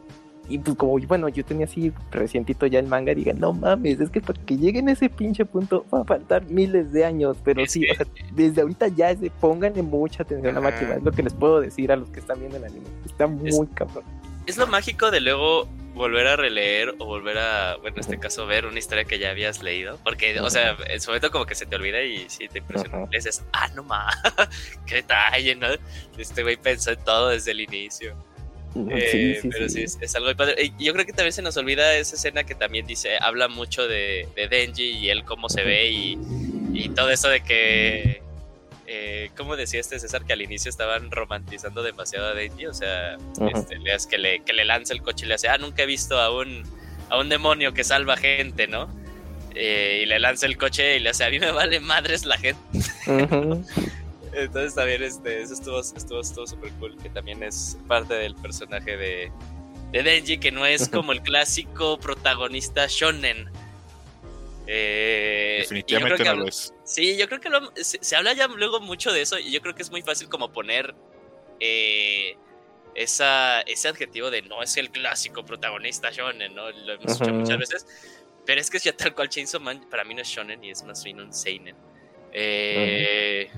Y 0.49 0.59
pues 0.59 0.77
como 0.77 0.99
bueno, 0.99 1.29
yo 1.29 1.45
tenía 1.45 1.67
así 1.67 1.93
recientito 2.11 2.67
ya 2.67 2.81
el 2.81 2.89
manga, 2.89 3.15
diga, 3.15 3.33
no 3.33 3.53
mames, 3.53 4.01
es 4.01 4.11
que 4.11 4.21
para 4.21 4.43
que 4.43 4.57
lleguen 4.57 4.89
a 4.89 4.93
ese 4.93 5.09
pinche 5.09 5.45
punto 5.45 5.87
va 5.95 6.01
a 6.01 6.05
faltar 6.05 6.45
miles 6.51 6.93
de 6.93 7.05
años, 7.05 7.37
pero 7.45 7.63
Es 7.63 7.71
sí, 7.71 7.89
o 7.89 7.95
sea, 7.95 8.05
desde 8.35 8.61
ahorita 8.61 8.89
ya 8.89 9.13
es 9.13 9.21
de, 9.21 9.31
pónganle 9.31 9.83
mucha 9.83 10.25
atención 10.25 10.57
a 10.57 10.59
Ajá. 10.59 10.71
Makima, 10.71 10.95
es 10.95 11.05
lo 11.05 11.13
que 11.13 11.23
les 11.23 11.35
puedo 11.35 11.61
decir 11.61 11.93
a 11.93 11.97
los 11.97 12.11
que 12.11 12.19
están 12.19 12.41
viendo 12.41 12.57
el 12.57 12.65
anime. 12.65 12.87
Está 13.07 13.29
muy 13.29 13.69
cabrón. 13.75 14.03
Es 14.47 14.59
lo 14.59 14.67
mágico 14.67 15.13
de 15.13 15.21
luego 15.21 15.69
volver 15.95 16.27
a 16.27 16.37
releer 16.37 16.95
o 16.99 17.05
volver 17.05 17.39
a, 17.39 17.77
bueno, 17.77 17.97
en 17.97 18.01
este 18.01 18.19
caso, 18.19 18.47
ver 18.47 18.67
una 18.67 18.79
historia 18.79 19.05
que 19.05 19.19
ya 19.19 19.31
habías 19.31 19.63
leído. 19.63 19.99
Porque, 20.05 20.39
o 20.41 20.51
sea, 20.51 20.77
en 20.87 21.01
su 21.01 21.11
momento 21.11 21.31
como 21.31 21.47
que 21.47 21.55
se 21.55 21.67
te 21.67 21.77
olvida 21.77 22.03
y 22.03 22.29
sí 22.29 22.49
te 22.49 22.59
impresiona. 22.59 23.07
Le 23.11 23.19
dices, 23.19 23.45
ah, 23.53 23.69
no 23.75 23.83
más, 23.85 24.15
qué 24.87 24.97
detalle, 24.97 25.55
¿no? 25.55 25.69
Este 26.17 26.43
güey 26.43 26.57
pensó 26.57 26.93
en 26.93 27.05
todo 27.05 27.29
desde 27.31 27.53
el 27.53 27.61
inicio. 27.61 28.17
Eh, 28.77 29.41
pero 29.43 29.69
sí, 29.69 29.83
es, 29.83 29.99
es 30.01 30.15
algo 30.15 30.27
muy 30.27 30.35
padre. 30.35 30.55
Y 30.79 30.85
yo 30.85 30.93
creo 30.93 31.05
que 31.05 31.13
también 31.13 31.33
se 31.33 31.43
nos 31.43 31.57
olvida 31.57 31.95
esa 31.97 32.15
escena 32.15 32.45
que 32.45 32.55
también 32.55 32.87
dice, 32.87 33.19
habla 33.21 33.49
mucho 33.49 33.89
de, 33.89 34.29
de 34.37 34.49
Denji 34.49 34.91
y 34.91 35.11
él 35.11 35.25
cómo 35.25 35.49
se 35.49 35.65
ve 35.65 35.91
y, 35.91 36.19
y 36.73 36.89
todo 36.91 37.11
eso 37.11 37.29
de 37.29 37.41
que, 37.41 38.23
eh, 38.93 39.31
¿cómo 39.37 39.55
decía 39.55 39.79
este 39.79 40.01
César? 40.01 40.25
Que 40.25 40.33
al 40.33 40.43
inicio 40.43 40.69
estaban 40.69 41.13
romantizando 41.13 41.85
demasiado 41.85 42.27
a 42.27 42.35
Denji, 42.35 42.67
o 42.67 42.75
sea, 42.75 43.19
este, 43.55 43.79
le 43.79 43.93
hace 43.93 44.09
que, 44.09 44.19
le, 44.19 44.43
que 44.43 44.53
le 44.53 44.65
lanza 44.65 44.93
el 44.93 45.01
coche 45.01 45.27
y 45.27 45.29
le 45.29 45.35
hace, 45.35 45.49
ah, 45.49 45.59
nunca 45.59 45.85
he 45.85 45.87
visto 45.87 46.19
a 46.19 46.37
un, 46.37 46.65
a 47.09 47.21
un 47.21 47.29
demonio 47.29 47.73
que 47.73 47.85
salva 47.85 48.17
gente, 48.17 48.67
¿no? 48.67 48.93
Eh, 49.55 50.01
y 50.03 50.07
le 50.07 50.19
lanza 50.19 50.47
el 50.47 50.57
coche 50.57 50.97
y 50.97 50.99
le 50.99 51.11
hace, 51.11 51.23
a 51.23 51.31
mí 51.31 51.39
me 51.39 51.53
vale 51.53 51.79
madres 51.79 52.25
la 52.25 52.37
gente. 52.37 52.61
Ujú. 53.07 53.65
Entonces 54.33 54.75
también 54.75 55.05
este, 55.05 55.41
eso 55.41 55.55
estuvo 55.55 55.79
estuvo 55.79 56.21
estuvo 56.21 56.47
súper 56.49 56.73
cool, 56.81 56.97
que 57.01 57.11
también 57.11 57.45
es 57.45 57.79
parte 57.87 58.15
del 58.15 58.35
personaje 58.35 58.97
de, 58.97 59.31
de 59.93 60.03
Denji, 60.03 60.39
que 60.39 60.51
no 60.51 60.67
es 60.67 60.89
como 60.89 61.13
el 61.13 61.23
clásico 61.23 61.97
protagonista 62.01 62.87
shonen. 62.89 63.49
Eh, 64.73 65.57
Definitivamente 65.63 66.23
no 66.25 66.35
lo 66.37 66.47
es. 66.49 66.73
Sí, 66.85 67.17
yo 67.17 67.27
creo 67.29 67.41
que 67.41 67.49
lo- 67.49 67.73
se, 67.75 67.99
se 68.01 68.15
habla 68.17 68.33
ya 68.35 68.47
luego 68.47 68.79
mucho 68.81 69.13
de 69.13 69.23
eso 69.23 69.37
y 69.39 69.51
yo 69.51 69.61
creo 69.61 69.75
que 69.75 69.83
es 69.83 69.91
muy 69.91 70.03
fácil 70.03 70.29
como 70.29 70.53
poner 70.53 70.95
eh, 71.59 72.37
esa, 72.95 73.63
ese 73.63 73.89
adjetivo 73.89 74.31
de 74.31 74.43
no 74.43 74.63
es 74.63 74.77
el 74.77 74.91
clásico 74.91 75.45
protagonista 75.45 76.11
shonen, 76.13 76.55
¿no? 76.55 76.71
Lo 76.71 76.93
hemos 76.93 77.13
escuchado 77.13 77.35
muchas 77.41 77.59
veces. 77.59 77.87
Pero 78.47 78.61
es 78.61 78.71
que 78.71 78.79
ya 78.79 78.97
tal 78.97 79.13
cual 79.15 79.29
Chainsaw 79.29 79.61
Man 79.61 79.89
para 79.91 80.05
mí 80.05 80.15
no 80.15 80.23
es 80.23 80.29
shonen 80.29 80.63
y 80.63 80.71
es 80.71 80.83
más 80.85 81.03
bien 81.03 81.21
un 81.21 81.33
seinen. 81.33 81.75
Eh, 82.33 83.51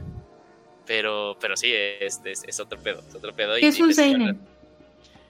pero, 0.86 1.36
pero 1.40 1.56
sí, 1.58 1.72
es, 1.74 2.20
es, 2.24 2.42
es 2.46 2.58
otro 2.60 2.78
pedo, 2.82 3.02
es 3.06 3.14
otro 3.14 3.34
pedo. 3.36 3.56
y- 3.58 3.60
¿Qué 3.60 3.68
es 3.68 3.78
un 3.80 3.92
seinen? 3.94 4.40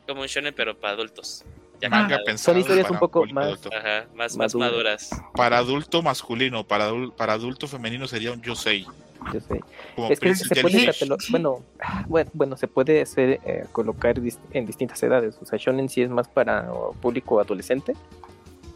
Como 0.07 0.23
un 0.23 0.29
shonen 0.29 0.55
pero 0.55 0.79
para 0.79 0.95
adultos. 0.95 1.45
Ya 1.83 1.89
Manga 1.91 2.03
cambiado. 2.03 2.25
pensado 2.25 2.55
Son 2.55 2.61
historias 2.61 2.87
para 2.87 2.95
un 2.95 3.01
poco 3.01 3.27
más- 3.27 3.45
adulto. 3.47 3.71
Ajá, 3.77 4.07
más, 4.15 4.37
más 4.37 4.55
Maduras. 4.55 5.11
Para 5.35 5.59
adulto 5.59 6.01
masculino, 6.03 6.65
para, 6.65 6.91
para 7.17 7.35
adulto 7.35 7.67
femenino 7.67 8.07
sería 8.07 8.33
un 8.33 8.41
yosei. 8.41 8.87
Yo 9.33 9.41
sé. 9.41 9.61
Como 9.95 10.09
Es 10.11 10.19
que 10.19 10.35
se 10.35 10.63
puede 10.63 10.93
bueno, 11.31 11.61
bueno, 12.09 12.31
bueno, 12.35 12.57
se 12.57 12.67
puede 12.69 13.03
hacer, 13.03 13.41
eh, 13.45 13.67
colocar 13.73 14.17
en 14.53 14.67
distintas 14.67 15.03
edades. 15.03 15.37
O 15.41 15.45
sea, 15.45 15.59
Shonen 15.59 15.89
sí 15.89 16.03
es 16.03 16.11
más 16.11 16.29
para 16.29 16.69
público 17.01 17.41
adolescente. 17.41 17.93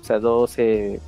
O 0.01 0.05
sea, 0.05 0.19
12, 0.21 1.01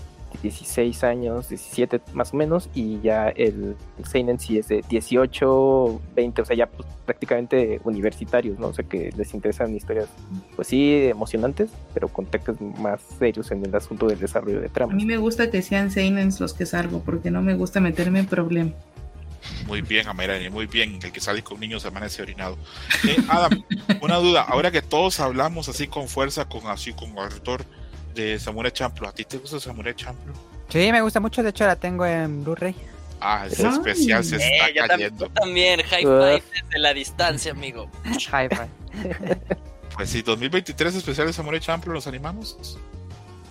16 0.43 1.05
años, 1.05 1.49
17 1.49 2.01
más 2.12 2.33
o 2.33 2.37
menos. 2.37 2.68
Y 2.74 3.01
ya 3.01 3.29
el, 3.29 3.76
el 3.99 4.05
Seinen 4.05 4.39
sí 4.39 4.59
es 4.59 4.68
de 4.68 4.85
18, 4.89 6.01
20, 6.14 6.43
o 6.43 6.45
sea, 6.45 6.57
ya 6.57 6.66
pues, 6.66 6.89
prácticamente 7.05 7.81
universitarios, 7.85 8.59
¿no? 8.59 8.68
O 8.68 8.74
sea, 8.74 8.85
que 8.85 9.11
les 9.16 9.35
interesan 9.35 9.74
historias, 9.74 10.09
pues 10.57 10.68
sí, 10.68 11.07
emocionantes, 11.07 11.70
pero 11.95 12.09
con 12.09 12.26
toques 12.26 12.61
más 12.61 13.01
serios 13.18 13.51
en 13.51 13.64
el 13.64 13.74
asunto 13.74 14.07
del 14.07 14.18
desarrollo 14.18 14.61
de 14.61 14.66
A 14.66 14.72
tramas. 14.72 14.97
mí 14.97 15.05
me 15.05 15.16
gusta 15.16 15.51
que 15.51 15.62
sean 15.62 15.91
seinens 15.91 16.41
los 16.41 16.55
que 16.55 16.66
salgo, 16.66 17.01
porque 17.01 17.31
no 17.31 17.43
me 17.43 17.55
gusta 17.55 17.81
meterme 17.81 18.20
en 18.20 18.26
problemas. 18.26 18.74
Muy 19.66 19.83
bien, 19.83 20.07
Amerani, 20.09 20.51
muy 20.51 20.66
bien. 20.66 20.99
El 21.03 21.12
que 21.12 21.20
sale 21.20 21.43
con 21.43 21.61
niños 21.61 21.85
amanece 21.87 22.22
orinado. 22.22 22.57
Eh, 23.07 23.16
Adam, 23.29 23.64
una 24.01 24.16
duda. 24.16 24.43
Ahora 24.43 24.70
que 24.70 24.83
todos 24.83 25.20
hablamos 25.20 25.68
así 25.68 25.87
con 25.87 26.09
fuerza, 26.09 26.47
con 26.47 26.66
así 26.66 26.93
con 26.93 27.18
ardor 27.18 27.64
de 28.18 28.38
Samurai 28.38 28.72
Champloo, 28.72 29.08
¿a 29.08 29.12
ti 29.12 29.24
te 29.24 29.38
gusta 29.38 29.60
Samurai 29.60 29.94
Champloo? 29.94 30.34
Sí, 30.68 30.90
me 30.92 31.00
gusta 31.00 31.20
mucho, 31.20 31.42
de 31.42 31.50
hecho 31.50 31.64
la 31.66 31.76
tengo 31.76 32.04
en 32.04 32.42
Blu-ray. 32.44 32.74
Ah, 33.20 33.46
ese 33.50 33.66
Ay. 33.66 33.72
especial 33.72 34.24
se 34.24 34.36
Eh, 34.36 34.50
está 34.68 34.86
cayendo. 34.88 35.26
yo 35.26 35.32
también, 35.32 35.80
high 35.82 36.04
Uf. 36.06 36.24
five 36.24 36.42
desde 36.52 36.78
la 36.78 36.94
distancia, 36.94 37.52
amigo. 37.52 37.90
Hi-Fi. 38.04 38.48
Pues 39.96 40.10
sí, 40.10 40.22
2023 40.22 40.94
especial 40.94 41.26
de 41.26 41.32
Samurai 41.32 41.58
Champloo, 41.58 41.92
¿nos 41.92 42.06
animamos? 42.06 42.56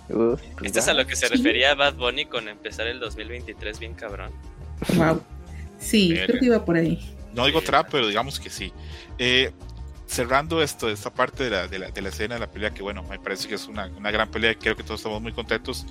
Uf, 0.08 0.40
pues 0.56 0.64
Esto 0.64 0.78
es 0.78 0.88
a 0.88 0.94
lo 0.94 1.06
que 1.06 1.14
se 1.14 1.28
refería 1.28 1.74
Bad 1.74 1.94
Bunny 1.96 2.24
con 2.24 2.48
empezar 2.48 2.86
el 2.86 2.98
2023 3.00 3.78
bien 3.78 3.92
cabrón. 3.92 4.30
Wow. 4.94 5.22
Sí, 5.78 6.08
Verga. 6.12 6.26
creo 6.26 6.40
que 6.40 6.46
iba 6.46 6.64
por 6.64 6.76
ahí. 6.76 7.14
No 7.34 7.44
digo 7.44 7.60
trap, 7.60 7.88
pero 7.90 8.06
digamos 8.08 8.40
que 8.40 8.48
sí. 8.48 8.72
Eh, 9.18 9.52
cerrando 10.08 10.62
esto, 10.62 10.88
esta 10.88 11.12
parte 11.12 11.44
de 11.44 11.50
la, 11.50 11.68
de, 11.68 11.78
la, 11.78 11.90
de 11.90 12.02
la 12.02 12.08
escena 12.08 12.34
de 12.34 12.40
la 12.40 12.50
pelea, 12.50 12.70
que 12.70 12.82
bueno, 12.82 13.02
me 13.04 13.18
parece 13.18 13.46
que 13.46 13.54
es 13.54 13.68
una, 13.68 13.86
una 13.86 14.10
gran 14.10 14.30
pelea, 14.30 14.54
creo 14.54 14.74
que 14.74 14.82
todos 14.82 15.00
estamos 15.00 15.20
muy 15.20 15.32
contentos. 15.32 15.86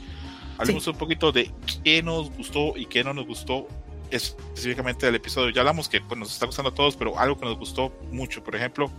Hablemos 0.57 0.87
un 0.87 0.97
poquito 0.97 1.31
de 1.31 1.51
qué 1.83 2.01
nos 2.01 2.31
gustó 2.31 2.75
y 2.75 2.87
qué 2.87 3.03
no 3.03 3.13
nos 3.13 3.27
gustó 3.27 3.67
específicamente 4.09 5.05
del 5.05 5.15
episodio. 5.15 5.51
Ya 5.51 5.61
hablamos 5.61 5.87
que 5.87 6.01
pues, 6.01 6.19
nos 6.19 6.33
está 6.33 6.47
gustando 6.47 6.71
a 6.71 6.73
todos, 6.73 6.95
pero 6.97 7.17
algo 7.19 7.37
que 7.37 7.45
nos 7.45 7.57
gustó 7.57 7.93
mucho, 8.11 8.43
por 8.43 8.55
ejemplo, 8.55 8.91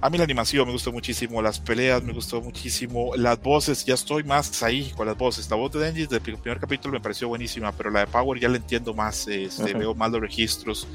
a 0.00 0.10
mí 0.10 0.18
la 0.18 0.24
animación 0.24 0.66
me 0.66 0.72
gustó 0.72 0.92
muchísimo, 0.92 1.40
las 1.40 1.58
peleas 1.58 2.02
me 2.02 2.12
gustó 2.12 2.40
muchísimo, 2.40 3.12
las 3.16 3.40
voces, 3.40 3.84
ya 3.84 3.94
estoy 3.94 4.24
más 4.24 4.62
ahí 4.62 4.92
con 4.96 5.06
las 5.06 5.16
voces. 5.16 5.48
La 5.50 5.56
voz 5.56 5.72
de 5.72 5.78
Denji 5.80 6.06
del 6.06 6.20
primer 6.20 6.60
capítulo 6.60 6.92
me 6.92 7.00
pareció 7.00 7.28
buenísima, 7.28 7.72
pero 7.72 7.90
la 7.90 8.00
de 8.00 8.06
Power 8.06 8.38
ya 8.38 8.48
la 8.48 8.56
entiendo 8.58 8.92
más, 8.94 9.26
este, 9.26 9.70
Ujú. 9.70 9.78
veo 9.78 9.94
más 9.94 10.10
los 10.12 10.20
registros, 10.20 10.86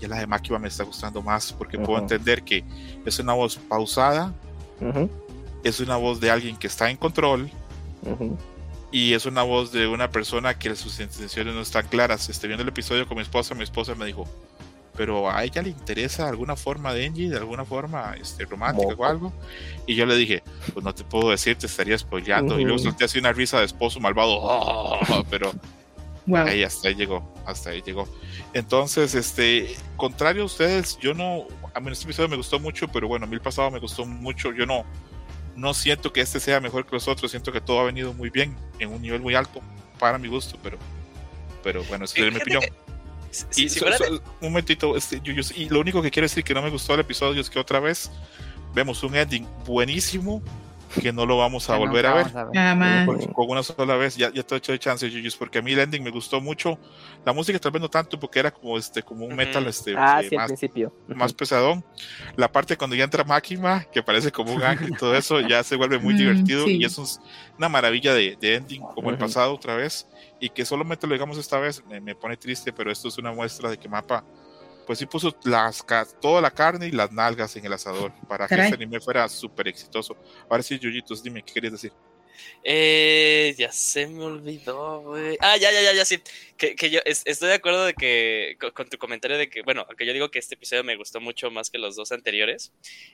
ya 0.00 0.08
la 0.08 0.18
de 0.18 0.26
Makiba 0.26 0.58
me 0.58 0.68
está 0.68 0.84
gustando 0.84 1.20
más 1.22 1.52
porque 1.52 1.78
puedo 1.78 1.98
entender 1.98 2.42
que 2.42 2.64
es 3.04 3.18
una 3.18 3.34
voz 3.34 3.56
pausada, 3.56 4.32
Ujú, 4.80 5.10
es 5.62 5.80
una 5.80 5.96
voz 5.96 6.20
de 6.20 6.30
alguien 6.30 6.56
que 6.56 6.66
está 6.66 6.90
en 6.90 6.96
control 6.96 7.50
y 8.92 9.12
es 9.14 9.26
una 9.26 9.42
voz 9.42 9.72
de 9.72 9.86
una 9.86 10.10
persona 10.10 10.58
que 10.58 10.74
sus 10.76 11.00
intenciones 11.00 11.54
no 11.54 11.60
están 11.60 11.86
claras. 11.88 12.28
Este, 12.28 12.46
viendo 12.46 12.62
el 12.62 12.68
episodio 12.68 13.06
con 13.06 13.16
mi 13.16 13.22
esposa, 13.22 13.54
mi 13.54 13.64
esposa 13.64 13.94
me 13.94 14.06
dijo, 14.06 14.26
pero 14.96 15.30
a 15.30 15.44
ella 15.44 15.62
le 15.62 15.70
interesa 15.70 16.28
alguna 16.28 16.56
forma 16.56 16.92
de 16.94 17.06
Angie, 17.06 17.28
de 17.28 17.36
alguna 17.36 17.64
forma 17.64 18.14
este, 18.20 18.44
romántica 18.44 18.88
Moco. 18.90 19.02
o 19.02 19.06
algo. 19.06 19.32
Y 19.86 19.94
yo 19.94 20.06
le 20.06 20.16
dije, 20.16 20.42
pues 20.72 20.84
no 20.84 20.94
te 20.94 21.04
puedo 21.04 21.30
decir, 21.30 21.56
te 21.56 21.66
estaría 21.66 21.96
spoileando. 21.98 22.58
Y 22.58 22.64
luego 22.64 22.78
solté 22.78 23.04
así 23.04 23.18
una 23.18 23.32
risa 23.32 23.58
de 23.58 23.66
esposo 23.66 24.00
malvado, 24.00 24.40
pero 25.30 25.52
Wow. 26.26 26.44
ahí 26.48 26.64
hasta 26.64 26.88
ahí 26.88 26.96
llegó, 26.96 27.32
hasta 27.46 27.70
ahí 27.70 27.82
llegó. 27.82 28.08
Entonces, 28.52 29.14
este, 29.14 29.76
contrario 29.96 30.42
a 30.42 30.46
ustedes, 30.46 30.98
yo 30.98 31.14
no, 31.14 31.46
a 31.72 31.78
mí 31.78 31.92
este 31.92 32.04
episodio 32.04 32.28
me 32.28 32.36
gustó 32.36 32.58
mucho, 32.58 32.88
pero 32.88 33.06
bueno, 33.06 33.26
a 33.26 33.28
mí 33.28 33.34
el 33.34 33.40
pasado 33.40 33.70
me 33.70 33.78
gustó 33.78 34.04
mucho, 34.04 34.52
yo 34.52 34.66
no, 34.66 34.84
no 35.54 35.72
siento 35.72 36.12
que 36.12 36.20
este 36.20 36.40
sea 36.40 36.60
mejor 36.60 36.84
que 36.84 36.96
los 36.96 37.06
otros, 37.06 37.30
siento 37.30 37.52
que 37.52 37.60
todo 37.60 37.78
ha 37.78 37.84
venido 37.84 38.12
muy 38.12 38.30
bien, 38.30 38.56
en 38.80 38.92
un 38.92 39.02
nivel 39.02 39.20
muy 39.20 39.36
alto, 39.36 39.60
para 40.00 40.18
mi 40.18 40.26
gusto, 40.26 40.58
pero, 40.64 40.78
pero 41.62 41.84
bueno, 41.84 42.06
esa 42.06 42.18
es 42.18 42.32
mi 42.32 42.40
opinión. 42.40 42.62
que 42.62 42.72
Y 43.56 43.68
si 43.68 43.78
so- 43.78 43.80
fuera 43.86 43.98
de- 43.98 44.06
so- 44.06 44.22
un 44.40 44.48
momentito, 44.50 44.96
este, 44.96 45.20
yo- 45.22 45.32
yo- 45.32 45.42
y 45.54 45.68
lo 45.68 45.80
único 45.80 46.00
que 46.02 46.10
quiero 46.10 46.24
decir 46.26 46.44
que 46.44 46.54
no 46.54 46.62
me 46.62 46.70
gustó 46.70 46.94
el 46.94 47.00
episodio 47.00 47.40
es 47.40 47.50
que 47.50 47.58
otra 47.58 47.80
vez 47.80 48.10
vemos 48.74 49.02
un 49.02 49.14
ending 49.16 49.46
buenísimo 49.64 50.42
que 50.98 51.12
no 51.12 51.26
lo 51.26 51.36
vamos 51.38 51.68
a 51.70 51.74
Que 51.74 51.78
volver 51.78 52.06
a 52.06 52.14
ver 52.14 52.26
vamos 52.26 52.52
Nada 52.52 52.74
más. 52.74 53.06
con, 53.06 53.32
con 53.32 53.50
una 53.50 53.62
sola 53.62 53.96
vez, 53.96 54.16
ya, 54.16 54.30
ya 54.32 54.42
te 54.42 54.54
he 54.54 54.58
hecho 54.58 54.72
de 54.72 54.78
chance, 54.78 55.10
Yuyus, 55.10 55.36
porque 55.36 55.58
a 55.58 55.62
mí 55.62 55.72
el 55.72 55.80
ending 55.80 56.02
me 56.02 56.10
gustó 56.10 56.40
mucho. 56.40 56.78
La 57.24 57.32
música 57.32 57.58
tal 57.58 57.72
vez 57.72 57.82
no 57.82 57.88
tanto, 57.88 58.18
porque 58.18 58.38
era 58.38 58.50
como 58.50 58.78
este, 58.78 59.02
como 59.02 59.24
un 59.24 59.32
Ujú. 59.32 59.36
metal 59.36 59.66
este, 59.66 59.92
Ah, 59.96 60.20
eh, 60.20 60.28
sí, 60.28 60.36
al 60.36 60.40
más, 60.40 60.48
principio. 60.48 60.92
más 61.08 61.32
pesadón. 61.32 61.84
La 62.36 62.48
parte 62.50 62.76
cuando 62.76 62.96
ya 62.96 63.04
entra 63.04 63.24
Máquina, 63.24 63.86
que 63.92 64.02
parece 64.02 64.30
como 64.32 64.52
un 64.54 64.62
ángel 64.62 64.88
y 64.88 64.92
todo 64.92 65.14
eso, 65.14 65.40
ya 65.48 65.62
se 65.64 65.76
vuelve 65.76 65.98
muy 65.98 66.14
Mm, 66.14 66.18
divertido 66.18 66.66
sí. 66.66 66.78
y 66.78 66.84
eso 66.84 67.02
es 67.02 67.18
una 67.58 67.68
maravilla 67.68 68.14
de, 68.14 68.36
de 68.36 68.54
ending, 68.56 68.86
como 68.94 69.10
el 69.10 69.16
pasado 69.18 69.54
otra 69.54 69.76
vez. 69.76 70.06
Y 70.40 70.50
que 70.50 70.64
solamente 70.64 71.06
lo 71.06 71.14
digamos 71.14 71.38
esta 71.38 71.58
vez, 71.58 71.84
me, 71.86 72.00
me 72.00 72.14
pone 72.14 72.36
triste, 72.36 72.72
pero 72.72 72.90
esto 72.90 73.08
es 73.08 73.18
una 73.18 73.32
muestra 73.32 73.70
de 73.70 73.78
que 73.78 73.88
Mapa, 73.88 74.24
pues 74.86 74.98
sí 74.98 75.06
puso 75.06 75.36
las, 75.44 75.84
toda 76.20 76.40
la 76.40 76.50
carne 76.50 76.86
y 76.86 76.92
las 76.92 77.10
nalgas 77.12 77.56
en 77.56 77.66
el 77.66 77.72
asador 77.72 78.12
para 78.28 78.46
Caray. 78.48 78.70
que 78.70 78.74
este 78.74 78.84
anime 78.84 79.00
fuera 79.00 79.28
súper 79.28 79.68
exitoso. 79.68 80.16
Ahora 80.48 80.62
sí, 80.62 80.78
Yuyitos, 80.78 81.22
dime, 81.22 81.42
¿qué 81.44 81.52
querías 81.54 81.72
decir? 81.72 81.92
Eh, 82.62 83.54
ya 83.56 83.72
se 83.72 84.06
me 84.06 84.22
olvidó, 84.24 85.00
güey. 85.00 85.38
Ah, 85.40 85.56
ya, 85.56 85.72
ya, 85.72 85.80
ya, 85.82 85.92
ya, 85.94 86.04
sí. 86.04 86.20
Que, 86.56 86.74
que 86.76 86.90
yo 86.90 87.00
es- 87.04 87.22
estoy 87.24 87.48
de 87.48 87.54
acuerdo 87.54 87.84
de 87.86 87.94
que 87.94 88.56
con, 88.60 88.70
con 88.72 88.88
tu 88.88 88.98
comentario 88.98 89.38
de 89.38 89.48
que, 89.48 89.62
bueno, 89.62 89.84
aunque 89.88 90.04
yo 90.06 90.12
digo 90.12 90.30
que 90.30 90.38
este 90.38 90.54
episodio 90.54 90.84
me 90.84 90.96
gustó 90.96 91.20
mucho 91.20 91.50
más 91.50 91.70
que 91.70 91.78
los 91.78 91.96
dos 91.96 92.12
anteriores, 92.12 92.72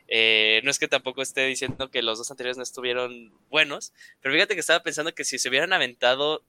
eh, 0.09 0.61
no 0.65 0.71
es 0.71 0.79
que 0.79 0.89
tampoco 0.89 1.23
esté 1.23 1.47
diciendo 1.47 1.91
que 1.91 2.03
los 2.03 2.19
dos 2.19 2.31
anteriores 2.31 2.57
no 2.57 2.63
estuvieron 2.63 3.33
buenos, 3.49 3.93
pero 4.21 4.35
fíjate 4.35 4.55
que 4.55 4.61
estaba 4.61 4.83
pensando 4.83 5.15
que 5.15 5.25
si 5.25 5.39
se 5.39 5.49
hubieran 5.49 5.73
aventado 5.73 6.43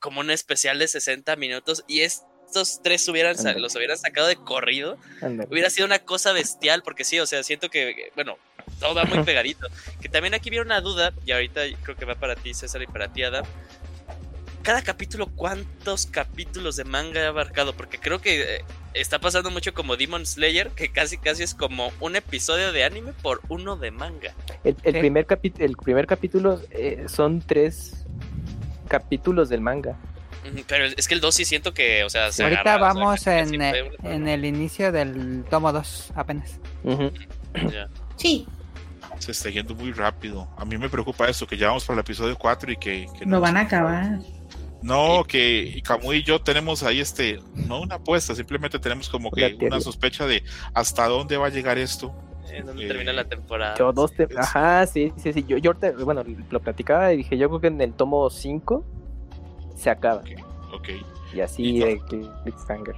como 0.00 0.20
un 0.20 0.30
especial 0.30 0.78
de 0.78 0.88
60 0.88 1.36
minutos 1.36 1.84
y 1.86 2.00
estos 2.46 2.80
tres 2.82 3.06
hubieran, 3.08 3.34
sa- 3.36 3.40
Ándale. 3.48 3.60
los 3.60 3.74
hubieran 3.76 3.98
sacado 3.98 4.26
de 4.28 4.36
corrido, 4.36 4.96
hubiera 5.50 5.70
sido 5.70 5.86
una 5.86 5.98
cosa 5.98 6.32
bestial, 6.32 6.82
porque 6.82 7.04
sí, 7.04 7.18
o 7.20 7.26
sea, 7.26 7.42
siento 7.42 7.68
que, 7.70 8.10
bueno, 8.14 8.36
todo 8.80 8.94
va 8.94 9.04
muy 9.04 9.18
pegadito. 9.24 9.66
Que 10.00 10.08
también 10.08 10.34
aquí 10.34 10.50
viene 10.50 10.64
una 10.64 10.80
duda, 10.80 11.12
y 11.26 11.32
ahorita 11.32 11.62
creo 11.82 11.96
que 11.96 12.04
va 12.04 12.14
para 12.14 12.36
ti, 12.36 12.54
César, 12.54 12.82
y 12.82 12.86
para 12.86 13.12
ti, 13.12 13.22
Adam. 13.22 13.44
Cada 14.62 14.80
capítulo, 14.80 15.26
¿cuántos 15.26 16.06
capítulos 16.06 16.76
de 16.76 16.84
manga 16.84 17.22
ha 17.24 17.28
abarcado? 17.28 17.74
Porque 17.76 17.98
creo 17.98 18.22
que 18.22 18.40
eh, 18.56 18.64
está 18.94 19.18
pasando 19.18 19.50
mucho 19.50 19.74
como 19.74 19.96
Demon 19.98 20.24
Slayer, 20.24 20.70
que 20.70 20.90
casi 20.90 21.18
casi 21.18 21.42
es 21.42 21.54
como 21.54 21.92
un 22.00 22.16
episodio 22.16 22.72
de 22.72 22.82
anime 22.82 23.12
por 23.20 23.42
uno 23.50 23.76
de 23.76 23.90
manga. 23.90 24.34
El, 24.64 24.74
el 24.84 24.94
Sí. 24.94 25.00
primer, 25.00 25.26
capi- 25.26 25.52
el 25.58 25.76
primer 25.76 26.06
capítulo 26.06 26.62
eh, 26.70 27.04
son 27.08 27.42
tres 27.42 28.06
capítulos 28.88 29.50
del 29.50 29.60
manga. 29.60 29.98
Pero 30.66 30.84
es 30.86 31.08
que 31.08 31.14
el 31.14 31.20
2 31.20 31.34
sí 31.34 31.44
siento 31.44 31.72
que, 31.74 32.04
o 32.04 32.10
sea, 32.10 32.30
se 32.32 32.42
Ahorita 32.44 32.60
agarra, 32.62 32.90
o 32.90 32.94
sea, 32.94 32.94
vamos 32.94 33.26
en, 33.26 33.54
una- 33.56 33.72
en 34.14 34.28
el 34.28 34.44
inicio 34.44 34.92
del 34.92 35.44
tomo 35.50 35.72
2 35.72 36.12
apenas. 36.14 36.58
Sí, 38.16 38.46
Se 39.18 39.32
está 39.32 39.48
yendo 39.50 39.74
muy 39.74 39.92
rápido. 39.92 40.48
A 40.56 40.64
mí 40.64 40.76
me 40.76 40.88
preocupa 40.88 41.28
eso, 41.28 41.46
que 41.46 41.56
ya 41.56 41.68
vamos 41.68 41.84
para 41.84 41.94
el 41.94 42.00
episodio 42.00 42.36
4 42.36 42.72
y 42.72 42.76
que, 42.76 43.06
que 43.18 43.24
lo 43.26 43.40
van 43.40 43.56
a 43.56 43.60
acabar. 43.60 44.18
No, 44.82 45.24
que 45.24 45.80
Camuy 45.82 46.18
y 46.18 46.22
yo 46.24 46.40
tenemos 46.42 46.82
ahí 46.82 47.00
este, 47.00 47.38
no 47.54 47.80
una 47.80 47.94
apuesta, 47.94 48.34
simplemente 48.34 48.78
tenemos 48.78 49.08
como 49.08 49.30
que 49.30 49.56
una 49.62 49.80
sospecha 49.80 50.26
de 50.26 50.42
hasta 50.74 51.06
dónde 51.08 51.36
va 51.38 51.46
a 51.46 51.50
llegar 51.50 51.78
esto. 51.78 52.14
Eh, 52.52 52.62
¿Dónde 52.62 52.84
Eh, 52.84 52.88
termina 52.88 53.12
la 53.14 53.24
temporada? 53.24 53.76
Yo 53.78 53.92
dos 53.92 54.12
te- 54.12 54.24
es- 54.24 54.36
Ajá, 54.36 54.86
sí, 54.86 55.10
sí, 55.16 55.32
sí. 55.32 55.44
Yo, 55.48 55.56
yo 55.56 55.70
ahorita, 55.70 55.92
bueno, 56.04 56.22
lo 56.50 56.60
platicaba 56.60 57.12
y 57.14 57.16
dije, 57.18 57.38
yo 57.38 57.48
creo 57.48 57.60
que 57.62 57.66
en 57.68 57.80
el 57.80 57.94
tomo 57.94 58.28
5 58.28 58.84
se 59.74 59.90
acaba. 59.90 60.20
Ok, 60.20 60.30
ok. 60.72 60.88
Y 61.32 61.40
así 61.40 61.78
de 61.80 62.00
Cliffhanger. 62.44 62.94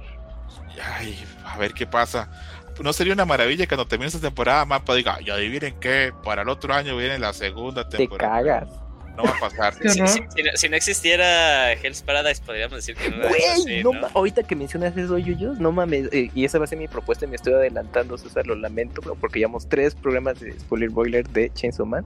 Ay, 0.95 1.17
a 1.45 1.57
ver 1.57 1.73
qué 1.73 1.87
pasa. 1.87 2.29
No 2.83 2.93
sería 2.93 3.13
una 3.13 3.25
maravilla 3.25 3.63
que 3.65 3.69
cuando 3.69 3.87
termine 3.87 4.07
esta 4.07 4.19
temporada, 4.19 4.63
Mapa 4.65 4.93
diga, 4.93 5.17
y 5.21 5.29
adivinen 5.31 5.75
qué, 5.79 6.13
para 6.23 6.43
el 6.43 6.49
otro 6.49 6.73
año 6.73 6.95
viene 6.95 7.17
la 7.17 7.33
segunda 7.33 7.89
Te 7.89 7.97
temporada. 7.97 8.35
cagas. 8.35 8.69
No 9.15 9.23
va 9.23 9.31
a 9.31 9.39
pasar. 9.39 9.73
Si, 9.81 9.89
si- 9.89 10.23
si 10.35 10.43
no- 10.43 10.51
si 10.53 10.69
no 10.69 10.75
existiera 10.75 11.73
Hell's 11.73 12.03
Paradise, 12.03 12.39
podríamos 12.45 12.75
decir 12.75 12.93
que 12.95 13.09
no 13.09 13.27
Güey, 13.27 13.43
así, 13.45 13.83
no 13.83 13.93
¿no? 13.93 14.07
ahorita 14.13 14.43
que 14.43 14.55
mencionas 14.55 14.95
eso, 14.95 15.17
Yuyos, 15.17 15.57
no 15.59 15.71
mames, 15.71 16.07
eh, 16.13 16.29
y 16.35 16.45
esa 16.45 16.59
va 16.59 16.65
a 16.65 16.67
ser 16.67 16.77
mi 16.77 16.87
propuesta 16.87 17.25
y 17.25 17.27
me 17.27 17.35
estoy 17.37 17.53
adelantando, 17.53 18.15
César, 18.19 18.45
lo 18.45 18.53
lamento, 18.53 19.01
pero 19.01 19.15
porque 19.15 19.39
llevamos 19.39 19.67
tres 19.67 19.95
programas 19.95 20.39
de 20.39 20.51
Spoiler 20.59 20.91
Boiler 20.91 21.27
de 21.29 21.51
Chainsaw 21.51 21.87
Man, 21.87 22.05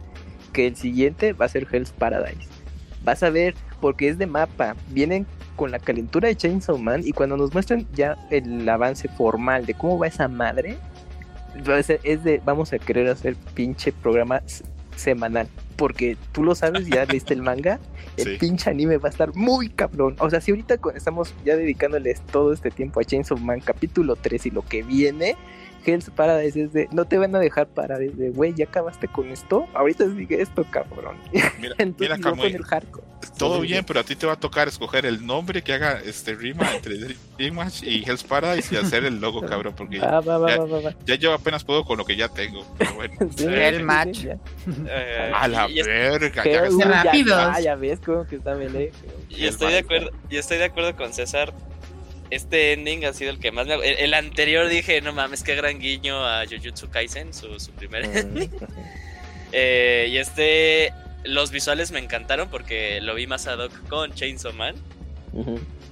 que 0.53 0.67
el 0.67 0.77
siguiente 0.77 1.33
va 1.33 1.47
a 1.47 1.49
ser 1.49 1.67
Hell's 1.69 1.91
Paradise. 1.91 2.47
Vas 3.03 3.23
a 3.23 3.29
ver, 3.29 3.55
porque 3.79 4.07
es 4.09 4.17
de 4.17 4.27
mapa, 4.27 4.75
vienen 4.89 5.25
con 5.55 5.71
la 5.71 5.79
calentura 5.79 6.27
de 6.27 6.35
Chainsaw 6.35 6.77
Man 6.77 7.01
y 7.03 7.11
cuando 7.11 7.37
nos 7.37 7.53
muestran 7.53 7.87
ya 7.93 8.15
el 8.29 8.67
avance 8.69 9.07
formal 9.07 9.65
de 9.65 9.73
cómo 9.73 9.97
va 9.99 10.07
esa 10.07 10.27
madre, 10.27 10.77
es 12.03 12.23
de, 12.23 12.41
vamos 12.45 12.73
a 12.73 12.79
querer 12.79 13.07
hacer 13.07 13.35
pinche 13.53 13.91
programa 13.91 14.41
semanal. 14.95 15.47
Porque 15.75 16.15
tú 16.31 16.43
lo 16.43 16.53
sabes, 16.53 16.87
ya 16.87 17.05
leíste 17.05 17.33
el 17.33 17.41
manga, 17.41 17.79
el 18.17 18.23
Sí. 18.25 18.37
pinche 18.39 18.69
anime 18.69 18.97
va 18.97 19.09
a 19.09 19.11
estar 19.11 19.35
muy 19.35 19.69
cabrón. 19.69 20.15
O 20.19 20.29
sea, 20.29 20.39
si 20.41 20.51
ahorita 20.51 20.77
estamos 20.95 21.33
ya 21.43 21.55
dedicándoles 21.55 22.21
todo 22.21 22.53
este 22.53 22.69
tiempo 22.69 22.99
a 22.99 23.03
Chainsaw 23.03 23.37
Man 23.39 23.61
capítulo 23.61 24.15
3 24.15 24.45
y 24.47 24.51
lo 24.51 24.61
que 24.61 24.83
viene, 24.83 25.35
Hell's 25.85 26.09
Paradise 26.09 26.61
es 26.63 26.73
de, 26.73 26.87
no 26.91 27.05
te 27.05 27.17
van 27.17 27.35
a 27.35 27.39
dejar 27.39 27.67
parar, 27.67 28.01
es 28.01 28.17
de, 28.17 28.29
güey, 28.31 28.53
ya 28.55 28.65
acabaste 28.65 29.07
con 29.07 29.29
esto, 29.29 29.67
ahorita 29.73 30.05
sigue 30.15 30.41
esto, 30.41 30.65
cabrón. 30.69 31.17
Mira, 31.59 31.75
Entonces 31.77 31.95
mira 31.99 32.15
yo 32.17 32.23
Kamui, 32.23 32.51
con 32.51 32.55
el 32.55 32.63
hardcore. 32.65 33.07
todo 33.37 33.55
Sí, 33.61 33.67
bien, 33.67 33.79
sí. 33.79 33.85
pero 33.87 33.99
a 33.99 34.03
ti 34.03 34.15
te 34.15 34.25
va 34.27 34.33
a 34.33 34.39
tocar 34.39 34.67
escoger 34.67 35.05
el 35.05 35.25
nombre 35.25 35.61
que 35.61 35.73
haga 35.73 35.99
este 36.03 36.33
rima 36.35 36.69
entre 36.75 36.97
Dream 37.37 37.55
Match 37.55 37.83
y 37.83 38.03
Hell's 38.07 38.23
Paradise 38.23 38.73
y 38.73 38.77
hacer 38.77 39.05
el 39.05 39.19
logo, 39.21 39.41
cabrón, 39.45 39.73
porque 39.75 39.99
Va, 39.99 40.19
va, 40.21 40.37
va, 40.37 40.49
ya- 40.49 40.57
va, 40.59 40.65
va, 40.65 40.81
va. 40.81 40.95
ya 41.05 41.15
yo 41.15 41.33
apenas 41.33 41.63
puedo 41.63 41.83
con 41.85 41.97
lo 41.97 42.05
que 42.05 42.15
ya 42.15 42.29
tengo. 42.29 42.65
Pero 42.77 42.93
bueno. 42.95 43.13
Sí, 43.35 43.45
El 43.45 43.77
sí, 43.77 43.83
match. 43.83 44.25
Eh, 44.25 45.31
A 45.35 45.47
la 45.47 45.69
y, 45.69 45.81
verga, 45.83 46.43
Qué 46.43 46.51
ya 46.53 46.61
ves- 46.61 46.77
ya- 46.77 47.03
rápidos. 47.03 47.37
ah, 47.39 47.59
ya 47.61 47.75
ves 47.75 47.99
cómo 48.03 48.25
que 48.25 48.35
está 48.37 48.55
melee. 48.55 48.91
y 49.29 49.45
estoy 49.45 49.71
de 49.73 49.79
acuerdo, 49.79 50.11
y 50.29 50.37
estoy 50.37 50.57
de 50.57 50.65
acuerdo 50.65 50.95
con 50.95 51.13
César. 51.13 51.53
Este 52.31 52.73
ending 52.73 53.05
ha 53.05 53.13
sido 53.13 53.29
el 53.31 53.39
que 53.39 53.51
más 53.51 53.67
me... 53.67 53.75
El, 53.75 53.83
el 53.83 54.13
anterior 54.13 54.67
dije, 54.67 55.01
no 55.01 55.13
mames, 55.13 55.43
qué 55.43 55.53
gran 55.55 55.79
guiño 55.79 56.25
a 56.25 56.43
Jujutsu 56.45 56.89
Kaisen, 56.89 57.33
su, 57.33 57.59
su 57.59 57.71
primer 57.71 58.05
ending. 58.05 58.49
Eh, 59.53 60.07
y 60.09 60.17
este... 60.17 60.93
Los 61.25 61.51
visuales 61.51 61.91
me 61.91 61.99
encantaron 61.99 62.49
porque 62.49 62.99
lo 63.01 63.13
vi 63.15 63.27
más 63.27 63.45
ad 63.47 63.59
hoc 63.59 63.71
con 63.89 64.13
Chainsaw 64.13 64.53
Man. 64.53 64.75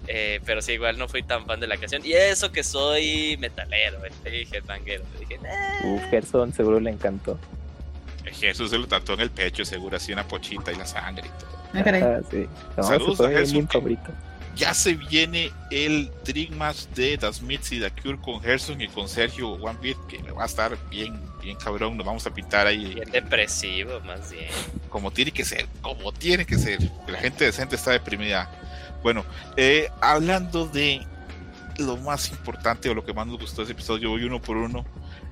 Eh, 0.08 0.40
pero 0.46 0.62
sí, 0.62 0.72
igual 0.72 0.98
no 0.98 1.08
fui 1.08 1.22
tan 1.24 1.46
fan 1.46 1.60
de 1.60 1.68
la 1.68 1.78
canción. 1.78 2.02
Y 2.04 2.14
eso 2.14 2.52
que 2.52 2.64
soy 2.64 3.38
metalero, 3.38 4.00
eh, 4.26 4.48
headbanguero. 4.52 5.04
Dije, 5.20 5.38
"Nah". 5.38 5.86
Uf, 5.94 6.04
Gerson 6.10 6.52
seguro 6.54 6.80
le 6.80 6.90
encantó. 6.90 7.38
Jesús 8.32 8.72
se 8.72 8.78
lo 8.80 8.88
tatuó 8.88 9.16
en 9.16 9.22
el 9.22 9.30
pecho, 9.30 9.64
seguro, 9.66 9.98
así 9.98 10.12
una 10.14 10.28
pochita 10.28 10.72
y 10.72 10.76
la 10.76 10.86
sangre 10.86 11.26
y 11.28 11.40
todo. 11.40 11.50
Ah. 11.74 12.18
Ah, 12.18 12.22
sí. 12.32 12.48
No, 12.78 12.84
Saludos 12.84 13.22
a 13.22 13.30
que- 13.30 13.68
favorito. 13.68 14.12
Ya 14.56 14.74
se 14.74 14.94
viene 14.94 15.52
el 15.72 16.12
Dream 16.26 16.58
Match 16.58 16.86
de 16.96 17.18
Smiths 17.32 17.72
y 17.72 17.80
The 17.80 17.92
Cure 17.92 18.18
con 18.20 18.42
Gerson 18.42 18.82
y 18.82 18.88
con 18.88 19.08
Sergio 19.08 19.52
One 19.52 19.80
Beat, 19.82 19.98
que 20.08 20.22
va 20.32 20.44
a 20.44 20.46
estar 20.48 20.78
bien, 20.90 21.20
bien 21.42 21.58
cabrón. 21.58 21.96
Nos 21.96 22.06
vamos 22.06 22.26
a 22.28 22.34
pintar 22.34 22.68
ahí 22.68 22.94
Bien 22.94 23.12
depresivo, 23.12 24.00
más 24.02 24.32
bien. 24.32 24.50
como 24.90 25.12
tiene 25.12 25.32
que 25.32 25.46
ser, 25.46 25.68
como 25.82 26.12
tiene 26.12 26.46
que 26.46 26.58
ser. 26.58 26.80
La 27.08 27.20
gente 27.20 27.46
decente 27.46 27.76
está 27.76 27.92
deprimida. 27.92 28.52
Bueno, 29.02 29.24
eh, 29.56 29.90
hablando 30.02 30.68
de 30.68 31.06
lo 31.78 31.96
más 31.98 32.30
importante 32.30 32.90
o 32.90 32.94
lo 32.94 33.06
que 33.06 33.14
más 33.14 33.26
nos 33.28 33.40
gustó 33.40 33.62
de 33.62 33.64
ese 33.66 33.74
episodio, 33.74 34.10
voy 34.10 34.24
uno 34.24 34.42
por 34.42 34.58
uno. 34.58 34.86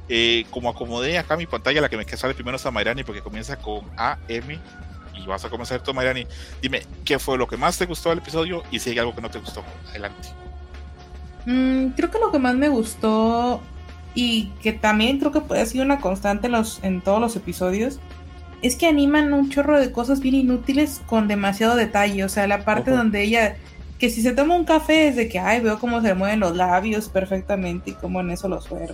Eh, 0.10 0.46
como 0.52 0.70
acomodé 0.70 1.18
acá 1.18 1.36
mi 1.36 1.48
pantalla, 1.48 1.82
la 1.82 1.90
que 1.90 1.98
me 1.98 2.06
sale 2.06 2.34
primero 2.34 2.56
es 2.56 2.66
a 2.66 2.72
Mayrani 2.72 3.04
porque 3.04 3.22
comienza 3.22 3.58
con 3.58 3.82
AM 3.98 4.58
vas 5.28 5.46
a 5.46 5.50
comenzar 5.50 5.82
tú, 5.82 5.94
Mayrani. 5.94 6.26
Dime, 6.62 6.82
¿qué 7.06 7.20
fue 7.20 7.38
lo 7.38 7.48
que 7.48 7.58
más 7.58 7.78
te 7.78 7.86
gustó 7.86 8.10
del 8.10 8.20
episodio? 8.20 8.64
Y 8.72 8.80
si 8.80 8.92
hay 8.92 9.00
algo 9.00 9.14
que 9.16 9.22
no 9.22 9.30
te 9.30 9.40
gustó, 9.40 9.64
adelante. 9.90 10.30
Mm, 11.46 11.90
creo 11.96 12.12
que 12.12 12.20
lo 12.20 12.32
que 12.32 12.40
más 12.40 12.56
me 12.56 12.70
gustó 12.70 13.62
y 14.16 14.48
que 14.62 14.74
también 14.74 15.20
creo 15.20 15.32
que 15.32 15.42
puede 15.42 15.66
ser 15.66 15.82
una 15.82 16.00
constante 16.00 16.48
en, 16.48 16.54
los, 16.54 16.80
en 16.84 17.02
todos 17.02 17.22
los 17.22 17.36
episodios 17.36 18.00
es 18.62 18.76
que 18.76 18.88
animan 18.88 19.34
un 19.34 19.50
chorro 19.50 19.80
de 19.80 19.92
cosas 19.92 20.20
bien 20.20 20.36
inútiles 20.36 21.02
con 21.06 21.28
demasiado 21.28 21.76
detalle. 21.76 22.24
O 22.24 22.30
sea, 22.30 22.48
la 22.48 22.66
parte 22.66 22.92
Ujú. 22.92 22.98
donde 23.00 23.22
ella, 23.24 23.56
que 24.00 24.10
si 24.10 24.22
se 24.22 24.34
toma 24.34 24.56
un 24.56 24.66
café 24.66 25.10
es 25.10 25.16
de 25.16 25.30
que, 25.30 25.40
ay, 25.40 25.62
veo 25.62 25.80
cómo 25.80 26.02
se 26.02 26.14
mueven 26.16 26.40
los 26.40 26.56
labios 26.56 27.10
perfectamente 27.10 27.92
y 27.92 27.94
cómo 27.94 28.20
en 28.22 28.32
eso 28.32 28.48
los 28.48 28.66
sea, 28.66 28.88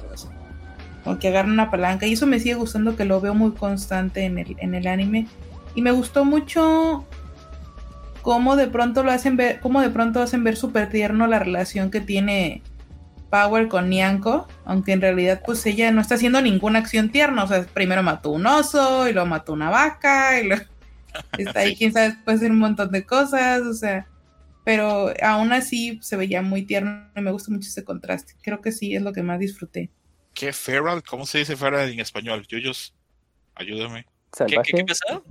o 1.06 1.18
que 1.18 1.30
agarran 1.30 1.52
una 1.54 1.72
palanca. 1.72 2.06
Y 2.06 2.14
eso 2.14 2.28
me 2.28 2.40
sigue 2.40 2.56
gustando 2.56 2.96
que 2.96 3.06
lo 3.06 3.22
veo 3.22 3.34
muy 3.34 3.52
constante 3.52 4.26
en 4.26 4.38
el, 4.38 4.56
en 4.60 4.76
el 4.76 4.88
anime. 4.88 5.28
Y 5.76 5.82
me 5.82 5.92
gustó 5.92 6.26
mucho 6.26 7.06
cómo 8.22 8.56
de 8.56 8.68
pronto 8.68 9.04
lo 9.04 9.12
hacen 9.12 9.36
ver, 9.38 9.60
cómo 9.60 9.82
de 9.82 9.90
pronto 9.90 10.22
hacen 10.22 10.44
ver 10.44 10.56
súper 10.56 10.90
tierno 10.90 11.28
la 11.28 11.40
relación 11.40 11.92
que 11.92 12.00
tiene 12.02 12.62
Power 13.30 13.68
con 13.68 13.90
Nyanko, 13.90 14.48
aunque 14.66 14.92
en 14.94 15.02
realidad 15.02 15.42
pues 15.46 15.66
ella 15.66 15.92
no 15.92 16.00
está 16.02 16.16
haciendo 16.16 16.40
ninguna 16.42 16.80
acción 16.80 17.10
tierna, 17.10 17.44
o 17.44 17.48
sea, 17.48 17.66
primero 17.66 18.04
mató 18.04 18.30
un 18.30 18.46
oso 18.46 19.08
y 19.10 19.14
luego 19.14 19.28
mató 19.28 19.54
una 19.54 19.70
vaca 19.72 20.40
y 20.40 20.48
luego 20.48 20.64
está 21.38 21.62
ahí, 21.62 21.72
Sí. 21.72 21.78
quién 21.78 21.94
sabe, 21.94 22.16
puede 22.24 22.38
hacer 22.38 22.52
un 22.52 22.60
montón 22.60 22.92
de 22.92 23.04
cosas, 23.06 23.62
o 23.64 23.74
sea, 23.74 24.08
pero 24.64 25.12
aún 25.22 25.52
así 25.52 26.00
se 26.02 26.16
veía 26.16 26.42
muy 26.44 26.62
tierno 26.62 27.08
y 27.16 27.22
me 27.22 27.32
gusta 27.32 27.52
mucho 27.52 27.68
ese 27.68 27.84
contraste, 27.84 28.36
creo 28.44 28.62
que 28.62 28.72
sí 28.72 28.96
es 28.96 29.02
lo 29.02 29.12
que 29.14 29.24
más 29.24 29.40
disfruté. 29.40 29.90
¿Qué 30.34 30.54
feral? 30.54 31.04
¿Cómo 31.04 31.26
se 31.26 31.40
dice 31.40 31.56
feral 31.58 31.90
en 31.90 32.00
español? 32.00 32.46
Yuyos, 32.48 32.96
ayúdame. 33.56 34.04
¿Qué, 34.04 34.10
Salvaje. 34.38 34.72
qué, 34.72 34.78
qué 34.78 34.86
pasó? 34.86 35.24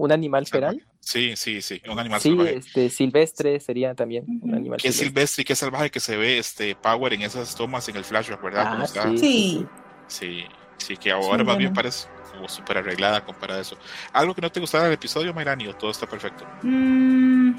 ¿Un 0.00 0.12
animal 0.12 0.46
feral? 0.46 0.82
Sí, 0.98 1.34
sí, 1.36 1.60
sí, 1.60 1.82
un 1.86 1.98
animal 1.98 2.20
Sí, 2.22 2.30
salvaje. 2.30 2.56
este, 2.56 2.88
silvestre 2.88 3.60
sería 3.60 3.94
también 3.94 4.24
un 4.40 4.54
animal 4.54 4.80
Qué 4.80 4.92
silvestre. 4.92 5.08
silvestre 5.08 5.42
y 5.42 5.44
qué 5.44 5.54
salvaje 5.54 5.90
que 5.90 6.00
se 6.00 6.16
ve 6.16 6.38
este 6.38 6.74
Power 6.74 7.12
en 7.12 7.20
esas 7.20 7.54
tomas 7.54 7.86
en 7.90 7.96
el 7.96 8.04
flashback, 8.04 8.42
¿verdad? 8.42 8.66
Ah, 8.66 8.86
sí. 8.86 9.18
Sí, 9.18 9.66
Sí, 10.08 10.44
sí, 10.78 10.96
que 10.96 11.12
ahora 11.12 11.42
Sí, 11.42 11.44
más 11.44 11.58
bien 11.58 11.74
parece 11.74 12.08
como 12.32 12.48
súper 12.48 12.78
arreglada 12.78 13.22
comparada 13.22 13.58
a 13.58 13.62
eso. 13.62 13.76
¿Algo 14.14 14.34
que 14.34 14.40
no 14.40 14.50
te 14.50 14.58
gustara 14.60 14.84
del 14.84 14.94
episodio, 14.94 15.34
Mayrani, 15.34 15.66
o 15.66 15.74
todo 15.74 15.90
está 15.90 16.06
perfecto? 16.06 16.46
Mm, 16.62 17.52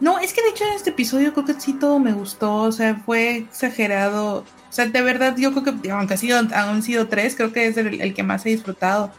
No, 0.00 0.18
es 0.18 0.34
que 0.34 0.42
de 0.42 0.50
hecho 0.50 0.64
en 0.66 0.74
este 0.74 0.90
episodio 0.90 1.32
creo 1.32 1.46
que 1.46 1.54
sí 1.58 1.72
todo 1.72 1.98
me 1.98 2.12
gustó, 2.12 2.52
o 2.54 2.72
sea, 2.72 2.96
fue 2.96 3.36
exagerado. 3.38 4.44
O 4.68 4.72
sea, 4.72 4.86
de 4.86 5.00
verdad 5.00 5.36
yo 5.38 5.52
creo 5.54 5.80
que, 5.80 5.90
aunque 5.90 6.14
ha 6.14 6.16
sido, 6.18 6.38
han 6.38 6.82
sido 6.82 7.08
tres, 7.08 7.34
creo 7.34 7.50
que 7.52 7.66
es 7.66 7.76
el, 7.78 8.00
el 8.02 8.12
que 8.12 8.22
más 8.22 8.44
he 8.44 8.50
disfrutado. 8.50 9.10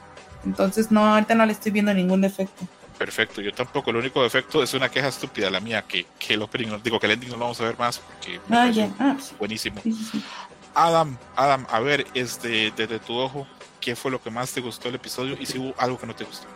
Entonces, 0.45 0.91
no, 0.91 1.05
ahorita 1.13 1.35
no 1.35 1.45
le 1.45 1.51
estoy 1.53 1.71
viendo 1.71 1.93
ningún 1.93 2.21
defecto. 2.21 2.65
Perfecto, 2.97 3.41
yo 3.41 3.51
tampoco. 3.53 3.89
El 3.89 3.97
único 3.97 4.23
defecto 4.23 4.63
es 4.63 4.73
una 4.73 4.89
queja 4.89 5.09
estúpida, 5.09 5.49
la 5.49 5.59
mía, 5.59 5.81
que, 5.87 6.05
que 6.17 6.35
el 6.35 6.41
opening, 6.41 6.79
digo 6.83 6.99
que 6.99 7.07
el 7.07 7.13
ending 7.13 7.29
no 7.29 7.35
lo 7.35 7.41
vamos 7.45 7.59
a 7.59 7.65
ver 7.65 7.77
más 7.77 7.99
porque 7.99 8.39
Ah. 8.49 8.71
Ah, 8.99 9.17
sí, 9.19 9.35
buenísimo. 9.37 9.81
sí, 9.83 9.91
sí, 9.91 10.05
sí. 10.13 10.23
Adam, 10.73 11.17
Adam, 11.35 11.65
a 11.69 11.79
ver, 11.79 12.05
este, 12.13 12.71
desde 12.75 12.99
tu 12.99 13.17
ojo, 13.17 13.47
¿qué 13.81 13.95
fue 13.95 14.11
lo 14.11 14.21
que 14.21 14.29
más 14.29 14.51
te 14.51 14.61
gustó 14.61 14.89
del 14.89 14.95
episodio 14.95 15.35
y 15.39 15.45
si 15.45 15.57
hubo 15.57 15.73
algo 15.77 15.97
que 15.97 16.05
no 16.07 16.15
te 16.15 16.23
gustó? 16.25 16.47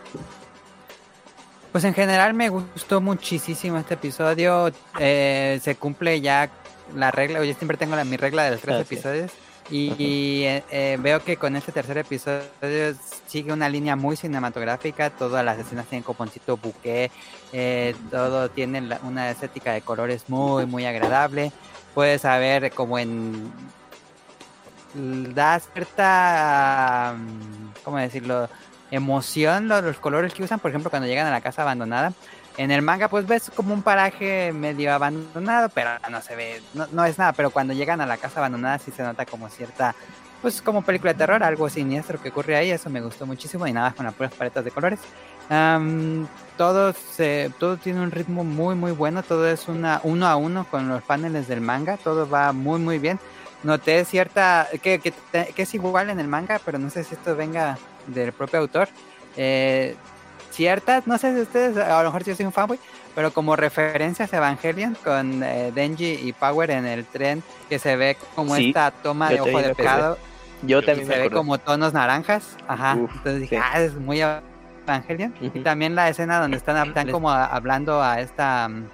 Pues 1.72 1.84
en 1.84 1.94
general 1.94 2.34
me 2.34 2.48
gustó 2.48 3.00
muchísimo 3.00 3.78
este 3.78 3.94
episodio. 3.94 4.72
eh, 4.98 5.60
se 5.62 5.76
cumple 5.76 6.20
ya 6.20 6.50
la 6.96 7.10
regla. 7.10 7.44
Yo 7.44 7.54
siempre 7.54 7.76
tengo 7.76 7.94
la, 7.96 8.04
mi 8.04 8.16
regla 8.16 8.44
de 8.44 8.50
los 8.52 8.60
tres 8.60 8.76
Ah, 8.80 8.84
sí. 8.86 8.94
episodios. 8.94 9.30
Y, 9.70 10.42
eh, 10.44 10.64
eh, 10.70 10.98
veo 11.00 11.22
que 11.22 11.36
con 11.36 11.54
este 11.54 11.70
tercer 11.70 11.96
episodio 11.98 12.48
sigue 13.26 13.52
una 13.52 13.68
línea 13.68 13.94
muy 13.94 14.16
cinematográfica. 14.16 15.10
Todas 15.10 15.44
las 15.44 15.58
escenas 15.58 15.86
tienen 15.86 16.02
coponcito 16.02 16.56
buque. 16.56 17.10
eh, 17.52 17.94
todo 18.10 18.48
tiene 18.50 18.82
una 19.04 19.30
estética 19.30 19.72
de 19.72 19.80
colores 19.82 20.24
muy, 20.28 20.66
muy 20.66 20.86
agradable. 20.86 21.52
Puedes 21.94 22.22
saber 22.22 22.70
como 22.72 22.98
en. 22.98 23.52
Da 24.94 25.60
cierta. 25.60 27.14
mm, 27.16 27.82
¿Cómo 27.84 27.98
decirlo? 27.98 28.48
emoción 28.92 29.68
lo- 29.68 29.80
los 29.82 29.98
colores 30.00 30.34
que 30.34 30.42
usan, 30.42 30.58
por 30.58 30.72
ejemplo, 30.72 30.90
cuando 30.90 31.06
llegan 31.06 31.24
a 31.28 31.30
la 31.30 31.40
casa 31.40 31.62
abandonada. 31.62 32.12
En 32.56 32.70
el 32.70 32.82
manga, 32.82 33.08
pues 33.08 33.26
ves 33.26 33.50
como 33.54 33.72
un 33.72 33.82
paraje 33.82 34.52
medio 34.52 34.92
abandonado, 34.92 35.68
pero 35.70 35.90
no 36.10 36.20
se 36.20 36.36
ve, 36.36 36.60
no, 36.74 36.86
no 36.92 37.04
es 37.04 37.18
nada. 37.18 37.32
Pero 37.32 37.50
cuando 37.50 37.72
llegan 37.72 38.00
a 38.00 38.06
la 38.06 38.16
casa 38.16 38.40
abandonada, 38.40 38.78
sí 38.78 38.90
se 38.90 39.02
nota 39.02 39.24
como 39.24 39.48
cierta, 39.48 39.94
pues 40.42 40.60
como 40.60 40.82
película 40.82 41.12
de 41.12 41.18
terror, 41.18 41.42
algo 41.42 41.68
siniestro 41.68 42.20
que 42.20 42.30
ocurre 42.30 42.56
ahí. 42.56 42.70
Eso 42.70 42.90
me 42.90 43.00
gustó 43.00 43.26
muchísimo 43.26 43.66
y 43.66 43.72
nada, 43.72 43.92
con 43.92 44.04
las 44.04 44.14
puras 44.14 44.32
paletas 44.32 44.64
de 44.64 44.70
colores. 44.70 45.00
Am, 45.48 46.26
todo, 46.56 46.92
se, 46.92 47.50
todo 47.58 47.76
tiene 47.76 48.00
un 48.00 48.10
ritmo 48.10 48.44
muy, 48.44 48.74
muy 48.74 48.92
bueno. 48.92 49.22
Todo 49.22 49.48
es 49.48 49.68
una 49.68 50.00
uno 50.02 50.26
a 50.26 50.36
uno 50.36 50.66
con 50.70 50.88
los 50.88 51.02
paneles 51.02 51.48
del 51.48 51.60
manga. 51.60 51.96
Todo 51.96 52.28
va 52.28 52.52
muy, 52.52 52.78
muy 52.78 52.98
bien. 52.98 53.18
Noté 53.62 54.04
cierta, 54.04 54.68
que, 54.82 54.98
que, 54.98 55.12
que 55.54 55.62
es 55.62 55.74
igual 55.74 56.10
en 56.10 56.18
el 56.18 56.28
manga, 56.28 56.60
pero 56.64 56.78
no 56.78 56.88
sé 56.88 57.04
si 57.04 57.14
esto 57.14 57.36
venga 57.36 57.78
del 58.06 58.32
propio 58.32 58.60
autor. 58.60 58.88
Eh, 59.36 59.96
ciertas, 60.50 61.06
no 61.06 61.18
sé 61.18 61.34
si 61.34 61.40
ustedes, 61.40 61.76
a 61.76 61.98
lo 62.02 62.08
mejor 62.08 62.24
si 62.24 62.30
yo 62.30 62.36
soy 62.36 62.46
un 62.46 62.52
fanboy, 62.52 62.78
pero 63.14 63.32
como 63.32 63.56
referencias 63.56 64.32
a 64.32 64.36
Evangelion 64.36 64.96
con 65.04 65.42
eh, 65.42 65.72
Denji 65.74 66.18
y 66.22 66.32
Power 66.32 66.70
en 66.70 66.86
el 66.86 67.04
tren, 67.06 67.42
que 67.68 67.78
se 67.78 67.96
ve 67.96 68.16
como 68.34 68.56
Sí, 68.56 68.68
esta 68.68 68.90
toma 68.90 69.30
de 69.30 69.40
ojo 69.40 69.58
de 69.60 69.74
pecado, 69.74 70.18
Yo 70.62 70.82
también 70.82 71.06
se 71.06 71.12
me 71.14 71.18
ve 71.20 71.30
como 71.30 71.58
tonos 71.58 71.92
naranjas, 71.92 72.56
ajá, 72.68 72.96
Uf, 72.96 73.10
entonces 73.16 73.40
dije, 73.42 73.56
sí. 73.56 73.62
ah, 73.64 73.80
es 73.80 73.94
muy 73.94 74.20
Evangelion. 74.86 75.34
Y 75.40 75.48
también 75.60 75.94
la 75.94 76.08
escena 76.08 76.40
donde 76.40 76.56
están, 76.56 76.86
están 76.88 77.10
como 77.10 77.30
a- 77.30 77.46
hablando 77.46 78.02
a 78.02 78.20
esta 78.20 78.68
mm, 78.68 78.84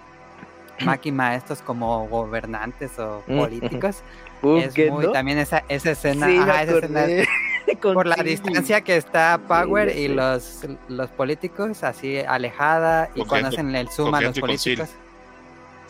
máquina, 0.85 1.35
estos 1.35 1.63
como 1.63 2.07
gobernantes 2.09 2.99
o 2.99 3.23
políticos, 3.27 4.03
es 4.59 4.75
¿qué, 4.75 4.91
muy, 4.91 5.07
no? 5.07 5.13
también 5.13 5.39
esa, 5.39 5.65
esa 5.69 5.91
escena, 5.91 6.27
Sí, 6.27 6.33
me 6.33 6.43
ajá, 6.43 6.63
esa 6.63 6.77
escena 6.79 7.07
por 7.83 8.07
la 8.07 8.17
distancia 8.17 8.81
que 8.81 8.97
está 8.97 9.41
Power 9.47 9.97
y 9.97 10.09
los, 10.09 10.67
los 10.89 11.11
políticos 11.11 11.83
así 11.83 12.19
alejada 12.19 13.11
y 13.15 13.25
cuando 13.25 13.49
hacen 13.49 13.75
el 13.75 13.89
zoom 13.89 14.15
a 14.15 14.21
los 14.21 14.39
políticos. 14.39 14.89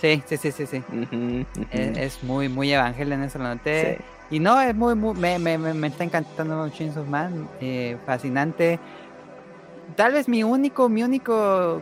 Sí, 0.00 0.22
sí, 0.26 0.36
sí, 0.36 0.52
sí, 0.52 0.66
sí. 0.66 0.82
Ujú. 0.92 1.46
Es, 1.70 1.96
es 1.96 2.22
muy, 2.22 2.48
muy 2.48 2.72
Evangelion, 2.72 3.22
eso 3.22 3.38
lo 3.38 3.44
noté. 3.44 3.96
Sí. 3.96 4.04
Y 4.36 4.40
no, 4.40 4.60
es 4.60 4.74
muy, 4.74 4.94
muy 4.94 5.14
me, 5.14 5.38
me, 5.38 5.56
me, 5.56 5.72
me 5.72 5.86
está 5.86 6.04
encantando 6.04 6.68
Chainsaw 6.68 7.04
Man, 7.04 7.48
eh, 7.60 7.96
fascinante. 8.04 8.78
Tal 9.94 10.12
vez 10.12 10.28
mi 10.28 10.42
único, 10.42 10.88
mi 10.88 11.02
único 11.02 11.80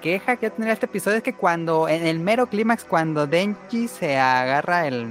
queja 0.00 0.36
que 0.36 0.46
yo 0.46 0.52
tendría 0.52 0.72
este 0.72 0.86
episodio 0.86 1.18
es 1.18 1.22
que 1.22 1.34
cuando, 1.34 1.88
en 1.88 2.06
el 2.06 2.20
mero 2.20 2.46
clímax, 2.46 2.84
cuando 2.84 3.26
Denji 3.26 3.88
se 3.88 4.16
agarra 4.16 4.86
el... 4.86 5.08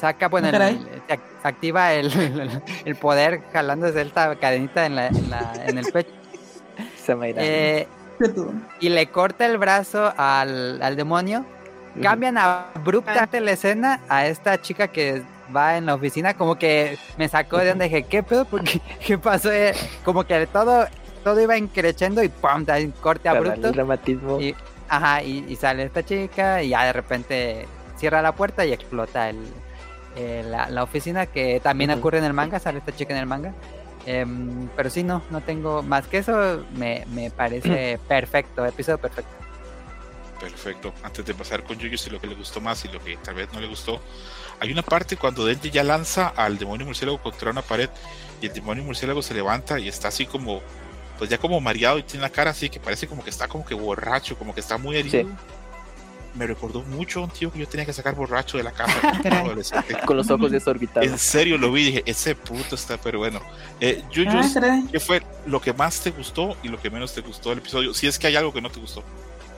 Saca, 0.00 0.28
bueno, 0.28 0.48
el- 0.48 0.78
se 1.08 1.18
activa 1.48 1.92
el, 1.92 2.10
el, 2.12 2.62
el 2.86 2.96
poder 2.96 3.42
jalándose 3.52 4.00
esta 4.00 4.34
cadenita 4.36 4.86
en, 4.86 4.96
la, 4.96 5.08
en, 5.08 5.30
la- 5.30 5.62
en 5.66 5.78
el 5.78 5.86
pecho. 5.92 6.10
Samairani. 7.04 7.46
eh, 7.46 7.88
y 8.80 8.88
le 8.90 9.06
corta 9.08 9.46
el 9.46 9.58
brazo 9.58 10.12
al, 10.16 10.80
al 10.82 10.96
demonio. 10.96 11.44
Cambian 12.02 12.38
abruptamente 12.38 13.40
la 13.40 13.50
escena 13.52 14.00
a 14.08 14.26
esta 14.26 14.60
chica 14.60 14.88
que 14.88 15.22
va 15.54 15.76
en 15.76 15.86
la 15.86 15.94
oficina, 15.96 16.34
como 16.34 16.54
que 16.56 16.96
me 17.16 17.28
sacó 17.28 17.58
de 17.58 17.70
donde 17.70 17.86
dije, 17.86 18.04
¿qué 18.04 18.22
pedo? 18.22 18.44
¿Por 18.44 18.62
qué, 18.62 18.80
¿Qué 19.06 19.18
pasó? 19.18 19.50
Eh, 19.50 19.74
Como 20.04 20.22
que 20.24 20.46
todo, 20.46 20.86
todo 21.24 21.40
iba 21.40 21.56
increciendo 21.56 22.22
y 22.22 22.28
¡pum! 22.28 22.64
da 22.64 22.76
un 22.78 22.92
corte 22.92 23.28
abrupto. 23.28 23.72
dramatismo. 23.72 24.40
Y, 24.40 24.54
ajá, 24.88 25.22
y, 25.22 25.44
y 25.48 25.56
sale 25.56 25.82
esta 25.84 26.04
chica 26.04 26.62
y 26.62 26.68
ya 26.70 26.84
de 26.84 26.92
repente 26.92 27.66
cierra 27.96 28.22
la 28.22 28.32
puerta 28.32 28.64
y 28.64 28.72
explota 28.72 29.28
el, 29.30 29.38
eh, 30.16 30.42
la, 30.46 30.68
la 30.68 30.82
oficina, 30.82 31.26
que 31.26 31.60
también 31.60 31.90
Ujú. 31.90 32.00
ocurre 32.00 32.18
en 32.18 32.24
el 32.24 32.32
manga, 32.32 32.58
sale 32.58 32.78
esta 32.78 32.94
chica 32.94 33.14
en 33.14 33.20
el 33.20 33.26
manga. 33.26 33.54
Em, 34.06 34.68
pero 34.76 34.88
sí, 34.88 35.02
no, 35.02 35.22
no 35.30 35.42
tengo 35.42 35.82
más 35.82 36.06
que 36.06 36.18
eso, 36.18 36.64
me, 36.74 37.04
me 37.10 37.30
parece 37.30 37.98
perfecto, 38.08 38.64
episodio 38.64 38.98
perfecto. 38.98 39.30
Perfecto. 40.40 40.94
Antes 41.02 41.26
de 41.26 41.34
pasar 41.34 41.62
con 41.64 41.78
Yuyu, 41.78 41.98
si 41.98 42.08
lo 42.08 42.18
que 42.18 42.26
le 42.26 42.34
gustó 42.34 42.62
más 42.62 42.82
y 42.86 42.88
lo 42.88 42.98
que 43.04 43.18
tal 43.18 43.34
vez 43.34 43.52
no 43.52 43.60
le 43.60 43.66
gustó, 43.66 44.00
hay 44.58 44.72
una 44.72 44.82
parte 44.82 45.16
cuando 45.18 45.44
Denji 45.44 45.70
ya 45.70 45.84
lanza 45.84 46.28
al 46.28 46.56
demonio 46.56 46.86
murciélago 46.86 47.18
contra 47.18 47.50
una 47.50 47.60
pared 47.60 47.90
y 48.40 48.46
el 48.46 48.52
demonio 48.54 48.82
murciélago 48.82 49.20
se 49.20 49.34
levanta 49.34 49.78
y 49.78 49.88
está 49.88 50.08
así 50.08 50.24
como, 50.24 50.62
pues 51.18 51.28
ya 51.28 51.36
como 51.36 51.60
mareado 51.60 51.98
y 51.98 52.04
tiene 52.04 52.22
la 52.22 52.30
cara 52.30 52.52
así 52.52 52.70
que 52.70 52.80
parece 52.80 53.06
como 53.06 53.22
que 53.22 53.28
está 53.28 53.48
como 53.48 53.66
que 53.66 53.74
borracho, 53.74 54.38
como 54.38 54.54
que 54.54 54.60
está 54.60 54.78
muy 54.78 54.96
herido. 54.96 55.20
Sí. 55.24 55.28
Me 56.34 56.46
recordó 56.46 56.82
mucho 56.82 57.20
a 57.20 57.24
un 57.24 57.30
tío 57.30 57.50
que 57.52 57.58
yo 57.58 57.66
tenía 57.68 57.84
que 57.84 57.92
sacar 57.92 58.14
borracho 58.14 58.56
de 58.56 58.62
la 58.62 58.70
casa. 58.70 58.94
Con 60.06 60.16
los 60.16 60.30
ojos 60.30 60.50
desorbitados. 60.52 61.08
En 61.08 61.18
serio 61.18 61.58
lo 61.58 61.72
vi 61.72 61.82
y 61.82 61.84
dije, 61.86 62.02
ese 62.06 62.34
puto 62.36 62.76
está, 62.76 62.96
pero 62.98 63.18
bueno. 63.18 63.40
Eh, 63.80 64.02
Yuyu, 64.12 64.30
Ah. 64.30 64.82
¿qué 64.92 65.00
fue 65.00 65.22
lo 65.46 65.60
que 65.60 65.72
más 65.72 66.00
te 66.00 66.10
gustó 66.12 66.56
y 66.62 66.68
lo 66.68 66.80
que 66.80 66.88
menos 66.88 67.12
te 67.14 67.20
gustó 67.20 67.48
del 67.50 67.58
episodio? 67.58 67.92
Si 67.94 68.06
es 68.06 68.18
que 68.18 68.28
hay 68.28 68.36
algo 68.36 68.52
que 68.52 68.60
no 68.60 68.70
te 68.70 68.78
gustó. 68.78 69.02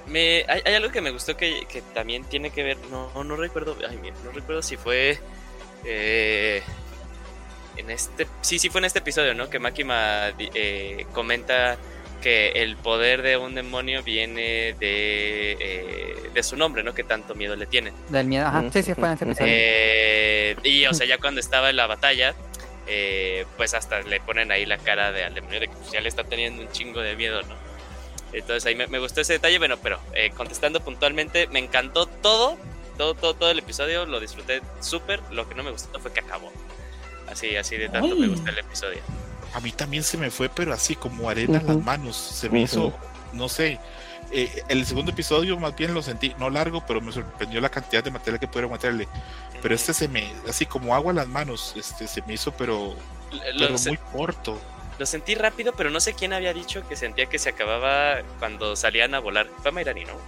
Me, 0.06 0.44
hay, 0.48 0.62
hay 0.64 0.74
algo 0.74 0.90
que 0.90 1.00
me 1.02 1.10
gustó 1.10 1.36
que, 1.36 1.66
que 1.68 1.82
también 1.94 2.24
tiene 2.24 2.50
que 2.50 2.62
ver, 2.62 2.76
no, 2.90 3.22
no 3.22 3.36
recuerdo, 3.36 3.76
ay, 3.88 3.98
mira, 4.02 4.16
no 4.24 4.32
recuerdo 4.32 4.60
si 4.62 4.76
fue 4.76 5.20
eh, 5.84 6.62
en 7.76 7.90
este, 7.90 8.26
sí, 8.40 8.58
sí 8.58 8.68
fue 8.68 8.80
en 8.80 8.86
este 8.86 8.98
episodio, 8.98 9.34
¿no? 9.34 9.48
Que 9.48 9.58
Makima 9.58 10.32
di- 10.32 10.50
eh, 10.54 11.06
comenta 11.12 11.76
que 12.22 12.52
el 12.62 12.76
poder 12.76 13.20
de 13.20 13.36
un 13.36 13.54
demonio 13.54 14.02
viene 14.02 14.74
de, 14.78 15.56
eh, 15.60 16.30
de 16.32 16.42
su 16.42 16.56
nombre, 16.56 16.82
¿no? 16.82 16.94
Que 16.94 17.04
tanto 17.04 17.34
miedo 17.34 17.56
le 17.56 17.66
tiene. 17.66 17.92
Del 18.08 18.26
miedo, 18.26 18.46
ajá, 18.46 18.64
sí, 18.72 18.82
sí, 18.82 18.94
fue 18.94 19.08
en 19.08 19.14
ese 19.14 19.24
episodio. 19.24 19.52
Eh, 19.54 20.56
y 20.62 20.86
o 20.86 20.94
sea, 20.94 21.06
ya 21.08 21.18
cuando 21.18 21.40
estaba 21.40 21.68
en 21.68 21.76
la 21.76 21.86
batalla, 21.86 22.34
eh, 22.86 23.44
pues 23.56 23.74
hasta 23.74 24.00
le 24.00 24.20
ponen 24.20 24.52
ahí 24.52 24.64
la 24.64 24.78
cara 24.78 25.12
de 25.12 25.24
al 25.24 25.34
demonio 25.34 25.60
de 25.60 25.68
que 25.68 25.74
pues, 25.74 25.90
ya 25.90 26.00
le 26.00 26.08
está 26.08 26.24
teniendo 26.24 26.62
un 26.62 26.70
chingo 26.70 27.00
de 27.00 27.16
miedo, 27.16 27.42
¿no? 27.42 27.56
Entonces 28.32 28.64
ahí 28.64 28.74
me, 28.74 28.86
me 28.86 28.98
gustó 28.98 29.20
ese 29.20 29.34
detalle, 29.34 29.58
bueno, 29.58 29.76
pero 29.82 30.00
contestando 30.36 30.80
puntualmente, 30.80 31.48
me 31.48 31.58
encantó 31.58 32.06
todo, 32.06 32.56
todo, 32.96 33.14
todo, 33.14 33.34
todo 33.34 33.50
el 33.50 33.58
episodio, 33.58 34.06
lo 34.06 34.20
disfruté 34.20 34.62
súper, 34.80 35.20
lo 35.32 35.46
que 35.46 35.54
no 35.54 35.62
me 35.62 35.70
gustó 35.70 36.00
fue 36.00 36.14
que 36.14 36.20
acabó. 36.20 36.50
Así, 37.28 37.56
así 37.56 37.76
de 37.76 37.90
tanto 37.90 38.16
me 38.16 38.28
gustó 38.28 38.50
el 38.50 38.58
episodio. 38.58 39.02
A 39.52 39.60
mí 39.60 39.72
también 39.72 40.02
se 40.04 40.16
me 40.18 40.30
fue, 40.30 40.48
pero 40.48 40.72
así 40.72 40.96
como 40.96 41.28
arena 41.28 41.58
en 41.60 41.66
las 41.66 41.78
manos. 41.78 42.16
Se 42.16 42.48
me 42.50 42.60
hizo, 42.62 43.00
no 43.32 43.48
sé. 43.48 43.80
eh, 44.30 44.62
el 44.68 44.86
segundo 44.86 45.10
episodio 45.12 45.58
más 45.58 45.76
bien 45.76 45.92
lo 45.94 46.02
sentí, 46.02 46.34
no 46.38 46.50
largo, 46.50 46.84
pero 46.86 47.00
me 47.02 47.12
sorprendió 47.12 47.60
la 47.60 47.70
cantidad 47.70 48.02
de 48.04 48.10
material 48.10 48.40
que 48.40 48.48
pudieron 48.48 48.72
meterle. 48.72 49.10
Pero 49.60 49.74
este 49.74 49.94
se 49.94 50.08
me, 50.08 50.42
así 50.48 50.66
como 50.66 50.94
agua 50.94 51.10
en 51.12 51.16
las 51.16 51.28
manos, 51.28 51.74
este 51.76 52.08
se 52.08 52.22
me 52.22 52.34
hizo, 52.34 52.52
pero, 52.56 52.96
Lo, 53.30 53.42
pero 53.56 53.78
muy 53.80 53.98
corto. 53.98 54.66
lo 54.98 55.06
sentí 55.06 55.34
rápido, 55.34 55.74
pero 55.76 55.90
no 55.90 56.00
sé 56.00 56.14
quién 56.14 56.32
había 56.32 56.52
dicho 56.54 56.86
que 56.86 56.96
sentía 56.96 57.28
que 57.28 57.38
se 57.38 57.48
acababa 57.50 58.22
cuando 58.38 58.76
salían 58.76 59.14
a 59.14 59.20
volar. 59.20 59.48
Fue 59.62 59.72
Mayrani, 59.72 60.04
¿no? 60.04 60.22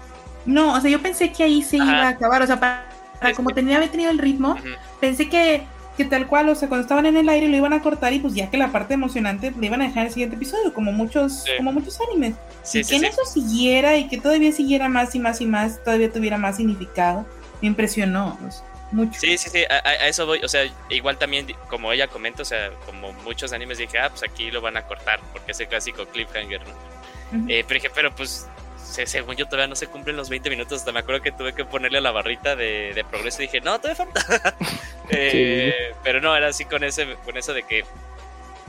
No, 0.45 0.75
o 0.77 0.81
sea, 0.81 0.91
yo 0.91 1.01
pensé 1.03 1.33
que 1.33 1.43
ahí 1.45 1.63
se 1.63 1.81
Ajá. 1.81 1.93
iba 1.93 2.07
a 2.07 2.11
acabar, 2.11 2.43
o 2.43 2.47
sea, 2.47 2.61
para, 2.61 2.89
para 3.21 3.33
Sí, 3.33 3.35
como 3.35 3.53
tenía, 3.55 3.77
había 3.77 3.91
tenido 3.91 4.11
el 4.11 4.19
ritmo, 4.19 4.63
pensé 5.01 5.29
que, 5.29 5.74
que 5.97 6.05
tal 6.05 6.27
cual, 6.27 6.49
o 6.49 6.55
sea, 6.55 6.69
cuando 6.69 6.83
estaban 6.83 7.07
en 7.07 7.17
el 7.17 7.29
aire 7.29 7.49
lo 7.49 7.57
iban 7.57 7.73
a 7.73 7.81
cortar 7.83 8.13
y 8.13 8.19
pues 8.19 8.35
ya 8.35 8.51
que 8.51 8.57
la 8.57 8.73
parte 8.73 8.95
emocionante 8.95 9.53
le 9.59 9.67
iban 9.67 9.81
a 9.83 9.87
dejar 9.87 10.07
el 10.07 10.13
siguiente 10.13 10.37
episodio, 10.37 10.73
como 10.75 10.91
muchos, 10.93 11.45
Sí. 11.45 11.51
como 11.57 11.73
muchos 11.73 11.99
animes. 12.09 12.35
Sí, 12.63 12.81
y 12.81 12.85
sí, 12.85 12.91
que 12.91 12.97
en 12.97 13.05
eso 13.05 13.25
siguiera 13.25 13.97
y 13.97 14.09
que 14.09 14.19
todavía 14.19 14.51
siguiera 14.53 14.89
más 14.89 15.15
y 15.15 15.19
más 15.21 15.41
y 15.41 15.47
más, 15.47 15.83
todavía 15.85 16.11
tuviera 16.13 16.37
más 16.39 16.57
significado, 16.57 17.27
me 17.61 17.69
impresionó 17.69 18.37
o 18.47 18.51
sea, 18.51 18.65
mucho. 18.93 19.19
Sí, 19.21 19.39
sí, 19.39 19.51
sí, 19.51 19.65
a, 19.71 19.89
a- 19.89 20.09
eso 20.09 20.27
voy. 20.27 20.41
O 20.45 20.49
sea, 20.49 20.63
igual 20.91 21.17
también, 21.19 21.47
como 21.69 21.93
ella 21.93 22.09
comenta, 22.09 22.43
o 22.43 22.45
sea, 22.45 22.71
como 22.87 23.13
muchos 23.25 23.53
animes 23.53 23.79
dije, 23.79 23.99
ah, 23.99 24.09
pues 24.11 24.23
aquí 24.23 24.51
lo 24.51 24.61
van 24.61 24.77
a 24.77 24.83
cortar, 24.83 25.21
porque 25.33 25.53
es 25.53 25.61
el 25.61 25.69
clásico 25.69 26.07
cliffhanger, 26.07 26.61
¿no? 26.67 27.39
Ujú. 27.41 27.47
Eh, 27.51 27.65
pero 27.67 27.81
dije, 27.81 27.91
pero 27.95 28.15
pues, 28.15 28.47
según 28.85 29.35
yo 29.37 29.47
todavía 29.47 29.67
no 29.67 29.77
se 29.77 29.87
cumplen 29.89 30.17
los 30.17 30.29
20 30.29 30.51
minutos. 30.51 30.79
Hasta 30.81 30.93
me 30.93 31.01
acuerdo 31.01 31.23
que 31.23 31.33
tuve 31.33 31.55
que 31.55 31.65
ponerle 31.65 31.99
a 31.99 32.01
la 32.03 32.11
barrita 32.13 32.55
de, 32.55 32.93
de 32.95 33.05
progreso 33.05 33.43
y 33.43 33.47
dije, 33.47 33.61
no, 33.61 33.79
todavía 33.81 34.05
falta. 34.05 34.55
Eh, 35.11 35.93
Pero 36.03 36.21
no, 36.23 36.35
era 36.35 36.49
así 36.49 36.65
con, 36.65 36.83
ese, 36.83 37.17
con 37.25 37.37
eso 37.37 37.53
de 37.53 37.63
que 37.65 37.85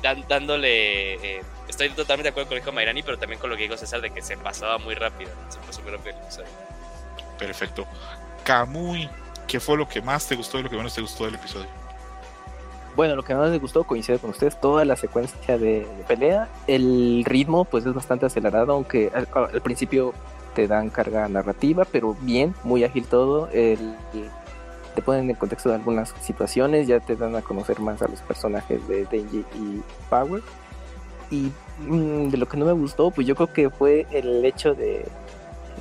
dan- 0.02 0.26
dándole. 0.28 1.14
eh, 1.38 1.42
estoy 1.70 1.90
totalmente 1.92 2.24
de 2.24 2.30
acuerdo 2.32 2.50
con 2.50 2.56
lo 2.58 2.62
que 2.62 2.66
dijo 2.66 2.76
Mayrani, 2.76 3.04
pero 3.04 3.18
también 3.18 3.40
con 3.40 3.50
lo 3.50 3.56
que 3.56 3.64
dijo 3.64 3.78
César 3.78 4.02
de 4.02 4.12
que 4.12 4.22
se 4.22 4.36
pasaba 4.38 4.78
muy 4.78 4.96
rápido. 4.96 5.32
¿no? 5.34 5.52
Se 5.52 5.60
pasó 5.60 5.82
muy 5.82 5.92
rápido 5.92 6.16
el 6.18 6.24
episodio. 6.24 6.50
Perfecto. 7.40 7.88
Kamui, 8.44 9.10
¿qué 9.48 9.60
fue 9.62 9.78
lo 9.78 9.88
que 9.88 10.02
más 10.02 10.28
te 10.28 10.36
gustó 10.36 10.60
y 10.60 10.64
lo 10.64 10.70
que 10.70 10.76
menos 10.76 10.94
te 10.94 11.02
gustó 11.02 11.24
del 11.26 11.36
episodio? 11.36 11.68
Bueno, 12.96 13.16
lo 13.16 13.24
que 13.24 13.36
más 13.36 13.50
me 13.50 13.58
gustó, 13.58 13.84
coincide 13.84 14.20
con 14.20 14.30
ustedes, 14.30 14.60
toda 14.60 14.86
la 14.86 14.96
secuencia 14.96 15.58
de, 15.58 15.86
pelea. 16.08 16.48
El 16.66 17.24
ritmo, 17.26 17.66
pues 17.66 17.86
es 17.86 17.94
bastante 17.94 18.26
acelerado, 18.26 18.74
aunque 18.74 19.12
al, 19.14 19.62
principio 19.62 20.14
te 20.54 20.68
dan 20.68 20.90
carga 20.90 21.28
narrativa, 21.28 21.86
pero 21.92 22.16
bien, 22.22 22.56
muy 22.64 22.86
ágil 22.86 23.06
todo. 23.06 23.48
Te 23.48 25.02
ponen 25.02 25.30
en 25.30 25.36
contexto 25.36 25.68
de 25.68 25.76
algunas 25.76 26.14
situaciones, 26.22 26.88
ya 26.88 27.02
te 27.02 27.18
dan 27.18 27.36
a 27.36 27.42
conocer 27.42 27.82
más 27.82 28.02
a 28.02 28.08
los 28.08 28.22
personajes 28.22 28.88
de 28.88 29.06
Denji 29.06 29.44
y 29.56 29.82
Power. 30.10 30.42
Y 31.30 31.52
mm, 31.86 32.30
de 32.30 32.38
lo 32.38 32.48
que 32.48 32.56
no 32.56 32.66
me 32.66 32.72
gustó, 32.72 33.12
pues 33.12 33.28
yo 33.28 33.36
creo 33.36 33.52
que 33.52 33.70
fue 33.70 34.08
el 34.12 34.46
hecho 34.46 34.74
de 34.74 35.06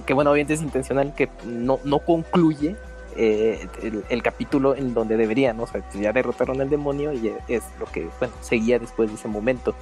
que, 0.05 0.15
bueno, 0.15 0.33
obviamente 0.33 0.55
es 0.55 0.63
intencional 0.63 1.15
que 1.15 1.29
no, 1.45 1.79
no 1.85 2.01
concluye 2.01 2.75
eh, 3.17 3.67
el, 3.83 4.05
el 4.09 4.23
capítulo 4.23 4.75
en 4.75 4.95
donde 4.95 5.17
deberían, 5.17 5.57
¿no? 5.57 5.65
o 5.65 5.67
sea, 5.67 5.83
pues 5.83 5.99
ya 6.03 6.13
derrotaron 6.13 6.61
al 6.61 6.71
demonio 6.71 7.13
y 7.13 7.33
es 7.49 7.63
lo 7.79 7.87
que, 7.87 8.09
bueno, 8.19 8.35
seguía 8.41 8.79
después 8.79 9.09
de 9.11 9.17
ese 9.17 9.29
momento. 9.29 9.75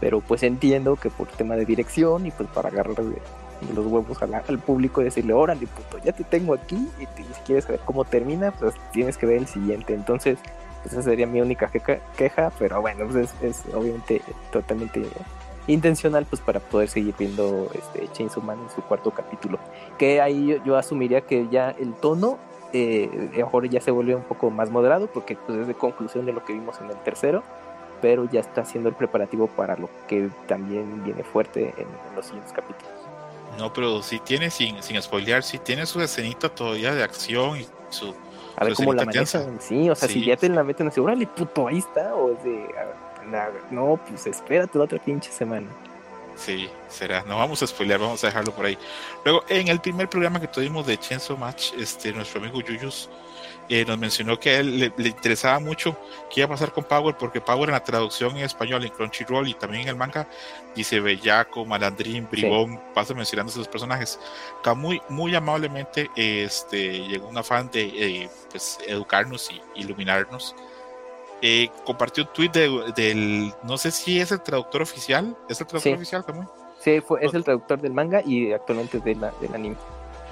Pero 0.00 0.20
pues 0.20 0.42
entiendo 0.42 0.96
que 0.96 1.08
por 1.10 1.26
tema 1.28 1.56
de 1.56 1.64
dirección 1.64 2.26
y 2.26 2.30
pues 2.30 2.48
para 2.50 2.68
agarrar 2.68 2.96
de, 2.96 3.04
de 3.66 3.74
los 3.74 3.86
huevos 3.86 4.20
la- 4.28 4.42
al 4.46 4.58
público 4.58 5.00
y 5.00 5.04
decirle, 5.04 5.32
órale, 5.32 5.66
puto, 5.66 5.96
ya 6.04 6.12
te 6.12 6.22
tengo 6.24 6.52
aquí 6.54 6.88
y, 7.00 7.06
te- 7.06 7.22
y 7.22 7.24
si 7.24 7.40
quieres 7.46 7.64
saber 7.64 7.80
cómo 7.84 8.04
termina, 8.04 8.50
pues 8.52 8.74
tienes 8.92 9.16
que 9.16 9.24
ver 9.26 9.38
el 9.38 9.46
siguiente. 9.46 9.94
Entonces, 9.94 10.38
pues 10.82 10.92
esa 10.92 11.02
sería 11.02 11.26
mi 11.26 11.40
única 11.40 11.68
queja, 11.68 11.98
queja 12.16 12.52
pero 12.58 12.80
bueno, 12.82 13.06
pues 13.10 13.30
es, 13.42 13.42
es 13.66 13.74
obviamente 13.74 14.20
totalmente 14.52 15.02
intencional 15.66 16.26
pues 16.26 16.40
para 16.42 16.60
poder 16.60 16.88
seguir 16.88 17.14
viendo 17.18 17.68
este 17.74 18.06
Chainsaw 18.12 18.42
Man 18.42 18.58
en 18.62 18.70
su 18.70 18.82
cuarto 18.82 19.10
capítulo 19.10 19.58
que 19.98 20.20
ahí 20.20 20.46
yo, 20.46 20.64
yo 20.64 20.76
asumiría 20.76 21.22
que 21.22 21.48
ya 21.50 21.70
el 21.70 21.92
tono 21.94 22.38
eh, 22.76 23.44
ya 23.70 23.80
se 23.80 23.90
vuelve 23.90 24.14
un 24.14 24.22
poco 24.22 24.50
más 24.50 24.70
moderado 24.70 25.06
porque 25.06 25.36
pues 25.36 25.58
es 25.58 25.66
de 25.66 25.74
conclusión 25.74 26.26
de 26.26 26.32
lo 26.32 26.44
que 26.44 26.52
vimos 26.52 26.80
en 26.80 26.90
el 26.90 26.96
tercero 26.98 27.42
pero 28.00 28.28
ya 28.30 28.40
está 28.40 28.60
haciendo 28.60 28.88
el 28.88 28.94
preparativo 28.94 29.46
para 29.46 29.76
lo 29.76 29.88
que 30.06 30.28
también 30.46 31.02
viene 31.04 31.22
fuerte 31.22 31.74
en, 31.76 31.86
en 32.10 32.14
los 32.14 32.26
siguientes 32.26 32.52
capítulos. 32.52 32.92
No, 33.58 33.72
pero 33.72 34.02
sí 34.02 34.18
tiene, 34.20 34.50
sin, 34.50 34.82
sin 34.82 35.00
spoilear, 35.00 35.42
sí 35.42 35.58
tiene 35.58 35.86
su 35.86 36.00
escenita 36.02 36.48
todavía 36.50 36.94
de 36.94 37.02
acción 37.02 37.58
y 37.58 37.66
su. 37.88 38.14
A 38.58 38.64
ver 38.64 38.74
su 38.76 38.82
cómo 38.82 38.92
la 38.92 39.04
manejan. 39.04 39.58
Sí, 39.60 39.88
o 39.88 39.94
sea, 39.94 40.08
si 40.08 40.24
ya 40.24 40.36
te 40.36 40.48
la 40.48 40.62
meten 40.62 40.88
así, 40.88 41.00
órale, 41.00 41.26
puto, 41.26 41.68
ahí 41.68 41.78
está. 41.78 42.14
O 42.14 42.32
es 42.32 42.44
de, 42.44 42.64
a- 43.32 43.50
no, 43.70 43.98
pues 44.08 44.26
espérate 44.26 44.76
la 44.78 44.84
otra 44.84 44.98
pinche 44.98 45.32
semana. 45.32 45.66
Sí, 46.36 46.68
será. 46.88 47.24
No 47.24 47.38
vamos 47.38 47.62
a 47.62 47.66
spoilear, 47.66 47.98
vamos 47.98 48.22
a 48.22 48.28
dejarlo 48.28 48.54
por 48.54 48.66
ahí. 48.66 48.78
Luego, 49.24 49.44
en 49.48 49.68
el 49.68 49.80
primer 49.80 50.08
programa 50.08 50.40
que 50.40 50.48
tuvimos 50.48 50.86
de 50.86 50.98
Chainsaw 50.98 51.36
Match, 51.36 51.72
este, 51.78 52.12
nuestro 52.12 52.40
amigo 52.40 52.60
Yuyus 52.60 53.08
eh, 53.68 53.84
nos 53.84 53.98
mencionó 53.98 54.38
que 54.38 54.50
a 54.50 54.60
él 54.60 54.78
le, 54.78 54.92
le 54.96 55.08
interesaba 55.08 55.58
mucho 55.58 55.98
qué 56.30 56.40
iba 56.40 56.46
a 56.46 56.50
pasar 56.50 56.72
con 56.72 56.84
Power, 56.84 57.16
porque 57.16 57.40
Power 57.40 57.68
en 57.68 57.72
la 57.72 57.82
traducción 57.82 58.36
en 58.36 58.44
español, 58.44 58.84
en 58.84 58.90
Crunchyroll 58.90 59.48
y 59.48 59.54
también 59.54 59.82
en 59.82 59.88
el 59.88 59.96
manga, 59.96 60.28
dice 60.74 61.00
Bellaco, 61.00 61.64
Malandrín, 61.64 62.28
Bribón, 62.30 62.80
pasa 62.94 63.14
mencionando 63.14 63.50
esos 63.50 63.66
personajes. 63.66 64.20
Muy, 64.76 65.00
muy 65.08 65.34
amablemente 65.34 66.10
este, 66.14 67.08
llegó 67.08 67.28
un 67.28 67.38
afán 67.38 67.70
de 67.70 67.84
eh, 67.84 68.30
pues, 68.50 68.78
educarnos 68.86 69.50
y 69.50 69.80
iluminarnos. 69.80 70.54
Eh, 71.42 71.68
compartió 71.84 72.24
un 72.24 72.32
tweet 72.32 72.48
de- 72.50 72.92
del, 72.96 73.52
no 73.62 73.76
sé 73.78 73.90
si 73.90 74.20
es 74.20 74.32
el 74.32 74.40
traductor 74.40 74.80
oficial, 74.82 75.36
es 75.48 75.60
el 75.60 75.66
traductor 75.66 75.92
Sí. 75.92 75.96
oficial 75.96 76.24
también. 76.24 76.48
Sí, 76.80 77.00
fue, 77.00 77.24
es 77.24 77.34
el 77.34 77.44
traductor 77.44 77.80
del 77.80 77.92
manga 77.92 78.22
y 78.24 78.52
actualmente 78.52 79.00
de 79.00 79.14
la, 79.16 79.32
del 79.40 79.54
anime. 79.54 79.76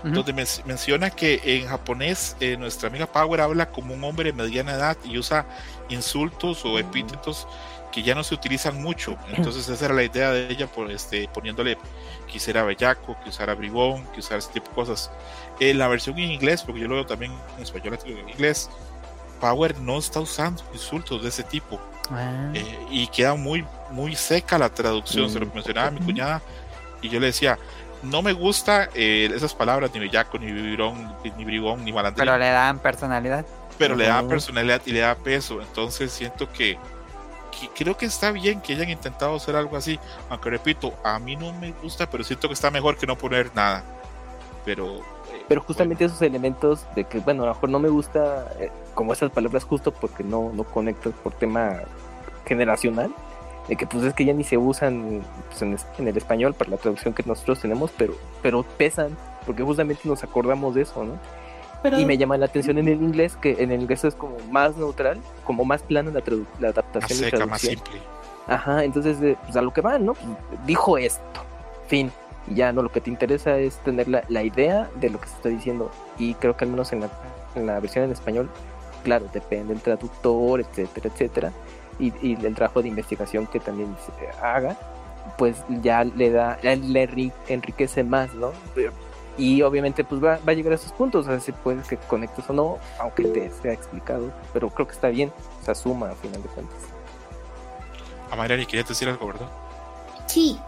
Ujú. 0.04 0.12
donde 0.16 0.34
men- 0.34 0.46
menciona 0.66 1.08
que 1.08 1.40
en 1.42 1.66
japonés 1.66 2.36
eh, 2.38 2.58
nuestra 2.58 2.90
amiga 2.90 3.06
Power 3.06 3.40
habla 3.40 3.70
como 3.70 3.94
un 3.94 4.04
hombre 4.04 4.32
de 4.32 4.42
mediana 4.42 4.74
edad 4.74 4.98
y 5.02 5.16
usa 5.16 5.46
insultos 5.88 6.62
o 6.66 6.78
epítetos 6.78 7.46
que 7.90 8.02
ya 8.02 8.14
no 8.14 8.22
se 8.22 8.34
utilizan 8.34 8.82
mucho. 8.82 9.16
Entonces 9.34 9.66
esa 9.68 9.84
era 9.86 9.94
la 9.94 10.02
idea 10.04 10.30
de 10.30 10.50
ella 10.50 10.66
por 10.66 10.90
este 10.90 11.26
poniéndole 11.32 11.78
que 12.30 12.36
usara 12.36 12.64
bellaco, 12.64 13.16
que 13.22 13.30
usara 13.30 13.54
bribón, 13.54 14.04
que 14.12 14.20
usara 14.20 14.38
ese 14.40 14.52
tipo 14.52 14.68
de 14.68 14.74
cosas. 14.74 15.10
En 15.58 15.78
la 15.78 15.88
versión 15.88 16.18
en 16.18 16.30
inglés, 16.32 16.62
porque 16.62 16.80
yo 16.82 16.88
lo 16.88 16.96
veo 16.96 17.06
también 17.06 17.32
en 17.56 17.62
español 17.62 17.98
y 18.04 18.12
en 18.12 18.28
inglés, 18.28 18.68
Power 19.40 19.78
no 19.80 19.98
está 19.98 20.20
usando 20.20 20.62
insultos 20.72 21.22
de 21.22 21.28
ese 21.28 21.42
tipo. 21.42 21.80
Ah. 22.10 22.50
Eh, 22.54 22.78
y 22.90 23.06
queda 23.08 23.34
muy, 23.34 23.64
muy 23.90 24.14
seca 24.16 24.58
la 24.58 24.68
traducción. 24.68 25.30
Se 25.30 25.38
lo 25.40 25.46
Mm. 25.46 25.54
mencionaba 25.54 25.88
a 25.88 25.90
mi 25.90 26.00
cuñada 26.00 26.42
y 27.02 27.08
yo 27.08 27.20
le 27.20 27.26
decía, 27.26 27.58
no 28.02 28.20
me 28.22 28.32
gusta 28.32 28.88
eh, 28.94 29.30
esas 29.34 29.54
palabras, 29.54 29.90
ni 29.94 30.00
bellaco, 30.00 30.38
ni 30.38 30.52
bribón, 30.52 31.14
ni 31.36 31.44
bribón, 31.44 31.84
ni 31.84 31.92
malandrín, 31.92 32.18
Pero 32.20 32.32
pero, 32.32 32.38
le 32.38 32.50
dan 32.50 32.78
personalidad. 32.78 33.44
le 33.78 34.04
da 34.06 34.20
Ujú. 34.20 34.28
personalidad 34.28 34.82
y 34.84 34.92
le 34.92 35.00
da 35.00 35.14
peso. 35.14 35.60
Entonces 35.62 36.12
siento 36.12 36.50
que, 36.52 36.78
que 37.58 37.68
creo 37.74 37.96
que 37.96 38.04
está 38.06 38.30
bien 38.32 38.60
que 38.60 38.74
hayan 38.74 38.90
intentado 38.90 39.34
hacer 39.36 39.56
algo 39.56 39.76
así. 39.76 39.98
Aunque 40.28 40.50
repito, 40.50 40.92
a 41.02 41.18
mí 41.18 41.36
no 41.36 41.52
me 41.54 41.72
gusta, 41.72 42.08
pero 42.10 42.22
siento 42.24 42.48
que 42.48 42.54
está 42.54 42.70
mejor 42.70 42.96
que 42.98 43.06
no 43.06 43.16
poner 43.16 43.50
nada. 43.54 43.82
Pero, 44.66 45.00
Pero 45.48 45.60
justamente 45.60 46.04
esos 46.04 46.22
elementos 46.22 46.86
de 46.94 47.04
que, 47.04 47.18
bueno, 47.18 47.42
a 47.42 47.46
lo 47.48 47.54
mejor 47.54 47.68
no 47.68 47.78
me 47.78 47.88
gusta 47.90 48.50
eh, 48.58 48.70
como 48.94 49.12
esas 49.12 49.30
palabras 49.30 49.64
justo 49.64 49.92
porque 49.92 50.24
no, 50.24 50.50
no 50.54 50.64
conecto 50.64 51.10
por 51.10 51.32
tema 51.34 51.80
generacional, 52.46 53.12
de 53.68 53.76
que 53.76 53.86
pues 53.86 54.04
es 54.04 54.14
que 54.14 54.24
ya 54.24 54.32
ni 54.32 54.44
se 54.44 54.56
usan 54.58 55.22
pues, 55.48 55.62
en, 55.98 56.08
el 56.08 56.16
español 56.16 56.54
para 56.54 56.70
la 56.70 56.76
traducción 56.76 57.14
que 57.14 57.22
nosotros 57.24 57.60
tenemos, 57.60 57.90
pero, 57.96 58.14
pero 58.42 58.62
pesan, 58.62 59.16
porque 59.46 59.62
justamente 59.62 60.02
nos 60.08 60.22
acordamos 60.24 60.74
de 60.74 60.82
eso, 60.82 61.04
¿no? 61.04 61.18
Pero, 61.82 62.00
Y 62.00 62.06
me 62.06 62.16
llama 62.16 62.38
la 62.38 62.46
atención 62.46 62.78
en 62.78 62.88
el 62.88 63.02
inglés, 63.02 63.36
que 63.36 63.62
en 63.62 63.70
el 63.70 63.82
inglés 63.82 64.04
es 64.04 64.14
como 64.14 64.36
más 64.50 64.74
neutral, 64.76 65.20
como 65.44 65.66
más 65.66 65.82
plano 65.82 66.10
la, 66.10 66.20
tradu- 66.20 66.46
la 66.58 66.68
más 66.68 66.78
adaptación 66.78 67.18
y 67.18 67.22
seca, 67.30 67.44
más 67.46 67.60
traducción. 67.60 67.74
simple. 67.94 68.00
Ajá, 68.46 68.84
entonces 68.84 69.18
eh, 69.22 69.36
pues 69.44 69.54
a 69.56 69.60
lo 69.62 69.72
que 69.72 69.82
van, 69.82 70.06
¿no? 70.06 70.14
Dijo 70.66 70.96
esto, 70.96 71.22
fin. 71.86 72.10
Y 72.48 72.56
ya 72.56 72.72
no, 72.72 72.82
lo 72.82 72.92
que 72.92 73.00
te 73.00 73.10
interesa 73.10 73.58
es 73.58 73.76
tener 73.78 74.08
la, 74.08 74.24
la 74.28 74.42
idea 74.42 74.90
de 74.96 75.10
lo 75.10 75.20
que 75.20 75.28
se 75.28 75.34
está 75.34 75.48
diciendo. 75.48 75.90
Y 76.18 76.34
creo 76.34 76.56
que 76.56 76.64
al 76.64 76.70
menos 76.70 76.92
en 76.92 77.00
la, 77.00 77.08
en 77.54 77.66
la 77.66 77.80
versión 77.80 78.04
en 78.04 78.12
español, 78.12 78.50
claro, 79.02 79.26
depende 79.32 79.72
del 79.74 79.82
traductor, 79.82 80.60
etcétera, 80.60 81.10
etcétera. 81.12 81.52
Y, 81.98 82.12
y 82.20 82.34
el 82.44 82.54
trabajo 82.54 82.82
de 82.82 82.88
investigación 82.88 83.46
que 83.46 83.60
también 83.60 83.94
se 84.04 84.44
haga, 84.44 84.76
pues 85.38 85.56
ya 85.82 86.04
le 86.04 86.30
da, 86.30 86.58
le 86.62 86.76
enri- 86.76 87.32
enriquece 87.48 88.04
más, 88.04 88.34
¿no? 88.34 88.52
Y 89.38 89.62
obviamente 89.62 90.04
pues 90.04 90.22
va, 90.22 90.38
va 90.46 90.52
a 90.52 90.54
llegar 90.54 90.72
a 90.72 90.76
esos 90.76 90.92
puntos, 90.92 91.26
o 91.26 91.30
sea, 91.30 91.40
si 91.40 91.50
puedes 91.50 91.88
que 91.88 91.96
conectes 91.96 92.48
o 92.50 92.52
no, 92.52 92.78
aunque 93.00 93.24
te 93.24 93.50
sea 93.50 93.72
explicado, 93.72 94.30
pero 94.52 94.70
creo 94.70 94.86
que 94.86 94.92
está 94.92 95.08
bien, 95.08 95.32
se 95.62 95.70
asuma 95.72 96.10
a 96.10 96.14
final 96.14 96.40
de 96.42 96.48
cuentas. 96.50 96.78
A 98.30 98.36
Mariani, 98.36 98.64
querías 98.66 98.88
decir 98.88 99.08
algo, 99.08 99.26
¿verdad? 99.26 99.48
Sí. 100.26 100.58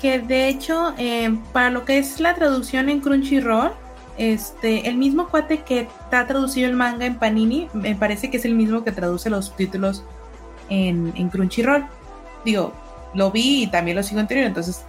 Que 0.00 0.18
de 0.18 0.48
hecho, 0.48 0.94
eh, 0.98 1.36
para 1.52 1.70
lo 1.70 1.84
que 1.84 1.98
es 1.98 2.20
la 2.20 2.34
traducción 2.34 2.88
en 2.88 3.00
Crunchyroll, 3.00 3.72
este, 4.18 4.88
el 4.88 4.96
mismo 4.96 5.28
cuate 5.28 5.58
que 5.58 5.88
ha 6.10 6.26
traducido 6.26 6.68
el 6.68 6.74
manga 6.74 7.06
en 7.06 7.16
Panini, 7.16 7.68
me 7.74 7.94
parece 7.94 8.30
que 8.30 8.38
es 8.38 8.44
el 8.44 8.54
mismo 8.54 8.84
que 8.84 8.92
traduce 8.92 9.28
los 9.30 9.46
subtítulos 9.46 10.04
en, 10.68 11.12
en 11.16 11.28
Crunchyroll. 11.28 11.86
Digo, 12.44 12.72
lo 13.14 13.30
vi 13.30 13.64
y 13.64 13.66
también 13.66 13.96
lo 13.96 14.02
sigo 14.02 14.20
anterior, 14.20 14.46
entonces 14.46 14.84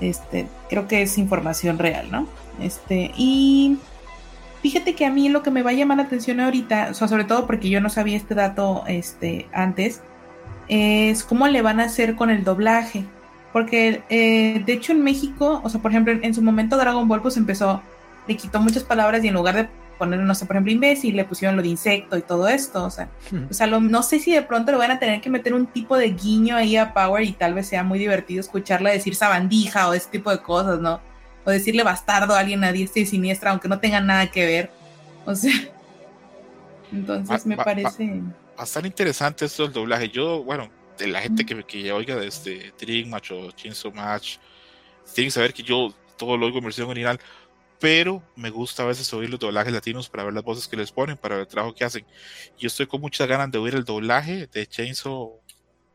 este, 0.00 0.48
creo 0.68 0.88
que 0.88 1.02
es 1.02 1.18
información 1.18 1.78
real, 1.78 2.10
¿no? 2.10 2.26
Este, 2.60 3.12
y 3.16 3.78
fíjate 4.60 4.94
que 4.94 5.06
a 5.06 5.10
mí 5.10 5.28
lo 5.28 5.42
que 5.42 5.50
me 5.50 5.62
va 5.62 5.70
a 5.70 5.74
llamar 5.74 5.98
la 5.98 6.04
atención 6.04 6.40
ahorita, 6.40 6.88
o 6.90 6.94
sea, 6.94 7.08
sobre 7.08 7.24
todo 7.24 7.46
porque 7.46 7.70
yo 7.70 7.80
no 7.80 7.88
sabía 7.88 8.16
este 8.16 8.34
dato 8.34 8.84
este, 8.86 9.46
antes, 9.52 10.02
es 10.68 11.24
cómo 11.24 11.48
le 11.48 11.62
van 11.62 11.80
a 11.80 11.84
hacer 11.84 12.16
con 12.16 12.30
el 12.30 12.44
doblaje. 12.44 13.04
Porque 13.52 14.02
eh, 14.08 14.62
de 14.64 14.72
hecho 14.72 14.92
en 14.92 15.02
México, 15.02 15.60
o 15.62 15.68
sea, 15.68 15.80
por 15.80 15.90
ejemplo, 15.90 16.12
en, 16.12 16.24
en 16.24 16.34
su 16.34 16.40
momento 16.42 16.76
Dragon 16.76 17.06
Ball 17.06 17.20
pues 17.22 17.36
empezó, 17.36 17.82
le 18.26 18.36
quitó 18.36 18.60
muchas 18.60 18.82
palabras 18.82 19.22
y 19.24 19.28
en 19.28 19.34
lugar 19.34 19.54
de 19.56 19.68
poner, 19.98 20.20
no 20.20 20.34
sé, 20.34 20.46
por 20.46 20.56
ejemplo, 20.56 20.72
imbécil, 20.72 21.14
le 21.16 21.24
pusieron 21.24 21.54
lo 21.56 21.62
de 21.62 21.68
insecto 21.68 22.16
y 22.16 22.22
todo 22.22 22.48
esto, 22.48 22.82
o 22.84 22.90
sea, 22.90 23.08
o 23.50 23.52
sea, 23.54 23.66
lo- 23.66 23.78
no 23.80 24.02
sé 24.02 24.18
si 24.18 24.32
de 24.32 24.42
pronto 24.42 24.72
le 24.72 24.78
van 24.78 24.90
a 24.90 24.98
tener 24.98 25.20
que 25.20 25.28
meter 25.30 25.52
un 25.54 25.66
tipo 25.66 25.96
de 25.96 26.08
guiño 26.12 26.56
ahí 26.56 26.76
a 26.76 26.92
Power 26.94 27.22
y 27.24 27.32
tal 27.32 27.54
vez 27.54 27.68
sea 27.68 27.82
muy 27.84 27.98
divertido 27.98 28.40
escucharla 28.40 28.90
decir 28.90 29.14
sabandija 29.14 29.88
o 29.88 29.92
ese 29.92 30.08
tipo 30.10 30.30
de 30.30 30.38
cosas, 30.38 30.80
¿no? 30.80 31.00
O 31.44 31.50
decirle 31.50 31.82
bastardo 31.82 32.34
a 32.34 32.38
alguien 32.40 32.64
a 32.64 32.72
diestra 32.72 33.02
y 33.02 33.06
siniestra, 33.06 33.50
aunque 33.50 33.68
no 33.68 33.78
tenga 33.80 34.00
nada 34.00 34.28
que 34.28 34.46
ver. 34.46 34.70
O 35.26 35.34
sea, 35.34 35.52
entonces 36.92 37.30
Va- 37.44 37.48
me 37.48 37.56
va- 37.56 37.64
parece... 37.64 38.22
bastante 38.56 38.88
interesante 38.88 39.44
esto 39.44 39.64
del 39.64 39.72
doblaje. 39.72 40.08
Yo, 40.08 40.42
bueno, 40.42 40.68
la 41.08 41.20
gente 41.20 41.44
que, 41.44 41.62
que 41.64 41.92
oiga 41.92 42.16
de 42.16 42.26
este 42.26 42.72
Dream 42.78 43.08
Match 43.08 43.32
o 43.32 43.50
Chainsaw 43.52 43.92
Match, 43.92 44.38
tienen 45.14 45.28
que 45.28 45.32
saber 45.32 45.52
que 45.54 45.62
yo 45.62 45.94
todo 46.16 46.36
lo 46.36 46.46
oigo 46.46 46.58
en 46.58 46.64
versión 46.64 46.88
original, 46.88 47.18
pero 47.78 48.22
me 48.36 48.50
gusta 48.50 48.84
a 48.84 48.86
veces 48.86 49.12
oír 49.12 49.28
los 49.28 49.40
doblajes 49.40 49.72
latinos 49.72 50.08
para 50.08 50.24
ver 50.24 50.32
las 50.34 50.44
voces 50.44 50.68
que 50.68 50.76
les 50.76 50.92
ponen, 50.92 51.16
para 51.16 51.34
ver 51.36 51.42
el 51.42 51.48
trabajo 51.48 51.74
que 51.74 51.84
hacen. 51.84 52.06
Yo 52.56 52.68
estoy 52.68 52.86
con 52.86 53.00
muchas 53.00 53.26
ganas 53.26 53.50
de 53.50 53.58
oír 53.58 53.74
el 53.74 53.84
doblaje 53.84 54.46
de 54.46 54.66
Chainsaw 54.66 55.40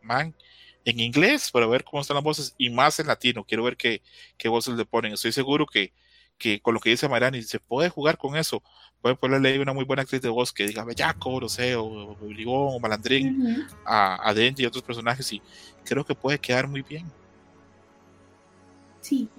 Man 0.02 0.36
en 0.84 1.00
inglés 1.00 1.52
para 1.52 1.68
ver 1.68 1.84
cómo 1.84 2.02
están 2.02 2.16
las 2.16 2.24
voces 2.24 2.56
y 2.58 2.70
más 2.70 3.00
en 3.00 3.08
latino. 3.08 3.46
Quiero 3.46 3.64
ver 3.64 3.78
qué, 3.78 4.02
qué 4.38 4.50
voces 4.50 4.76
le 4.76 4.86
ponen. 4.86 5.14
Estoy 5.14 5.32
seguro 5.32 5.66
que, 5.66 5.94
que 6.38 6.60
con 6.60 6.74
lo 6.74 6.80
que 6.80 6.90
dice 6.92 7.10
Marani 7.10 7.42
se 7.42 7.60
puede 7.60 7.90
jugar 7.90 8.18
con 8.18 8.36
eso. 8.36 8.62
Pueden 9.02 9.18
ponerle 9.18 9.50
ahí 9.50 9.60
una 9.60 9.74
muy 9.74 9.86
buena 9.86 10.02
actriz 10.02 10.22
de 10.22 10.30
voz 10.30 10.52
que 10.52 10.68
diga 10.68 10.84
Bellaco, 10.84 11.48
sé, 11.50 11.76
o, 11.76 12.16
Bribón, 12.16 12.76
o 12.76 12.80
Malandrín 12.80 13.42
Ujú. 13.42 13.62
a, 13.86 14.28
a 14.28 14.34
Denji 14.34 14.64
y 14.64 14.66
otros 14.66 14.84
personajes 14.84 15.32
y 15.32 15.42
creo 15.86 16.06
que 16.06 16.16
puede 16.16 16.40
quedar 16.40 16.68
muy 16.68 16.82
bien. 16.82 17.06
Sí. 19.02 19.30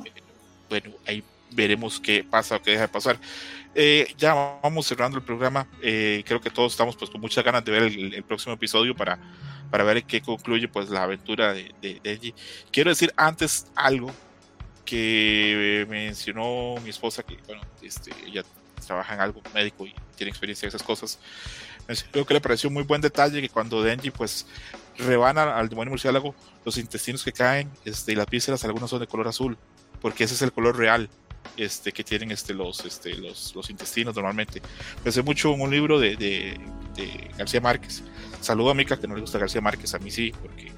Bueno, 0.68 0.92
ahí 1.06 1.22
veremos 1.50 2.00
qué 2.00 2.24
pasa 2.24 2.56
o 2.56 2.62
qué 2.62 2.72
deja 2.72 2.82
de 2.82 2.88
pasar. 2.88 3.18
Eh, 3.74 4.14
ya 4.16 4.34
vamos 4.62 4.86
cerrando 4.86 5.18
el 5.18 5.24
programa. 5.24 5.66
Eh, 5.82 6.22
creo 6.26 6.40
que 6.40 6.50
todos 6.50 6.72
estamos 6.72 6.96
pues 6.96 7.10
con 7.10 7.20
muchas 7.20 7.44
ganas 7.44 7.64
de 7.64 7.72
ver 7.72 7.82
el, 7.82 8.14
el 8.14 8.22
próximo 8.22 8.54
episodio 8.54 8.94
para, 8.94 9.18
para 9.70 9.84
ver 9.84 10.04
qué 10.04 10.20
concluye 10.20 10.68
pues 10.68 10.88
la 10.88 11.02
aventura 11.02 11.52
de, 11.52 11.74
de 11.82 12.00
Denji. 12.02 12.34
Quiero 12.70 12.90
decir 12.90 13.12
antes 13.16 13.66
algo 13.74 14.10
que 14.88 15.86
mencionó 15.86 16.76
mi 16.82 16.88
esposa 16.88 17.22
que 17.22 17.36
bueno, 17.46 17.60
este, 17.82 18.10
ella 18.26 18.42
trabaja 18.86 19.12
en 19.12 19.20
algo 19.20 19.42
médico 19.52 19.84
y 19.84 19.94
tiene 20.16 20.30
experiencia 20.30 20.64
en 20.64 20.68
esas 20.68 20.82
cosas. 20.82 21.18
Mencionó 21.86 22.24
que 22.24 22.32
le 22.32 22.40
pareció 22.40 22.70
muy 22.70 22.84
buen 22.84 23.02
detalle 23.02 23.42
que 23.42 23.50
cuando 23.50 23.82
Denji 23.82 24.10
pues 24.10 24.46
rebana 24.96 25.58
al 25.58 25.68
demonio 25.68 25.90
murciélago 25.90 26.34
los 26.64 26.78
intestinos 26.78 27.22
que 27.22 27.32
caen 27.32 27.70
este, 27.84 28.12
y 28.12 28.14
las 28.14 28.26
vísceras 28.28 28.64
algunas 28.64 28.88
son 28.88 29.00
de 29.00 29.06
color 29.06 29.28
azul 29.28 29.58
porque 30.00 30.24
ese 30.24 30.34
es 30.34 30.42
el 30.42 30.52
color 30.52 30.78
real 30.78 31.10
este, 31.58 31.92
que 31.92 32.02
tienen 32.02 32.30
este, 32.30 32.54
los, 32.54 32.82
este, 32.86 33.14
los, 33.14 33.54
los 33.54 33.68
intestinos 33.68 34.14
normalmente. 34.16 34.62
Pensé 35.04 35.22
mucho 35.22 35.52
en 35.52 35.60
un 35.60 35.70
libro 35.70 36.00
de, 36.00 36.16
de, 36.16 36.58
de 36.96 37.30
García 37.36 37.60
Márquez. 37.60 38.02
Saludo 38.40 38.70
a 38.70 38.74
Mica, 38.74 38.98
que 38.98 39.06
no 39.06 39.14
le 39.14 39.20
gusta 39.20 39.38
García 39.38 39.60
Márquez, 39.60 39.92
a 39.92 39.98
mí 39.98 40.10
sí, 40.10 40.32
porque 40.40 40.72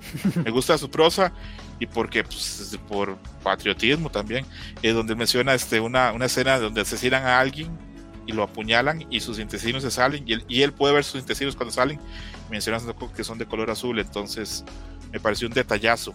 me 0.44 0.50
gusta 0.50 0.76
su 0.78 0.90
prosa 0.90 1.32
y 1.80 1.86
porque 1.86 2.22
pues, 2.22 2.78
por 2.86 3.16
patriotismo 3.42 4.10
también, 4.10 4.46
eh, 4.82 4.92
donde 4.92 5.16
menciona 5.16 5.54
este, 5.54 5.80
una, 5.80 6.12
una 6.12 6.26
escena 6.26 6.58
donde 6.58 6.82
asesinan 6.82 7.26
a 7.26 7.40
alguien 7.40 7.76
y 8.26 8.32
lo 8.32 8.44
apuñalan 8.44 9.06
y 9.10 9.18
sus 9.20 9.40
intestinos 9.40 9.82
se 9.82 9.90
salen 9.90 10.22
y 10.28 10.34
él, 10.34 10.44
y 10.46 10.62
él 10.62 10.72
puede 10.72 10.94
ver 10.94 11.02
sus 11.02 11.20
intestinos 11.20 11.56
cuando 11.56 11.72
salen, 11.72 11.98
mencionando 12.50 12.94
que 13.12 13.24
son 13.24 13.38
de 13.38 13.46
color 13.46 13.70
azul, 13.70 13.98
entonces 13.98 14.64
me 15.10 15.18
pareció 15.18 15.48
un 15.48 15.54
detallazo 15.54 16.14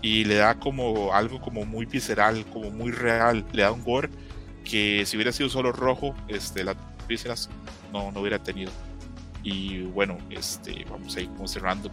y 0.00 0.24
le 0.24 0.36
da 0.36 0.58
como 0.58 1.12
algo 1.12 1.40
como 1.40 1.64
muy 1.64 1.86
visceral, 1.86 2.44
como 2.52 2.70
muy 2.70 2.90
real, 2.90 3.44
le 3.52 3.62
da 3.62 3.72
un 3.72 3.84
gore 3.84 4.10
que 4.64 5.04
si 5.06 5.16
hubiera 5.16 5.32
sido 5.32 5.48
solo 5.48 5.70
rojo, 5.72 6.14
este, 6.28 6.64
las 6.64 6.76
vísceras 7.06 7.50
no, 7.92 8.10
no 8.10 8.20
hubiera 8.20 8.38
tenido. 8.38 8.72
Y 9.42 9.82
bueno, 9.82 10.16
este, 10.30 10.86
vamos 10.90 11.14
a 11.16 11.20
ir 11.20 11.28
como 11.28 11.46
cerrando 11.46 11.90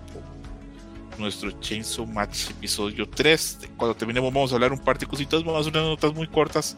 nuestro 1.18 1.52
Chainsaw 1.60 2.06
Match 2.06 2.50
episodio 2.52 3.08
3. 3.08 3.70
Cuando 3.78 3.96
terminemos 3.96 4.34
vamos 4.34 4.52
a 4.52 4.56
hablar 4.56 4.72
un 4.72 4.80
par 4.80 4.98
de 4.98 5.06
cositas, 5.06 5.44
vamos 5.44 5.58
a 5.58 5.62
hacer 5.62 5.74
unas 5.74 5.90
notas 5.90 6.14
muy 6.14 6.28
cortas, 6.28 6.78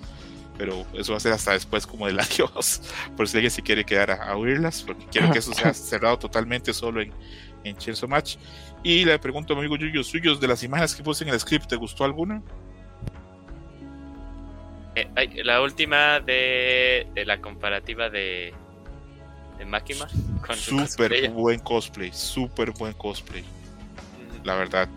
pero 0.58 0.86
eso 0.94 1.12
va 1.14 1.18
a 1.18 1.22
ser 1.22 1.34
hasta 1.34 1.54
después 1.54 1.88
como 1.88 2.08
del 2.08 2.20
adiós, 2.20 2.82
por 3.16 3.28
si 3.28 3.38
alguien 3.38 3.52
se 3.52 3.62
quiere 3.62 3.84
quedar 3.84 4.12
a, 4.12 4.36
oírlas, 4.36 4.84
porque 4.84 5.06
quiero 5.12 5.32
que 5.32 5.40
eso 5.40 5.54
sea 5.54 5.74
cerrado 5.74 6.20
totalmente 6.20 6.74
solo 6.74 7.02
en, 7.02 7.12
en 7.64 7.78
Chainsaw 7.78 8.10
Match. 8.10 8.38
Y 8.84 9.06
le 9.06 9.18
pregunto 9.20 9.54
a 9.54 9.56
mi 9.56 9.62
amigo 9.62 9.78
Yuyo 9.78 10.04
Suyos, 10.04 10.40
de 10.40 10.48
las 10.48 10.64
imágenes 10.64 10.96
que 10.96 11.04
puse 11.04 11.24
en 11.24 11.30
el 11.30 11.40
script, 11.40 11.68
¿te 11.68 11.76
gustó 11.76 12.04
alguna? 12.04 12.42
Eh, 14.96 15.44
la 15.44 15.62
última 15.62 16.20
de, 16.20 17.08
de, 17.16 17.26
la 17.26 17.42
comparativa 17.42 18.10
de, 18.12 18.54
de 19.58 20.02
con 20.46 20.56
Súper 20.56 21.32
buen 21.32 21.60
cosplay, 21.60 22.12
súper 22.14 22.72
buen 22.72 22.94
cosplay. 22.94 23.44
La 24.44 24.56
verdad. 24.56 24.88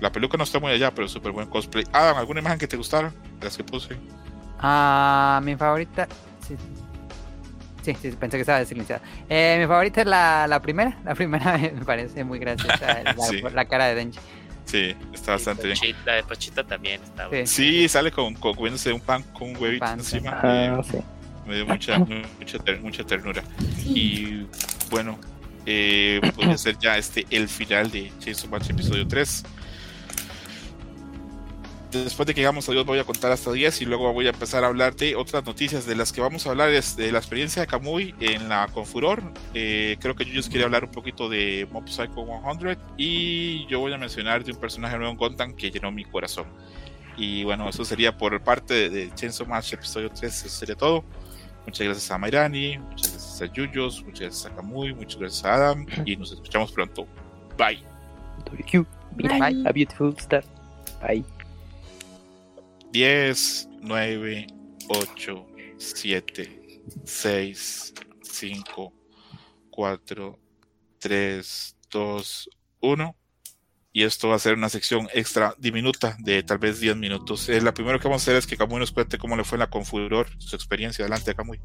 La 0.00 0.10
peluca 0.10 0.36
no 0.36 0.44
está 0.44 0.58
muy 0.58 0.72
allá, 0.72 0.92
pero 0.92 1.08
súper 1.08 1.32
buen 1.32 1.48
cosplay. 1.48 1.84
Adam, 1.92 2.16
¿alguna 2.16 2.40
imagen 2.40 2.58
que 2.58 2.66
te 2.66 2.76
gustara? 2.76 3.12
De 3.38 3.44
las 3.44 3.56
que 3.56 3.64
puse. 3.64 3.96
Ah, 4.58 5.40
mi 5.42 5.56
favorita. 5.56 6.08
Sí, 6.46 6.56
sí, 7.82 7.96
sí 8.00 8.16
pensé 8.18 8.36
que 8.36 8.40
estaba 8.42 8.58
desilenciada. 8.58 9.02
Eh, 9.28 9.58
mi 9.60 9.66
favorita 9.66 10.00
es 10.00 10.06
la, 10.06 10.46
la 10.46 10.60
primera. 10.60 10.96
La 11.04 11.14
primera 11.14 11.58
me 11.58 11.84
parece 11.84 12.24
muy 12.24 12.38
graciosa. 12.38 13.02
la, 13.04 13.50
la 13.50 13.64
cara 13.66 13.86
de 13.86 13.94
Denji. 13.94 14.18
Sí, 14.64 14.94
está 15.12 15.32
bastante 15.32 15.66
bien. 15.66 15.96
La 16.04 16.14
de 16.14 16.22
Pochita 16.22 16.62
también 16.64 17.02
está 17.02 17.28
sí. 17.30 17.46
sí, 17.46 17.88
sale 17.88 18.12
con, 18.12 18.34
con, 18.34 18.54
comiéndose 18.54 18.92
un 18.92 19.00
pan 19.00 19.22
con 19.32 19.50
un 19.50 19.56
huevito 19.56 19.86
encima. 19.86 20.40
Ah, 20.42 20.80
sí. 20.88 20.98
Me 21.44 21.56
dio 21.56 21.66
mucha, 21.66 21.98
mucha, 21.98 22.58
mucha 22.80 23.04
ternura. 23.04 23.42
Y 23.84 24.46
bueno, 24.90 25.18
eh, 25.66 26.20
podría 26.34 26.58
ser 26.58 26.78
ya 26.78 26.98
este 26.98 27.26
el 27.30 27.48
final 27.48 27.90
de 27.90 28.12
Chainsaw 28.18 28.50
Match 28.50 28.70
episodio 28.70 29.06
3 29.06 29.44
después 31.90 32.26
de 32.26 32.34
que 32.34 32.40
llegamos 32.40 32.68
a 32.68 32.72
Dios 32.72 32.86
voy 32.86 32.98
a 32.98 33.04
contar 33.04 33.32
hasta 33.32 33.52
10 33.52 33.82
y 33.82 33.84
luego 33.84 34.12
voy 34.12 34.26
a 34.26 34.30
empezar 34.30 34.64
a 34.64 34.68
hablar 34.68 34.94
de 34.94 35.16
otras 35.16 35.44
noticias 35.44 35.86
de 35.86 35.96
las 35.96 36.12
que 36.12 36.20
vamos 36.20 36.46
a 36.46 36.50
hablar 36.50 36.70
es 36.70 36.96
de 36.96 37.10
la 37.10 37.18
experiencia 37.18 37.62
de 37.62 37.68
Kamui 37.68 38.14
en 38.20 38.48
la 38.48 38.68
Confuror 38.68 39.22
eh, 39.54 39.96
creo 40.00 40.14
que 40.14 40.24
Yuyos 40.24 40.48
quiere 40.48 40.64
hablar 40.64 40.84
un 40.84 40.90
poquito 40.90 41.28
de 41.28 41.66
Mob 41.72 41.88
Psycho 41.88 42.26
100 42.58 42.78
y 42.96 43.66
yo 43.66 43.80
voy 43.80 43.92
a 43.92 43.98
mencionar 43.98 44.44
de 44.44 44.52
un 44.52 44.58
personaje 44.58 44.96
nuevo 44.96 45.12
en 45.12 45.18
Gundam 45.18 45.54
que 45.54 45.70
llenó 45.70 45.90
mi 45.90 46.04
corazón. 46.04 46.46
Y 47.16 47.44
bueno 47.44 47.68
eso 47.68 47.84
sería 47.84 48.16
por 48.16 48.40
parte 48.42 48.88
de, 48.88 49.12
Chainsaw 49.14 49.46
Match 49.46 49.72
episodio 49.72 50.10
3 50.10 50.44
eso 50.44 50.48
sería 50.48 50.76
todo. 50.76 51.04
Muchas 51.66 51.86
gracias 51.86 52.10
a 52.10 52.18
Mairani 52.18 52.78
muchas 52.78 53.09
gracias 53.40 53.50
a 53.50 53.52
Yuyos 53.52 54.04
muchas 54.04 54.20
gracias 54.20 54.46
a 54.46 54.56
Kamui 54.56 54.94
muchas 54.94 55.18
gracias 55.18 55.44
a 55.44 55.54
Adam 55.54 55.86
y 56.04 56.16
nos 56.16 56.32
escuchamos 56.32 56.72
pronto 56.72 57.06
bye 57.56 57.90
Bye. 59.12 59.64
A 59.66 59.72
beautiful 59.72 60.14
star. 60.18 60.44
Bye. 61.02 61.24
10, 62.92 63.68
9, 63.82 64.46
8, 64.88 65.46
7, 65.78 66.82
6, 67.04 67.94
5, 68.22 68.92
4, 69.70 70.38
3, 70.98 71.76
2, 71.90 72.50
1. 72.80 73.16
Y 73.92 74.04
esto 74.04 74.28
va 74.28 74.36
a 74.36 74.38
ser 74.38 74.54
una 74.54 74.68
sección 74.68 75.08
extra 75.12 75.54
diminuta 75.58 76.16
de 76.20 76.42
tal 76.44 76.58
vez 76.58 76.78
10 76.78 76.96
minutos. 76.96 77.48
Eh, 77.48 77.60
la 77.60 77.74
primera 77.74 77.98
que 77.98 78.06
vamos 78.06 78.22
a 78.22 78.24
hacer 78.24 78.36
es 78.36 78.46
que 78.46 78.56
Camuy 78.56 78.78
nos 78.78 78.92
cuente 78.92 79.18
cómo 79.18 79.36
le 79.36 79.44
fue 79.44 79.56
en 79.56 79.60
la 79.60 79.70
Confuror, 79.70 80.28
su 80.38 80.54
experiencia. 80.54 81.04
Adelante, 81.04 81.34
Camuy. 81.34 81.60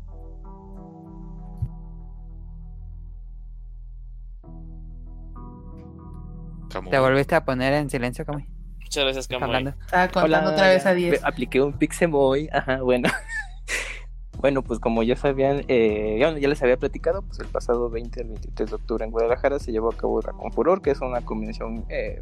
¿Te 6.89 6.99
volviste 6.99 7.35
a 7.35 7.45
poner 7.45 7.73
en 7.73 7.89
silencio, 7.89 8.25
Camuy? 8.25 8.45
Muchas 8.81 9.03
gracias, 9.03 9.27
Camuy. 9.27 9.67
Estaba 9.67 10.07
contando 10.09 10.51
otra 10.51 10.69
vez 10.69 10.85
a 10.85 10.93
10. 10.93 11.23
Apliqué 11.23 11.61
un 11.61 11.73
Pixemoy. 11.73 12.49
Ajá, 12.51 12.81
bueno. 12.81 13.09
bueno, 14.39 14.61
pues 14.61 14.79
como 14.79 15.03
ya 15.03 15.15
sabían, 15.15 15.63
eh, 15.67 16.17
ya, 16.19 16.31
les 16.31 16.61
había 16.61 16.77
platicado, 16.77 17.21
pues 17.21 17.39
el 17.39 17.47
pasado 17.47 17.89
20 17.89 18.21
al 18.21 18.27
23 18.27 18.69
de 18.69 18.75
octubre 18.75 19.05
en 19.05 19.11
Guadalajara 19.11 19.59
se 19.59 19.71
llevó 19.71 19.91
a 19.91 19.97
cabo 19.97 20.21
la 20.21 20.33
Confuror, 20.33 20.81
que 20.81 20.91
es 20.91 21.01
una 21.01 21.21
convención 21.21 21.85
eh, 21.89 22.21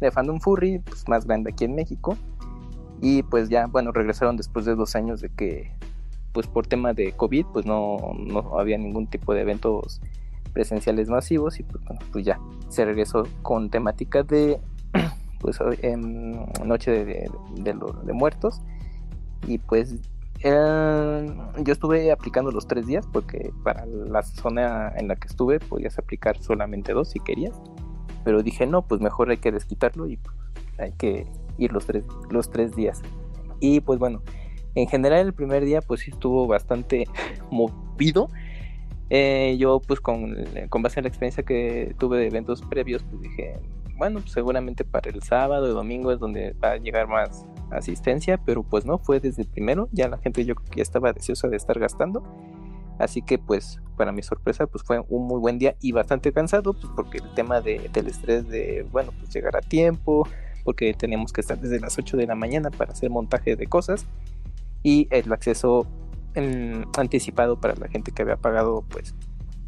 de 0.00 0.10
fandom 0.10 0.40
furry 0.40 0.80
pues, 0.80 1.08
más 1.08 1.26
grande 1.26 1.50
aquí 1.52 1.64
en 1.64 1.74
México. 1.74 2.16
Y 3.02 3.22
pues 3.22 3.48
ya, 3.48 3.66
bueno, 3.66 3.92
regresaron 3.92 4.36
después 4.36 4.64
de 4.66 4.74
dos 4.74 4.94
años 4.94 5.20
de 5.20 5.30
que, 5.30 5.72
pues 6.32 6.46
por 6.46 6.66
tema 6.66 6.92
de 6.92 7.12
COVID, 7.12 7.46
pues 7.52 7.66
no, 7.66 8.14
no 8.18 8.58
había 8.58 8.76
ningún 8.76 9.06
tipo 9.06 9.32
de 9.32 9.40
eventos 9.40 10.00
presenciales 10.52 11.08
masivos 11.08 11.60
y 11.60 11.62
pues, 11.62 11.84
bueno, 11.84 12.00
pues 12.12 12.24
ya 12.24 12.38
se 12.68 12.84
regresó 12.84 13.24
con 13.42 13.70
temática 13.70 14.22
de 14.22 14.60
pues 15.40 15.58
en 15.82 16.46
Noche 16.64 17.04
de, 17.04 17.30
de, 17.56 18.12
Muertos. 18.12 18.60
Y 19.46 19.58
pues 19.58 19.94
yo 20.42 21.72
estuve 21.72 22.12
aplicando 22.12 22.50
los 22.50 22.66
tres 22.66 22.86
días 22.86 23.06
porque 23.10 23.52
para 23.62 23.86
la 23.86 24.22
zona 24.22 24.92
en 24.96 25.08
la 25.08 25.16
que 25.16 25.28
estuve 25.28 25.60
podías 25.60 25.98
aplicar 25.98 26.38
solamente 26.38 26.92
dos 26.92 27.10
si 27.10 27.20
querías. 27.20 27.60
Pero 28.24 28.42
dije 28.42 28.66
no 28.66 28.82
pues 28.82 29.00
mejor 29.00 29.30
hay 29.30 29.38
que 29.38 29.52
desquitarlo 29.52 30.06
y 30.06 30.16
pues, 30.16 30.36
hay 30.78 30.92
que 30.92 31.26
ir 31.58 31.72
los 31.72 31.86
tres 31.86 32.04
los 32.30 32.50
tres 32.50 32.74
días 32.74 33.02
y 33.60 33.80
pues 33.80 33.98
bueno 33.98 34.22
en 34.74 34.88
general 34.88 35.26
el 35.26 35.34
primer 35.34 35.64
día 35.64 35.80
pues 35.82 36.00
sí 36.00 36.10
estuvo 36.10 36.46
bastante 36.46 37.06
movido 37.50 38.28
eh, 39.10 39.56
yo 39.58 39.80
pues 39.80 40.00
con, 40.00 40.36
con 40.68 40.82
base 40.82 41.00
en 41.00 41.04
la 41.04 41.08
experiencia 41.08 41.42
que 41.42 41.94
tuve 41.98 42.18
de 42.18 42.26
eventos 42.28 42.62
previos 42.62 43.02
pues 43.02 43.20
dije 43.20 43.58
bueno, 44.00 44.20
pues 44.20 44.32
seguramente 44.32 44.82
para 44.82 45.10
el 45.10 45.22
sábado 45.22 45.68
y 45.68 45.74
domingo 45.74 46.10
es 46.10 46.18
donde 46.18 46.54
va 46.64 46.70
a 46.70 46.76
llegar 46.78 47.06
más 47.06 47.44
asistencia, 47.70 48.38
pero 48.38 48.62
pues 48.62 48.86
no, 48.86 48.96
fue 48.96 49.20
desde 49.20 49.42
el 49.42 49.48
primero, 49.48 49.90
ya 49.92 50.08
la 50.08 50.16
gente 50.16 50.42
yo 50.46 50.54
ya 50.74 50.82
estaba 50.82 51.12
deseosa 51.12 51.48
de 51.48 51.58
estar 51.58 51.78
gastando, 51.78 52.22
así 52.98 53.20
que 53.20 53.36
pues 53.38 53.78
para 53.98 54.10
mi 54.10 54.22
sorpresa 54.22 54.66
pues 54.66 54.84
fue 54.84 55.04
un 55.10 55.26
muy 55.26 55.38
buen 55.38 55.58
día 55.58 55.76
y 55.82 55.92
bastante 55.92 56.32
cansado, 56.32 56.72
pues 56.72 56.90
porque 56.96 57.18
el 57.18 57.34
tema 57.34 57.60
de, 57.60 57.90
del 57.92 58.06
estrés 58.06 58.48
de, 58.48 58.86
bueno, 58.90 59.12
pues 59.18 59.34
llegar 59.34 59.54
a 59.54 59.60
tiempo, 59.60 60.26
porque 60.64 60.94
teníamos 60.94 61.30
que 61.34 61.42
estar 61.42 61.60
desde 61.60 61.78
las 61.78 61.98
8 61.98 62.16
de 62.16 62.26
la 62.26 62.34
mañana 62.34 62.70
para 62.70 62.92
hacer 62.92 63.10
montaje 63.10 63.54
de 63.54 63.66
cosas 63.66 64.06
y 64.82 65.08
el 65.10 65.30
acceso 65.30 65.86
anticipado 66.34 67.60
para 67.60 67.74
la 67.74 67.88
gente 67.88 68.12
que 68.12 68.22
había 68.22 68.36
pagado 68.36 68.84
pues 68.88 69.14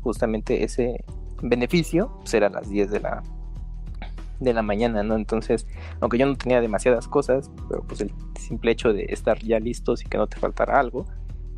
justamente 0.02 0.64
ese 0.64 1.04
beneficio 1.42 2.12
pues, 2.20 2.34
a 2.34 2.48
las 2.48 2.68
10 2.68 2.90
de 2.90 3.00
la 3.00 3.22
de 4.42 4.52
la 4.52 4.62
mañana, 4.62 5.02
¿no? 5.02 5.14
Entonces, 5.14 5.66
aunque 6.00 6.18
yo 6.18 6.26
no 6.26 6.36
tenía 6.36 6.60
demasiadas 6.60 7.08
cosas, 7.08 7.50
pero 7.68 7.82
pues 7.82 8.00
el 8.00 8.12
simple 8.38 8.72
hecho 8.72 8.92
de 8.92 9.06
estar 9.08 9.38
ya 9.38 9.60
listos 9.60 10.02
y 10.02 10.06
que 10.06 10.18
no 10.18 10.26
te 10.26 10.36
faltara 10.36 10.78
algo, 10.78 11.06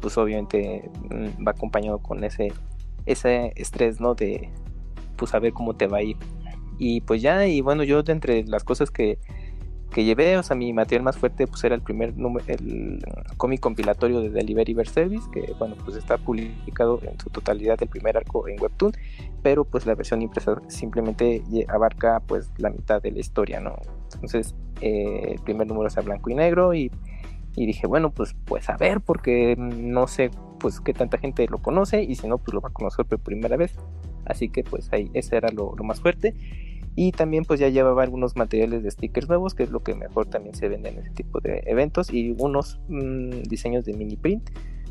pues 0.01 0.19
obviamente 0.19 0.91
mm, 1.11 1.47
va 1.47 1.53
acompañado 1.53 1.99
con 1.99 2.25
ese, 2.25 2.53
ese 3.07 3.53
estrés, 3.57 4.01
¿no? 4.01 4.15
De 4.15 4.51
pues 5.17 5.31
saber 5.31 5.53
cómo 5.53 5.75
te 5.75 5.87
va 5.87 5.99
a 5.99 6.03
ir. 6.03 6.17
Y 6.79 7.01
pues 7.03 7.23
ya, 7.23 7.47
y 7.47 7.61
bueno, 7.61 7.85
yo 7.85 8.03
de 8.03 8.13
entre 8.13 8.45
las 8.45 8.65
cosas 8.65 8.91
que 8.91 9.19
que 9.95 10.03
llevé, 10.03 10.37
o 10.37 10.43
sea, 10.43 10.57
mi 10.57 10.73
material 10.73 11.05
más 11.05 11.17
fuerte 11.17 11.47
pues 11.47 11.63
era 11.63 11.77
el 11.77 11.81
primer 11.81 12.17
número, 12.17 12.45
el 12.49 13.01
cómic 13.37 13.61
compilatorio 13.61 14.21
de 14.21 14.29
Delivery 14.29 14.75
Service, 14.87 15.25
que 15.33 15.55
bueno, 15.57 15.77
pues 15.85 15.97
está 15.97 16.19
publicado 16.19 17.01
en 17.05 17.19
su 17.21 17.31
totalidad 17.31 17.81
el 17.81 17.89
primer 17.89 18.17
arco 18.17 18.49
en 18.49 18.61
Webtoon, 18.61 18.93
pero 19.45 19.65
pues 19.65 19.87
la 19.87 19.95
versión 19.95 20.21
impresa 20.21 20.61
simplemente 20.67 21.45
abarca 21.69 22.21
pues 22.27 22.51
la 22.59 22.71
mitad 22.71 23.01
de 23.01 23.13
la 23.13 23.21
historia, 23.21 23.61
¿no? 23.61 23.77
Entonces, 24.15 24.57
eh, 24.81 25.35
el 25.35 25.39
primer 25.43 25.69
número 25.69 25.87
es 25.87 25.97
a 25.97 26.01
blanco 26.01 26.29
y 26.29 26.35
negro 26.35 26.75
y, 26.75 26.91
y, 27.55 27.65
dije, 27.65 27.87
bueno, 27.87 28.11
pues, 28.11 28.35
pues 28.47 28.69
a 28.71 28.77
ver, 28.77 29.01
porque 29.01 29.55
no 29.57 30.09
sé 30.09 30.33
pues 30.59 30.81
qué 30.81 30.93
tanta 30.93 31.19
gente 31.19 31.47
lo 31.49 31.59
conoce 31.59 32.03
y 32.03 32.17
si 32.17 32.27
no, 32.27 32.39
pues 32.39 32.53
lo 32.53 32.61
va 32.61 32.71
a 32.71 32.73
conocer 32.73 33.07
por 33.07 33.21
primera 33.21 33.57
vez. 33.57 33.77
Así 34.27 34.49
que 34.49 34.65
pues 34.65 34.93
ahí, 34.93 35.09
ese 35.15 35.37
era 35.37 35.51
lo, 35.51 35.73
lo 35.77 35.85
más 35.85 36.01
fuerte. 36.01 36.35
Y 36.97 37.11
también 37.13 37.45
pues 37.45 37.59
ya 37.61 37.69
llevaba 37.69 38.03
algunos 38.05 38.37
materiales 38.37 38.83
de 38.85 38.91
stickers 38.91 39.29
nuevos, 39.29 39.55
que 39.55 39.65
es 39.65 39.71
lo 39.71 39.81
que 39.83 39.95
mejor 39.95 40.27
también 40.27 40.55
se 40.55 40.69
vende 40.69 40.91
en 40.91 40.99
ese 40.99 41.11
tipo 41.11 41.41
de 41.41 41.63
eventos. 41.67 42.13
Y 42.13 42.35
unos 42.39 42.79
mm, 42.89 43.43
diseños 43.49 43.85
de 43.85 43.95
mini 43.95 44.17
print, 44.17 44.51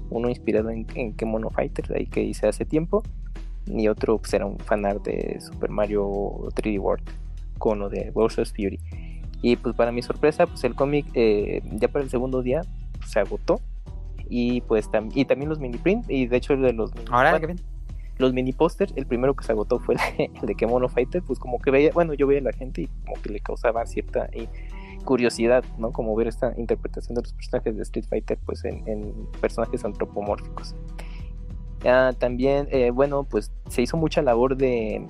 uno 0.10 0.28
inspirado 0.30 0.70
en, 0.70 0.86
en 0.96 1.14
Kemono 1.14 1.50
Fighter, 1.50 1.94
ahí 1.96 2.06
que 2.08 2.22
hice 2.24 2.48
hace 2.48 2.66
tiempo. 2.66 3.04
Y 3.68 3.88
otro 3.88 4.18
pues 4.18 4.34
era 4.34 4.46
un 4.46 4.58
fanart 4.60 5.06
de 5.06 5.40
Super 5.40 5.70
Mario 5.70 6.04
3D 6.56 6.80
World 6.80 7.10
con 7.58 7.80
lo 7.80 7.88
de 7.90 8.12
Bowser's 8.12 8.52
Fury. 8.52 8.80
Y 9.42 9.56
pues 9.56 9.74
para 9.76 9.92
mi 9.94 10.02
sorpresa, 10.02 10.46
pues 10.48 10.64
el 10.66 10.76
cómic 10.76 11.06
eh, 11.14 11.62
ya 11.74 11.88
para 11.88 12.04
el 12.04 12.10
segundo 12.10 12.42
día 12.42 12.62
pues, 13.00 13.12
se 13.12 13.20
agotó. 13.20 13.62
y 14.30 14.60
pues 14.62 14.90
tam- 14.90 15.12
y 15.14 15.24
también 15.26 15.48
los 15.50 15.60
mini 15.60 15.78
print 15.78 16.10
y 16.10 16.28
de 16.28 16.38
hecho 16.38 16.56
de 16.58 16.74
los 16.74 16.94
mini, 16.96 17.06
Ahora, 17.12 17.40
bueno. 17.40 17.56
Los 18.18 18.34
mini 18.34 18.54
pósters, 18.54 18.94
el 18.96 19.06
primero 19.06 19.36
que 19.36 19.44
se 19.44 19.52
agotó 19.52 19.80
fue 19.80 19.96
el 20.18 20.48
de, 20.48 20.56
Kemono 20.58 20.90
Fighter, 20.90 21.24
pues 21.24 21.40
como 21.40 21.60
que 21.60 21.72
veía, 21.72 21.92
bueno, 21.94 22.14
yo 22.14 22.28
veía 22.28 22.42
a 22.42 22.44
la 22.44 22.54
gente 22.54 22.84
y 22.84 22.88
como 22.88 23.22
que 23.22 23.30
le 23.30 23.40
causaba 23.40 23.86
cierta 23.86 24.28
eh, 24.32 24.48
curiosidad, 25.04 25.64
¿no? 25.78 25.92
Como 25.92 26.16
ver 26.16 26.28
esta 26.28 26.54
interpretación 26.58 27.16
de 27.16 27.22
los 27.22 27.34
personajes 27.34 27.76
de 27.76 27.84
Street 27.84 28.06
Fighter, 28.08 28.38
pues 28.46 28.64
en, 28.66 28.88
en 28.88 29.14
personajes 29.42 29.84
antropomórficos. 29.84 30.76
Ah, 31.86 32.14
también, 32.18 32.68
eh, 32.72 32.92
bueno, 32.92 33.26
pues 33.26 33.52
se 33.68 33.82
hizo 33.82 33.98
mucha 33.98 34.22
labor 34.22 34.56
de, 34.56 35.06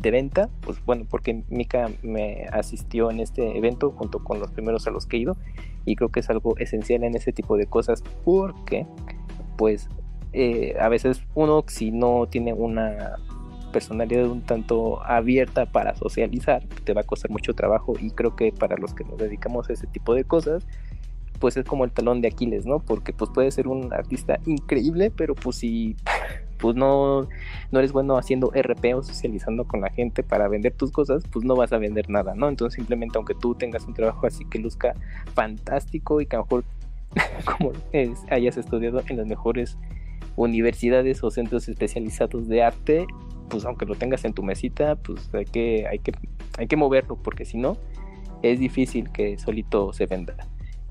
de 0.00 0.10
venta, 0.10 0.50
pues 0.62 0.84
bueno, 0.84 1.06
porque 1.08 1.44
Mika 1.48 1.90
me 2.02 2.46
asistió 2.52 3.10
en 3.10 3.20
este 3.20 3.56
evento 3.56 3.92
junto 3.92 4.24
con 4.24 4.40
los 4.40 4.50
primeros 4.50 4.86
a 4.88 4.90
los 4.90 5.06
que 5.06 5.16
he 5.16 5.20
ido, 5.20 5.36
y 5.84 5.94
creo 5.94 6.08
que 6.08 6.20
es 6.20 6.30
algo 6.30 6.56
esencial 6.58 7.04
en 7.04 7.14
ese 7.14 7.32
tipo 7.32 7.56
de 7.56 7.66
cosas, 7.66 8.02
porque, 8.24 8.86
pues, 9.56 9.88
eh, 10.32 10.76
a 10.80 10.88
veces 10.88 11.22
uno 11.34 11.64
si 11.66 11.90
no 11.90 12.26
tiene 12.26 12.52
una 12.52 13.16
personalidad 13.72 14.26
un 14.26 14.42
tanto 14.42 15.02
abierta 15.04 15.66
para 15.66 15.94
socializar, 15.94 16.62
te 16.84 16.92
va 16.92 17.02
a 17.02 17.04
costar 17.04 17.30
mucho 17.30 17.54
trabajo 17.54 17.94
y 18.00 18.10
creo 18.10 18.36
que 18.36 18.52
para 18.52 18.76
los 18.76 18.94
que 18.94 19.04
nos 19.04 19.18
dedicamos 19.18 19.70
a 19.70 19.72
ese 19.72 19.86
tipo 19.86 20.14
de 20.14 20.24
cosas, 20.24 20.66
pues 21.38 21.56
es 21.56 21.64
como 21.64 21.84
el 21.84 21.90
talón 21.90 22.20
de 22.20 22.28
Aquiles, 22.28 22.66
¿no? 22.66 22.80
Porque 22.80 23.12
pues 23.12 23.30
puedes 23.32 23.54
ser 23.54 23.66
un 23.66 23.92
artista 23.92 24.38
increíble, 24.46 25.10
pero 25.10 25.34
pues 25.34 25.56
si 25.56 25.96
pues 26.58 26.76
no, 26.76 27.26
no 27.72 27.78
eres 27.78 27.92
bueno 27.92 28.18
haciendo 28.18 28.52
RP 28.54 28.94
o 28.94 29.02
socializando 29.02 29.64
con 29.64 29.80
la 29.80 29.88
gente 29.90 30.22
para 30.22 30.46
vender 30.48 30.74
tus 30.74 30.92
cosas, 30.92 31.24
pues 31.32 31.44
no 31.44 31.56
vas 31.56 31.72
a 31.72 31.78
vender 31.78 32.10
nada, 32.10 32.34
¿no? 32.34 32.48
Entonces 32.48 32.76
simplemente 32.76 33.16
aunque 33.16 33.34
tú 33.34 33.54
tengas 33.54 33.86
un 33.86 33.94
trabajo 33.94 34.26
así 34.26 34.44
que 34.44 34.58
luzca 34.58 34.94
fantástico 35.34 36.20
y 36.20 36.26
que 36.26 36.36
a 36.36 36.40
lo 36.40 36.44
mejor 36.44 36.64
como 37.58 37.72
hayas 38.30 38.58
estudiado 38.58 39.02
en 39.08 39.16
las 39.16 39.26
mejores 39.26 39.78
universidades 40.36 41.22
o 41.22 41.30
centros 41.30 41.68
especializados 41.68 42.48
de 42.48 42.62
arte, 42.62 43.06
pues 43.48 43.64
aunque 43.64 43.86
lo 43.86 43.94
tengas 43.94 44.24
en 44.24 44.32
tu 44.32 44.42
mesita, 44.42 44.96
pues 44.96 45.28
hay 45.34 45.44
que, 45.44 45.86
hay 45.86 45.98
que, 45.98 46.12
hay 46.58 46.66
que 46.66 46.76
moverlo, 46.76 47.16
porque 47.16 47.44
si 47.44 47.58
no, 47.58 47.76
es 48.42 48.60
difícil 48.60 49.10
que 49.10 49.38
solito 49.38 49.92
se 49.92 50.06
venda. 50.06 50.36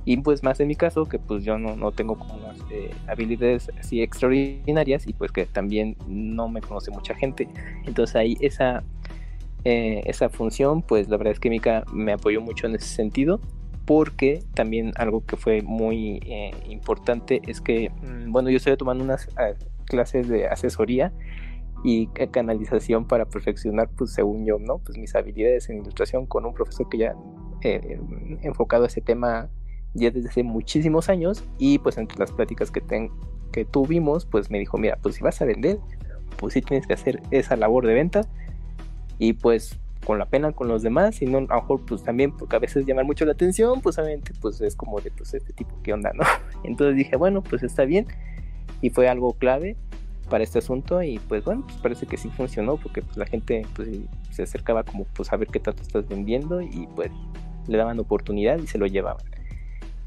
Y 0.06 0.18
pues 0.18 0.44
más 0.44 0.60
en 0.60 0.68
mi 0.68 0.76
caso, 0.76 1.06
que 1.06 1.20
pues 1.20 1.44
yo 1.44 1.58
no, 1.58 1.76
no 1.76 1.92
tengo 1.92 2.18
como 2.18 2.40
eh, 2.72 2.92
habilidades 3.08 3.70
así 3.80 4.02
extraordinarias 4.02 5.08
y 5.08 5.14
pues 5.14 5.32
que 5.32 5.46
también 5.46 5.96
no 6.08 6.48
me 6.48 6.62
conoce 6.62 6.90
mucha 6.92 7.14
gente. 7.16 7.48
Entonces 7.86 8.16
ahí 8.16 8.38
esa, 8.40 8.84
eh, 9.66 10.02
esa 10.06 10.30
función, 10.30 10.82
pues 10.82 11.10
la 11.10 11.18
verdad 11.18 11.34
es 11.34 11.40
que 11.40 11.50
Mika 11.50 11.84
me 11.92 12.14
apoyó 12.14 12.42
mucho 12.42 12.68
en 12.68 12.76
ese 12.76 12.88
sentido 12.88 13.40
porque 13.90 14.44
también 14.54 14.94
algo 14.98 15.26
que 15.26 15.36
fue 15.36 15.64
muy 15.64 16.20
eh, 16.28 16.52
importante 16.70 17.42
es 17.48 17.60
que, 17.60 17.90
mm, 17.90 18.32
bueno, 18.32 18.52
yo 18.52 18.58
estoy 18.58 18.78
tomando 18.78 19.04
unas 19.04 19.28
uh, 19.30 19.58
clases 19.86 20.28
de 20.28 20.46
asesoría 20.46 21.12
y 21.84 22.06
canalización 22.06 23.08
para 23.08 23.26
perfeccionar, 23.26 23.90
pues 23.98 24.14
según 24.14 24.46
yo, 24.46 24.60
¿no? 24.60 24.78
Pues 24.78 24.96
mis 25.00 25.16
habilidades 25.16 25.72
en 25.72 25.80
ilustración 25.80 26.28
con 26.28 26.46
un 26.46 26.54
profesor 26.54 26.88
que 26.88 27.00
ya 27.00 27.16
eh, 27.64 28.00
enfocado 28.44 28.84
a 28.84 28.88
ese 28.88 29.02
tema 29.02 29.50
ya 29.96 30.12
desde 30.12 30.30
hace 30.30 30.44
muchísimos 30.44 31.10
años 31.10 31.44
y 31.58 31.80
pues 31.80 31.98
entre 31.98 32.20
las 32.20 32.32
pláticas 32.32 32.70
que, 32.70 32.82
ten, 32.82 33.10
que 33.52 33.66
tuvimos, 33.66 34.28
pues 34.28 34.52
me 34.52 34.60
dijo, 34.60 34.78
mira, 34.78 35.00
pues 35.02 35.16
si 35.16 35.24
vas 35.24 35.42
a 35.42 35.46
vender, 35.46 35.80
pues 36.38 36.54
sí 36.54 36.62
tienes 36.62 36.86
que 36.86 36.94
hacer 36.94 37.24
esa 37.32 37.56
labor 37.56 37.88
de 37.88 37.96
venta 37.96 38.22
y 39.18 39.34
pues 39.34 39.80
con 40.06 40.18
la 40.18 40.26
pena 40.26 40.52
con 40.52 40.68
los 40.68 40.82
demás 40.82 41.22
y 41.22 41.26
no 41.26 41.40
a 41.40 41.42
lo 41.42 41.62
mejor 41.62 41.86
pues 41.86 42.04
también 42.04 42.32
porque 42.32 42.56
a 42.56 42.60
veces 42.60 42.86
llamar 42.86 43.06
mucho 43.06 43.26
la 43.26 43.34
atención 43.34 43.82
pues 43.82 43.98
obviamente 43.98 44.32
pues 44.42 44.62
es 44.62 44.76
como 44.76 45.00
de 45.02 45.12
pues 45.12 45.34
este 45.34 45.54
tipo 45.54 45.76
qué 45.84 45.94
onda 45.94 46.12
no 46.14 46.24
entonces 46.64 46.96
dije 46.96 47.16
bueno 47.16 47.42
pues 47.42 47.64
está 47.64 47.86
bien 47.86 48.08
y 48.82 48.90
fue 48.90 49.10
algo 49.10 49.34
clave 49.34 49.76
para 50.30 50.44
este 50.44 50.60
asunto 50.60 51.04
y 51.04 51.20
pues 51.20 51.44
bueno 51.44 51.64
pues 51.66 51.78
parece 51.78 52.06
que 52.06 52.18
sí 52.18 52.30
funcionó 52.30 52.78
porque 52.78 53.02
pues 53.02 53.18
la 53.18 53.26
gente 53.26 53.66
pues 53.76 53.90
se 54.32 54.44
acercaba 54.44 54.84
como 54.84 55.06
pues 55.14 55.34
a 55.34 55.38
ver 55.38 55.48
qué 55.48 55.60
tanto 55.60 55.82
estás 55.82 56.08
vendiendo 56.08 56.62
y 56.62 56.88
pues 56.96 57.12
le 57.68 57.78
daban 57.78 58.00
oportunidad 58.00 58.58
y 58.60 58.68
se 58.68 58.78
lo 58.78 58.88
llevaban. 58.88 59.24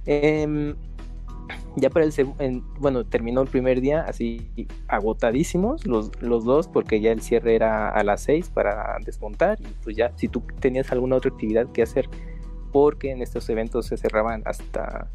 Eh, 0.04 0.74
ya 1.76 1.90
para 1.90 2.04
el 2.04 2.12
en, 2.38 2.62
bueno 2.78 3.04
terminó 3.04 3.42
el 3.42 3.48
primer 3.48 3.80
día 3.80 4.02
así 4.02 4.50
agotadísimos 4.88 5.86
los, 5.86 6.10
los 6.20 6.44
dos 6.44 6.68
porque 6.68 7.00
ya 7.00 7.12
el 7.12 7.22
cierre 7.22 7.54
era 7.54 7.88
a 7.88 8.04
las 8.04 8.22
6 8.22 8.50
para 8.50 8.96
desmontar 9.04 9.58
y 9.60 9.66
pues 9.82 9.96
ya 9.96 10.12
si 10.16 10.28
tú 10.28 10.42
tenías 10.60 10.92
alguna 10.92 11.16
otra 11.16 11.30
actividad 11.30 11.70
que 11.72 11.82
hacer 11.82 12.08
porque 12.72 13.10
en 13.10 13.22
estos 13.22 13.48
eventos 13.48 13.86
se 13.86 13.96
cerraban 13.96 14.42
hasta 14.44 15.10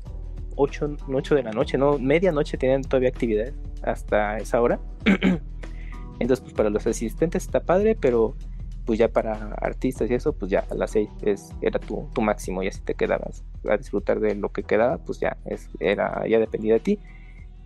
8, 0.55 0.97
8 1.13 1.35
de 1.35 1.43
la 1.43 1.51
noche 1.51 1.77
no 1.77 1.99
medianoche 1.99 2.57
tenían 2.57 2.81
todavía 2.81 3.09
actividades 3.09 3.53
hasta 3.83 4.37
esa 4.37 4.59
hora. 4.59 4.79
Entonces 6.19 6.41
pues 6.41 6.53
para 6.53 6.71
los 6.71 6.87
asistentes 6.87 7.43
está 7.45 7.59
padre 7.59 7.95
pero 7.99 8.35
pues 8.87 8.97
ya 8.97 9.09
para 9.09 9.53
artistas 9.61 10.09
y 10.09 10.13
eso, 10.13 10.31
pues 10.31 10.49
ya 10.49 10.65
a 10.71 10.73
las 10.73 10.91
6 10.91 11.09
es, 11.23 11.49
era 11.61 11.77
tu, 11.77 12.07
tu 12.13 12.21
máximo, 12.21 12.63
y 12.63 12.69
así 12.69 12.79
te 12.79 12.95
quedabas 12.95 13.43
a 13.69 13.77
disfrutar 13.77 14.19
de 14.19 14.35
lo 14.35 14.49
que 14.49 14.63
quedaba, 14.63 14.97
pues 14.97 15.19
ya 15.19 15.37
es, 15.45 15.69
era, 15.79 16.27
ya 16.27 16.39
dependía 16.39 16.75
de 16.75 16.79
ti. 16.79 16.99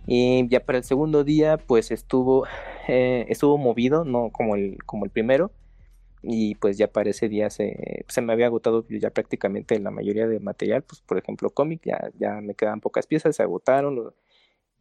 Y 0.06 0.48
ya 0.48 0.60
para 0.60 0.78
el 0.78 0.84
segundo 0.84 1.24
día, 1.24 1.58
pues 1.58 1.90
estuvo, 1.90 2.46
eh, 2.88 3.26
estuvo 3.28 3.58
movido, 3.58 4.04
no 4.04 4.30
como 4.30 4.56
el, 4.56 4.78
como 4.84 5.04
el 5.04 5.10
primero, 5.10 5.52
y 6.22 6.54
pues 6.56 6.78
ya 6.78 6.88
para 6.88 7.10
ese 7.10 7.28
día 7.28 7.50
se, 7.50 8.04
se 8.08 8.20
me 8.20 8.32
había 8.32 8.46
agotado 8.46 8.86
ya 8.88 9.10
prácticamente 9.10 9.78
la 9.78 9.90
mayoría 9.90 10.26
de 10.26 10.40
material, 10.40 10.82
pues 10.82 11.00
por 11.02 11.18
ejemplo 11.18 11.50
cómic, 11.50 11.82
ya, 11.84 12.10
ya 12.18 12.40
me 12.40 12.54
quedaban 12.54 12.80
pocas 12.80 13.06
piezas, 13.06 13.36
se 13.36 13.42
agotaron, 13.42 14.12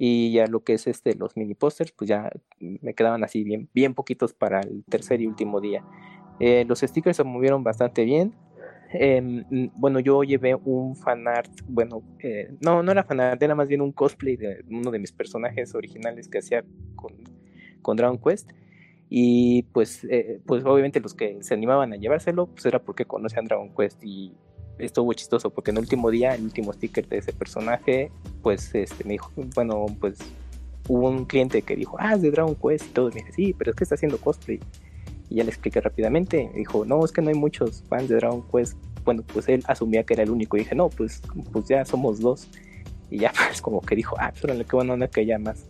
y 0.03 0.31
ya 0.31 0.47
lo 0.47 0.63
que 0.63 0.73
es 0.73 0.87
este 0.87 1.13
los 1.13 1.37
mini 1.37 1.53
pósters 1.53 1.91
pues 1.91 2.07
ya 2.07 2.31
me 2.59 2.95
quedaban 2.95 3.23
así 3.23 3.43
bien 3.43 3.69
bien 3.71 3.93
poquitos 3.93 4.33
para 4.33 4.61
el 4.61 4.83
tercer 4.89 5.21
y 5.21 5.27
último 5.27 5.61
día. 5.61 5.85
Eh, 6.39 6.65
los 6.67 6.79
stickers 6.79 7.17
se 7.17 7.23
movieron 7.23 7.63
bastante 7.63 8.03
bien 8.03 8.33
eh, 8.93 9.43
bueno 9.75 9.99
yo 9.99 10.23
llevé 10.23 10.55
un 10.55 10.95
fanart 10.95 11.51
bueno 11.67 12.03
eh, 12.19 12.53
no 12.61 12.83
no 12.83 12.91
era 12.91 13.03
fanart 13.03 13.41
era 13.41 13.55
más 13.55 13.67
bien 13.67 13.81
un 13.81 13.91
cosplay 13.91 14.35
de 14.35 14.63
uno 14.69 14.91
de 14.91 14.99
mis 14.99 15.11
personajes 15.11 15.73
originales 15.75 16.27
que 16.27 16.39
hacía 16.39 16.63
con, 16.95 17.13
con 17.81 17.97
Dragon 17.97 18.17
Quest 18.17 18.51
y 19.09 19.63
pues 19.73 20.05
eh, 20.09 20.39
pues 20.45 20.63
obviamente 20.65 20.99
los 20.99 21.13
que 21.13 21.41
se 21.41 21.53
animaban 21.53 21.93
a 21.93 21.97
llevárselo 21.97 22.47
pues 22.47 22.65
era 22.65 22.79
porque 22.79 23.05
conocían 23.05 23.45
Dragon 23.45 23.73
Quest 23.75 24.03
y 24.03 24.33
estuvo 24.85 25.13
chistoso 25.13 25.49
porque 25.49 25.71
en 25.71 25.77
el 25.77 25.83
último 25.83 26.09
día, 26.11 26.35
el 26.35 26.43
último 26.43 26.73
sticker 26.73 27.07
de 27.07 27.17
ese 27.17 27.33
personaje, 27.33 28.11
pues 28.41 28.73
este 28.75 29.03
me 29.03 29.13
dijo, 29.13 29.31
bueno, 29.55 29.85
pues 29.99 30.19
hubo 30.87 31.09
un 31.09 31.25
cliente 31.25 31.61
que 31.61 31.75
dijo, 31.75 31.97
ah, 31.99 32.15
es 32.15 32.21
de 32.21 32.31
Dragon 32.31 32.55
Quest 32.55 32.87
y 32.87 32.89
todo, 32.89 33.09
y 33.09 33.13
me 33.13 33.21
dice, 33.21 33.33
sí, 33.33 33.55
pero 33.57 33.71
es 33.71 33.77
que 33.77 33.83
está 33.83 33.95
haciendo 33.95 34.17
cosplay. 34.17 34.59
Y 35.31 35.35
ya 35.35 35.43
le 35.43 35.49
expliqué 35.49 35.81
rápidamente, 35.81 36.49
me 36.53 36.59
dijo, 36.59 36.85
no, 36.85 37.03
es 37.03 37.11
que 37.11 37.21
no 37.21 37.29
hay 37.29 37.35
muchos 37.35 37.83
fans 37.89 38.09
de 38.09 38.15
Dragon 38.15 38.43
Quest. 38.51 38.77
Bueno, 39.03 39.23
pues 39.33 39.47
él 39.49 39.63
asumía 39.65 40.03
que 40.03 40.13
era 40.13 40.21
el 40.21 40.29
único 40.29 40.57
y 40.57 40.59
dije, 40.59 40.75
no, 40.75 40.89
pues, 40.89 41.21
pues 41.51 41.67
ya 41.67 41.83
somos 41.85 42.19
dos. 42.19 42.47
Y 43.09 43.19
ya 43.19 43.31
pues 43.47 43.61
como 43.61 43.81
que 43.81 43.95
dijo, 43.95 44.15
ah, 44.19 44.31
pero 44.39 44.53
qué 44.55 44.75
buena 44.75 44.93
onda 44.93 45.07
que 45.07 45.21
haya 45.21 45.39
más, 45.39 45.65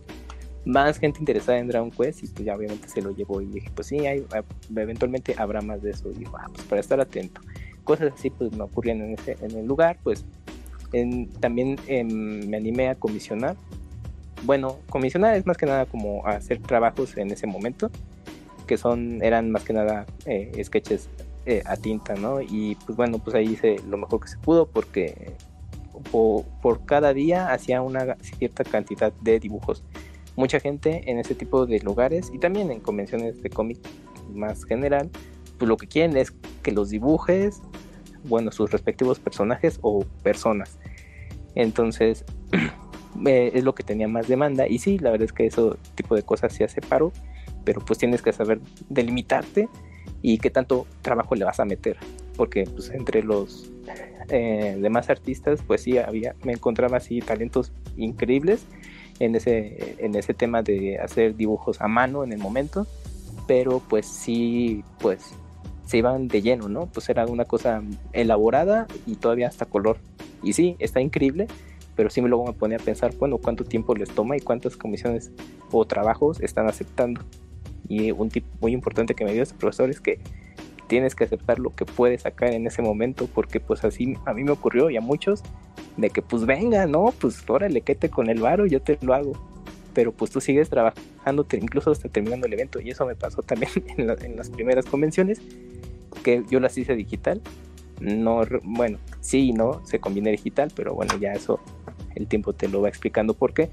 más 0.66 0.98
gente 0.98 1.20
interesada 1.20 1.58
en 1.58 1.68
Dragon 1.68 1.90
Quest 1.90 2.24
y 2.24 2.26
pues 2.26 2.44
ya 2.44 2.54
obviamente 2.54 2.88
se 2.88 3.00
lo 3.00 3.12
llevó 3.12 3.40
y 3.40 3.46
dije, 3.46 3.70
pues 3.74 3.88
sí, 3.88 4.04
hay, 4.04 4.26
eventualmente 4.76 5.34
habrá 5.38 5.62
más 5.62 5.80
de 5.80 5.92
eso. 5.92 6.10
Dijo, 6.10 6.36
ah, 6.36 6.50
pues 6.52 6.66
para 6.66 6.80
estar 6.80 7.00
atento 7.00 7.40
cosas 7.84 8.12
así 8.14 8.30
pues 8.30 8.52
me 8.52 8.62
ocurrían 8.62 9.00
en, 9.00 9.14
ese, 9.14 9.36
en 9.40 9.56
el 9.56 9.66
lugar 9.66 9.98
pues 10.02 10.24
en, 10.92 11.28
también 11.28 11.78
eh, 11.86 12.04
me 12.04 12.56
animé 12.56 12.88
a 12.88 12.94
comisionar 12.94 13.56
bueno 14.44 14.78
comisionar 14.88 15.36
es 15.36 15.46
más 15.46 15.56
que 15.56 15.66
nada 15.66 15.86
como 15.86 16.26
hacer 16.26 16.60
trabajos 16.60 17.16
en 17.16 17.30
ese 17.30 17.46
momento 17.46 17.90
que 18.72 18.78
son 18.78 19.22
eran 19.22 19.50
más 19.50 19.64
que 19.64 19.74
nada 19.74 20.06
eh, 20.24 20.50
sketches 20.64 21.10
eh, 21.44 21.62
a 21.66 21.76
tinta 21.76 22.14
no 22.14 22.40
y 22.40 22.74
pues 22.86 22.96
bueno 22.96 23.18
pues 23.18 23.36
ahí 23.36 23.50
hice 23.50 23.76
lo 23.86 23.98
mejor 23.98 24.20
que 24.20 24.28
se 24.28 24.38
pudo 24.38 24.66
porque 24.66 25.34
por, 26.10 26.44
por 26.62 26.86
cada 26.86 27.12
día 27.12 27.52
hacía 27.52 27.82
una 27.82 28.16
cierta 28.22 28.64
cantidad 28.64 29.12
de 29.20 29.38
dibujos 29.38 29.84
mucha 30.36 30.58
gente 30.58 31.10
en 31.10 31.18
ese 31.18 31.34
tipo 31.34 31.66
de 31.66 31.80
lugares 31.80 32.30
y 32.32 32.38
también 32.38 32.70
en 32.70 32.80
convenciones 32.80 33.42
de 33.42 33.50
cómic 33.50 33.78
más 34.32 34.64
general 34.64 35.10
pues 35.58 35.68
lo 35.68 35.76
que 35.76 35.86
quieren 35.86 36.16
es 36.16 36.32
que 36.64 36.72
los 36.72 36.90
dibujes, 36.90 37.60
bueno, 38.24 38.50
sus 38.50 38.72
respectivos 38.72 39.20
personajes 39.20 39.78
o 39.82 40.04
personas. 40.24 40.76
Entonces, 41.54 42.24
eh, 43.26 43.52
es 43.54 43.62
lo 43.62 43.72
que 43.72 43.84
tenía 43.84 44.08
más 44.08 44.26
demanda. 44.26 44.66
Y 44.66 44.80
sí, 44.80 44.98
la 44.98 45.12
verdad 45.12 45.26
es 45.26 45.32
que 45.32 45.46
eso 45.46 45.76
tipo 45.94 46.16
de 46.16 46.24
cosas 46.24 46.52
se 46.52 46.64
hace 46.64 46.80
paro, 46.80 47.12
pero 47.64 47.80
pues 47.80 47.98
tienes 47.98 48.22
que 48.22 48.32
saber 48.32 48.60
delimitarte 48.88 49.68
y 50.22 50.38
qué 50.38 50.50
tanto 50.50 50.86
trabajo 51.02 51.34
le 51.34 51.44
vas 51.44 51.60
a 51.60 51.64
meter. 51.64 51.96
Porque 52.36 52.64
pues 52.64 52.90
entre 52.90 53.22
los 53.22 53.70
eh, 54.28 54.76
demás 54.80 55.10
artistas, 55.10 55.60
pues 55.66 55.82
sí, 55.82 55.98
había, 55.98 56.34
me 56.44 56.52
encontraba 56.52 56.96
así 56.96 57.20
talentos 57.20 57.72
increíbles 57.96 58.66
en 59.18 59.34
ese, 59.34 59.96
en 59.98 60.14
ese 60.14 60.34
tema 60.34 60.62
de 60.62 60.98
hacer 60.98 61.36
dibujos 61.36 61.80
a 61.80 61.88
mano 61.88 62.24
en 62.24 62.32
el 62.32 62.38
momento. 62.38 62.86
Pero 63.46 63.82
pues 63.88 64.06
sí, 64.06 64.84
pues 65.00 65.34
se 65.86 65.98
iban 65.98 66.28
de 66.28 66.40
lleno, 66.40 66.68
¿no? 66.68 66.86
Pues 66.86 67.08
era 67.08 67.26
una 67.26 67.44
cosa 67.44 67.82
elaborada 68.12 68.86
y 69.06 69.16
todavía 69.16 69.48
hasta 69.48 69.66
color. 69.66 69.98
Y 70.42 70.54
sí, 70.54 70.76
está 70.78 71.00
increíble, 71.00 71.48
pero 71.96 72.08
sí 72.08 72.22
me 72.22 72.30
ponía 72.54 72.78
a 72.78 72.80
pensar, 72.80 73.14
bueno, 73.18 73.38
cuánto 73.38 73.64
tiempo 73.64 73.94
les 73.94 74.08
toma 74.10 74.36
y 74.36 74.40
cuántas 74.40 74.76
comisiones 74.76 75.30
o 75.70 75.84
trabajos 75.84 76.40
están 76.40 76.68
aceptando. 76.68 77.22
Y 77.88 78.10
un 78.10 78.28
tip 78.28 78.44
muy 78.60 78.72
importante 78.72 79.14
que 79.14 79.24
me 79.24 79.32
dio 79.32 79.42
este 79.42 79.56
profesor 79.56 79.90
es 79.90 80.00
que 80.00 80.18
tienes 80.86 81.14
que 81.14 81.24
aceptar 81.24 81.58
lo 81.58 81.74
que 81.74 81.86
puedes 81.86 82.22
sacar 82.22 82.52
en 82.52 82.66
ese 82.66 82.82
momento, 82.82 83.26
porque 83.26 83.60
pues 83.60 83.82
así 83.84 84.16
a 84.26 84.34
mí 84.34 84.44
me 84.44 84.50
ocurrió 84.50 84.90
y 84.90 84.96
a 84.96 85.00
muchos, 85.00 85.42
de 85.96 86.10
que 86.10 86.22
pues 86.22 86.44
venga, 86.44 86.86
no, 86.86 87.14
pues 87.18 87.42
órale, 87.48 87.80
quédate 87.80 88.10
con 88.10 88.28
el 88.28 88.40
varo, 88.40 88.66
yo 88.66 88.80
te 88.82 88.98
lo 89.00 89.14
hago. 89.14 89.32
Pero 89.94 90.12
pues 90.12 90.30
tú 90.30 90.40
sigues 90.40 90.68
trabajando, 90.68 91.46
incluso 91.52 91.90
hasta 91.90 92.08
terminando 92.08 92.46
el 92.46 92.52
evento, 92.52 92.80
y 92.80 92.90
eso 92.90 93.06
me 93.06 93.14
pasó 93.14 93.42
también 93.42 93.72
en, 93.96 94.10
en 94.10 94.36
las 94.36 94.50
primeras 94.50 94.86
convenciones, 94.86 95.40
que 96.22 96.44
yo 96.50 96.60
las 96.60 96.76
hice 96.76 96.94
digital. 96.94 97.40
No, 98.00 98.42
bueno, 98.64 98.98
sí 99.20 99.50
y 99.50 99.52
no, 99.52 99.84
se 99.86 100.00
combina 100.00 100.30
digital, 100.30 100.72
pero 100.74 100.94
bueno, 100.94 101.16
ya 101.18 101.32
eso 101.32 101.60
el 102.16 102.26
tiempo 102.26 102.52
te 102.52 102.68
lo 102.68 102.82
va 102.82 102.88
explicando 102.88 103.32
por 103.32 103.54
qué 103.54 103.70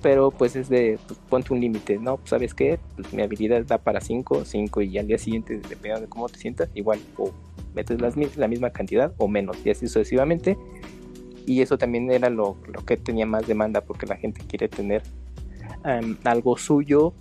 pero 0.00 0.30
pues 0.30 0.56
es 0.56 0.68
de, 0.68 0.98
pues, 1.06 1.18
ponte 1.28 1.52
un 1.52 1.60
límite, 1.60 1.98
¿no? 1.98 2.16
Pues, 2.16 2.30
¿Sabes 2.30 2.54
qué? 2.54 2.78
Pues, 2.96 3.12
mi 3.12 3.22
habilidad 3.22 3.64
da 3.64 3.78
para 3.78 4.00
5, 4.00 4.44
5 4.44 4.82
y 4.82 4.98
al 4.98 5.06
día 5.06 5.18
siguiente, 5.18 5.56
dependiendo 5.56 6.00
de 6.02 6.08
cómo 6.08 6.28
te 6.28 6.38
sientas, 6.38 6.68
igual 6.74 7.00
o 7.16 7.32
metes 7.74 8.00
las, 8.00 8.16
la 8.36 8.48
misma 8.48 8.70
cantidad 8.70 9.12
o 9.18 9.28
menos 9.28 9.56
y 9.64 9.70
así 9.70 9.86
sucesivamente. 9.86 10.56
Y 11.46 11.60
eso 11.60 11.76
también 11.78 12.10
era 12.10 12.30
lo, 12.30 12.56
lo 12.72 12.84
que 12.84 12.96
tenía 12.96 13.26
más 13.26 13.46
demanda 13.46 13.80
porque 13.80 14.06
la 14.06 14.16
gente 14.16 14.42
quiere 14.46 14.68
tener 14.68 15.02
algo 16.24 16.56
suyo 16.56 17.12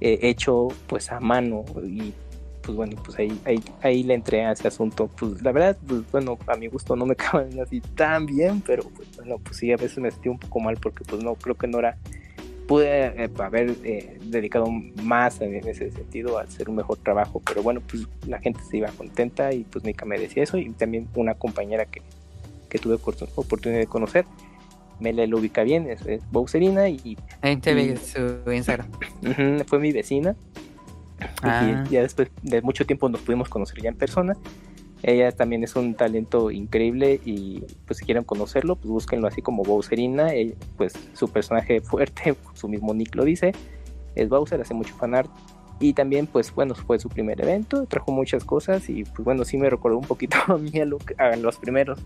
eh, 0.00 0.20
hecho 0.22 0.68
pues 0.86 1.10
a 1.10 1.20
mano 1.20 1.64
y 1.84 2.14
pues 2.62 2.76
bueno, 2.76 3.00
pues 3.02 3.18
ahí, 3.18 3.40
ahí, 3.44 3.60
ahí 3.82 4.02
le 4.02 4.14
entré 4.14 4.44
a 4.44 4.52
ese 4.52 4.68
asunto. 4.68 5.08
Pues 5.08 5.42
la 5.42 5.52
verdad, 5.52 5.76
pues 5.86 6.02
bueno, 6.10 6.38
a 6.46 6.56
mi 6.56 6.68
gusto 6.68 6.96
no 6.96 7.06
me 7.06 7.12
acaban 7.18 7.58
así 7.60 7.80
tan 7.80 8.26
bien, 8.26 8.60
pero 8.60 8.84
pues 8.84 9.08
bueno, 9.16 9.38
pues 9.38 9.56
sí, 9.56 9.72
a 9.72 9.76
veces 9.76 9.98
me 9.98 10.10
sentí 10.10 10.28
un 10.28 10.38
poco 10.38 10.60
mal 10.60 10.76
porque 10.76 11.04
pues 11.04 11.22
no, 11.22 11.34
creo 11.34 11.54
que 11.56 11.66
no 11.66 11.78
era, 11.78 11.96
pude 12.66 13.24
eh, 13.24 13.30
haber 13.38 13.76
eh, 13.84 14.18
dedicado 14.22 14.66
más 15.02 15.40
en, 15.40 15.54
ese 15.54 15.90
sentido 15.90 16.38
a 16.38 16.42
hacer 16.42 16.68
un 16.68 16.76
mejor 16.76 16.98
trabajo, 16.98 17.42
pero 17.44 17.62
bueno, 17.62 17.80
pues 17.80 18.06
la 18.26 18.38
gente 18.38 18.60
se 18.68 18.78
iba 18.78 18.88
contenta 18.92 19.52
y 19.52 19.64
pues 19.64 19.84
Mika 19.84 20.04
me 20.04 20.18
decía 20.18 20.42
eso 20.42 20.58
y 20.58 20.70
también 20.70 21.08
una 21.14 21.34
compañera 21.34 21.86
que, 21.86 22.02
que 22.68 22.78
tuve 22.78 22.94
oportunidad 22.94 23.80
de 23.80 23.86
conocer. 23.86 24.24
Me 25.00 25.14
lo 25.14 25.38
ubica 25.38 25.62
bien, 25.62 25.88
es, 25.88 26.04
es 26.04 26.22
Bowserina 26.30 26.90
y... 26.90 27.16
Ahí 27.40 27.56
te 27.56 27.72
vi 27.72 27.96
su 27.96 28.52
Instagram. 28.52 28.86
fue 29.66 29.78
mi 29.78 29.92
vecina 29.92 30.36
Ah. 31.42 31.84
Y 31.88 31.92
ya 31.92 32.02
después 32.02 32.30
de 32.42 32.62
mucho 32.62 32.86
tiempo 32.86 33.08
nos 33.08 33.20
pudimos 33.20 33.48
conocer 33.48 33.80
ya 33.82 33.88
en 33.88 33.96
persona. 33.96 34.36
Ella 35.02 35.32
también 35.32 35.64
es 35.64 35.76
un 35.76 35.94
talento 35.94 36.50
increíble 36.50 37.20
y 37.24 37.64
pues 37.86 37.98
si 37.98 38.04
quieren 38.04 38.24
conocerlo, 38.24 38.76
pues 38.76 38.90
búsquenlo 38.90 39.28
así 39.28 39.40
como 39.40 39.62
Bowserina. 39.62 40.30
pues 40.76 40.92
su 41.14 41.28
personaje 41.28 41.80
fuerte, 41.82 42.36
su 42.54 42.68
mismo 42.68 42.92
nick 42.92 43.14
lo 43.14 43.24
dice, 43.24 43.52
es 44.14 44.28
Bowser, 44.28 44.60
hace 44.60 44.74
mucho 44.74 44.94
fanart. 44.94 45.30
Y 45.78 45.94
también 45.94 46.26
pues 46.26 46.54
bueno, 46.54 46.74
fue 46.74 46.98
su 46.98 47.08
primer 47.08 47.40
evento, 47.40 47.86
trajo 47.86 48.12
muchas 48.12 48.44
cosas 48.44 48.90
y 48.90 49.04
pues 49.04 49.24
bueno, 49.24 49.46
sí 49.46 49.56
me 49.56 49.70
recordó 49.70 49.96
un 49.96 50.04
poquito 50.04 50.36
a 50.48 50.58
mí 50.58 50.70
a, 50.78 51.36
los 51.36 51.56
primeros. 51.56 51.98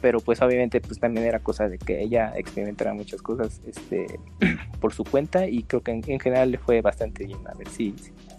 Pero 0.00 0.20
pues 0.20 0.40
obviamente 0.40 0.80
pues 0.80 0.98
también 0.98 1.26
era 1.26 1.38
cosa 1.40 1.68
de 1.68 1.76
que 1.76 2.00
ella 2.00 2.32
experimentara 2.36 2.94
muchas 2.94 3.20
cosas 3.20 3.60
este, 3.66 4.18
por 4.80 4.94
su 4.94 5.04
cuenta 5.04 5.46
y 5.46 5.64
creo 5.64 5.82
que 5.82 5.90
en, 5.92 6.02
general 6.20 6.50
le 6.50 6.58
fue 6.58 6.80
bastante 6.80 7.26
bien. 7.26 7.40
A 7.46 7.52
ver 7.52 7.68
si 7.68 7.94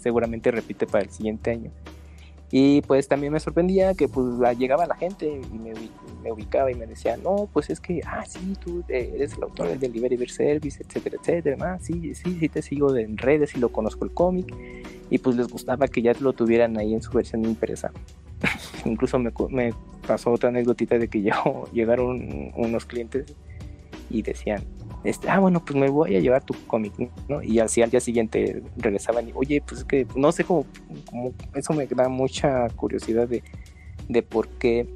seguramente 0.06 0.52
repite 0.52 0.86
para 0.86 1.04
el 1.04 1.10
siguiente 1.10 1.50
año. 1.50 1.72
Y 2.52 2.84
pues 2.84 3.08
también 3.08 3.34
me 3.34 3.40
sorprendía 3.40 3.96
que 3.96 4.08
pues 4.08 4.28
llegaba 4.56 4.86
la 4.86 4.96
gente 4.96 5.42
y 5.52 5.58
me, 5.58 5.74
me, 6.22 6.32
ubicaba 6.32 6.72
y 6.72 6.76
me 6.76 6.86
decía, 6.86 7.18
no, 7.18 7.50
pues 7.52 7.72
es 7.72 7.80
que, 7.80 8.02
ah, 8.06 8.24
sí, 8.24 8.56
tú 8.64 8.84
eres 8.88 9.34
el 9.34 9.42
autor 9.42 9.70
del 9.70 9.80
Delivery 9.80 10.30
Service, 10.30 10.84
etcétera, 10.84 11.18
etcétera. 11.20 11.58
Ah, 11.60 11.80
sí, 11.82 12.14
sí, 12.14 12.38
sí 12.40 12.48
te 12.48 12.62
sigo 12.62 12.96
en 12.96 13.18
redes 13.18 13.56
y 13.56 13.60
lo 13.60 13.70
conozco 13.70 14.06
el 14.06 14.12
cómic. 14.12 14.54
Y 15.10 15.18
pues 15.18 15.36
les 15.36 15.48
gustaba 15.48 15.88
que 15.88 16.04
ya 16.04 16.14
lo 16.20 16.34
tuvieran 16.34 16.78
ahí 16.78 16.94
en 16.94 17.02
su 17.02 17.12
versión 17.12 17.44
impresa. 17.46 17.92
Incluso 18.86 19.18
me, 19.18 19.32
me 19.50 19.74
pasó 20.06 20.32
otra 20.32 20.50
anécdotita 20.50 21.00
de 21.00 21.08
que 21.08 21.22
yo, 21.24 21.64
llegaron 21.74 22.54
unos 22.56 22.86
clientes 22.86 23.34
y 24.12 24.22
decían, 24.22 24.62
este, 25.06 25.30
ah, 25.30 25.40
bueno, 25.40 25.64
pues 25.64 25.76
me 25.76 25.88
voy 25.88 26.16
a 26.16 26.20
llevar 26.20 26.44
tu 26.44 26.56
cómic, 26.66 26.94
¿no? 27.30 27.44
Y 27.44 27.60
así 27.60 27.84
al 27.84 27.92
día 27.92 28.00
siguiente 28.00 28.64
regresaban 28.76 29.30
y, 29.30 29.32
oye, 29.36 29.62
pues 29.62 29.82
es 29.82 29.86
que 29.86 30.08
no 30.16 30.32
sé 30.32 30.44
cómo, 30.44 30.66
eso 31.54 31.74
me 31.74 31.86
da 31.86 32.10
mucha 32.10 32.68
curiosidad 32.70 33.28
de, 33.28 33.44
de 34.10 34.24
por 34.24 34.48
qué, 34.48 34.88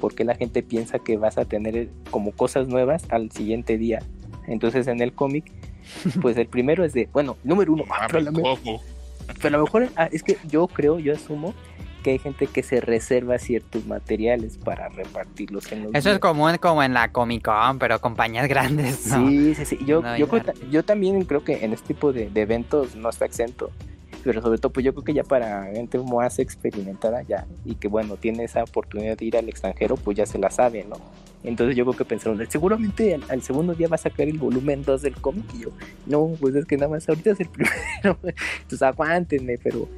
por 0.00 0.16
qué 0.16 0.24
la 0.24 0.34
gente 0.34 0.64
piensa 0.64 0.98
que 0.98 1.16
vas 1.16 1.38
a 1.38 1.44
tener 1.44 1.88
como 2.10 2.32
cosas 2.32 2.66
nuevas 2.66 3.04
al 3.10 3.30
siguiente 3.30 3.78
día. 3.78 4.00
Entonces 4.48 4.88
en 4.88 5.00
el 5.00 5.12
cómic, 5.12 5.52
pues 6.20 6.36
el 6.36 6.48
primero 6.48 6.84
es 6.84 6.92
de, 6.92 7.08
bueno, 7.12 7.36
número 7.44 7.72
uno, 7.72 7.84
ah, 7.90 8.08
pero, 8.10 8.28
a 9.56 9.58
lo 9.58 9.62
mejor 9.62 9.88
ah, 9.94 10.08
es 10.10 10.24
que 10.24 10.36
yo 10.48 10.66
creo, 10.66 10.98
yo 10.98 11.12
asumo 11.12 11.54
que 12.00 12.10
hay 12.10 12.18
gente 12.18 12.46
que 12.46 12.62
se 12.62 12.80
reserva 12.80 13.38
ciertos 13.38 13.86
materiales 13.86 14.58
para 14.58 14.88
repartirlos 14.88 15.70
en 15.72 15.84
los 15.84 15.94
Eso 15.94 16.10
es 16.10 16.18
común 16.18 16.56
como 16.58 16.82
en 16.82 16.94
la 16.94 17.12
Comic 17.12 17.44
Con, 17.44 17.78
pero 17.78 18.00
compañías 18.00 18.48
grandes. 18.48 18.96
Sí, 18.96 19.54
sí, 19.54 19.64
sí. 19.64 19.78
Yo, 19.86 20.02
yo, 20.70 20.84
también 20.84 21.24
creo 21.24 21.44
que 21.44 21.64
en 21.64 21.72
este 21.72 21.88
tipo 21.88 22.12
de, 22.12 22.30
eventos 22.34 22.96
no 22.96 23.08
está 23.08 23.24
exento. 23.24 23.70
Pero 24.22 24.42
sobre 24.42 24.58
todo, 24.58 24.70
pues 24.70 24.84
yo 24.84 24.92
creo 24.92 25.04
que 25.04 25.14
ya 25.14 25.24
para 25.24 25.64
gente 25.72 25.98
más 25.98 26.38
experimentada 26.38 27.22
ya 27.22 27.46
y 27.64 27.76
que 27.76 27.88
bueno, 27.88 28.16
tiene 28.16 28.44
esa 28.44 28.62
oportunidad 28.62 29.16
de 29.16 29.24
ir 29.24 29.36
al 29.36 29.48
extranjero, 29.48 29.96
pues 29.96 30.18
ya 30.18 30.26
se 30.26 30.38
la 30.38 30.50
sabe, 30.50 30.84
¿no? 30.84 30.96
Entonces 31.42 31.74
yo 31.74 31.84
creo 31.86 31.96
que 31.96 32.04
pensaron, 32.04 32.38
seguramente 32.50 33.18
al, 33.28 33.40
segundo 33.40 33.74
día 33.74 33.88
va 33.88 33.94
a 33.94 33.98
sacar 33.98 34.28
el 34.28 34.36
volumen 34.36 34.84
2 34.84 35.00
del 35.00 35.14
cómic 35.14 35.46
y 35.54 35.60
yo, 35.60 35.70
no, 36.04 36.36
pues 36.38 36.54
es 36.54 36.66
que 36.66 36.76
nada 36.76 36.90
más 36.90 37.08
ahorita 37.08 37.30
es 37.30 37.40
el 37.40 37.48
primero, 38.02 38.18
entonces 38.22 38.82
aguántenme, 38.82 39.56
pero 39.56 39.88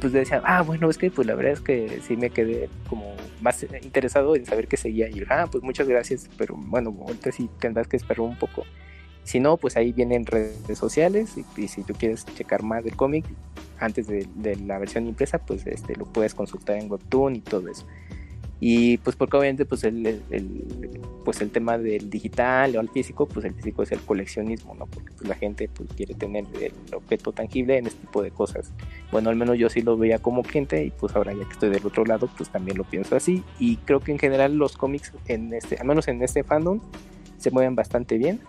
pues 0.00 0.12
decían, 0.12 0.42
ah, 0.44 0.62
bueno, 0.62 0.88
es 0.90 0.98
que 0.98 1.10
pues 1.10 1.26
la 1.26 1.34
verdad 1.34 1.52
es 1.52 1.60
que 1.60 2.00
sí 2.06 2.16
me 2.16 2.30
quedé 2.30 2.68
como 2.88 3.14
más 3.40 3.64
interesado 3.82 4.36
en 4.36 4.46
saber 4.46 4.68
qué 4.68 4.76
seguía. 4.76 5.08
Y 5.08 5.24
ah, 5.28 5.48
pues 5.50 5.64
muchas 5.64 5.88
gracias, 5.88 6.28
pero 6.36 6.54
bueno, 6.56 6.94
ahorita 7.00 7.32
sí 7.32 7.48
tendrás 7.58 7.88
que 7.88 7.96
esperar 7.96 8.20
un 8.20 8.36
poco. 8.36 8.64
Si 9.24 9.40
no, 9.40 9.56
pues 9.56 9.76
ahí 9.76 9.92
vienen 9.92 10.24
redes 10.24 10.78
sociales 10.78 11.34
y, 11.56 11.68
si 11.68 11.82
tú 11.82 11.92
quieres 11.92 12.24
checar 12.24 12.62
más 12.62 12.82
del 12.82 12.96
cómic 12.96 13.26
antes 13.78 14.06
de, 14.06 14.26
de, 14.36 14.56
la 14.56 14.78
versión 14.78 15.06
impresa, 15.06 15.38
pues 15.38 15.66
este, 15.66 15.96
lo 15.96 16.06
puedes 16.06 16.34
consultar 16.34 16.76
en 16.76 16.90
Webtoon 16.90 17.36
y 17.36 17.40
todo 17.40 17.68
eso. 17.68 17.86
Y 18.60 18.98
pues 18.98 19.14
porque 19.14 19.36
obviamente 19.36 19.64
pues 19.64 19.84
el, 19.84 20.20
pues 21.24 21.40
el 21.40 21.50
tema 21.50 21.78
del 21.78 22.10
digital 22.10 22.76
o 22.76 22.80
el 22.80 22.88
físico, 22.88 23.26
pues 23.26 23.46
el 23.46 23.54
físico 23.54 23.84
es 23.84 23.92
el 23.92 24.00
coleccionismo, 24.00 24.74
¿no? 24.74 24.86
Porque 24.86 25.12
pues 25.16 25.28
la 25.28 25.36
gente 25.36 25.68
pues 25.72 25.88
quiere 25.94 26.14
tener 26.14 26.44
el 26.60 26.72
objeto 26.92 27.32
tangible 27.32 27.78
en 27.78 27.86
este 27.86 28.00
tipo 28.00 28.20
de 28.22 28.32
cosas. 28.32 28.72
Bueno, 29.12 29.30
al 29.30 29.36
menos 29.36 29.58
yo 29.58 29.68
sí 29.68 29.82
lo 29.82 29.96
veía 29.96 30.18
como 30.18 30.42
cliente 30.42 30.84
y 30.84 30.90
pues 30.90 31.14
ahora 31.14 31.32
ya 31.34 31.44
que 31.44 31.52
estoy 31.52 31.70
del 31.70 31.86
otro 31.86 32.04
lado, 32.04 32.28
pues 32.36 32.50
también 32.50 32.76
lo 32.76 32.84
pienso 32.84 33.14
así. 33.14 33.44
Y 33.60 33.76
creo 33.76 34.00
que 34.00 34.10
en 34.10 34.18
general 34.18 34.56
los 34.56 34.76
cómics, 34.76 35.12
en 35.26 35.54
este, 35.54 35.76
al 35.76 35.86
menos 35.86 36.08
en 36.08 36.20
este 36.22 36.42
fandom, 36.42 36.80
se 37.38 37.52
mueven 37.52 37.76
bastante 37.76 38.18
bien. 38.18 38.40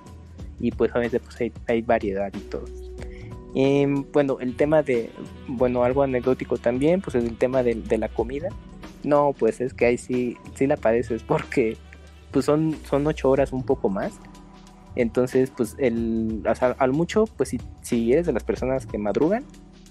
Y 0.60 0.72
pues 0.72 0.91
obviamente 0.91 1.19
pues 1.19 1.53
hay, 1.68 1.81
variedad 1.84 2.34
y 2.34 2.40
todo. 2.40 2.65
Y, 3.53 3.86
bueno, 4.11 4.38
el 4.40 4.56
tema 4.56 4.81
de, 4.81 5.11
bueno, 5.48 5.84
algo 5.84 6.02
anecdótico 6.02 6.57
también, 6.57 7.02
pues 7.02 7.15
es 7.15 7.23
el 7.23 7.38
tema 7.38 7.61
de 7.61 7.98
la 7.98 8.10
comida 8.10 8.49
no, 9.03 9.34
pues 9.38 9.61
es 9.61 9.73
que 9.73 9.85
ahí 9.85 9.97
sí, 9.97 10.38
sí 10.55 10.67
la 10.67 10.77
padeces 10.77 11.23
porque 11.23 11.77
pues 12.31 12.45
son, 12.45 12.76
son 12.88 13.05
ocho 13.07 13.30
horas 13.30 13.53
un 13.53 13.63
poco 13.63 13.89
más. 13.89 14.19
Entonces, 14.95 15.51
pues 15.55 15.76
el, 15.77 16.43
al 16.77 16.91
mucho, 16.91 17.26
pues 17.26 17.49
si, 17.49 17.59
si 17.81 18.11
eres 18.11 18.26
de 18.26 18.34
las 18.34 18.43
personas 18.43 18.85
que 18.85 18.97
madrugan, 18.97 19.45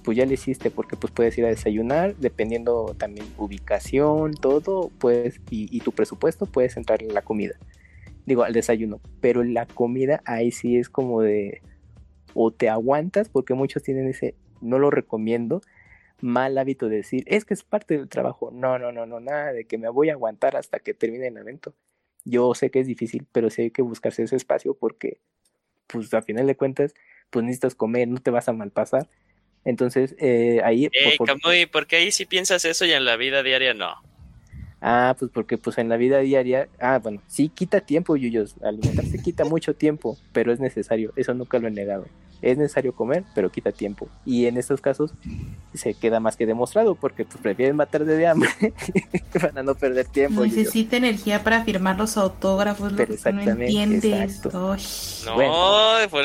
pues 0.05 0.17
ya 0.17 0.27
le 0.27 0.35
hiciste 0.35 0.71
porque 0.71 0.97
pues 0.97 1.13
puedes 1.13 1.37
ir 1.39 1.45
a 1.45 1.49
desayunar, 1.49 2.17
dependiendo 2.17 2.95
también 2.99 3.27
ubicación, 3.39 4.33
todo, 4.35 4.91
pues, 4.99 5.41
y, 5.51 5.75
y 5.75 5.81
tu 5.81 5.93
presupuesto, 5.93 6.47
puedes 6.47 6.77
entrar 6.77 7.03
en 7.03 7.15
la 7.15 7.23
comida. 7.23 7.55
Digo, 8.27 8.43
al 8.43 8.53
desayuno. 8.53 9.01
Pero 9.21 9.43
la 9.45 9.67
comida 9.67 10.21
ahí 10.25 10.51
sí 10.51 10.77
es 10.77 10.89
como 10.89 11.23
de, 11.23 11.63
o 12.35 12.51
te 12.51 12.69
aguantas, 12.69 13.29
porque 13.29 13.55
muchos 13.55 13.83
tienen 13.83 14.09
ese, 14.09 14.35
no 14.61 14.79
lo 14.79 14.91
recomiendo, 14.91 15.63
mal 16.21 16.59
hábito 16.59 16.89
de 16.89 16.97
decir, 16.97 17.25
es 17.27 17.45
que 17.45 17.55
es 17.55 17.63
parte 17.63 17.97
del 17.97 18.09
trabajo. 18.09 18.51
No, 18.53 18.79
no, 18.79 18.93
no, 18.93 19.07
no, 19.07 19.21
nada 19.21 19.53
de 19.53 19.65
que 19.65 19.79
me 19.79 19.89
voy 19.89 20.11
a 20.11 20.13
aguantar 20.13 20.57
hasta 20.57 20.79
que 20.81 20.95
termine 20.95 21.29
el 21.29 21.37
evento. 21.37 21.75
Yo 22.25 22.55
sé 22.55 22.71
que 22.71 22.81
es 22.81 22.87
difícil, 22.87 23.27
pero 23.33 23.51
sí 23.51 23.63
hay 23.63 23.71
que 23.71 23.83
buscarse 23.83 24.23
ese 24.23 24.37
espacio 24.37 24.75
porque, 24.75 25.21
pues 25.87 26.13
a 26.15 26.23
final 26.23 26.47
de 26.47 26.57
cuentas, 26.57 26.95
pues 27.31 27.45
necesitas 27.45 27.75
comer, 27.75 28.09
no 28.09 28.21
te 28.21 28.31
vas 28.31 28.49
a 28.49 28.53
malpasar. 28.53 29.09
Entonces, 29.65 30.17
eh, 30.19 30.61
ahí... 30.65 30.87
Eh, 30.87 31.17
por, 31.19 31.29
¿por 31.71 31.87
qué 31.87 31.97
ahí 31.97 32.11
sí 32.11 32.27
piensas 32.27 32.65
eso 32.65 32.85
y 32.85 32.93
en 32.93 33.05
la 33.05 33.17
vida 33.17 33.43
diaria 33.43 33.75
no? 33.75 33.95
Ah, 34.81 35.17
pues 35.19 35.31
porque 35.33 35.59
pues 35.59 35.79
en 35.79 35.89
la 35.89 35.97
vida 35.97 36.19
diaria, 36.19 36.69
ah, 36.79 36.99
bueno, 36.99 37.21
sí 37.27 37.49
quita 37.49 37.81
tiempo, 37.81 38.17
Yuyos, 38.17 38.55
alimentarse 38.63 39.19
quita 39.19 39.45
mucho 39.45 39.75
tiempo, 39.75 40.17
pero 40.33 40.53
es 40.53 40.61
necesario, 40.61 41.13
eso 41.17 41.35
nunca 41.35 41.59
lo 41.59 41.67
he 41.67 41.73
negado. 41.73 42.07
Es 42.41 42.57
necesario 42.57 42.95
comer, 42.95 43.25
pero 43.35 43.51
quita 43.51 43.73
tiempo. 43.73 44.09
Y 44.25 44.47
en 44.47 44.57
estos 44.57 44.81
casos 44.81 45.13
se 45.75 45.95
queda 45.95 46.21
más 46.21 46.37
que 46.37 46.47
demostrado 46.47 46.95
porque 46.95 47.25
pues, 47.25 47.39
prefieren 47.39 47.77
matar 47.77 48.05
de 48.05 48.27
hambre 48.27 48.51
para 49.41 49.63
no 49.63 49.75
perder 49.75 50.07
tiempo. 50.07 50.45
Necesita 50.45 50.97
energía 50.97 51.43
para 51.43 51.65
firmar 51.65 51.99
los 51.99 52.17
autógrafos, 52.17 52.93
lo 52.93 53.07
que 53.07 53.33
no 53.33 53.43
entiendes. 53.43 54.43
No, 54.45 54.77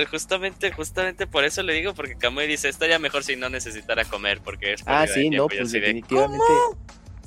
justamente, 0.10 0.72
justamente 0.72 1.28
por 1.28 1.44
eso 1.44 1.64
le 1.64 1.74
digo, 1.74 1.94
porque 1.94 2.16
Kamui 2.16 2.48
dice, 2.48 2.70
estaría 2.70 3.00
mejor 3.00 3.24
si 3.24 3.36
no 3.36 3.50
necesitara 3.50 4.06
comer, 4.06 4.42
porque 4.44 4.74
es 4.74 4.84
Ah, 4.86 5.06
sí, 5.08 5.30
no, 5.30 5.48
pues 5.48 5.72
definitivamente. 5.72 6.44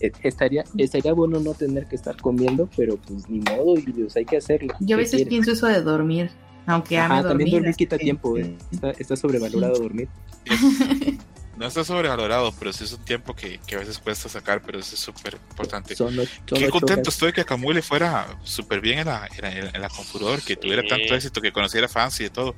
E, 0.01 0.13
estaría, 0.23 0.65
estaría 0.77 1.13
bueno 1.13 1.41
no 1.41 1.55
tener 1.55 1.87
que 1.87 1.97
estar 1.97 2.17
comiendo, 2.21 2.69
pero 2.77 2.97
pues 2.97 3.29
ni 3.29 3.41
modo, 3.41 3.77
y 3.79 4.07
hay 4.15 4.25
que 4.25 4.37
hacerlo. 4.37 4.75
Yo 4.81 4.97
a 4.97 4.99
veces 4.99 5.27
pienso 5.27 5.53
eso 5.53 5.67
de 5.67 5.83
dormir. 5.83 6.31
Aunque 6.67 6.99
ame 6.99 7.23
dormir. 7.23 7.29
También 7.29 7.51
dormir 7.51 7.77
quita 7.77 7.99
tiempo, 7.99 8.37
eh. 8.37 8.57
está, 8.99 9.17
sobrevalorado 9.17 9.79
dormir. 9.79 10.09
No 11.57 11.67
está 11.67 11.85
sobrevalorado, 11.85 12.53
pero 12.59 12.71
sí 12.71 12.85
es 12.85 12.93
un 12.93 13.03
tiempo 13.03 13.35
que, 13.35 13.59
a 13.73 13.79
veces 13.79 13.99
cuesta 13.99 14.29
sacar, 14.29 14.61
pero 14.61 14.79
eso 14.79 14.95
es 14.95 15.01
súper 15.01 15.39
importante. 15.51 15.97
Qué 16.45 16.69
contento 16.69 17.09
estoy 17.09 17.33
que 17.33 17.41
a 17.41 17.45
Camuy 17.45 17.73
le 17.73 17.81
fuera 17.81 18.27
súper 18.45 18.83
bien 18.83 18.99
en 18.99 19.07
la, 19.07 19.27
en, 19.39 19.81
la 19.81 19.89
Confuror, 19.89 20.43
que 20.43 20.55
tuviera 20.55 20.83
tanto 20.87 21.15
éxito, 21.15 21.41
que 21.41 21.53
conociera 21.53 21.89
fans 21.89 22.21
y 22.21 22.25
de 22.25 22.31
todo. 22.31 22.55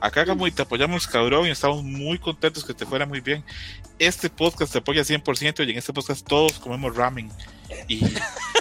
Acá 0.00 0.24
Camuy 0.26 0.50
te 0.50 0.62
apoyamos 0.62 1.06
cabrón 1.06 1.46
y 1.46 1.50
estamos 1.50 1.84
muy 1.84 2.18
contentos 2.18 2.64
que 2.64 2.74
te 2.74 2.84
fuera 2.84 3.06
muy 3.06 3.20
bien. 3.20 3.44
Este 4.00 4.28
podcast 4.28 4.72
te 4.72 4.78
apoya 4.78 5.02
100% 5.02 5.64
y 5.64 5.70
en 5.70 5.78
este 5.78 5.92
podcast 5.92 6.26
todos 6.26 6.58
comemos 6.58 6.96
ramen. 6.96 7.30
Y 7.86 8.00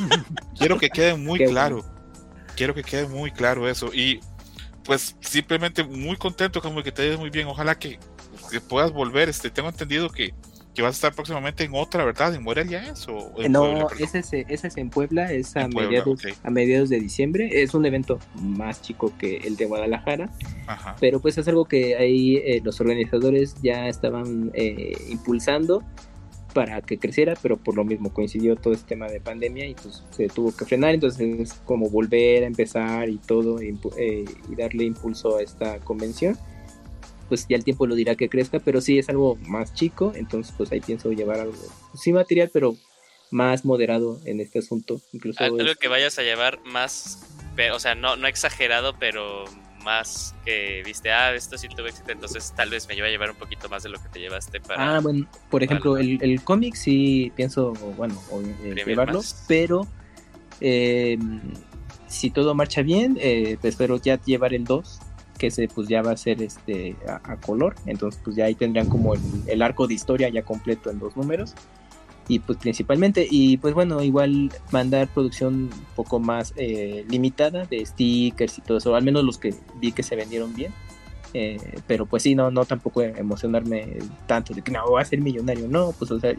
quiero 0.60 0.78
que 0.78 0.90
quede 0.90 1.16
muy 1.16 1.40
claro. 1.40 1.84
Quiero 2.56 2.76
que 2.76 2.84
quede 2.84 3.08
muy 3.08 3.32
claro 3.32 3.68
eso. 3.68 3.92
Y 3.92 4.20
pues 4.84 5.16
simplemente 5.20 5.84
muy 5.84 6.16
contento, 6.18 6.62
como 6.62 6.84
que 6.84 6.92
te 6.92 7.08
vaya 7.08 7.20
muy 7.20 7.30
bien. 7.30 7.48
Ojalá 7.48 7.78
que, 7.78 8.00
puedas 8.68 8.92
volver. 8.92 9.30
Este, 9.30 9.50
tengo 9.50 9.70
entendido 9.70 10.10
que, 10.10 10.34
que, 10.74 10.82
vas 10.82 10.96
a 10.96 10.98
estar 10.98 11.14
próximamente 11.14 11.64
en 11.64 11.72
otra, 11.74 12.04
¿verdad? 12.06 12.34
¿En 12.34 12.44
Morelia 12.44 12.90
es? 12.90 13.08
O 13.08 13.34
no, 13.50 13.90
ese, 14.00 14.20
es, 14.20 14.34
ese 14.34 14.68
es 14.68 14.78
en 14.78 14.90
Puebla, 14.90 15.32
es 15.32 15.56
a, 15.56 15.68
mediados, 15.68 16.22
a 16.44 16.50
mediados 16.50 16.90
de 16.90 17.00
diciembre. 17.00 17.62
Es 17.62 17.74
un 17.74 17.86
evento 17.86 18.20
más 18.36 18.82
chico 18.82 19.14
que 19.18 19.38
el 19.38 19.56
de 19.56 19.66
Guadalajara, 19.66 20.30
pero 21.00 21.20
pues 21.20 21.38
es 21.38 21.48
algo 21.48 21.66
que 21.66 21.96
ahí 21.98 22.38
eh, 22.38 22.62
los 22.64 22.80
organizadores 22.82 23.56
ya 23.62 23.88
estaban 23.88 24.52
eh, 24.54 24.98
impulsando 25.10 25.84
para 26.54 26.82
que 26.82 26.98
creciera, 26.98 27.36
pero 27.42 27.58
por 27.58 27.76
lo 27.76 27.84
mismo 27.84 28.14
coincidió 28.14 28.56
todo 28.56 28.74
este 28.74 28.90
tema 28.90 29.08
de 29.08 29.20
pandemia 29.20 29.68
y 29.68 29.76
pues 29.76 30.04
se 30.12 30.28
tuvo 30.28 30.56
que 30.56 30.66
frenar, 30.66 30.94
entonces 30.94 31.40
es 31.40 31.54
como 31.66 31.90
volver 31.90 32.44
a 32.44 32.48
empezar 32.48 33.10
y 33.10 33.18
todo 33.18 33.60
eh, 33.62 34.26
y 34.50 34.56
darle 34.56 34.86
impulso 34.86 35.38
a 35.38 35.42
esta 35.42 35.80
convención. 35.80 36.38
Pues 37.28 37.48
ya 37.48 37.56
el 37.56 37.64
tiempo 37.64 37.86
lo 37.86 37.94
dirá 37.94 38.16
que 38.16 38.28
crezca, 38.28 38.60
pero 38.60 38.82
sí 38.82 38.98
es 38.98 39.08
algo 39.10 39.38
más 39.48 39.74
chico, 39.74 40.14
entonces 40.16 40.54
pues 40.58 40.72
ahí 40.72 40.82
pienso 40.82 41.12
llevar 41.12 41.40
algo, 41.40 41.58
sí 41.94 42.12
material, 42.12 42.50
pero 42.52 42.76
más 43.32 43.66
moderado 43.66 44.20
en 44.26 44.40
este 44.40 44.60
asunto. 44.60 45.00
Incluso 45.14 45.44
algo 45.44 45.58
que 45.80 45.88
vayas 45.88 46.18
a 46.18 46.24
llevar 46.24 46.60
más, 46.64 47.24
o 47.72 47.80
sea, 47.80 47.94
no, 47.94 48.16
no 48.16 48.28
exagerado, 48.28 48.96
pero 49.00 49.46
más 49.84 50.36
que 50.46 50.82
viste, 50.86 51.12
ah, 51.12 51.34
esto 51.34 51.58
sí 51.58 51.68
tuvo 51.70 51.88
éxito, 51.88 52.12
entonces 52.12 52.54
tal 52.56 52.70
vez 52.70 52.88
me 52.88 52.96
lleva 52.96 53.08
a 53.08 53.12
llevar 53.12 53.32
un 53.32 53.38
poquito 53.38 53.70
más 53.70 53.84
de 53.84 53.90
lo 53.90 54.02
que 54.02 54.10
te 54.10 54.20
llevaste 54.20 54.60
para... 54.60 54.98
Ah, 54.98 55.00
bueno, 55.00 55.28
por 55.50 55.64
ejemplo, 55.64 55.98
el, 55.98 56.22
el 56.22 56.44
cómic 56.44 56.76
sí 56.76 57.32
pienso, 57.36 57.74
bueno, 57.98 58.16
eh, 58.64 58.76
llevarlo, 58.86 59.22
pero 59.48 59.88
eh, 60.62 61.18
si 62.08 62.30
todo 62.30 62.54
marcha 62.54 62.82
bien, 62.82 63.18
eh, 63.20 63.58
espero 63.62 63.98
ya 63.98 64.22
llevar 64.22 64.54
el 64.54 64.66
2, 64.66 65.00
que 65.38 65.48
ese 65.48 65.68
pues 65.68 65.88
ya 65.88 66.02
va 66.02 66.12
a 66.12 66.18
ser 66.18 66.42
este 66.42 66.96
a, 67.08 67.38
color, 67.38 67.76
entonces 67.86 68.20
pues 68.24 68.36
ya 68.36 68.46
ahí 68.46 68.56
tendrían 68.56 68.90
como 68.90 69.14
el, 69.14 69.22
el 69.48 69.62
arco 69.62 69.88
de 69.88 69.94
historia 69.94 70.28
ya 70.30 70.44
completo 70.44 70.90
en 70.90 71.00
dos 71.00 71.16
números 71.16 71.56
y 72.30 72.40
pues 72.40 72.60
principalmente 72.60 73.28
y 73.30 73.58
pues 73.58 73.74
bueno 73.74 74.02
igual 74.02 74.52
mandar 74.72 75.10
producción 75.10 75.56
un 75.56 75.86
poco 75.96 76.20
más 76.20 76.54
eh, 76.56 77.04
limitada 77.10 77.66
de 77.66 77.86
stickers 77.86 78.60
y 78.60 78.62
todo 78.62 78.78
eso 78.78 78.96
al 78.96 79.04
menos 79.04 79.26
los 79.26 79.38
que 79.38 79.54
vi 79.76 79.92
que 79.92 80.04
se 80.04 80.16
vendieron 80.16 80.54
bien 80.54 80.72
eh, 81.34 81.60
pero 81.88 82.06
pues 82.06 82.24
sí 82.24 82.36
no 82.36 82.52
no 82.52 82.66
tampoco 82.66 83.02
emocionarme 83.02 83.98
tanto 84.28 84.54
de 84.54 84.62
que 84.62 84.72
no 84.72 84.88
voy 84.88 85.02
a 85.02 85.06
ser 85.06 85.20
millonario 85.20 85.68
no 85.68 85.92
pues 85.98 86.12
o 86.12 86.20
sea 86.20 86.34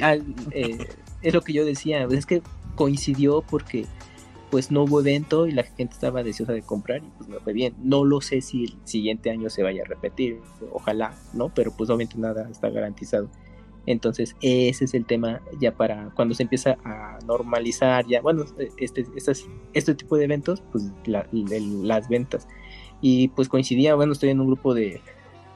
eh, 0.52 0.86
es 1.22 1.34
lo 1.34 1.42
que 1.42 1.52
yo 1.52 1.64
decía 1.64 2.06
es 2.10 2.24
que 2.24 2.40
coincidió 2.76 3.42
porque 3.42 3.86
pues 4.50 4.70
no 4.70 4.82
hubo 4.82 5.00
evento 5.00 5.46
y 5.46 5.52
la 5.52 5.62
gente 5.62 5.94
estaba 5.94 6.22
deseosa 6.22 6.52
de 6.52 6.62
comprar 6.62 6.98
y 6.98 7.10
pues 7.16 7.28
me 7.28 7.38
fue 7.38 7.52
bien. 7.52 7.74
No 7.78 8.04
lo 8.04 8.20
sé 8.20 8.40
si 8.40 8.64
el 8.64 8.74
siguiente 8.84 9.30
año 9.30 9.48
se 9.48 9.62
vaya 9.62 9.82
a 9.82 9.86
repetir, 9.86 10.40
ojalá, 10.72 11.14
¿no? 11.32 11.50
Pero 11.54 11.70
pues 11.70 11.88
obviamente 11.88 12.18
nada 12.18 12.48
está 12.50 12.68
garantizado. 12.68 13.30
Entonces, 13.86 14.36
ese 14.42 14.84
es 14.84 14.94
el 14.94 15.04
tema 15.04 15.40
ya 15.60 15.72
para 15.74 16.10
cuando 16.14 16.34
se 16.34 16.42
empieza 16.42 16.76
a 16.84 17.18
normalizar, 17.26 18.06
ya, 18.06 18.20
bueno, 18.20 18.44
este, 18.78 19.06
este 19.72 19.94
tipo 19.94 20.16
de 20.16 20.24
eventos, 20.24 20.62
pues 20.70 20.90
las 21.06 22.08
ventas. 22.08 22.46
Y 23.00 23.28
pues 23.28 23.48
coincidía, 23.48 23.94
bueno, 23.94 24.12
estoy 24.12 24.30
en 24.30 24.40
un 24.40 24.46
grupo 24.46 24.74
de, 24.74 25.00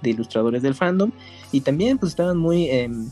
ilustradores 0.02 0.60
del 0.62 0.74
fandom 0.74 1.12
y 1.50 1.62
también 1.62 1.96
pues 1.96 2.12
estaban 2.12 2.36
muy, 2.36 2.68
em, 2.68 3.08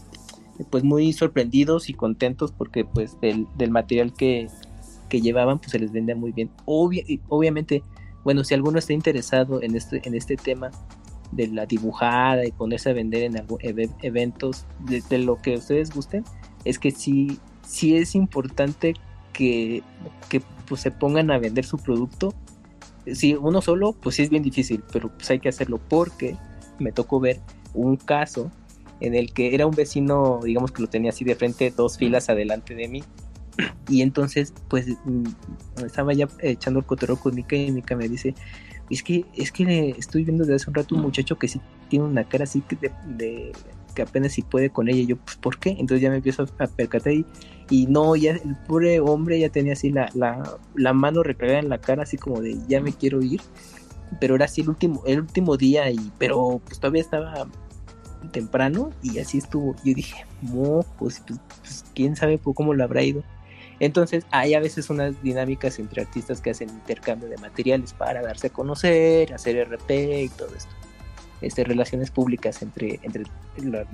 pues 0.69 0.85
muy 0.85 1.15
sorprendidos 1.15 1.89
y 1.89 1.95
contentos 1.95 2.53
porque 2.53 2.85
pues 2.85 3.19
del, 3.21 3.47
material 3.71 4.13
que, 4.13 4.49
llevaban 5.11 5.59
pues 5.59 5.71
se 5.71 5.79
les 5.79 5.93
vendía 5.93 6.17
muy 6.17 6.33
bien. 6.33 6.51
obviamente, 6.67 7.83
bueno, 8.25 8.45
si 8.45 8.55
alguno 8.55 8.79
está 8.79 8.93
interesado 8.93 9.63
en 9.63 9.75
este, 9.75 10.01
en 10.05 10.15
este 10.15 10.37
tema, 10.37 10.71
de 11.33 11.49
la 11.49 11.67
dibujada 11.67 12.47
y 12.47 12.53
ponerse 12.53 12.91
a 12.91 12.93
vender 12.93 13.23
en 13.23 13.47
eventos 14.03 14.67
de, 14.81 15.19
lo 15.19 15.41
que 15.41 15.57
ustedes 15.57 15.91
gusten, 15.91 16.25
es 16.65 16.79
que 16.79 16.91
sí, 16.91 17.39
sí 17.67 17.97
es 17.97 18.15
importante 18.15 18.95
que, 19.33 19.83
que 20.29 20.43
pues, 20.69 20.83
se 20.83 20.91
pongan 20.91 21.31
a 21.31 21.39
vender 21.39 21.65
su 21.65 21.79
producto. 21.79 22.35
Si 23.13 23.35
uno 23.35 23.61
solo, 23.63 23.95
pues 23.95 24.17
sí 24.17 24.23
es 24.23 24.31
bien 24.31 24.43
difícil, 24.43 24.85
pero 24.93 25.09
pues 25.09 25.31
hay 25.31 25.41
que 25.41 25.49
hacerlo 25.49 25.81
porque 25.89 26.37
me 26.79 26.93
tocó 26.93 27.19
ver 27.19 27.41
un 27.75 27.97
caso 27.97 28.51
en 29.01 29.15
el 29.15 29.33
que 29.33 29.55
era 29.55 29.67
un 29.67 29.75
vecino, 29.75 30.41
digamos 30.45 30.71
que 30.71 30.83
lo 30.83 30.89
tenía 30.89 31.11
así 31.11 31.25
de 31.25 31.35
frente, 31.35 31.73
dos 31.77 31.99
filas 31.99 32.29
adelante 32.29 32.75
de 32.75 32.89
mí. 32.89 33.03
Y 33.89 34.03
entonces, 34.03 34.55
pues, 34.69 34.87
mm, 35.05 35.25
estaba 35.85 36.13
ya 36.15 36.29
echando 36.41 36.81
el 36.81 36.87
cotero 36.87 37.17
con 37.17 37.35
Mika 37.35 37.57
y 37.57 37.71
Mika 37.73 37.97
me 37.97 38.09
dice, 38.09 38.35
es 38.93 39.03
que, 39.03 39.25
es 39.35 39.51
que 39.53 39.95
estoy 39.99 40.25
viendo 40.25 40.45
desde 40.45 40.57
hace 40.57 40.71
un 40.71 40.75
rato 40.75 40.95
un 40.95 41.03
muchacho 41.03 41.39
que 41.39 41.49
sí 41.49 41.61
tiene 41.89 42.05
una 42.05 42.25
cara 42.25 42.45
así 42.45 42.61
que 42.61 42.77
de, 43.07 43.53
que 43.95 44.03
apenas 44.03 44.33
si 44.33 44.43
puede 44.43 44.71
con 44.71 44.89
ella. 44.89 45.01
Y 45.01 45.07
yo, 45.07 45.17
pues, 45.17 45.37
¿por 45.37 45.59
qué? 45.59 45.71
Entonces 45.71 46.01
ya 46.01 46.11
me 46.11 46.17
empiezo 46.17 46.47
a 46.59 46.67
percatar 46.67 47.13
y, 47.13 47.25
y 47.71 47.87
no, 47.87 48.17
ya 48.17 48.33
el 48.33 48.57
pobre 48.67 49.01
hombre 49.01 49.39
ya 49.39 49.49
tenía 49.49 49.73
así 49.73 49.91
la, 49.91 50.11
la, 50.15 50.59
la 50.75 50.93
mano 50.93 51.23
recargada 51.23 51.61
en 51.61 51.69
la 51.69 51.79
cara, 51.79 52.03
así 52.03 52.17
como 52.19 52.41
de 52.41 52.59
ya 52.69 52.81
me 52.81 52.93
quiero 52.93 53.23
ir. 53.23 53.41
Pero 54.21 54.35
era 54.35 54.45
así 54.45 54.61
el 54.61 54.69
último, 54.69 55.03
el 55.07 55.21
último 55.21 55.57
día, 55.57 55.91
y 55.91 56.13
pero 56.19 56.61
pues 56.65 56.79
todavía 56.79 57.01
estaba 57.01 57.47
temprano 58.31 58.91
y 59.03 59.19
así 59.19 59.39
estuvo. 59.39 59.75
Yo 59.85 59.95
dije, 59.95 60.27
pues, 60.53 60.87
pues, 60.99 61.23
pues 61.61 61.85
quién 61.95 62.15
sabe 62.15 62.39
cómo 62.39 62.75
lo 62.75 62.85
habrá 62.85 63.03
ido. 63.03 63.23
Entonces 63.83 64.25
hay 64.31 64.55
a 64.55 64.61
veces 64.61 64.91
unas 64.91 65.21
dinámicas 65.25 65.81
entre 65.81 66.03
artistas 66.03 66.41
que 66.41 66.51
hacen 66.51 66.69
intercambio 66.69 67.29
de 67.29 67.37
materiales 67.39 67.93
para 67.93 68.23
darse 68.23 68.47
a 68.47 68.51
conocer, 68.51 69.35
hacer 69.35 69.57
RP 69.57 69.91
y 70.23 70.29
todo 70.29 70.55
esto. 70.55 70.71
Este, 71.41 71.65
relaciones 71.65 72.13
públicas 72.13 72.63
entre, 72.63 73.01
entre 73.03 73.25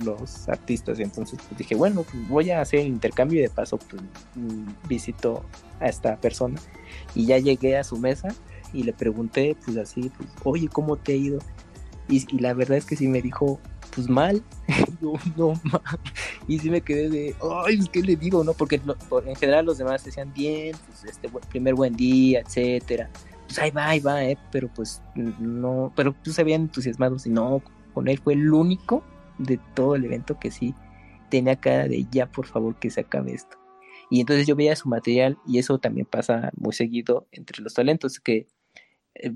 los 0.03 0.47
artistas. 0.47 0.99
Entonces 0.99 1.39
pues, 1.39 1.57
dije, 1.57 1.73
bueno, 1.73 2.03
pues, 2.03 2.29
voy 2.29 2.51
a 2.51 2.61
hacer 2.61 2.81
el 2.81 2.87
intercambio 2.87 3.39
y 3.39 3.41
de 3.41 3.49
paso 3.49 3.79
pues, 3.79 4.03
visito 4.87 5.43
a 5.79 5.87
esta 5.87 6.17
persona. 6.17 6.61
Y 7.15 7.25
ya 7.25 7.39
llegué 7.39 7.75
a 7.75 7.83
su 7.83 7.97
mesa 7.97 8.27
y 8.71 8.83
le 8.83 8.93
pregunté, 8.93 9.57
pues 9.65 9.75
así, 9.77 10.11
pues, 10.15 10.29
oye, 10.43 10.67
¿cómo 10.67 10.97
te 10.97 11.13
ha 11.13 11.15
ido? 11.15 11.39
Y, 12.07 12.27
y 12.31 12.41
la 12.41 12.53
verdad 12.53 12.77
es 12.77 12.85
que 12.85 12.95
sí 12.95 13.07
me 13.07 13.23
dijo, 13.23 13.59
pues 13.99 14.09
mal. 14.09 14.43
no, 15.01 15.13
no, 15.35 15.61
mal. 15.63 15.81
Y 16.47 16.59
sí 16.59 16.69
me 16.69 16.81
quedé 16.81 17.09
de, 17.09 17.35
ay, 17.65 17.79
¿qué 17.91 18.01
le 18.01 18.15
digo? 18.15 18.43
no 18.43 18.53
Porque 18.53 18.79
en 19.25 19.35
general 19.35 19.65
los 19.65 19.77
demás 19.77 20.03
decían 20.05 20.33
bien, 20.33 20.75
pues 20.87 21.03
este 21.03 21.29
primer 21.49 21.75
buen 21.75 21.95
día, 21.95 22.39
etcétera. 22.39 23.09
Pues 23.45 23.59
ahí 23.59 23.71
va, 23.71 23.89
ahí 23.89 23.99
va, 23.99 24.23
eh, 24.23 24.37
pero 24.51 24.69
pues 24.73 25.01
no, 25.15 25.91
pero 25.95 26.13
pues 26.13 26.35
se 26.35 26.41
habían 26.41 26.61
entusiasmados 26.61 27.25
y 27.25 27.29
no, 27.29 27.61
con 27.93 28.07
él 28.07 28.19
fue 28.19 28.33
el 28.33 28.53
único 28.53 29.03
de 29.37 29.59
todo 29.73 29.95
el 29.95 30.05
evento 30.05 30.39
que 30.39 30.51
sí 30.51 30.73
tenía 31.29 31.55
cara 31.57 31.87
de 31.87 32.05
ya, 32.11 32.27
por 32.27 32.45
favor, 32.45 32.75
que 32.75 32.89
se 32.89 33.01
acabe 33.01 33.33
esto. 33.33 33.57
Y 34.09 34.21
entonces 34.21 34.47
yo 34.47 34.55
veía 34.55 34.75
su 34.75 34.87
material 34.87 35.37
y 35.45 35.59
eso 35.59 35.77
también 35.77 36.05
pasa 36.05 36.51
muy 36.55 36.73
seguido 36.73 37.27
entre 37.31 37.61
los 37.61 37.73
talentos, 37.73 38.19
que 38.19 38.47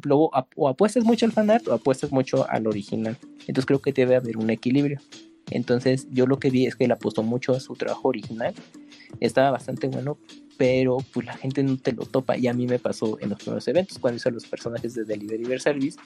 luego 0.04 0.32
o 0.56 0.70
apuestas 0.70 1.04
mucho 1.04 1.26
al 1.26 1.32
fanart 1.32 1.68
o 1.68 1.74
apuestas 1.74 2.12
mucho 2.12 2.50
al 2.50 2.68
original. 2.68 3.18
Entonces 3.48 3.66
creo 3.66 3.82
que 3.82 3.94
debe 3.94 4.16
haber 4.16 4.38
un 4.38 4.50
equilibrio. 4.50 5.00
Entonces 5.52 6.08
yo 6.12 6.26
lo 6.26 6.40
que 6.40 6.50
vi 6.50 6.66
es 6.66 6.76
que 6.76 6.86
él 6.86 6.92
apostó 6.92 7.24
mucho 7.24 7.54
a 7.54 7.60
su 7.60 7.76
trabajo 7.76 8.08
original. 8.08 8.54
Estaba 9.20 9.52
bastante 9.52 9.88
bueno, 9.88 10.18
pero 10.58 10.98
pues 11.14 11.26
la 11.26 11.34
gente 11.34 11.64
no 11.64 11.78
te 11.78 11.92
lo 11.92 12.06
topa. 12.06 12.38
Y 12.38 12.48
a 12.48 12.54
mí 12.54 12.68
me 12.68 12.80
pasó 12.80 13.20
en 13.20 13.30
los 13.30 13.40
primeros 13.40 13.68
eventos, 13.68 14.00
cuando 14.00 14.18
hice 14.18 14.32
los 14.32 14.46
personajes 14.46 14.94
de 14.94 15.04
Delivery 15.04 15.60
Service, 15.60 15.98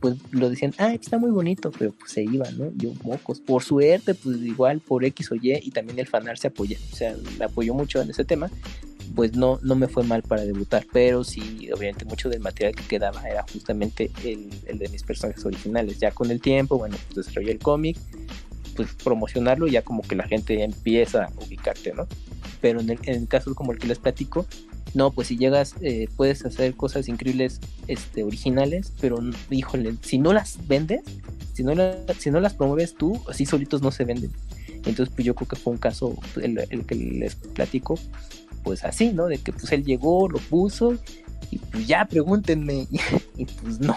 pues 0.00 0.16
lo 0.30 0.50
decían, 0.50 0.74
ah, 0.78 0.94
está 0.94 1.18
muy 1.18 1.30
bonito, 1.30 1.70
pero 1.70 1.92
pues 1.92 2.12
se 2.12 2.22
iban, 2.22 2.56
¿no? 2.58 2.72
Yo, 2.76 2.92
mocos. 3.04 3.40
Por 3.40 3.62
suerte, 3.62 4.14
pues 4.14 4.38
igual 4.38 4.80
por 4.80 5.04
X 5.04 5.32
o 5.32 5.34
Y, 5.36 5.52
y 5.62 5.70
también 5.70 5.98
el 5.98 6.06
fanar 6.06 6.38
se 6.38 6.48
apoya, 6.48 6.78
o 6.92 6.96
sea, 6.96 7.16
apoyó 7.44 7.74
mucho 7.74 8.00
en 8.00 8.10
ese 8.10 8.24
tema, 8.24 8.50
pues 9.14 9.36
no, 9.36 9.58
no 9.62 9.74
me 9.74 9.88
fue 9.88 10.04
mal 10.04 10.22
para 10.22 10.44
debutar, 10.44 10.86
pero 10.92 11.24
sí, 11.24 11.70
obviamente 11.70 12.04
mucho 12.04 12.28
del 12.28 12.40
material 12.40 12.74
que 12.74 12.84
quedaba 12.84 13.22
era 13.28 13.44
justamente 13.52 14.10
el, 14.24 14.50
el 14.66 14.78
de 14.78 14.88
mis 14.88 15.02
personajes 15.02 15.44
originales. 15.44 15.98
Ya 15.98 16.10
con 16.10 16.30
el 16.30 16.40
tiempo, 16.40 16.78
bueno, 16.78 16.96
pues 17.06 17.26
desarrollé 17.26 17.52
el 17.52 17.58
cómic, 17.58 17.96
pues 18.76 18.94
promocionarlo 19.02 19.66
ya 19.66 19.82
como 19.82 20.02
que 20.02 20.14
la 20.14 20.28
gente 20.28 20.62
empieza 20.62 21.24
a 21.24 21.32
ubicarte, 21.44 21.92
¿no? 21.94 22.06
Pero 22.60 22.80
en 22.80 22.90
el, 22.90 23.28
caso 23.28 23.54
como 23.54 23.72
el 23.72 23.78
que 23.78 23.88
les 23.88 23.98
platico, 23.98 24.46
no, 24.94 25.10
pues 25.10 25.28
si 25.28 25.36
llegas, 25.36 25.74
eh, 25.80 26.08
puedes 26.16 26.44
hacer 26.44 26.74
cosas 26.74 27.08
increíbles, 27.08 27.60
este, 27.86 28.22
originales, 28.22 28.92
pero 29.00 29.18
híjole, 29.50 29.94
si 30.02 30.18
no 30.18 30.32
las 30.32 30.66
vendes, 30.66 31.02
si 31.52 31.64
no, 31.64 31.74
si 32.18 32.30
no 32.30 32.40
las 32.40 32.54
promueves 32.54 32.94
tú, 32.94 33.20
así 33.28 33.46
solitos 33.46 33.82
no 33.82 33.90
se 33.90 34.04
venden. 34.04 34.30
Entonces, 34.84 35.10
pues 35.14 35.24
yo 35.24 35.34
creo 35.34 35.48
que 35.48 35.56
fue 35.56 35.72
un 35.72 35.78
caso, 35.78 36.16
el, 36.40 36.58
el 36.70 36.86
que 36.86 36.94
les 36.94 37.34
platico, 37.34 37.98
pues 38.66 38.84
así, 38.84 39.12
¿no? 39.12 39.28
De 39.28 39.38
que 39.38 39.52
pues 39.52 39.70
él 39.70 39.84
llegó, 39.84 40.28
lo 40.28 40.40
puso 40.40 40.96
y 41.52 41.58
pues 41.58 41.86
ya 41.86 42.04
pregúntenme 42.04 42.88
y, 43.36 43.44
pues 43.44 43.78
no. 43.78 43.96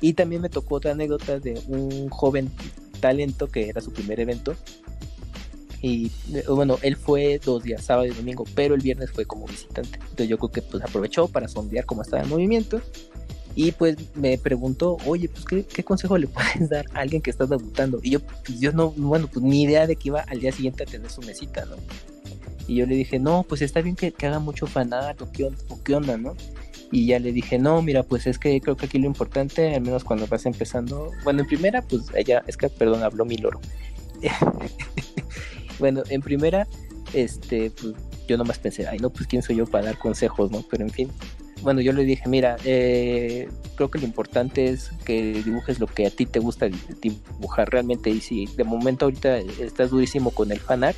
Y 0.00 0.12
también 0.12 0.40
me 0.40 0.48
tocó 0.48 0.76
otra 0.76 0.92
anécdota 0.92 1.40
de 1.40 1.60
un 1.66 2.08
joven 2.08 2.48
talento 3.00 3.48
que 3.48 3.68
era 3.68 3.80
su 3.80 3.92
primer 3.92 4.20
evento 4.20 4.54
y 5.82 6.12
eh, 6.32 6.44
bueno, 6.48 6.78
él 6.82 6.94
fue 6.94 7.40
dos 7.44 7.64
días, 7.64 7.84
sábado 7.84 8.06
y 8.06 8.10
domingo, 8.10 8.44
pero 8.54 8.76
el 8.76 8.80
viernes 8.80 9.10
fue 9.10 9.24
como 9.24 9.46
visitante. 9.46 9.98
Entonces 9.98 10.28
yo 10.28 10.38
creo 10.38 10.52
que 10.52 10.62
pues 10.62 10.84
aprovechó 10.84 11.26
para 11.26 11.48
sondear 11.48 11.84
cómo 11.84 12.02
estaba 12.02 12.22
el 12.22 12.28
movimiento 12.28 12.80
y 13.56 13.72
pues 13.72 13.96
me 14.14 14.38
preguntó, 14.38 14.96
oye, 15.06 15.28
pues 15.28 15.44
¿qué, 15.66 15.82
consejo 15.82 16.16
le 16.18 16.28
puedes 16.28 16.68
dar 16.68 16.86
a 16.94 17.00
alguien 17.00 17.20
que 17.20 17.30
está 17.30 17.46
debutando? 17.46 17.98
Y 18.00 18.10
yo, 18.10 18.20
pues 18.20 18.60
yo 18.60 18.70
no, 18.70 18.92
bueno, 18.92 19.26
pues 19.26 19.44
ni 19.44 19.64
idea 19.64 19.88
de 19.88 19.96
que 19.96 20.10
iba 20.10 20.20
al 20.20 20.38
día 20.38 20.52
siguiente 20.52 20.84
a 20.84 20.86
tener 20.86 21.10
su 21.10 21.20
mesita, 21.22 21.64
¿no? 21.64 21.74
Y 22.68 22.76
yo 22.76 22.86
le 22.86 22.94
dije, 22.94 23.18
no, 23.18 23.44
pues 23.48 23.62
está 23.62 23.80
bien 23.80 23.96
que, 23.96 24.14
haga 24.22 24.38
mucho 24.38 24.66
fanart 24.66 25.20
o 25.22 25.32
qué, 25.32 25.50
qué 25.84 25.94
onda, 25.94 26.16
¿no? 26.16 26.36
Y 26.92 27.06
ya 27.06 27.18
le 27.18 27.32
dije, 27.32 27.58
no, 27.58 27.82
mira, 27.82 28.02
pues 28.02 28.26
es 28.26 28.38
que 28.38 28.60
creo 28.60 28.76
que 28.76 28.86
aquí 28.86 28.98
lo 28.98 29.06
importante, 29.06 29.74
al 29.74 29.80
menos 29.80 30.04
cuando 30.04 30.26
vas 30.26 30.46
empezando, 30.46 31.10
bueno, 31.24 31.40
en 31.40 31.46
primera, 31.46 31.82
pues 31.82 32.02
ella, 32.14 32.44
es 32.46 32.56
que, 32.56 32.68
perdón, 32.68 33.02
habló 33.02 33.24
mi 33.24 33.38
loro. 33.38 33.60
bueno, 35.78 36.02
en 36.10 36.20
primera, 36.20 36.68
este, 37.14 37.70
pues 37.70 37.94
yo 38.28 38.36
nomás 38.36 38.58
pensé, 38.58 38.86
ay, 38.86 38.98
no, 38.98 39.10
pues 39.10 39.26
quién 39.26 39.42
soy 39.42 39.56
yo 39.56 39.66
para 39.66 39.86
dar 39.86 39.98
consejos, 39.98 40.50
¿no? 40.50 40.62
Pero 40.70 40.84
en 40.84 40.90
fin, 40.90 41.10
bueno, 41.62 41.80
yo 41.80 41.92
le 41.92 42.04
dije, 42.04 42.28
mira, 42.28 42.56
eh, 42.64 43.48
creo 43.74 43.90
que 43.90 43.98
lo 43.98 44.04
importante 44.04 44.68
es 44.68 44.90
que 45.04 45.42
dibujes 45.42 45.80
lo 45.80 45.86
que 45.86 46.06
a 46.06 46.10
ti 46.10 46.26
te 46.26 46.38
gusta 46.38 46.68
dibujar 47.00 47.70
realmente. 47.70 48.10
Y 48.10 48.20
si 48.20 48.46
de 48.46 48.64
momento 48.64 49.06
ahorita 49.06 49.38
estás 49.38 49.90
durísimo 49.90 50.30
con 50.30 50.52
el 50.52 50.60
fanart, 50.60 50.96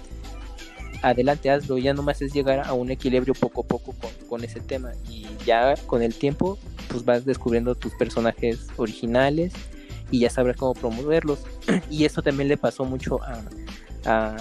adelante 1.03 1.51
hazlo, 1.51 1.79
ya 1.79 1.95
nomás 1.95 2.23
es 2.23 2.33
llegar 2.33 2.67
a 2.67 2.73
un 2.73 2.91
equilibrio 2.91 3.35
poco 3.35 3.63
a 3.63 3.67
poco 3.67 3.95
con, 4.29 4.45
ese 4.45 4.61
tema. 4.61 4.93
Y 5.09 5.27
ya 5.45 5.75
con 5.87 6.03
el 6.03 6.15
tiempo 6.15 6.59
pues 6.89 7.05
vas 7.05 7.25
descubriendo 7.25 7.75
tus 7.75 7.95
personajes 7.95 8.67
originales 8.77 9.53
y 10.11 10.21
ya 10.21 10.31
sabrás 10.31 10.57
cómo 10.57 10.75
promoverlos. 10.75 11.41
Y 11.91 12.05
eso 12.05 12.23
también 12.23 12.49
le 12.49 12.57
pasó 12.57 12.85
mucho 12.85 13.21
a, 13.23 13.43
a, 14.07 14.37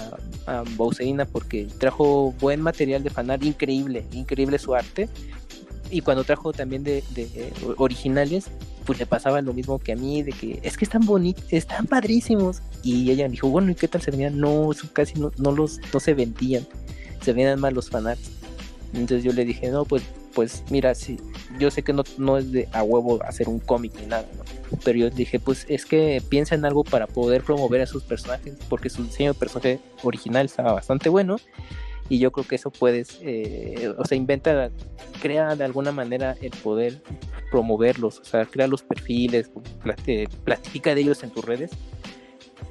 a 0.46 1.26
porque 1.32 1.68
trajo 1.78 2.32
buen 2.40 2.60
material 2.60 3.02
de 3.02 3.10
fanart 3.10 3.44
increíble, 3.44 4.04
increíble 4.12 4.58
su 4.58 4.74
arte 4.74 5.08
y 5.90 6.00
cuando 6.00 6.24
trajo 6.24 6.52
también 6.52 6.82
de, 6.84 7.02
de, 7.14 7.52
originales 7.76 8.46
pues 8.84 8.98
le 8.98 9.06
pasaba 9.06 9.40
lo 9.40 9.52
mismo 9.52 9.78
que 9.78 9.92
a 9.92 9.96
mí, 9.96 10.22
de 10.22 10.32
que 10.32 10.58
es 10.62 10.76
que 10.76 10.84
están 10.84 11.04
bonitos, 11.06 11.44
están 11.50 11.86
padrísimos. 11.86 12.62
Y 12.82 13.10
ella 13.10 13.24
me 13.24 13.30
dijo, 13.30 13.48
bueno, 13.48 13.70
¿y 13.70 13.74
qué 13.74 13.88
tal 13.88 14.00
se 14.00 14.10
vendían? 14.10 14.38
No, 14.38 14.70
casi 14.92 15.14
no, 15.20 15.30
no, 15.36 15.52
los, 15.52 15.78
no 15.92 16.00
se 16.00 16.14
vendían, 16.14 16.66
se 17.20 17.32
vendían 17.32 17.60
más 17.60 17.72
los 17.72 17.90
fanarts. 17.90 18.30
Entonces 18.92 19.22
yo 19.22 19.32
le 19.32 19.44
dije, 19.44 19.70
no, 19.70 19.84
pues, 19.84 20.02
pues 20.34 20.64
mira, 20.70 20.94
sí, 20.94 21.18
yo 21.58 21.70
sé 21.70 21.82
que 21.82 21.92
no, 21.92 22.02
no 22.18 22.38
es 22.38 22.50
de 22.50 22.68
a 22.72 22.82
huevo 22.82 23.22
hacer 23.22 23.48
un 23.48 23.60
cómic 23.60 23.92
ni 24.00 24.06
nada. 24.06 24.26
Pero 24.82 24.98
yo 24.98 25.10
dije, 25.10 25.38
pues 25.38 25.66
es 25.68 25.84
que 25.84 26.22
piensa 26.28 26.54
en 26.54 26.64
algo 26.64 26.82
para 26.82 27.06
poder 27.06 27.44
promover 27.44 27.82
a 27.82 27.86
sus 27.86 28.02
personajes, 28.02 28.56
porque 28.68 28.90
su 28.90 29.04
diseño 29.04 29.34
de 29.34 29.38
personaje 29.38 29.80
original 30.02 30.46
estaba 30.46 30.72
bastante 30.72 31.08
bueno 31.08 31.36
y 32.10 32.18
yo 32.18 32.32
creo 32.32 32.46
que 32.46 32.56
eso 32.56 32.70
puedes, 32.70 33.20
eh, 33.22 33.94
o 33.96 34.04
sea, 34.04 34.18
inventa, 34.18 34.70
crea 35.22 35.54
de 35.54 35.64
alguna 35.64 35.92
manera 35.92 36.36
el 36.42 36.50
poder 36.50 37.00
promoverlos, 37.52 38.18
o 38.18 38.24
sea, 38.24 38.44
crea 38.46 38.66
los 38.66 38.82
perfiles, 38.82 39.50
platica 40.44 40.94
de 40.94 41.00
ellos 41.00 41.22
en 41.22 41.30
tus 41.30 41.44
redes, 41.44 41.70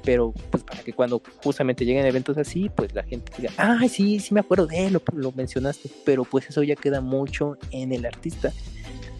pero 0.04 0.34
pues 0.50 0.62
para 0.62 0.82
que 0.82 0.92
cuando 0.92 1.22
justamente 1.42 1.86
lleguen 1.86 2.04
eventos 2.04 2.36
así, 2.36 2.68
pues 2.68 2.94
la 2.94 3.02
gente 3.02 3.32
diga, 3.38 3.50
ay, 3.56 3.88
sí, 3.88 4.20
sí 4.20 4.34
me 4.34 4.40
acuerdo 4.40 4.66
de 4.66 4.86
él, 4.86 4.92
lo, 4.92 5.02
lo 5.14 5.32
mencionaste, 5.32 5.88
pero 6.04 6.24
pues 6.24 6.46
eso 6.50 6.62
ya 6.62 6.76
queda 6.76 7.00
mucho 7.00 7.56
en 7.70 7.92
el 7.92 8.04
artista. 8.04 8.52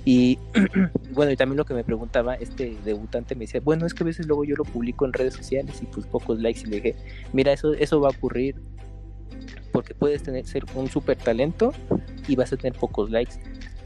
Y 0.05 0.39
bueno, 1.13 1.33
y 1.33 1.37
también 1.37 1.57
lo 1.57 1.65
que 1.65 1.73
me 1.75 1.85
preguntaba 1.85 2.35
este 2.35 2.77
debutante 2.85 3.35
me 3.35 3.47
decía, 3.47 3.61
bueno, 3.63 3.87
es 3.87 3.95
que 3.95 4.03
a 4.03 4.07
veces 4.07 4.27
luego 4.27 4.45
yo 4.45 4.55
lo 4.57 4.65
publico 4.65 5.07
en 5.07 5.15
redes 5.15 5.33
sociales 5.33 5.81
y 5.83 5.87
pues 5.87 6.07
pocos 6.07 6.39
likes 6.41 6.61
y 6.61 6.67
le 6.67 6.77
dije, 6.77 6.97
mira, 7.33 7.53
eso, 7.53 7.73
eso 7.73 8.01
va 8.01 8.09
a 8.09 8.11
ocurrir 8.11 8.57
porque 9.73 9.95
puedes 9.95 10.23
tener 10.23 10.47
ser 10.47 10.65
un 10.75 10.89
super 10.89 11.17
talento 11.17 11.73
y 12.29 12.37
vas 12.37 12.53
a 12.53 12.57
tener 12.57 12.79
pocos 12.79 13.11
likes 13.11 13.35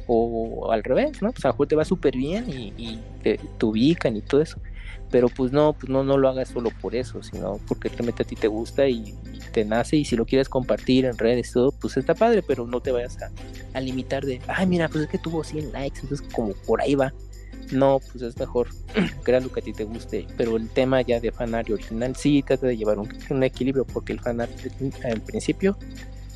o 0.07 0.71
al 0.71 0.85
revés, 0.85 1.23
¿no? 1.23 1.33
Pues 1.33 1.45
a 1.45 1.49
lo 1.49 1.55
mejor 1.55 1.69
te 1.69 1.77
va 1.77 1.85
súper 1.85 2.17
bien 2.17 2.45
y, 2.49 2.99
te, 3.23 3.39
ubican 3.63 4.17
y 4.17 4.21
todo 4.21 4.43
eso. 4.43 4.59
Pero 5.11 5.29
pues 5.29 5.53
no, 5.53 5.73
pues 5.73 5.89
no, 5.89 6.03
no 6.03 6.19
lo 6.19 6.29
hagas 6.29 6.49
solo 6.49 6.71
por 6.81 6.95
eso, 6.95 7.23
sino 7.23 7.59
porque 7.69 7.89
realmente 7.89 8.23
a 8.23 8.27
ti 8.27 8.37
te 8.37 8.49
gusta 8.49 8.89
y, 8.89 9.15
te 9.53 9.65
nace 9.65 9.97
y 9.97 10.05
si 10.05 10.17
lo 10.17 10.27
quieres 10.27 10.49
compartir 10.49 11.05
en 11.05 11.17
redes 11.17 11.51
y 11.51 11.53
todo, 11.53 11.73
pues 11.73 11.97
está 11.97 12.15
padre, 12.15 12.43
pero 12.43 12.67
no 12.67 12.81
te 12.81 12.91
vayas 12.91 13.23
a, 13.23 13.31
a 13.73 13.81
limitar 13.81 14.25
de, 14.25 14.41
ay 14.49 14.67
mira, 14.67 14.89
pues 14.89 15.05
es 15.05 15.11
que 15.11 15.19
tuvo 15.19 15.45
100 15.45 15.71
likes, 15.71 16.01
entonces 16.01 16.27
como 16.33 16.55
por 16.67 16.81
ahí 16.81 16.97
va 16.97 17.15
no, 17.73 18.01
pues 18.01 18.23
es 18.23 18.39
mejor 18.39 18.69
crear 19.23 19.43
lo 19.43 19.51
que 19.51 19.61
a 19.61 19.63
ti 19.63 19.73
te 19.73 19.85
guste. 19.85 20.27
Pero 20.37 20.57
el 20.57 20.69
tema 20.69 21.03
ya 21.03 21.21
de 21.21 21.33
fanart 21.33 21.71
original 21.71 22.15
sí 22.17 22.43
trata 22.43 22.67
de 22.67 22.77
llevar 22.77 22.99
un, 22.99 23.43
equilibrio 23.43 23.85
porque 23.85 24.13
el 24.13 24.21
fanart 24.21 24.53
al 25.05 25.21
principio 25.21 25.77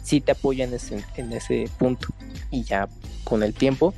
sí 0.03 0.21
te 0.21 0.33
apoya 0.33 0.65
en 0.65 0.75
ese, 0.75 1.05
en 1.17 1.33
ese 1.33 1.69
punto. 1.79 2.09
Y 2.51 2.65
ya 2.65 2.89
con 3.25 3.43
el 3.43 3.55
tiempo, 3.55 3.95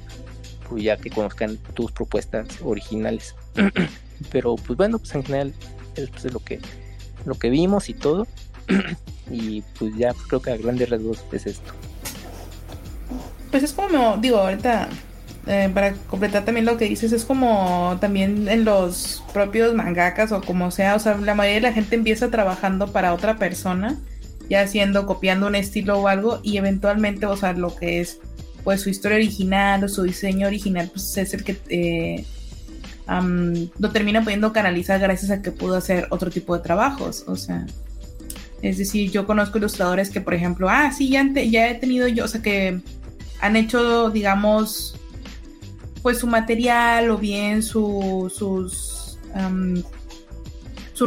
pues 0.69 0.83
ya 0.83 0.97
que 0.97 1.11
conozcan 1.11 1.57
tus 1.75 1.93
propuestas 1.93 2.47
originales. 2.63 3.35
Pero 4.33 4.57
pues 4.57 4.77
bueno, 4.77 4.99
pues 4.99 5.15
en 5.15 5.25
general 5.25 5.55
es 5.97 6.11
pues, 6.11 6.33
lo 6.33 6.41
que 6.41 6.61
lo 7.25 7.35
que 7.35 7.51
vimos 7.51 7.89
y 7.89 7.95
todo. 7.95 8.27
y 9.31 9.63
pues 9.79 9.97
ya 9.97 10.15
creo 10.29 10.43
que 10.43 10.51
a 10.51 10.57
grandes 10.57 10.91
rasgos 10.91 11.25
es 11.33 11.47
esto. 11.47 11.73
Pues 13.51 13.65
es 13.65 13.73
como, 13.73 14.17
digo, 14.19 14.39
ahorita 14.39 14.89
eh, 15.51 15.69
para 15.75 15.95
completar 15.95 16.45
también 16.45 16.65
lo 16.65 16.77
que 16.77 16.85
dices, 16.85 17.11
es 17.11 17.25
como 17.25 17.99
también 18.01 18.47
en 18.47 18.65
los 18.65 19.25
propios 19.33 19.75
mangakas 19.75 20.31
o 20.31 20.41
como 20.41 20.71
sea, 20.71 20.95
o 20.95 21.01
sea, 21.01 21.17
la 21.17 21.35
mayoría 21.35 21.57
de 21.57 21.69
la 21.69 21.73
gente 21.73 21.97
empieza 21.97 22.31
trabajando 22.31 22.93
para 22.93 23.13
otra 23.13 23.37
persona, 23.37 23.99
ya 24.49 24.63
haciendo, 24.63 25.07
copiando 25.07 25.49
un 25.49 25.57
estilo 25.57 25.99
o 25.99 26.07
algo, 26.07 26.39
y 26.45 26.57
eventualmente, 26.57 27.27
o 27.27 27.37
sea, 27.37 27.53
lo 27.53 27.75
que 27.75 28.01
es 28.01 28.21
pues 28.63 28.83
su 28.83 28.91
historia 28.91 29.17
original 29.17 29.83
o 29.83 29.89
su 29.89 30.05
diseño 30.05 30.47
original, 30.47 30.89
pues 30.93 31.17
es 31.17 31.35
el 31.35 31.43
que 31.43 31.57
eh, 31.69 32.25
lo 33.77 33.91
termina 33.91 34.23
pudiendo 34.23 34.53
canalizar 34.53 35.01
gracias 35.01 35.33
a 35.33 35.43
que 35.43 35.51
pudo 35.51 35.75
hacer 35.75 36.07
otro 36.11 36.31
tipo 36.31 36.57
de 36.57 36.63
trabajos, 36.63 37.25
o 37.27 37.35
sea. 37.35 37.67
Es 38.63 38.79
decir, 38.79 39.11
yo 39.11 39.27
conozco 39.27 39.59
ilustradores 39.59 40.11
que, 40.11 40.21
por 40.21 40.35
ejemplo, 40.35 40.69
ah, 40.69 40.93
sí, 40.97 41.09
ya, 41.09 41.27
ya 41.33 41.71
he 41.71 41.75
tenido 41.75 42.07
yo, 42.07 42.27
o 42.27 42.29
sea, 42.29 42.41
que 42.41 42.81
han 43.41 43.57
hecho, 43.57 44.11
digamos, 44.11 45.00
pues 46.03 46.19
su 46.19 46.27
material 46.27 47.11
o 47.11 47.19
bien 47.19 47.63
sus, 47.63 48.33
sus 48.35 49.19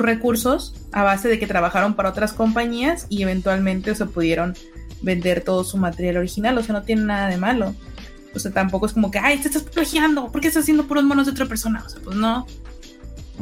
recursos 0.02 0.76
a 0.92 1.04
base 1.04 1.28
de 1.28 1.40
que 1.40 1.48
trabajaron 1.48 1.96
para 1.96 2.10
otras 2.10 2.34
compañías 2.34 3.08
y 3.10 3.24
eventualmente 3.24 3.96
se 3.96 4.06
pudieron 4.06 4.56
vender 5.02 5.42
todo 5.42 5.64
su 5.64 5.78
material 5.78 6.18
original, 6.18 6.58
o 6.58 6.64
sea, 6.64 6.74
no 6.74 6.84
tiene 6.84 7.04
nada 7.04 7.28
de 7.28 7.38
malo. 7.38 7.76
O 8.36 8.40
sea, 8.40 8.52
tampoco 8.52 8.88
es 8.88 8.94
como 8.94 9.12
que, 9.12 9.20
ay, 9.20 9.38
te 9.38 9.48
estás 9.48 9.64
plagiando, 9.64 10.32
¿por 10.32 10.42
qué 10.42 10.48
estás 10.48 10.64
haciendo 10.64 10.88
puros 10.88 11.04
monos 11.04 11.26
de 11.26 11.34
otra 11.34 11.46
persona? 11.46 11.84
O 11.86 11.90
sea, 11.90 12.02
pues 12.02 12.16
no. 12.16 12.48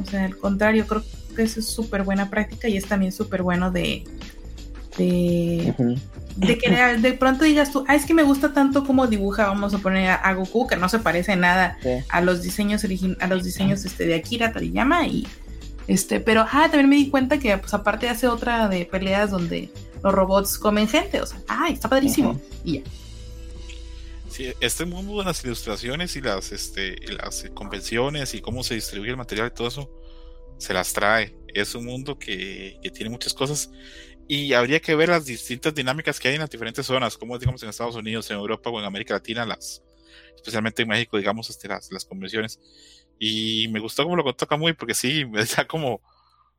O 0.02 0.06
sea, 0.06 0.26
al 0.26 0.38
contrario, 0.38 0.86
creo 0.88 1.03
que 1.36 1.44
eso 1.44 1.60
es 1.60 1.68
súper 1.68 2.03
buena 2.03 2.30
práctica 2.30 2.68
y 2.68 2.76
es 2.76 2.86
también 2.86 3.11
súper 3.11 3.41
bueno 3.41 3.72
de, 3.72 4.03
de, 4.98 5.98
de 6.35 6.57
que 6.57 6.69
de 6.69 7.13
pronto 7.13 7.43
digas 7.43 7.71
tú, 7.71 7.83
ah, 7.87 7.95
es 7.95 8.05
que 8.05 8.13
me 8.13 8.23
gusta 8.23 8.53
tanto 8.53 8.85
como 8.85 9.07
dibuja, 9.07 9.47
vamos 9.47 9.73
a 9.73 9.79
poner 9.79 10.09
a, 10.09 10.33
Goku, 10.33 10.67
que 10.67 10.75
no 10.75 10.89
se 10.89 10.99
parece 10.99 11.35
nada 11.35 11.77
a 12.09 12.21
los 12.21 12.41
diseños 12.41 12.83
a 13.19 13.27
los 13.27 13.43
diseños 13.43 13.85
este, 13.85 14.05
de 14.05 14.15
Akira 14.15 14.51
Toriyama 14.51 15.07
y 15.07 15.27
Este, 15.87 16.19
pero 16.19 16.45
ah, 16.51 16.67
también 16.69 16.89
me 16.89 16.95
di 16.95 17.09
cuenta 17.09 17.39
que 17.39 17.57
pues 17.57 17.73
aparte 17.73 18.09
hace 18.09 18.27
otra 18.27 18.67
de 18.67 18.85
peleas 18.85 19.31
donde 19.31 19.69
los 20.03 20.13
robots 20.13 20.57
comen 20.57 20.87
gente, 20.87 21.21
o 21.21 21.25
sea, 21.25 21.39
ay, 21.47 21.73
está 21.73 21.89
padrísimo. 21.89 22.39
Y 22.63 22.79
ya. 22.79 22.81
Sí, 24.29 24.53
este 24.61 24.85
mundo 24.85 25.19
de 25.19 25.25
las 25.25 25.43
ilustraciones 25.43 26.15
y 26.15 26.21
las, 26.21 26.53
este, 26.53 26.95
y 27.01 27.11
las 27.11 27.45
convenciones 27.53 28.33
y 28.33 28.41
cómo 28.41 28.63
se 28.63 28.75
distribuye 28.75 29.11
el 29.11 29.17
material 29.17 29.47
y 29.47 29.55
todo 29.55 29.67
eso, 29.67 29.91
se 30.57 30.73
las 30.73 30.93
trae. 30.93 31.35
Es 31.53 31.75
un 31.75 31.85
mundo 31.85 32.17
que, 32.17 32.79
que 32.81 32.89
tiene 32.91 33.09
muchas 33.09 33.33
cosas 33.33 33.69
y 34.27 34.53
habría 34.53 34.80
que 34.80 34.95
ver 34.95 35.10
las 35.10 35.26
distintas 35.26 35.73
dinámicas 35.73 36.19
que 36.19 36.30
hay 36.30 36.35
en 36.35 36.41
las 36.41 36.49
diferentes 36.49 36.85
zonas, 36.85 37.18
como 37.18 37.38
digamos 37.38 37.61
en 37.64 37.69
Estados 37.69 37.95
Unidos, 37.95 38.30
en 38.31 38.38
Europa 38.38 38.69
o 38.69 38.80
en 38.80 38.85
América 38.85 39.14
Latina, 39.14 39.45
las, 39.45 39.84
especialmente 40.35 40.81
en 40.84 40.88
México, 40.88 41.18
digamos, 41.18 41.49
este, 41.49 41.68
las, 41.68 41.91
las 41.91 42.06
convenciones. 42.06 42.60
Y 43.19 43.68
me 43.69 43.80
gustó 43.80 44.03
como 44.03 44.15
lo 44.15 44.23
contó 44.23 44.48
Camuy, 44.48 44.73
porque 44.73 44.93
sí, 44.93 45.26
me 45.30 45.43
da 45.45 45.68
como, 45.68 46.02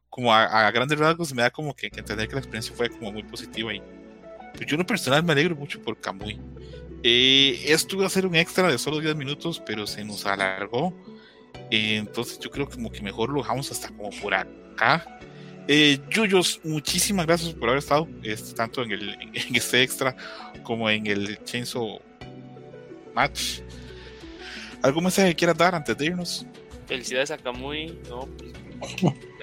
como 0.08 0.32
a, 0.32 0.66
a 0.66 0.70
grandes 0.70 0.98
rasgos, 0.98 1.32
me 1.34 1.42
da 1.42 1.50
como 1.50 1.74
que, 1.74 1.90
que, 1.90 2.00
entender 2.00 2.28
que 2.28 2.34
la 2.34 2.40
experiencia 2.40 2.74
fue 2.74 2.90
como 2.90 3.12
muy 3.12 3.22
positiva. 3.22 3.72
Y 3.74 3.82
pues 4.54 4.66
yo 4.66 4.74
en 4.74 4.80
lo 4.80 4.86
personal 4.86 5.22
me 5.24 5.32
alegro 5.32 5.56
mucho 5.56 5.80
por 5.80 6.00
Camuy. 6.00 6.38
Eh, 7.02 7.64
esto 7.66 7.96
iba 7.96 8.06
a 8.06 8.10
ser 8.10 8.26
un 8.26 8.36
extra 8.36 8.70
de 8.70 8.78
solo 8.78 9.00
10 9.00 9.16
minutos, 9.16 9.60
pero 9.64 9.86
se 9.86 10.04
nos 10.04 10.24
alargó. 10.26 10.94
Eh, 11.70 11.96
entonces 11.96 12.38
yo 12.38 12.50
creo 12.50 12.68
como 12.68 12.92
que 12.92 13.00
mejor 13.00 13.30
lo 13.30 13.40
dejamos 13.40 13.70
hasta 13.72 13.88
como 13.88 14.10
por 14.10 14.34
acá. 14.34 15.18
Eh, 15.68 15.98
Yuyos, 16.10 16.60
muchísimas 16.64 17.26
gracias 17.26 17.54
por 17.54 17.68
haber 17.68 17.78
estado, 17.78 18.08
este, 18.22 18.54
tanto 18.54 18.82
en, 18.82 18.92
el, 18.92 19.10
en 19.32 19.56
este 19.56 19.82
extra 19.82 20.16
como 20.62 20.90
en 20.90 21.06
el 21.06 21.42
Chainsaw 21.44 22.00
Match. 23.14 23.60
¿Algún 24.82 25.04
mensaje 25.04 25.28
que 25.28 25.36
quieras 25.36 25.56
dar 25.56 25.74
antes 25.74 25.96
de 25.96 26.06
irnos? 26.06 26.46
Felicidades 26.86 27.30
a 27.30 27.38
Kamui, 27.38 27.96
no, 28.08 28.28
pues, 28.38 28.52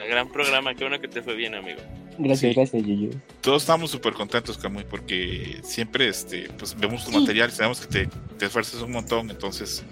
gran 0.10 0.30
programa, 0.32 0.76
qué 0.76 0.84
bueno 0.84 1.00
que 1.00 1.08
te 1.08 1.22
fue 1.22 1.36
bien, 1.36 1.56
amigo. 1.56 1.80
Gracias, 2.18 2.52
sí. 2.52 2.56
gracias, 2.56 2.84
Yuyu. 2.86 3.12
Todos 3.40 3.64
estamos 3.64 3.90
súper 3.90 4.14
contentos, 4.14 4.58
Camuy, 4.58 4.84
porque 4.84 5.62
siempre 5.64 6.10
este, 6.10 6.50
pues, 6.58 6.78
vemos 6.78 7.06
tu 7.06 7.12
sí. 7.12 7.20
material, 7.20 7.50
sabemos 7.52 7.80
que 7.80 7.88
te, 7.88 8.10
te 8.38 8.46
esfuerzas 8.46 8.82
un 8.82 8.92
montón, 8.92 9.30
entonces 9.30 9.84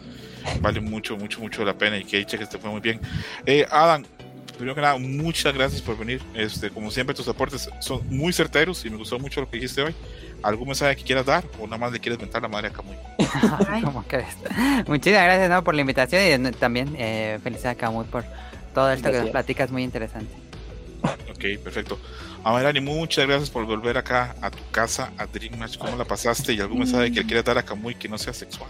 vale 0.62 0.82
mucho, 0.82 1.16
mucho, 1.16 1.40
mucho 1.40 1.64
la 1.64 1.78
pena 1.78 1.98
y 1.98 2.04
que 2.04 2.18
dicha 2.18 2.38
que 2.38 2.46
te 2.46 2.58
fue 2.58 2.70
muy 2.70 2.82
bien. 2.82 3.00
Eh, 3.46 3.66
Adam, 3.70 4.06
primero 4.58 4.76
que 4.76 4.82
nada, 4.82 4.98
muchas 4.98 5.54
gracias 5.54 5.82
por 5.82 5.98
venir. 5.98 6.22
Este, 6.34 6.70
como 6.70 6.92
siempre, 6.92 7.16
tus 7.16 7.28
aportes 7.28 7.70
son 7.80 8.02
muy 8.10 8.34
certeros 8.34 8.84
y 8.86 8.90
me 8.90 8.98
gustó 8.98 9.20
mucho 9.20 9.42
lo 9.42 9.50
que 9.50 9.58
dijiste 9.58 9.82
hoy. 9.82 9.96
¿Algún 10.44 10.68
mensaje 10.68 10.96
que 10.96 11.04
quieras 11.04 11.26
dar 11.26 11.44
o 11.60 11.66
nada 11.66 11.78
más 11.78 11.92
le 11.92 12.00
quieres 12.00 12.20
mentar 12.20 12.42
la 12.42 12.48
madre 12.48 12.68
a 12.68 12.72
Camuy? 12.72 12.96
Muchísimas 14.88 15.24
gracias 15.24 15.50
¿no? 15.50 15.64
por 15.64 15.74
la 15.76 15.82
invitación 15.82 16.46
y 16.46 16.52
también 16.52 16.96
eh, 16.98 17.40
felicidades 17.44 17.78
a 17.78 17.80
Camuy 17.80 18.06
por 18.06 18.24
todo 18.74 18.92
esto 18.92 19.04
gracias. 19.04 19.12
que 19.12 19.20
nos 19.20 19.32
platicas, 19.32 19.72
muy 19.72 19.84
interesante. 19.84 20.34
Ok, 21.04 21.64
perfecto. 21.64 22.00
Amarani, 22.44 22.80
muchas 22.80 23.28
gracias 23.28 23.50
por 23.50 23.66
volver 23.66 23.98
acá 23.98 24.36
a 24.42 24.50
tu 24.50 24.64
casa, 24.72 25.12
a 25.18 25.26
Dream 25.26 25.58
Match. 25.58 25.78
¿Cómo 25.78 25.96
la 25.98 26.06
pasaste? 26.06 26.54
¿Y 26.54 26.60
algún 26.60 26.80
mensaje 26.80 27.12
que 27.12 27.20
le 27.20 27.26
quieras 27.26 27.46
dar 27.46 27.58
a 27.58 27.64
Camuy 27.64 27.96
que 27.96 28.08
no 28.08 28.18
sea 28.18 28.34
sexual? 28.34 28.70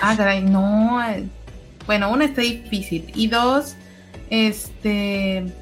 Ah, 0.00 0.14
caray, 0.16 0.42
no. 0.42 1.00
Bueno, 1.86 2.10
uno 2.10 2.24
está 2.24 2.42
difícil. 2.42 3.10
Y 3.14 3.28
dos, 3.28 3.76
este 4.30 5.52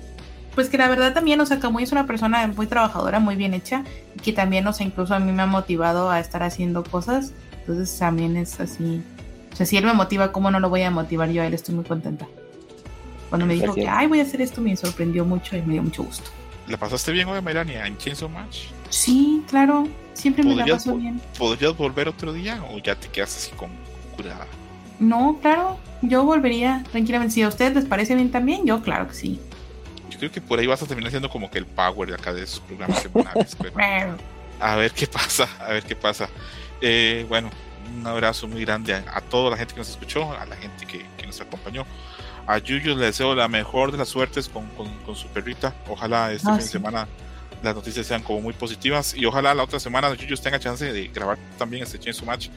pues 0.55 0.71
que 0.71 0.79
la 0.79 0.89
verdad 0.89 1.13
también, 1.13 1.39
o 1.41 1.45
sea, 1.45 1.61
Camuy 1.61 1.83
es 1.83 1.93
una 1.93 2.07
persona 2.07 2.47
muy 2.47 2.67
trabajadora, 2.67 3.21
muy 3.21 3.37
bien 3.37 3.53
hecha, 3.53 3.85
y 4.15 4.21
que 4.21 4.33
también, 4.33 4.67
o 4.67 4.73
sea, 4.73 4.87
incluso 4.87 5.15
a 5.15 5.19
mí 5.19 5.31
me 5.31 5.43
ha 5.43 5.47
motivado 5.47 6.11
a 6.11 6.19
estar 6.19 6.43
haciendo 6.43 6.83
cosas, 6.83 7.33
entonces 7.61 7.99
también 7.99 8.39
es 8.39 8.59
así, 8.59 9.03
o 9.53 9.57
sea, 9.57 9.65
si 9.67 9.79
él 9.79 9.87
me 9.87 9.95
motiva, 9.95 10.33
¿cómo 10.33 10.51
no 10.51 10.61
lo 10.61 10.69
voy 10.69 10.83
a 10.83 10.91
motivar 10.91 11.31
yo 11.31 11.41
a 11.41 11.47
él? 11.47 11.55
Estoy 11.55 11.75
muy 11.75 11.85
contenta. 11.85 12.27
Cuando 13.31 13.47
me 13.47 13.55
dijo 13.55 13.75
que, 13.75 13.89
ay, 13.89 14.07
voy 14.07 14.21
a 14.21 14.23
hacer 14.23 14.43
esto, 14.43 14.61
me 14.61 14.77
sorprendió 14.77 15.25
mucho 15.25 15.57
y 15.57 15.63
me 15.63 15.73
dio 15.73 15.83
mucho 15.83 16.03
gusto. 16.03 16.31
¿La 16.69 16.77
pasaste 16.77 17.11
bien 17.11 17.27
hoy, 17.29 17.41
Melania, 17.41 17.87
en 17.87 17.97
Chainsaw 17.97 18.29
Match? 18.29 18.67
Sí, 18.91 19.43
claro, 19.49 19.89
siempre 20.13 20.45
me 20.45 20.57
la 20.57 20.67
paso 20.67 20.97
bien. 20.97 21.23
¿Podrías 21.39 21.75
volver 21.75 22.07
otro 22.07 22.35
día 22.35 22.63
o 22.71 22.79
ya 22.79 22.95
te 22.97 23.09
quedas 23.09 23.35
así 23.35 23.51
con 23.53 23.71
curada? 24.15 24.47
No, 24.99 25.39
claro, 25.43 25.79
yo 26.03 26.25
volvería 26.25 26.85
tranquilamente. 26.91 27.35
Si 27.35 27.43
a 27.43 27.49
ustedes 27.49 27.75
les 27.75 27.85
parece 27.85 28.15
bien 28.15 28.31
también, 28.31 28.65
yo 28.67 28.83
claro 28.83 29.09
que 29.09 29.15
sí 29.15 29.41
yo 30.17 30.21
creo 30.21 30.33
que 30.33 30.41
por 30.41 30.59
ahí 30.59 30.67
vas 30.67 30.83
a 30.83 30.87
terminar 30.87 31.11
siendo 31.11 31.29
como 31.29 31.51
que 31.51 31.59
el 31.59 31.67
power 31.67 32.09
de 32.09 32.15
acá 32.15 32.33
de 32.33 32.43
esos 32.43 32.61
programas 32.61 33.03
semanales. 33.03 33.57
pero 33.61 34.17
a 34.59 34.77
ver 34.77 34.93
qué 34.93 35.07
pasa, 35.07 35.49
a 35.61 35.69
ver 35.69 35.85
qué 35.85 35.95
pasa. 35.95 36.29
Eh, 36.81 37.27
bueno, 37.29 37.51
un 37.95 38.07
abrazo 38.07 38.49
muy 38.49 38.63
grande 38.65 38.95
a, 38.95 39.05
a, 39.13 39.21
toda 39.21 39.51
la 39.51 39.57
gente 39.59 39.75
que 39.75 39.81
nos 39.81 39.91
escuchó, 39.91 40.33
a 40.33 40.47
la 40.47 40.57
gente 40.57 40.87
que, 40.87 41.05
que 41.19 41.27
nos 41.27 41.41
acompañó. 41.41 41.85
A 42.47 42.59
Yuyu 42.59 42.97
le 42.97 43.07
deseo 43.07 43.35
la 43.35 43.49
mejor 43.49 43.93
de 43.93 43.99
las 43.99 44.09
suertes 44.09 44.49
con, 44.49 44.67
con, 44.71 44.89
con 45.01 45.17
su 45.17 45.29
perrita. 45.29 45.75
Ojalá 45.89 46.33
este 46.33 46.49
ah, 46.49 46.53
fin 46.53 46.61
de 46.61 46.65
sí. 46.65 46.73
semana 46.73 47.07
las 47.63 47.75
noticias 47.75 48.07
sean 48.07 48.23
como 48.23 48.41
muy 48.41 48.55
positivas 48.55 49.15
y 49.15 49.25
ojalá 49.27 49.55
la 49.55 49.65
otra 49.65 49.81
semana 49.81 50.15
Yuyu 50.15 50.37
tenga 50.37 50.59
chance 50.59 50.91
de 50.93 51.09
grabar 51.09 51.39
también 51.59 51.83
este 51.83 51.99
Chainsaw 51.99 52.25
Match 52.25 52.49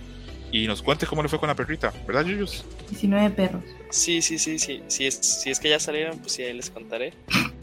y 0.51 0.67
nos 0.67 0.81
cuente 0.81 1.05
cómo 1.05 1.23
le 1.23 1.29
fue 1.29 1.39
con 1.39 1.47
la 1.47 1.55
perrita, 1.55 1.93
¿verdad, 2.07 2.25
Yuyus? 2.25 2.63
19 2.89 3.29
perros. 3.31 3.63
Sí, 3.89 4.21
sí, 4.21 4.39
sí, 4.39 4.59
sí. 4.59 4.83
Si 4.87 5.05
es, 5.05 5.15
si 5.15 5.49
es 5.51 5.59
que 5.59 5.69
ya 5.69 5.79
salieron, 5.79 6.17
pues 6.19 6.33
sí, 6.33 6.43
ahí 6.43 6.53
les 6.53 6.69
contaré. 6.69 7.13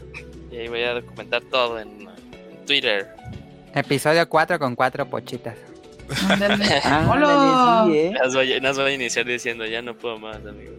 Y 0.49 0.55
ahí 0.55 0.69
voy 0.69 0.81
a 0.83 0.93
documentar 0.93 1.43
todo 1.43 1.77
en, 1.77 1.89
en 1.89 2.65
Twitter. 2.65 3.13
Episodio 3.75 4.27
4 4.27 4.57
con 4.57 4.75
cuatro 4.75 5.07
pochitas. 5.07 5.57
ah, 6.83 7.07
¡Hola! 7.11 7.83
Sí, 7.85 7.97
¿eh? 7.97 8.13
las, 8.13 8.33
voy, 8.33 8.59
las 8.61 8.77
voy 8.77 8.91
a 8.91 8.95
iniciar 8.95 9.25
diciendo, 9.25 9.65
ya 9.65 9.81
no 9.81 9.93
puedo 9.93 10.17
más, 10.17 10.37
amigos. 10.37 10.77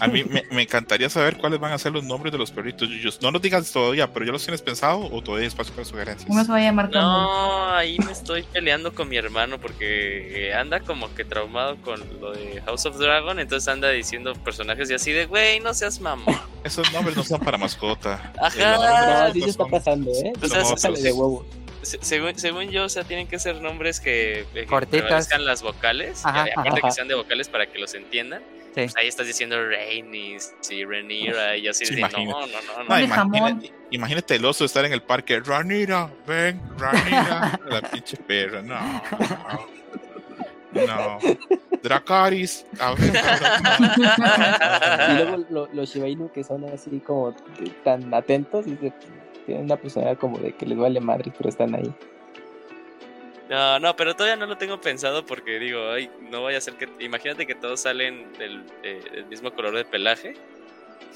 A 0.00 0.08
mí 0.08 0.24
me, 0.24 0.44
me, 0.50 0.62
encantaría 0.62 1.08
saber 1.08 1.36
cuáles 1.36 1.60
van 1.60 1.72
a 1.72 1.78
ser 1.78 1.92
los 1.92 2.04
nombres 2.04 2.32
de 2.32 2.38
los 2.38 2.50
perritos 2.50 2.88
Yuyos. 2.88 3.20
No 3.22 3.30
nos 3.30 3.42
digas 3.42 3.70
todavía, 3.72 4.12
pero 4.12 4.26
¿ya 4.26 4.32
los 4.32 4.42
tienes 4.42 4.62
pensado 4.62 5.00
o 5.00 5.22
todavía 5.22 5.42
hay 5.42 5.48
espacio 5.48 5.74
para 5.74 5.84
sugerencias? 5.84 6.26
¿Cómo 6.26 6.44
se 6.44 6.50
va 6.50 6.58
a 6.58 6.60
llamar? 6.60 6.90
No, 6.90 7.74
ahí 7.74 7.98
me 7.98 8.12
estoy 8.12 8.42
peleando 8.42 8.94
con 8.94 9.08
mi 9.08 9.16
hermano 9.16 9.58
porque 9.58 10.52
anda 10.54 10.80
como 10.80 11.12
que 11.14 11.24
traumado 11.24 11.76
con 11.82 12.00
lo 12.20 12.32
de 12.32 12.62
House 12.66 12.86
of 12.86 12.98
Dragon, 12.98 13.38
entonces 13.38 13.68
anda 13.68 13.90
diciendo 13.90 14.34
personajes 14.34 14.90
y 14.90 14.94
así 14.94 15.12
de, 15.12 15.26
güey, 15.26 15.60
no 15.60 15.74
seas 15.74 16.00
mamón. 16.00 16.36
Esos 16.64 16.92
nombres 16.92 17.16
no 17.16 17.24
son 17.24 17.40
para 17.40 17.58
mascota. 17.58 18.32
Ajá. 18.40 18.76
No, 18.76 18.82
así 19.28 19.42
se 19.42 19.50
está 19.50 19.66
pasando, 19.66 20.10
¿eh? 20.10 20.32
O 20.40 20.46
sea, 20.46 20.64
sale 20.76 21.00
de 21.00 21.12
huevo. 21.12 21.44
Según, 21.82 22.38
según, 22.38 22.70
yo, 22.70 22.84
o 22.84 22.88
sea, 22.88 23.02
tienen 23.02 23.26
que 23.26 23.40
ser 23.40 23.60
nombres 23.60 23.98
que, 23.98 24.46
que 24.54 24.66
Cortitas. 24.66 25.28
las 25.40 25.62
vocales, 25.62 26.24
Ajá, 26.24 26.46
y 26.46 26.50
aparte 26.52 26.78
ajá. 26.78 26.88
que 26.88 26.90
sean 26.92 27.08
de 27.08 27.14
vocales 27.16 27.48
para 27.48 27.66
que 27.66 27.78
los 27.80 27.94
entiendan. 27.94 28.42
Sí. 28.74 28.80
Pues 28.80 28.96
ahí 28.96 29.06
estás 29.06 29.26
diciendo 29.26 29.56
Rainis 29.68 30.54
y 30.70 30.84
Renira 30.84 31.56
y 31.56 31.62
yo 31.62 31.72
así 31.72 31.84
Sí, 31.84 31.94
de, 31.94 32.00
no, 32.00 32.08
no, 32.08 32.46
no, 32.46 32.84
no. 32.88 33.00
Imagínate, 33.00 33.72
imagínate 33.90 34.36
el 34.36 34.44
oso 34.46 34.64
estar 34.64 34.84
en 34.86 34.94
el 34.94 35.02
parque. 35.02 35.40
Ranira, 35.40 36.10
ven, 36.26 36.60
Ranira. 36.78 37.60
la 37.68 37.82
pinche 37.82 38.16
perra, 38.16 38.62
no. 38.62 39.02
No. 40.72 40.86
no. 40.86 41.18
Dracaris, 41.82 42.64
a 42.78 42.94
ver. 42.94 43.12
Y 45.10 45.14
luego 45.16 45.44
lo, 45.50 45.68
los 45.74 45.92
Shiba 45.92 46.08
Inu 46.08 46.30
que 46.32 46.42
son 46.44 46.64
así 46.64 47.00
como 47.00 47.34
tan 47.84 48.14
atentos 48.14 48.66
y 48.66 48.76
se, 48.76 48.92
tienen 49.44 49.64
una 49.64 49.76
personalidad 49.76 50.18
como 50.18 50.38
de 50.38 50.52
que 50.52 50.66
les 50.66 50.78
vale 50.78 51.00
madre, 51.00 51.32
pero 51.36 51.48
están 51.48 51.74
ahí. 51.74 51.92
No, 53.52 53.78
no, 53.78 53.94
pero 53.96 54.16
todavía 54.16 54.36
no 54.36 54.46
lo 54.46 54.56
tengo 54.56 54.80
pensado 54.80 55.26
porque 55.26 55.58
digo, 55.58 55.90
ay, 55.90 56.08
no 56.30 56.42
vaya 56.42 56.56
a 56.56 56.60
ser 56.62 56.72
que. 56.76 56.88
Imagínate 57.04 57.46
que 57.46 57.54
todos 57.54 57.80
salen 57.82 58.32
del, 58.38 58.64
eh, 58.82 58.98
del 59.12 59.26
mismo 59.26 59.52
color 59.52 59.76
de 59.76 59.84
pelaje. 59.84 60.32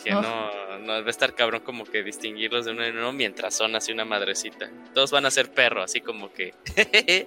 Que 0.04 0.14
Oh. 0.14 0.20
no, 0.20 0.78
no 0.80 0.92
va 0.92 1.06
a 1.06 1.08
estar 1.08 1.34
cabrón 1.34 1.62
como 1.64 1.84
que 1.86 2.02
distinguirlos 2.02 2.66
de 2.66 2.72
uno 2.72 2.84
en 2.84 2.98
uno 2.98 3.10
mientras 3.14 3.54
son 3.54 3.74
así 3.74 3.90
una 3.90 4.04
madrecita. 4.04 4.68
Todos 4.92 5.10
van 5.12 5.24
a 5.24 5.30
ser 5.30 5.50
perro, 5.50 5.82
así 5.82 6.02
como 6.02 6.30
que. 6.30 6.52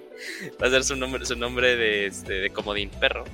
va 0.62 0.68
a 0.68 0.70
ser 0.70 0.84
su 0.84 0.94
nombre, 0.94 1.26
su 1.26 1.34
nombre 1.34 1.74
de, 1.74 2.06
este, 2.06 2.34
de 2.34 2.50
comodín, 2.50 2.88
perro. 2.90 3.24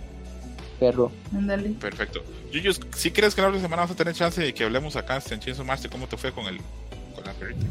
Perro. 0.80 1.12
Ándale. 1.34 1.68
Perfecto. 1.78 2.24
Yuyos, 2.52 2.80
si 2.94 3.10
crees 3.10 3.34
que 3.34 3.42
la 3.42 3.48
otra 3.48 3.60
semana 3.60 3.82
vas 3.82 3.90
a 3.90 3.96
tener 3.96 4.14
chance 4.14 4.40
de 4.40 4.54
que 4.54 4.64
hablemos 4.64 4.96
acá 4.96 5.20
en 5.30 5.40
Chainsaw 5.40 5.66
Master 5.66 5.90
cómo 5.90 6.08
te 6.08 6.16
fue 6.16 6.32
con 6.32 6.46
el 6.46 6.56
con 7.14 7.22
la 7.22 7.34
perrita? 7.34 7.66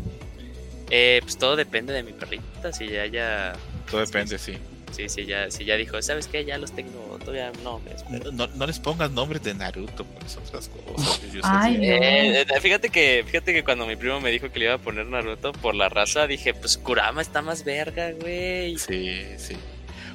Eh, 0.91 1.21
pues 1.23 1.39
todo 1.39 1.55
depende 1.55 1.91
de 1.91 2.03
mi 2.03 2.13
perrita. 2.13 2.71
Si 2.71 2.87
ya, 2.87 3.07
ya. 3.07 3.53
Todo 3.89 4.01
depende, 4.01 4.37
sí. 4.37 4.53
Sí, 4.91 5.09
sí, 5.09 5.25
ya, 5.25 5.51
si 5.51 5.65
ya 5.65 5.75
dijo, 5.75 6.01
¿sabes 6.01 6.27
qué? 6.27 6.45
Ya 6.45 6.57
los 6.57 6.71
tengo, 6.73 7.17
todavía 7.19 7.51
no 7.63 7.79
me 7.79 7.91
espero. 7.91 8.31
No, 8.31 8.47
no 8.47 8.65
les 8.65 8.79
pongas 8.79 9.11
nombres 9.11 9.43
de 9.43 9.53
Naruto, 9.53 10.05
pues 10.05 10.37
otras 10.37 10.69
cosas. 10.69 11.19
Ay. 11.43 11.77
Dios. 11.77 11.99
Eh, 12.01 12.41
eh, 12.49 12.61
fíjate 12.61 12.89
que 12.89 13.23
fíjate 13.27 13.53
que 13.53 13.63
cuando 13.63 13.85
mi 13.85 13.97
primo 13.97 14.21
me 14.21 14.31
dijo 14.31 14.49
que 14.51 14.59
le 14.59 14.65
iba 14.65 14.75
a 14.75 14.77
poner 14.77 15.05
Naruto 15.07 15.51
por 15.51 15.75
la 15.75 15.89
raza, 15.89 16.27
dije, 16.27 16.53
pues 16.53 16.77
Kurama 16.77 17.21
está 17.21 17.41
más 17.41 17.65
verga, 17.65 18.11
güey. 18.13 18.77
Sí, 18.77 19.21
sí. 19.37 19.55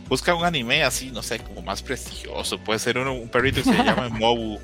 Busca 0.09 0.34
un 0.34 0.44
anime 0.44 0.82
así, 0.82 1.10
no 1.10 1.22
sé, 1.22 1.40
como 1.40 1.60
más 1.62 1.82
prestigioso. 1.82 2.59
Puede 2.59 2.78
ser 2.78 2.97
uno- 2.97 3.12
un 3.14 3.28
perrito 3.28 3.62
que 3.62 3.70
se 3.70 3.84
llama 3.84 4.09
Mobu, 4.18 4.59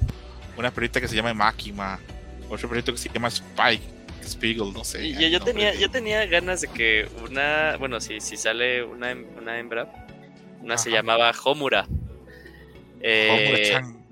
una 0.57 0.71
perrita 0.71 0.99
que 1.01 1.09
se 1.09 1.15
llama 1.15 1.35
Makima, 1.35 2.01
otro 2.49 2.69
perrito 2.71 2.91
que 2.91 2.99
se 2.99 3.11
llama 3.11 3.29
Spike, 3.29 3.85
Spiegel, 4.27 4.73
no 4.73 4.85
sé. 4.85 5.13
Yo, 5.13 5.29
yo 5.29 5.41
tenía, 5.41 5.73
de- 5.73 5.79
yo 5.79 5.91
tenía 5.91 6.25
ganas 6.27 6.61
de 6.61 6.69
que 6.69 7.09
una, 7.29 7.77
bueno, 7.79 8.01
si, 8.01 8.21
si 8.21 8.37
sale 8.37 8.83
una, 8.85 9.15
una 9.37 9.59
hembra, 9.59 10.07
una 10.61 10.77
se 10.79 10.91
llamaba 10.91 11.33
Homura. 11.45 11.87
Eh, 13.01 13.29
Homura-chan. 13.31 14.07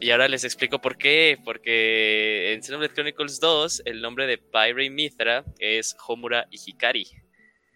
Y 0.00 0.10
ahora 0.10 0.28
les 0.28 0.44
explico 0.44 0.80
por 0.80 0.96
qué. 0.96 1.38
Porque 1.44 2.52
en 2.54 2.62
Xenoblade 2.62 2.94
Chronicles 2.94 3.38
2, 3.40 3.82
el 3.84 4.00
nombre 4.00 4.26
de 4.26 4.38
Pyre 4.38 4.84
y 4.84 4.90
Mithra 4.90 5.44
es 5.58 5.96
Homura 6.06 6.46
y 6.50 6.58
Hikari. 6.64 7.06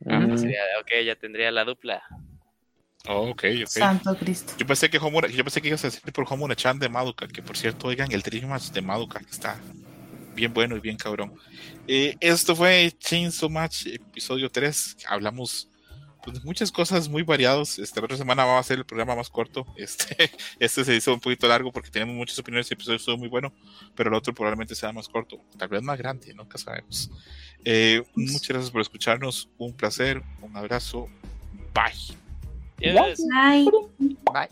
Mm. 0.01 0.37
Sería, 0.37 0.61
ok, 0.81 0.91
ya 1.05 1.17
tendría 1.17 1.51
la 1.51 1.65
dupla. 1.65 2.03
Oh, 3.07 3.29
ok, 3.31 3.45
ok. 3.63 3.67
Santo 3.69 4.17
Cristo. 4.17 4.55
Yo 4.59 4.67
pensé 4.67 4.89
que 4.89 4.97
Homura, 4.97 5.29
yo 5.29 5.45
pensé 5.45 5.61
que 5.61 5.69
ibas 5.69 5.85
a 5.85 5.89
decir 5.89 6.01
por 6.13 6.25
Homura 6.29 6.57
Chan 6.57 6.79
de 6.79 6.89
Madoka, 6.89 7.29
que 7.29 7.43
por 7.43 7.57
cierto, 7.57 7.89
oigan, 7.89 8.11
el 8.11 8.23
Match 8.47 8.71
de 8.71 8.81
Madoka 8.81 9.21
que 9.21 9.31
está 9.31 9.61
bien 10.35 10.53
bueno 10.53 10.77
y 10.77 10.81
bien 10.81 10.97
cabrón. 10.97 11.33
Eh, 11.87 12.17
esto 12.21 12.55
fue 12.55 12.93
Chainsaw 12.99 13.49
Match, 13.49 13.87
episodio 13.87 14.51
3. 14.51 14.97
Hablamos 15.09 15.69
pues, 16.23 16.39
de 16.39 16.45
muchas 16.45 16.73
cosas 16.73 17.09
muy 17.09 17.23
variadas. 17.23 17.79
Esta 17.79 18.01
otra 18.03 18.17
semana 18.17 18.45
va 18.45 18.59
a 18.59 18.63
ser 18.63 18.79
el 18.79 18.87
programa 18.87 19.17
más 19.17 19.31
corto. 19.31 19.67
Este, 19.77 20.31
este 20.59 20.85
se 20.85 20.97
hizo 20.97 21.15
un 21.15 21.21
poquito 21.21 21.47
largo 21.47 21.71
porque 21.71 21.91
tenemos 21.91 22.15
muchas 22.15 22.39
opiniones. 22.39 22.71
El 22.71 22.75
episodio 22.75 22.97
estuvo 22.97 23.17
muy 23.17 23.29
bueno, 23.29 23.53
pero 23.95 24.09
el 24.09 24.15
otro 24.15 24.35
probablemente 24.35 24.75
sea 24.75 24.93
más 24.93 25.09
corto, 25.09 25.41
tal 25.57 25.69
vez 25.69 25.83
más 25.83 25.99
grande, 25.99 26.33
nunca 26.35 26.59
sabemos. 26.59 27.11
Eh, 27.65 28.03
muchas 28.15 28.49
gracias 28.49 28.71
por 28.71 28.81
escucharnos. 28.81 29.49
Un 29.59 29.73
placer, 29.73 30.23
un 30.43 30.57
abrazo. 30.57 31.09
Bye. 31.73 32.17
Yes. 32.81 33.21
Ay. 33.35 33.67
Bye. 33.99 34.49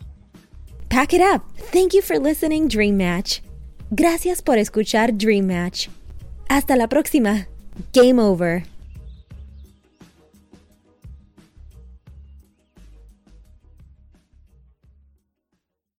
Pack 0.89 1.13
it 1.13 1.21
up. 1.21 1.43
Thank 1.71 1.93
you 1.93 2.01
for 2.01 2.19
listening, 2.19 2.67
Dream 2.67 2.97
Match. 2.97 3.42
Gracias 3.95 4.41
por 4.41 4.57
escuchar 4.57 5.15
Dream 5.15 5.45
Match. 5.45 5.87
Hasta 6.49 6.75
la 6.75 6.87
próxima. 6.87 7.47
Game 7.93 8.19
over. 8.19 8.72